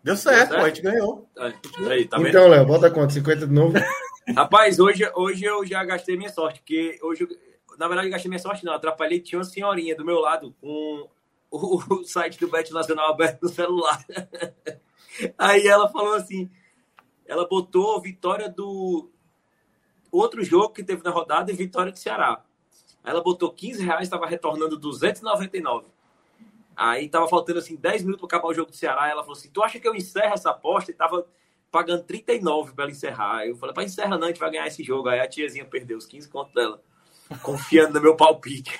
Deu 0.03 0.15
certo, 0.15 0.15
Deu 0.15 0.17
certo? 0.17 0.55
Pô, 0.55 0.61
a 0.61 0.67
gente 0.67 0.81
ganhou. 0.81 1.29
Aí, 1.37 2.07
tá 2.07 2.19
então, 2.19 2.47
Léo, 2.47 2.65
bota 2.65 2.89
quanto? 2.89 3.13
50 3.13 3.47
de 3.47 3.53
novo? 3.53 3.73
Rapaz, 4.35 4.79
hoje, 4.79 5.09
hoje 5.15 5.43
eu 5.43 5.65
já 5.65 5.83
gastei 5.83 6.17
minha 6.17 6.29
sorte, 6.29 6.59
porque 6.59 6.97
hoje, 7.01 7.27
na 7.77 7.87
verdade, 7.87 8.07
eu 8.07 8.11
gastei 8.11 8.29
minha 8.29 8.39
sorte, 8.39 8.65
não. 8.65 8.73
Atrapalhei, 8.73 9.19
tinha 9.19 9.39
uma 9.39 9.45
senhorinha 9.45 9.95
do 9.95 10.05
meu 10.05 10.19
lado 10.19 10.55
com 10.59 11.09
o, 11.49 11.77
o 11.93 12.03
site 12.03 12.39
do 12.39 12.47
Bet 12.47 12.71
Nacional 12.71 13.11
aberto 13.11 13.43
no 13.43 13.49
celular. 13.49 14.03
Aí 15.37 15.67
ela 15.67 15.89
falou 15.89 16.15
assim: 16.15 16.49
ela 17.25 17.47
botou 17.47 18.01
vitória 18.01 18.49
do 18.49 19.09
outro 20.11 20.43
jogo 20.43 20.73
que 20.73 20.83
teve 20.83 21.03
na 21.03 21.11
rodada 21.11 21.51
e 21.51 21.55
vitória 21.55 21.91
do 21.91 21.97
Ceará. 21.97 22.43
Aí 23.03 23.11
ela 23.11 23.21
botou 23.21 23.51
15 23.51 23.83
reais, 23.83 24.03
estava 24.03 24.25
retornando 24.25 24.77
299. 24.77 25.87
Aí 26.75 27.07
tava 27.09 27.27
faltando 27.27 27.59
assim 27.59 27.75
10 27.75 28.03
minutos 28.03 28.21
para 28.27 28.37
acabar 28.37 28.51
o 28.51 28.53
jogo 28.53 28.71
do 28.71 28.77
Ceará. 28.77 29.09
ela 29.09 29.21
falou 29.21 29.37
assim: 29.37 29.49
Tu 29.49 29.61
acha 29.61 29.79
que 29.79 29.87
eu 29.87 29.95
encerro 29.95 30.33
essa 30.33 30.49
aposta? 30.49 30.91
E 30.91 30.93
tava 30.93 31.27
pagando 31.71 32.03
39 32.03 32.73
para 32.73 32.85
ela 32.85 32.91
encerrar. 32.91 33.45
Eu 33.45 33.55
falei: 33.55 33.73
Para 33.73 33.83
encerra 33.83 34.17
não, 34.17 34.25
a 34.25 34.27
gente 34.29 34.39
vai 34.39 34.51
ganhar 34.51 34.67
esse 34.67 34.83
jogo. 34.83 35.09
Aí 35.09 35.19
a 35.19 35.27
tiazinha 35.27 35.65
perdeu 35.65 35.97
os 35.97 36.05
15 36.05 36.29
contos 36.29 36.53
dela, 36.53 36.81
confiando 37.41 37.93
no 37.93 38.01
meu 38.01 38.15
palpite. 38.15 38.71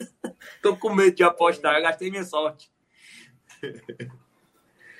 Tô 0.62 0.76
com 0.76 0.94
medo 0.94 1.14
de 1.14 1.22
apostar, 1.22 1.76
eu 1.76 1.82
gastei 1.82 2.10
minha 2.10 2.24
sorte. 2.24 2.70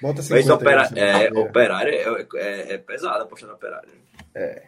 Bota 0.00 0.22
50 0.22 0.34
Mas 0.34 0.50
opera... 0.50 0.90
é, 0.94 1.30
operário 1.32 1.92
é, 1.92 2.26
é, 2.36 2.74
é 2.74 2.78
pesado 2.78 3.24
apostar 3.24 3.48
no 3.48 3.56
operário. 3.56 3.88
É. 4.34 4.66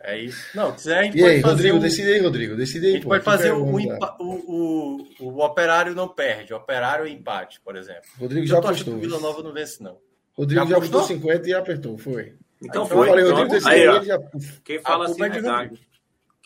É 0.00 0.16
isso. 0.16 0.56
Não, 0.56 0.72
quiser, 0.72 0.98
a 0.98 1.02
gente 1.02 1.18
e 1.18 1.20
pode 1.20 1.32
aí, 1.32 1.40
fazer 1.40 1.52
Rodrigo, 1.54 1.76
um... 1.76 1.80
decide 1.80 2.12
aí, 2.12 2.20
Rodrigo. 2.20 2.56
Decide 2.56 2.86
aí, 2.86 2.92
a 2.92 2.94
gente 2.94 3.02
pô, 3.02 3.08
pode 3.10 3.24
fazer 3.24 3.50
o, 3.50 3.64
o, 3.64 4.18
o, 4.20 5.08
o, 5.20 5.44
operário 5.44 5.94
não 5.94 6.08
perde, 6.08 6.54
o 6.54 6.56
operário 6.56 7.04
é 7.04 7.10
empate, 7.10 7.60
por 7.60 7.76
exemplo. 7.76 8.02
Rodrigo 8.18 8.46
já 8.46 8.58
apostou. 8.58 8.94
O 8.94 8.98
Vila 8.98 9.18
Nova 9.18 9.42
não 9.42 9.52
vence, 9.52 9.82
não. 9.82 9.98
Rodrigo 10.34 10.62
já, 10.62 10.70
já 10.70 10.76
apostou 10.76 11.02
50 11.02 11.48
e 11.48 11.54
apertou, 11.54 11.98
foi. 11.98 12.34
Então 12.62 12.84
aí, 12.84 12.88
foi. 12.88 12.98
Eu 12.98 13.10
falei, 13.10 13.24
Rodrigo 13.24 13.50
decide 13.50 13.70
aí, 13.70 13.82
ele 13.82 14.04
já... 14.04 14.18
Quem 14.64 14.80
fala 14.80 15.06
assim 15.06 15.24
é 15.24 15.28
verdade. 15.28 15.88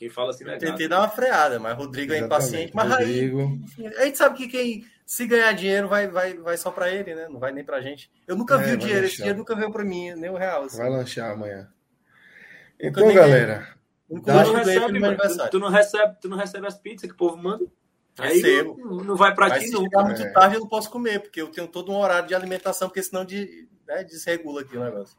Quem 0.02 0.10
fala 0.10 0.30
assim 0.30 0.44
é 0.50 0.56
Tentei 0.56 0.88
dar 0.88 0.98
uma 0.98 1.08
freada, 1.08 1.60
mas 1.60 1.76
Rodrigo 1.76 2.12
é 2.12 2.18
impaciente. 2.18 2.74
Mas 2.74 2.90
Rodrigo... 2.90 3.56
aí, 3.78 3.86
a 3.86 4.04
gente 4.06 4.18
sabe 4.18 4.36
que 4.36 4.48
quem 4.48 4.84
se 5.06 5.24
ganhar 5.28 5.52
dinheiro 5.52 5.86
vai, 5.86 6.08
vai, 6.08 6.34
vai 6.34 6.56
só 6.56 6.72
para 6.72 6.90
ele, 6.90 7.14
né? 7.14 7.28
Não 7.28 7.38
vai 7.38 7.52
nem 7.52 7.62
pra 7.62 7.80
gente. 7.80 8.10
Eu 8.26 8.34
nunca 8.34 8.56
é, 8.56 8.58
vi 8.64 8.72
o 8.72 8.76
dinheiro, 8.76 9.06
esse 9.06 9.18
dinheiro 9.18 9.38
nunca 9.38 9.54
veio 9.54 9.70
para 9.70 9.84
mim, 9.84 10.12
nem 10.16 10.28
o 10.28 10.36
real. 10.36 10.64
Assim. 10.64 10.78
Vai 10.78 10.90
lanchar 10.90 11.30
amanhã. 11.30 11.68
Então, 12.80 13.14
galera, 13.14 13.76
tu, 14.08 14.26
não 14.26 14.54
recebe, 14.54 14.86
tu, 14.86 15.50
tu, 15.50 15.58
não 15.60 15.68
recebe, 15.70 16.16
tu 16.20 16.28
não 16.28 16.36
recebe 16.36 16.66
as 16.66 16.76
pizzas 16.76 17.02
que 17.02 17.14
o 17.14 17.16
povo 17.16 17.36
manda? 17.36 17.64
Recebo. 18.18 18.74
Aí 18.76 18.84
não, 18.84 18.96
não 19.04 19.16
vai 19.16 19.32
para 19.32 19.56
ti, 19.56 19.70
não. 19.70 19.88
Se 19.88 20.04
muito 20.04 20.22
é. 20.22 20.30
tarde, 20.32 20.56
eu 20.56 20.62
não 20.62 20.68
posso 20.68 20.90
comer, 20.90 21.20
porque 21.20 21.40
eu 21.40 21.46
tenho 21.46 21.68
todo 21.68 21.92
um 21.92 21.96
horário 21.96 22.26
de 22.26 22.34
alimentação, 22.34 22.88
porque 22.88 23.04
senão 23.04 23.24
de, 23.24 23.68
né, 23.86 24.02
desregula 24.02 24.62
aqui 24.62 24.76
o 24.76 24.82
negócio. 24.82 25.16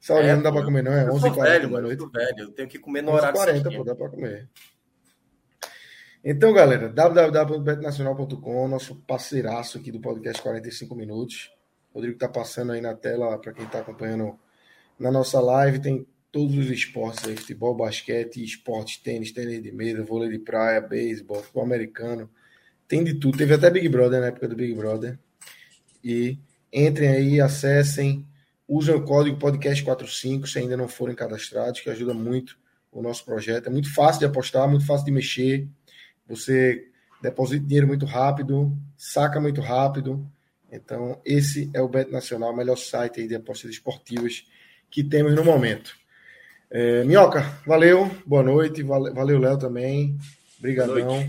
Só 0.00 0.18
é, 0.18 0.34
não 0.34 0.42
dá 0.42 0.50
para 0.50 0.64
comer, 0.64 0.82
não? 0.82 0.92
É 0.92 1.06
11h40 1.06 1.42
velho, 1.42 1.70
da 1.70 1.80
noite. 1.80 2.06
velho, 2.12 2.38
eu 2.38 2.50
tenho 2.50 2.68
que 2.68 2.78
comer 2.78 3.02
no 3.02 3.12
horário 3.12 3.36
40, 3.36 3.70
pô, 3.70 3.84
dá 3.84 3.94
para 3.94 4.08
comer. 4.08 4.48
Então, 6.24 6.52
galera, 6.52 6.88
www.betnacional.com, 6.88 8.68
nosso 8.68 8.96
parceiraço 8.96 9.78
aqui 9.78 9.92
do 9.92 10.00
podcast 10.00 10.42
45 10.42 10.94
minutos. 10.94 11.50
O 11.92 11.96
Rodrigo 11.96 12.18
tá 12.18 12.28
passando 12.28 12.72
aí 12.72 12.80
na 12.80 12.94
tela 12.94 13.38
para 13.38 13.52
quem 13.52 13.64
está 13.64 13.80
acompanhando 13.80 14.38
na 15.00 15.10
nossa 15.10 15.40
live 15.40 15.80
tem 15.80 16.06
todos 16.30 16.56
os 16.56 16.70
esportes 16.70 17.26
aí, 17.26 17.34
futebol, 17.36 17.74
basquete, 17.74 18.44
esportes, 18.44 18.98
tênis, 18.98 19.32
tênis 19.32 19.62
de 19.62 19.72
mesa, 19.72 20.04
vôlei 20.04 20.28
de 20.28 20.38
praia, 20.38 20.80
beisebol, 20.80 21.42
futebol 21.42 21.64
americano. 21.64 22.30
Tem 22.86 23.02
de 23.02 23.14
tudo. 23.14 23.38
Teve 23.38 23.54
até 23.54 23.70
Big 23.70 23.88
Brother 23.88 24.20
na 24.20 24.26
época 24.26 24.46
do 24.46 24.54
Big 24.54 24.74
Brother. 24.74 25.18
E 26.04 26.38
entrem 26.72 27.08
aí, 27.08 27.40
acessem, 27.40 28.26
usem 28.70 28.94
o 28.94 29.02
código 29.02 29.36
podcast45 29.36 30.46
se 30.46 30.60
ainda 30.60 30.76
não 30.76 30.86
forem 30.86 31.16
cadastrados, 31.16 31.80
que 31.80 31.90
ajuda 31.90 32.14
muito 32.14 32.56
o 32.92 33.02
nosso 33.02 33.24
projeto. 33.24 33.66
É 33.66 33.70
muito 33.70 33.92
fácil 33.92 34.20
de 34.20 34.26
apostar, 34.26 34.68
muito 34.68 34.86
fácil 34.86 35.06
de 35.06 35.10
mexer. 35.10 35.68
Você 36.28 36.86
deposita 37.20 37.66
dinheiro 37.66 37.88
muito 37.88 38.06
rápido, 38.06 38.72
saca 38.96 39.40
muito 39.40 39.60
rápido. 39.60 40.24
Então, 40.70 41.20
esse 41.24 41.68
é 41.74 41.82
o 41.82 41.88
Bet 41.88 42.12
Nacional, 42.12 42.52
o 42.52 42.56
melhor 42.56 42.76
site 42.76 43.26
de 43.26 43.34
apostas 43.34 43.72
esportivas 43.72 44.46
que 44.88 45.02
temos 45.02 45.34
no 45.34 45.44
momento. 45.44 45.96
É, 46.70 47.02
Minhoca, 47.02 47.42
valeu, 47.66 48.08
boa 48.24 48.44
noite, 48.44 48.84
valeu, 48.84 49.40
Léo 49.40 49.58
também, 49.58 50.16
brigadão, 50.60 51.28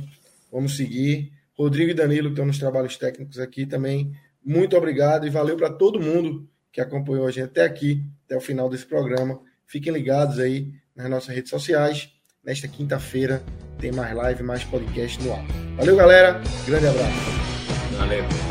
vamos 0.51 0.77
seguir. 0.77 1.33
Rodrigo 1.57 1.89
e 1.89 1.95
Danilo, 1.95 2.27
que 2.27 2.33
estão 2.33 2.45
nos 2.45 2.59
trabalhos 2.59 2.97
técnicos 2.97 3.39
aqui 3.39 3.65
também, 3.65 4.15
muito 4.45 4.77
obrigado 4.77 5.25
e 5.25 5.31
valeu 5.31 5.57
para 5.57 5.71
todo 5.71 5.99
mundo 5.99 6.47
que 6.71 6.81
acompanhou 6.81 7.27
a 7.27 7.31
gente 7.31 7.45
até 7.45 7.63
aqui, 7.63 8.03
até 8.25 8.37
o 8.37 8.41
final 8.41 8.69
desse 8.69 8.85
programa. 8.85 9.39
Fiquem 9.65 9.91
ligados 9.93 10.39
aí 10.39 10.71
nas 10.95 11.09
nossas 11.09 11.35
redes 11.35 11.49
sociais. 11.49 12.09
Nesta 12.43 12.67
quinta-feira 12.67 13.41
tem 13.77 13.91
mais 13.91 14.15
live, 14.15 14.43
mais 14.43 14.63
podcast 14.63 15.21
no 15.21 15.33
ar. 15.33 15.45
Valeu, 15.77 15.95
galera. 15.95 16.41
Grande 16.65 16.87
abraço. 16.87 17.31
Valeu. 17.97 18.50